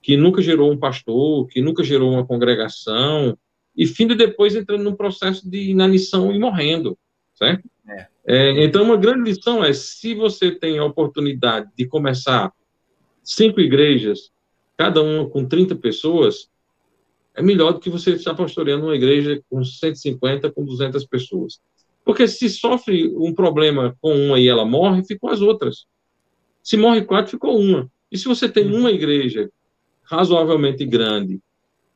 que 0.00 0.16
nunca 0.16 0.40
gerou 0.40 0.70
um 0.70 0.78
pastor, 0.78 1.48
que 1.48 1.60
nunca 1.60 1.82
gerou 1.82 2.12
uma 2.12 2.24
congregação, 2.24 3.36
e 3.76 3.84
findo 3.84 4.14
depois 4.14 4.54
entrando 4.54 4.84
num 4.84 4.94
processo 4.94 5.50
de 5.50 5.70
inanição 5.70 6.32
e 6.32 6.38
morrendo, 6.38 6.96
certo? 7.34 7.68
É. 7.88 8.06
É, 8.24 8.64
então, 8.64 8.84
uma 8.84 8.96
grande 8.96 9.30
lição 9.30 9.64
é, 9.64 9.72
se 9.72 10.14
você 10.14 10.52
tem 10.52 10.78
a 10.78 10.84
oportunidade 10.84 11.68
de 11.76 11.86
começar 11.86 12.52
cinco 13.22 13.60
igrejas, 13.60 14.30
cada 14.76 15.02
uma 15.02 15.28
com 15.28 15.44
30 15.44 15.76
pessoas, 15.76 16.48
é 17.34 17.42
melhor 17.42 17.72
do 17.72 17.80
que 17.80 17.90
você 17.90 18.12
estar 18.12 18.34
pastoreando 18.34 18.86
uma 18.86 18.94
igreja 18.94 19.42
com 19.48 19.64
150, 19.64 20.50
com 20.52 20.64
200 20.64 21.04
pessoas. 21.06 21.60
Porque 22.04 22.26
se 22.28 22.48
sofre 22.48 23.12
um 23.16 23.32
problema 23.32 23.96
com 24.00 24.14
uma 24.14 24.38
e 24.38 24.48
ela 24.48 24.64
morre, 24.64 25.04
ficam 25.04 25.30
as 25.30 25.40
outras. 25.40 25.86
Se 26.62 26.76
morre 26.76 27.02
quatro, 27.02 27.30
ficou 27.30 27.58
uma. 27.58 27.90
E 28.10 28.18
se 28.18 28.26
você 28.26 28.48
tem 28.48 28.72
uma 28.72 28.90
igreja 28.90 29.50
razoavelmente 30.02 30.84
grande, 30.84 31.40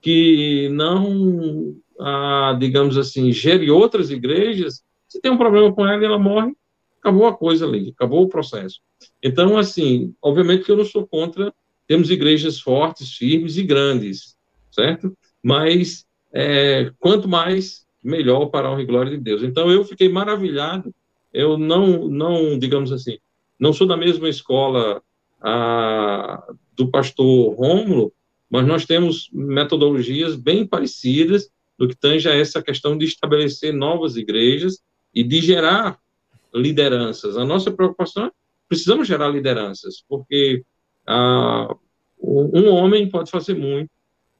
que 0.01 0.69
não, 0.71 1.77
ah, 2.01 2.57
digamos 2.59 2.97
assim, 2.97 3.33
gere 3.33 3.71
outras 3.71 4.11
igrejas, 4.11 4.83
se 5.09 5.21
tem 5.21 5.31
um 5.31 5.39
problema 5.39 5.73
com 5.73 5.87
ela 5.87 6.03
e 6.03 6.05
ela 6.05 6.19
morre, 6.19 6.55
acabou 7.01 7.27
a 7.27 7.37
coisa 7.37 7.67
ali, 7.67 7.91
acabou 7.97 8.25
o 8.25 8.29
processo. 8.29 8.81
Então, 9.23 9.57
assim, 9.57 10.15
obviamente 10.21 10.65
que 10.65 10.73
eu 10.73 10.77
não 10.77 10.85
sou 10.85 11.07
contra, 11.07 11.53
temos 11.87 12.11
igrejas 12.11 12.61
fortes, 12.61 13.13
firmes 13.13 13.57
e 13.57 13.63
grandes, 13.63 14.37
certo? 14.71 15.17
Mas 15.43 16.05
é, 16.33 16.91
quanto 16.99 17.29
mais, 17.29 17.87
melhor 18.03 18.47
para 18.47 18.69
a 18.69 18.73
honra 18.73 18.83
e 18.83 18.87
glória 18.87 19.11
de 19.11 19.19
Deus. 19.19 19.43
Então, 19.43 19.71
eu 19.71 19.85
fiquei 19.85 20.09
maravilhado, 20.09 20.95
eu 21.33 21.57
não, 21.57 22.09
não 22.09 22.59
digamos 22.59 22.93
assim, 22.93 23.19
não 23.59 23.73
sou 23.73 23.87
da 23.87 23.97
mesma 23.97 24.29
escola 24.29 25.03
a, 25.41 26.45
do 26.75 26.91
pastor 26.91 27.55
Rômulo, 27.55 28.13
mas 28.51 28.67
nós 28.67 28.85
temos 28.85 29.29
metodologias 29.33 30.37
bem 30.37 30.67
parecidas 30.67 31.51
no 31.79 31.89
que 31.89 31.97
tange 31.97 32.29
a 32.29 32.35
essa 32.35 32.63
questão 32.63 32.97
de 32.97 33.05
estabelecer 33.05 33.73
novas 33.73 34.17
igrejas 34.17 34.81
e 35.17 35.25
de 35.25 35.41
gerar 35.41 35.99
lideranças. 36.55 37.39
A 37.39 37.45
nossa 37.45 37.71
preocupação 37.71 38.27
é 38.27 38.31
precisamos 38.69 39.09
gerar 39.09 39.29
lideranças, 39.29 40.05
porque 40.07 40.63
ah, 41.07 41.75
um 42.21 42.69
homem 42.69 43.09
pode 43.09 43.31
fazer 43.31 43.55
muito 43.55 43.91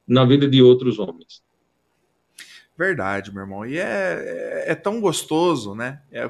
na 0.07 0.23
vida 0.23 0.47
de 0.47 0.61
outros 0.61 0.99
homens. 0.99 1.41
Verdade, 2.77 3.33
meu 3.33 3.41
irmão. 3.41 3.65
E 3.65 3.79
é, 3.79 3.83
é, 4.67 4.71
é 4.71 4.75
tão 4.75 5.01
gostoso, 5.01 5.73
né? 5.73 5.99
É, 6.11 6.29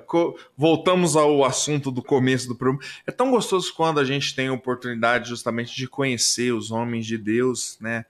voltamos 0.55 1.17
ao 1.17 1.43
assunto 1.43 1.91
do 1.91 2.01
começo 2.01 2.47
do 2.47 2.55
programa. 2.55 2.81
É 3.05 3.11
tão 3.11 3.29
gostoso 3.29 3.73
quando 3.73 3.99
a 3.99 4.05
gente 4.05 4.33
tem 4.33 4.47
a 4.47 4.53
oportunidade 4.53 5.27
justamente 5.27 5.75
de 5.75 5.87
conhecer 5.87 6.53
os 6.53 6.71
homens 6.71 7.05
de 7.05 7.17
Deus, 7.17 7.77
né? 7.81 8.05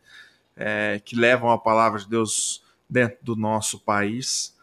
É, 0.56 1.02
que 1.04 1.16
levam 1.16 1.50
a 1.50 1.58
palavra 1.58 2.00
de 2.00 2.08
Deus 2.08 2.64
dentro 2.88 3.18
do 3.24 3.36
nosso 3.36 3.80
país, 3.80 4.56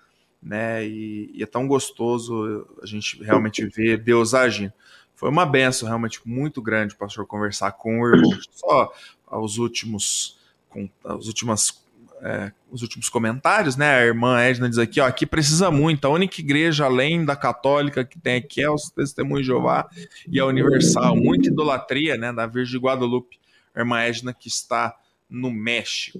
né? 0.45 0.87
E, 0.87 1.31
e, 1.35 1.43
é 1.43 1.47
tão 1.47 1.67
gostoso 1.67 2.69
a 2.83 2.87
gente 2.87 3.23
realmente 3.23 3.65
ver 3.67 3.99
Deus 3.99 4.35
agindo. 4.35 4.73
Foi 5.17 5.31
uma 5.31 5.47
benção 5.47 5.89
realmente 5.89 6.21
muito 6.25 6.61
grande, 6.61 6.95
pastor, 6.95 7.27
conversar 7.27 7.73
com 7.73 8.01
o 8.01 8.09
irmão. 8.09 8.39
Só 8.51 8.93
os 9.31 9.59
últimos, 9.59 10.39
com 10.69 10.89
as 11.05 11.27
últimas 11.27 11.83
é, 12.23 12.53
os 12.71 12.81
últimos 12.81 13.09
comentários, 13.09 13.77
né? 13.77 13.97
A 13.97 14.05
irmã 14.07 14.41
Edna 14.41 14.69
diz 14.69 14.79
aqui, 14.79 14.99
ó, 14.99 15.07
aqui 15.07 15.27
precisa 15.27 15.71
muito. 15.71 16.07
A 16.07 16.11
única 16.11 16.41
igreja 16.41 16.87
além 16.87 17.25
da 17.25 17.37
católica 17.37 18.05
que 18.05 18.19
tem 18.19 18.37
aqui 18.37 18.63
é 18.63 18.71
o 18.71 18.77
Testemunho 18.97 19.43
de 19.43 19.47
Jeová 19.49 19.89
e 20.27 20.41
a 20.41 20.47
Universal. 20.47 21.15
Muita 21.17 21.49
idolatria, 21.49 22.17
né? 22.17 22.33
Da 22.33 22.47
Virgem 22.47 22.79
de 22.81 22.85
Guadalupe. 22.85 23.39
A 23.75 23.81
irmã 23.81 24.01
Edna 24.01 24.33
que 24.33 24.49
está 24.49 24.97
no 25.29 25.51
México. 25.51 26.19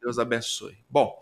Deus 0.00 0.18
abençoe. 0.18 0.76
Bom, 0.88 1.14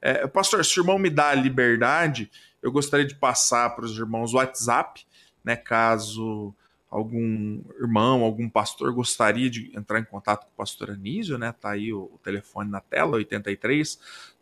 é, 0.00 0.26
pastor, 0.26 0.64
se 0.64 0.78
o 0.78 0.82
irmão 0.82 0.98
me 0.98 1.10
dá 1.10 1.30
a 1.30 1.34
liberdade, 1.34 2.30
eu 2.62 2.72
gostaria 2.72 3.06
de 3.06 3.14
passar 3.14 3.70
para 3.70 3.84
os 3.84 3.98
irmãos 3.98 4.32
o 4.32 4.36
WhatsApp, 4.36 5.04
né? 5.44 5.56
Caso 5.56 6.54
algum 6.90 7.62
irmão, 7.78 8.22
algum 8.22 8.48
pastor 8.48 8.90
gostaria 8.92 9.50
de 9.50 9.70
entrar 9.76 10.00
em 10.00 10.04
contato 10.04 10.46
com 10.46 10.52
o 10.52 10.56
pastor 10.56 10.90
Anísio, 10.90 11.36
né? 11.36 11.52
Tá 11.52 11.72
aí 11.72 11.92
o, 11.92 12.10
o 12.14 12.18
telefone 12.22 12.70
na 12.70 12.80
tela, 12.80 13.16
83 13.16 13.98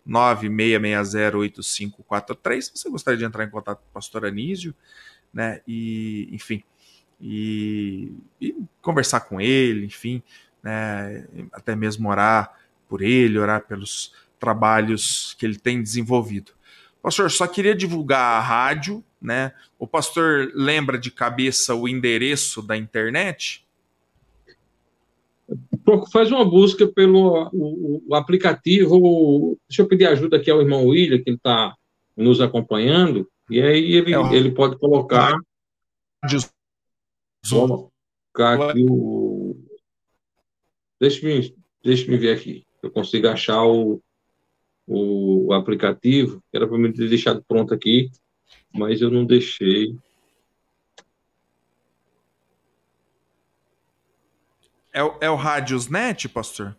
96608543. 0.07 2.62
Se 2.62 2.70
você 2.77 2.89
gostaria 2.89 3.19
de 3.19 3.24
entrar 3.24 3.43
em 3.45 3.51
contato 3.51 3.81
com 3.81 3.91
o 3.91 3.93
pastor 3.93 4.24
Anísio, 4.24 4.73
né? 5.33 5.61
E, 5.66 6.28
enfim, 6.33 6.62
e, 7.20 8.12
e 8.41 8.55
conversar 8.81 9.19
com 9.20 9.41
ele, 9.41 9.87
enfim, 9.87 10.23
né? 10.62 11.27
Até 11.53 11.74
mesmo 11.74 12.09
orar 12.09 12.55
por 12.89 13.03
ele, 13.03 13.37
orar 13.39 13.66
pelos 13.66 14.15
trabalhos 14.39 15.35
que 15.39 15.47
ele 15.47 15.59
tem 15.59 15.83
desenvolvido. 15.83 16.53
Pastor, 17.03 17.31
só 17.31 17.47
queria 17.47 17.75
divulgar 17.75 18.21
a 18.21 18.41
rádio, 18.41 19.05
né? 19.21 19.53
O 19.79 19.87
pastor 19.87 20.51
lembra 20.55 20.99
de 20.99 21.11
cabeça 21.11 21.75
o 21.75 21.89
endereço 21.89 22.61
da 22.61 22.77
internet? 22.77 23.65
Faz 26.13 26.33
uma 26.33 26.45
busca 26.45 26.87
pelo 26.89 27.49
o, 27.53 28.03
o 28.09 28.15
aplicativo. 28.15 29.57
Deixa 29.69 29.83
eu 29.83 29.87
pedir 29.87 30.07
ajuda 30.07 30.37
aqui 30.37 30.51
ao 30.51 30.61
irmão 30.61 30.87
William, 30.87 31.23
que 31.23 31.31
ele 31.31 31.37
está 31.37 31.77
nos 32.17 32.41
acompanhando, 32.41 33.29
e 33.49 33.61
aí 33.61 33.93
ele, 33.93 34.13
é 34.13 34.19
o... 34.19 34.33
ele 34.33 34.51
pode 34.51 34.79
colocar. 34.79 35.37
Vou 37.49 37.91
colocar 38.35 38.71
aqui 38.71 38.85
o. 38.89 39.57
Deixa-me 41.01 41.55
deixa 41.85 42.17
ver 42.17 42.37
aqui. 42.37 42.67
Eu 42.83 42.91
consigo 42.91 43.29
achar 43.29 43.65
o, 43.65 44.03
o, 44.87 45.49
o 45.49 45.53
aplicativo, 45.53 46.43
que 46.51 46.57
era 46.57 46.67
para 46.67 46.79
me 46.79 46.93
ter 46.93 47.09
deixado 47.09 47.45
pronto 47.47 47.75
aqui, 47.75 48.11
mas 48.73 49.01
eu 49.01 49.11
não 49.11 49.25
deixei. 49.25 49.97
É, 54.93 55.03
o, 55.03 55.19
é 55.21 55.31
o 55.31 55.35
Radiosnet, 55.35 56.29
pastor? 56.29 56.77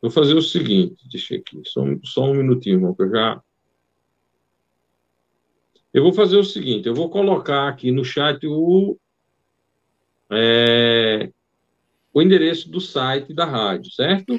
Vou 0.00 0.10
fazer 0.10 0.34
o 0.34 0.40
seguinte, 0.40 1.06
deixa 1.10 1.36
aqui, 1.36 1.60
só, 1.66 1.82
só 2.04 2.24
um 2.24 2.34
minutinho, 2.34 2.76
irmão, 2.76 2.94
que 2.94 3.02
eu 3.02 3.10
já. 3.10 3.42
Eu 5.92 6.02
vou 6.04 6.12
fazer 6.12 6.36
o 6.36 6.44
seguinte, 6.44 6.86
eu 6.86 6.94
vou 6.94 7.10
colocar 7.10 7.68
aqui 7.68 7.90
no 7.90 8.04
chat 8.04 8.46
o, 8.46 8.96
é, 10.30 11.30
o 12.12 12.20
endereço 12.20 12.70
do 12.70 12.80
site 12.80 13.32
da 13.32 13.44
rádio, 13.44 13.90
certo? 13.92 14.38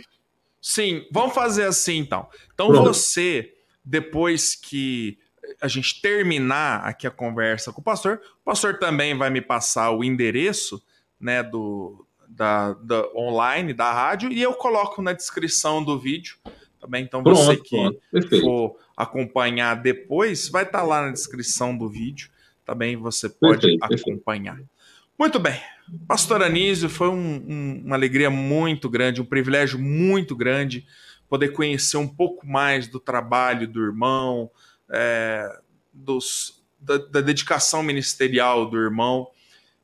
Sim, 0.61 1.05
vamos 1.11 1.33
fazer 1.33 1.63
assim 1.63 1.97
então. 1.97 2.27
Então 2.53 2.67
Pronto. 2.67 2.83
você, 2.85 3.53
depois 3.83 4.55
que 4.55 5.17
a 5.59 5.67
gente 5.67 6.01
terminar 6.01 6.85
aqui 6.85 7.07
a 7.07 7.11
conversa 7.11 7.73
com 7.73 7.81
o 7.81 7.83
pastor, 7.83 8.21
o 8.41 8.45
pastor 8.45 8.77
também 8.77 9.17
vai 9.17 9.29
me 9.29 9.41
passar 9.41 9.91
o 9.91 10.03
endereço 10.03 10.81
né, 11.19 11.41
do, 11.41 12.05
da, 12.27 12.73
da 12.73 13.07
online 13.15 13.73
da 13.73 13.91
rádio 13.91 14.31
e 14.31 14.41
eu 14.41 14.53
coloco 14.53 15.01
na 15.01 15.13
descrição 15.13 15.83
do 15.83 15.97
vídeo 15.99 16.37
também. 16.79 17.03
Então 17.03 17.23
pronto, 17.23 17.37
você 17.37 17.57
que 17.57 17.99
pronto, 18.11 18.41
for 18.41 18.77
acompanhar 18.95 19.75
depois, 19.75 20.47
vai 20.47 20.63
estar 20.63 20.79
tá 20.79 20.85
lá 20.85 21.01
na 21.01 21.11
descrição 21.11 21.77
do 21.77 21.89
vídeo. 21.89 22.29
Também 22.65 22.95
você 22.95 23.27
pode 23.27 23.77
perfeito, 23.77 24.09
acompanhar. 24.11 24.55
Perfeito. 24.55 24.71
Muito 25.17 25.39
bem. 25.39 25.59
Pastor 26.07 26.41
Anísio, 26.41 26.89
foi 26.89 27.09
um, 27.09 27.43
um, 27.47 27.83
uma 27.85 27.95
alegria 27.95 28.29
muito 28.29 28.89
grande, 28.89 29.21
um 29.21 29.25
privilégio 29.25 29.77
muito 29.77 30.35
grande 30.35 30.85
poder 31.27 31.49
conhecer 31.49 31.97
um 31.97 32.07
pouco 32.07 32.45
mais 32.45 32.87
do 32.87 32.99
trabalho 32.99 33.67
do 33.67 33.81
irmão, 33.81 34.51
é, 34.89 35.47
dos, 35.93 36.61
da, 36.79 36.97
da, 36.97 37.21
dedicação 37.21 37.83
ministerial 37.83 38.69
do 38.69 38.77
irmão. 38.77 39.29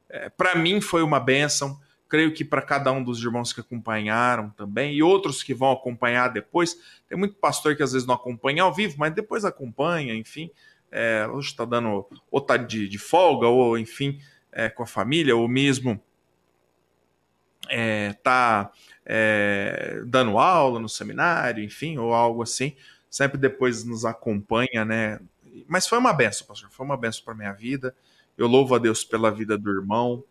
É, 0.09 0.29
para 0.29 0.55
mim 0.55 0.81
foi 0.81 1.01
uma 1.01 1.19
bênção, 1.19 1.79
creio 2.09 2.33
que 2.33 2.43
para 2.43 2.61
cada 2.61 2.91
um 2.91 3.03
dos 3.03 3.21
irmãos 3.21 3.53
que 3.53 3.61
acompanharam 3.61 4.49
também, 4.51 4.93
e 4.93 5.03
outros 5.03 5.43
que 5.43 5.53
vão 5.53 5.71
acompanhar 5.71 6.29
depois. 6.29 6.77
Tem 7.07 7.17
muito 7.17 7.35
pastor 7.35 7.75
que 7.75 7.83
às 7.83 7.93
vezes 7.93 8.07
não 8.07 8.15
acompanha 8.15 8.63
ao 8.63 8.73
vivo, 8.73 8.95
mas 8.97 9.13
depois 9.13 9.45
acompanha, 9.45 10.13
enfim. 10.15 10.49
É, 10.91 11.27
hoje 11.31 11.49
está 11.49 11.65
dando 11.65 12.05
ou 12.31 12.41
tá 12.41 12.55
de, 12.55 12.87
de 12.87 12.97
folga, 12.97 13.47
ou 13.47 13.77
enfim, 13.77 14.19
é, 14.51 14.69
com 14.69 14.83
a 14.83 14.87
família, 14.87 15.35
ou 15.35 15.47
mesmo 15.47 16.01
é, 17.69 18.13
tá 18.23 18.71
é, 19.05 20.01
dando 20.05 20.37
aula 20.37 20.79
no 20.79 20.89
seminário, 20.89 21.63
enfim, 21.63 21.97
ou 21.97 22.13
algo 22.13 22.43
assim 22.43 22.75
sempre 23.09 23.37
depois 23.37 23.83
nos 23.83 24.05
acompanha, 24.05 24.85
né? 24.85 25.19
Mas 25.67 25.87
foi 25.87 25.97
uma 25.97 26.13
benção, 26.13 26.45
pastor, 26.45 26.69
foi 26.69 26.85
uma 26.85 26.97
benção 26.97 27.23
para 27.23 27.33
minha 27.33 27.53
vida. 27.53 27.95
Eu 28.37 28.47
louvo 28.47 28.75
a 28.75 28.77
Deus 28.77 29.03
pela 29.03 29.31
vida 29.31 29.57
do 29.57 29.71
irmão. 29.71 30.23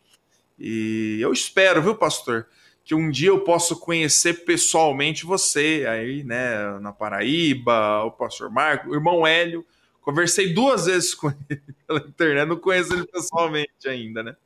E 0.58 1.18
eu 1.20 1.32
espero, 1.32 1.82
viu, 1.82 1.96
pastor, 1.96 2.46
que 2.84 2.94
um 2.94 3.10
dia 3.10 3.30
eu 3.30 3.40
possa 3.40 3.74
conhecer 3.74 4.44
pessoalmente 4.44 5.26
você 5.26 5.84
aí, 5.88 6.22
né, 6.22 6.78
na 6.78 6.92
Paraíba, 6.92 8.04
o 8.04 8.12
pastor 8.12 8.50
Marco, 8.50 8.90
o 8.90 8.94
irmão 8.94 9.26
Hélio. 9.26 9.66
Conversei 10.06 10.54
duas 10.54 10.86
vezes 10.86 11.16
com 11.16 11.30
ele 11.30 11.60
pela 11.84 11.98
internet, 11.98 12.48
não 12.48 12.56
conheço 12.60 12.94
ele 12.94 13.04
pessoalmente 13.08 13.88
ainda, 13.88 14.22
né? 14.22 14.36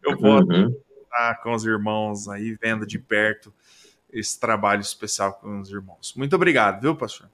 Eu 0.00 0.16
posso 0.16 0.46
uhum. 0.46 0.80
estar 1.02 1.42
com 1.42 1.52
os 1.52 1.64
irmãos 1.64 2.28
aí, 2.28 2.56
vendo 2.62 2.86
de 2.86 3.00
perto 3.00 3.52
esse 4.12 4.38
trabalho 4.38 4.80
especial 4.80 5.32
com 5.32 5.60
os 5.60 5.70
irmãos. 5.70 6.14
Muito 6.16 6.36
obrigado, 6.36 6.80
viu, 6.82 6.94
pastor? 6.94 7.28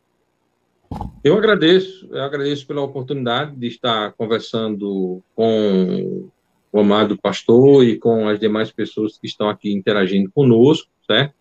Eu 1.23 1.37
agradeço, 1.37 2.09
eu 2.11 2.23
agradeço 2.23 2.67
pela 2.67 2.81
oportunidade 2.81 3.55
de 3.55 3.67
estar 3.67 4.15
conversando 4.15 5.23
com 5.37 6.31
o 6.73 6.81
amado 6.81 7.19
pastor 7.19 7.85
e 7.85 7.99
com 7.99 8.31
as 8.31 8.41
demais 8.41 8.73
pessoas 8.73 9.19
que 9.19 9.27
estão 9.27 9.47
aqui 9.47 9.71
interagindo 9.71 10.31
conosco, 10.31 10.89
certo? 11.07 11.35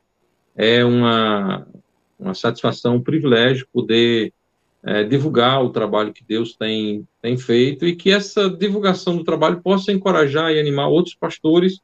É 0.57 0.83
uma, 0.83 1.65
uma 2.19 2.33
satisfação, 2.33 2.95
um 2.95 3.01
privilégio 3.01 3.65
poder 3.71 4.33
é, 4.83 5.03
divulgar 5.03 5.63
o 5.63 5.69
trabalho 5.69 6.13
que 6.13 6.23
Deus 6.23 6.55
tem, 6.55 7.07
tem 7.21 7.37
feito 7.37 7.85
e 7.85 7.95
que 7.95 8.11
essa 8.11 8.49
divulgação 8.49 9.17
do 9.17 9.23
trabalho 9.23 9.61
possa 9.61 9.91
encorajar 9.91 10.51
e 10.51 10.59
animar 10.59 10.87
outros 10.87 11.15
pastores, 11.15 11.81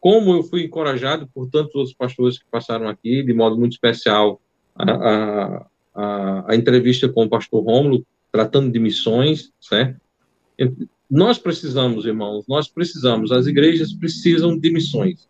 como 0.00 0.34
eu 0.34 0.42
fui 0.42 0.64
encorajado 0.64 1.28
por 1.34 1.48
tantos 1.50 1.74
outros 1.74 1.94
pastores 1.94 2.38
que 2.38 2.44
passaram 2.50 2.88
aqui, 2.88 3.22
de 3.22 3.34
modo 3.34 3.56
muito 3.56 3.72
especial 3.72 4.40
a, 4.74 4.92
a 4.92 5.66
a, 5.96 6.54
entrevista 6.54 7.08
com 7.08 7.24
o 7.24 7.28
pastor 7.28 7.64
Rômulo, 7.64 8.06
tratando 8.30 8.70
de 8.70 8.78
missões, 8.78 9.50
certo? 9.60 10.00
Nós 11.10 11.38
precisamos, 11.38 12.04
irmãos, 12.04 12.44
nós 12.46 12.68
precisamos, 12.68 13.32
as 13.32 13.46
igrejas 13.46 13.92
precisam 13.92 14.58
de 14.58 14.70
missões. 14.70 15.28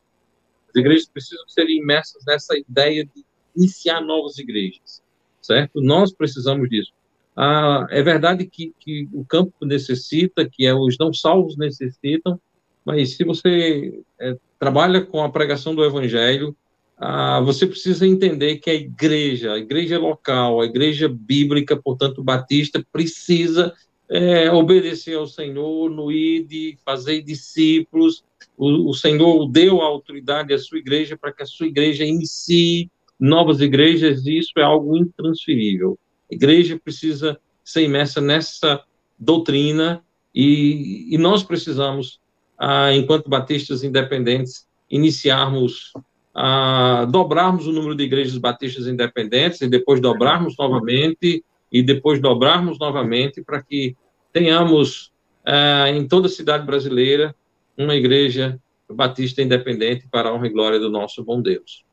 As 0.69 0.75
igrejas 0.75 1.07
precisam 1.07 1.47
ser 1.49 1.69
imersas 1.69 2.25
nessa 2.27 2.57
ideia 2.59 3.05
de 3.05 3.25
iniciar 3.55 4.01
novas 4.01 4.39
igrejas, 4.39 5.03
certo? 5.41 5.81
Nós 5.81 6.13
precisamos 6.13 6.69
disso. 6.69 6.93
Ah, 7.37 7.87
é 7.91 8.03
verdade 8.03 8.47
que, 8.47 8.73
que 8.81 9.09
o 9.13 9.25
campo 9.25 9.67
necessita, 9.67 10.49
que 10.49 10.65
é, 10.65 10.75
os 10.75 10.97
não 10.99 11.13
salvos 11.13 11.57
necessitam, 11.57 12.41
mas 12.85 13.17
se 13.17 13.25
você 13.25 14.03
é, 14.19 14.37
trabalha 14.59 15.03
com 15.03 15.23
a 15.23 15.29
pregação 15.29 15.75
do 15.75 15.85
evangelho, 15.85 16.57
ah, 16.97 17.41
você 17.41 17.67
precisa 17.67 18.07
entender 18.07 18.57
que 18.57 18.71
a 18.71 18.75
igreja, 18.75 19.53
a 19.53 19.59
igreja 19.59 19.99
local, 19.99 20.61
a 20.61 20.65
igreja 20.65 21.09
bíblica, 21.09 21.77
portanto, 21.77 22.25
batista, 22.25 22.83
precisa 22.91 23.75
é, 24.09 24.51
obedecer 24.51 25.17
ao 25.17 25.27
Senhor 25.27 25.91
no 25.91 26.11
ID, 26.11 26.79
fazer 26.85 27.21
discípulos. 27.21 28.25
O, 28.57 28.91
o 28.91 28.95
Senhor 28.95 29.47
deu 29.51 29.83
a 29.83 29.87
autoridade 29.87 30.55
à 30.55 30.59
sua 30.59 30.79
igreja 30.79 31.19
para 31.19 31.33
que 31.33 31.43
a 31.43 31.47
sua 31.47 31.67
igreja 31.67 32.03
inicie 32.03 32.91
novas 33.21 33.61
igrejas, 33.61 34.25
e 34.27 34.39
isso 34.39 34.53
é 34.57 34.63
algo 34.63 34.97
intransferível. 34.97 35.99
A 36.31 36.35
igreja 36.35 36.81
precisa 36.82 37.39
ser 37.65 37.82
imersa 37.82 38.20
nessa 38.20 38.82
doutrina 39.19 40.03
e, 40.35 41.15
e 41.15 41.19
nós 41.19 41.43
precisamos, 41.43 42.20
ah, 42.59 42.93
enquanto 42.93 43.28
batistas 43.28 43.82
independentes, 43.82 44.66
iniciarmos 44.90 45.93
a 46.35 47.07
dobrarmos 47.07 47.66
o 47.66 47.73
número 47.73 47.94
de 47.94 48.05
igrejas 48.05 48.36
batistas 48.36 48.86
independentes 48.86 49.62
e 49.62 49.69
depois 49.69 50.01
dobrarmos 50.01 50.55
novamente 50.59 51.43
e 51.73 51.82
depois 51.82 52.20
dobrarmos 52.20 52.78
novamente 52.78 53.43
para 53.43 53.62
que 53.62 53.97
tenhamos 54.32 55.11
é, 55.44 55.90
em 55.97 56.07
toda 56.07 56.27
a 56.27 56.31
cidade 56.31 56.66
brasileira 56.66 57.35
uma 57.77 57.94
igreja 57.94 58.61
batista 58.89 59.40
independente 59.40 60.07
para 60.11 60.28
a 60.28 60.35
honra 60.35 60.47
e 60.47 60.51
glória 60.51 60.78
do 60.78 60.90
nosso 60.90 61.24
bom 61.24 61.40
Deus. 61.40 61.85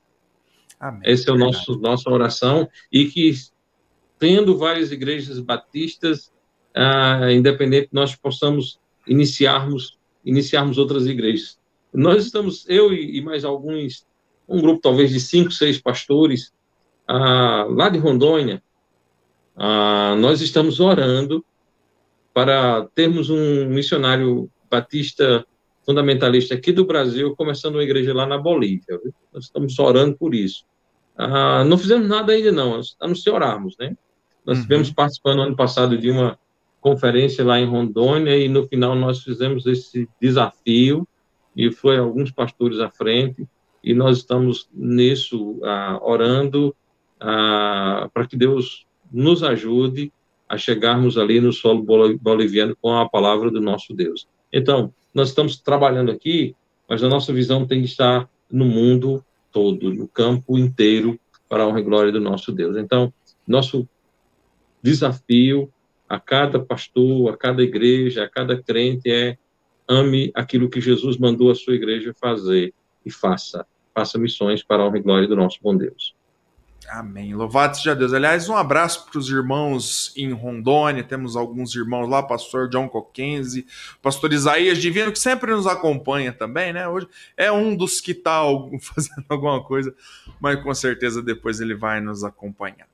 Amém. 0.77 1.01
Essa 1.05 1.31
é 1.31 1.33
o 1.33 1.37
nosso 1.37 1.79
nossa 1.79 2.09
oração 2.09 2.67
e 2.91 3.05
que 3.05 3.31
tendo 4.19 4.57
várias 4.57 4.91
igrejas 4.91 5.39
batistas 5.39 6.31
uh, 6.75 7.29
independentes 7.29 7.89
nós 7.91 8.15
possamos 8.15 8.79
iniciarmos 9.07 9.97
iniciarmos 10.25 10.77
outras 10.77 11.05
igrejas. 11.05 11.59
Nós 11.93 12.25
estamos 12.25 12.67
eu 12.69 12.93
e, 12.93 13.17
e 13.17 13.21
mais 13.21 13.43
alguns 13.43 14.05
um 14.47 14.61
grupo 14.61 14.81
talvez 14.81 15.09
de 15.09 15.19
cinco, 15.19 15.51
seis 15.51 15.79
pastores, 15.79 16.53
ah, 17.07 17.65
lá 17.69 17.89
de 17.89 17.97
Rondônia, 17.97 18.61
ah, 19.55 20.15
nós 20.17 20.41
estamos 20.41 20.79
orando 20.79 21.43
para 22.33 22.85
termos 22.95 23.29
um 23.29 23.69
missionário 23.69 24.49
batista 24.69 25.45
fundamentalista 25.85 26.55
aqui 26.55 26.71
do 26.71 26.85
Brasil, 26.85 27.35
começando 27.35 27.75
uma 27.75 27.83
igreja 27.83 28.13
lá 28.13 28.25
na 28.25 28.37
Bolívia. 28.37 28.99
Nós 29.33 29.45
estamos 29.45 29.77
orando 29.77 30.17
por 30.17 30.33
isso. 30.33 30.65
Ah, 31.17 31.63
não 31.63 31.77
fizemos 31.77 32.07
nada 32.07 32.33
ainda, 32.33 32.51
não, 32.51 32.79
a 32.99 33.07
não 33.07 33.15
ser 33.15 33.31
orarmos, 33.31 33.75
né? 33.77 33.95
Nós 34.45 34.57
uhum. 34.57 34.63
tivemos 34.63 34.91
participando 34.91 35.41
ano 35.41 35.55
passado 35.55 35.97
de 35.97 36.09
uma 36.09 36.37
conferência 36.81 37.45
lá 37.45 37.59
em 37.59 37.65
Rondônia 37.65 38.37
e 38.37 38.49
no 38.49 38.67
final 38.67 38.95
nós 38.95 39.23
fizemos 39.23 39.65
esse 39.65 40.09
desafio 40.21 41.07
e 41.55 41.71
foi 41.71 41.97
alguns 41.97 42.31
pastores 42.31 42.79
à 42.79 42.89
frente 42.89 43.47
e 43.83 43.93
nós 43.93 44.17
estamos 44.17 44.67
nisso 44.73 45.59
ah, 45.63 45.99
orando 46.01 46.75
ah, 47.19 48.09
para 48.13 48.27
que 48.27 48.35
Deus 48.35 48.85
nos 49.11 49.43
ajude 49.43 50.11
a 50.49 50.57
chegarmos 50.57 51.17
ali 51.17 51.39
no 51.39 51.53
solo 51.53 51.83
boliviano 52.19 52.75
com 52.81 52.95
a 52.95 53.07
palavra 53.07 53.49
do 53.49 53.61
nosso 53.61 53.93
Deus. 53.93 54.27
Então, 54.51 54.93
nós 55.13 55.29
estamos 55.29 55.57
trabalhando 55.57 56.11
aqui, 56.11 56.55
mas 56.87 57.03
a 57.03 57.07
nossa 57.07 57.31
visão 57.31 57.65
tem 57.65 57.79
que 57.79 57.87
estar 57.87 58.29
no 58.51 58.65
mundo 58.65 59.23
todo, 59.53 59.93
no 59.93 60.07
campo 60.07 60.57
inteiro, 60.57 61.17
para 61.47 61.63
a 61.63 61.67
honra 61.67 61.79
e 61.79 61.83
glória 61.83 62.11
do 62.11 62.19
nosso 62.19 62.51
Deus. 62.51 62.75
Então, 62.75 63.13
nosso 63.47 63.87
desafio 64.81 65.71
a 66.09 66.19
cada 66.19 66.59
pastor, 66.59 67.33
a 67.33 67.37
cada 67.37 67.63
igreja, 67.63 68.23
a 68.23 68.29
cada 68.29 68.61
crente 68.61 69.09
é 69.09 69.37
ame 69.87 70.31
aquilo 70.33 70.69
que 70.69 70.81
Jesus 70.81 71.17
mandou 71.17 71.51
a 71.51 71.55
sua 71.55 71.75
igreja 71.75 72.13
fazer 72.19 72.73
e 73.05 73.11
faça. 73.11 73.65
Faça 73.93 74.17
missões 74.17 74.63
para 74.63 74.81
a 74.81 74.87
honra 74.87 74.97
e 74.97 75.01
glória 75.01 75.27
do 75.27 75.35
nosso 75.35 75.59
bom 75.61 75.77
Deus. 75.77 76.15
Amém. 76.89 77.33
Louvado 77.33 77.77
seja 77.77 77.95
Deus. 77.95 78.13
Aliás, 78.13 78.49
um 78.49 78.55
abraço 78.55 79.05
para 79.05 79.17
os 79.17 79.29
irmãos 79.29 80.13
em 80.15 80.31
Rondônia. 80.31 81.03
Temos 81.03 81.35
alguns 81.35 81.75
irmãos 81.75 82.07
lá, 82.07 82.21
pastor 82.21 82.69
John 82.69 82.89
Coquenzi, 82.89 83.65
pastor 84.01 84.33
Isaías 84.33 84.77
Divino, 84.77 85.11
que 85.11 85.19
sempre 85.19 85.51
nos 85.51 85.65
acompanha 85.65 86.33
também, 86.33 86.73
né? 86.73 86.87
Hoje 86.87 87.07
é 87.37 87.51
um 87.51 87.75
dos 87.75 88.01
que 88.01 88.11
está 88.11 88.41
fazendo 88.81 89.25
alguma 89.29 89.63
coisa, 89.63 89.93
mas 90.39 90.61
com 90.61 90.73
certeza 90.73 91.21
depois 91.21 91.59
ele 91.61 91.75
vai 91.75 92.01
nos 92.01 92.23
acompanhar. 92.23 92.87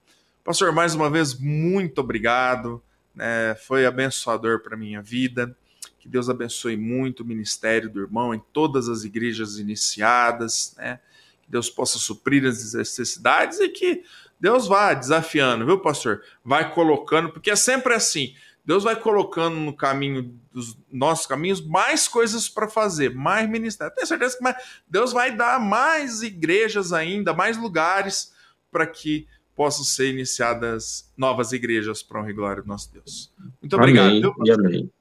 Pastor, 0.44 0.72
mais 0.72 0.96
uma 0.96 1.10
vez, 1.10 1.38
muito 1.40 2.00
obrigado. 2.00 2.82
Né? 3.14 3.56
Foi 3.68 3.86
abençoador 3.86 4.62
para 4.62 4.78
minha 4.78 5.02
vida. 5.02 5.56
Que 6.00 6.08
Deus 6.08 6.30
abençoe 6.30 6.78
muito 6.78 7.22
o 7.22 7.26
ministério 7.26 7.90
do 7.90 8.00
irmão 8.00 8.34
em 8.34 8.42
todas 8.54 8.88
as 8.88 9.04
igrejas 9.04 9.58
iniciadas, 9.58 10.74
né? 10.78 11.00
Deus 11.50 11.70
possa 11.70 11.98
suprir 11.98 12.46
as 12.46 12.74
necessidades 12.74 13.60
e 13.60 13.70
que 13.70 14.04
Deus 14.40 14.68
vá 14.68 14.94
desafiando, 14.94 15.66
viu, 15.66 15.80
pastor? 15.80 16.22
Vai 16.44 16.74
colocando, 16.74 17.30
porque 17.30 17.52
é 17.52 17.56
sempre 17.56 17.94
assim. 17.94 18.34
Deus 18.64 18.84
vai 18.84 18.96
colocando 18.96 19.56
no 19.56 19.76
caminho 19.76 20.34
dos 20.54 20.78
nossos 20.92 21.26
caminhos 21.26 21.60
mais 21.60 22.08
coisas 22.08 22.48
para 22.48 22.70
fazer, 22.70 23.14
mais 23.14 23.50
ministério. 23.50 23.94
Tenho 23.96 24.08
certeza 24.08 24.38
que 24.38 24.44
Deus 24.88 25.12
vai 25.12 25.36
dar 25.36 25.60
mais 25.60 26.22
igrejas 26.22 26.94
ainda, 26.94 27.34
mais 27.34 27.58
lugares 27.58 28.32
para 28.72 28.86
que 28.86 29.28
possam 29.56 29.84
ser 29.84 30.12
iniciadas 30.12 31.12
novas 31.18 31.52
igrejas 31.52 32.04
para 32.04 32.22
o 32.22 32.34
glória 32.34 32.62
do 32.62 32.68
nosso 32.68 32.94
Deus. 32.94 33.34
Muito 33.60 33.76
obrigado. 33.76 34.08
Amém, 34.08 34.22
viu, 34.22 34.54
amém. 34.54 34.92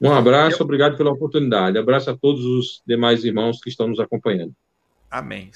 Um 0.00 0.12
abraço, 0.12 0.62
obrigado 0.62 0.96
pela 0.96 1.10
oportunidade. 1.10 1.76
Abraço 1.76 2.10
a 2.10 2.16
todos 2.16 2.44
os 2.44 2.82
demais 2.86 3.24
irmãos 3.24 3.60
que 3.60 3.68
estão 3.68 3.86
nos 3.88 4.00
acompanhando. 4.00 4.54
Amém. 5.10 5.50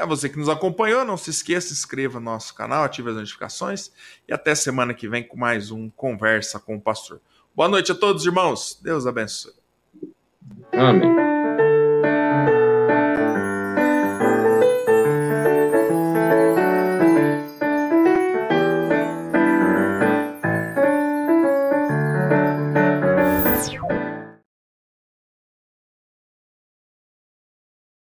A 0.00 0.06
você 0.06 0.28
que 0.28 0.38
nos 0.38 0.48
acompanhou, 0.48 1.04
não 1.04 1.16
se 1.16 1.30
esqueça, 1.30 1.72
inscreva 1.72 2.20
no 2.20 2.26
nosso 2.26 2.54
canal, 2.54 2.84
ative 2.84 3.10
as 3.10 3.16
notificações 3.16 3.90
e 4.28 4.32
até 4.32 4.54
semana 4.54 4.94
que 4.94 5.08
vem 5.08 5.26
com 5.26 5.36
mais 5.36 5.70
um 5.70 5.90
Conversa 5.90 6.60
com 6.60 6.76
o 6.76 6.80
Pastor. 6.80 7.20
Boa 7.54 7.68
noite 7.68 7.90
a 7.90 7.94
todos, 7.94 8.24
irmãos. 8.24 8.78
Deus 8.82 9.06
abençoe. 9.06 9.52
Amém. 10.72 11.41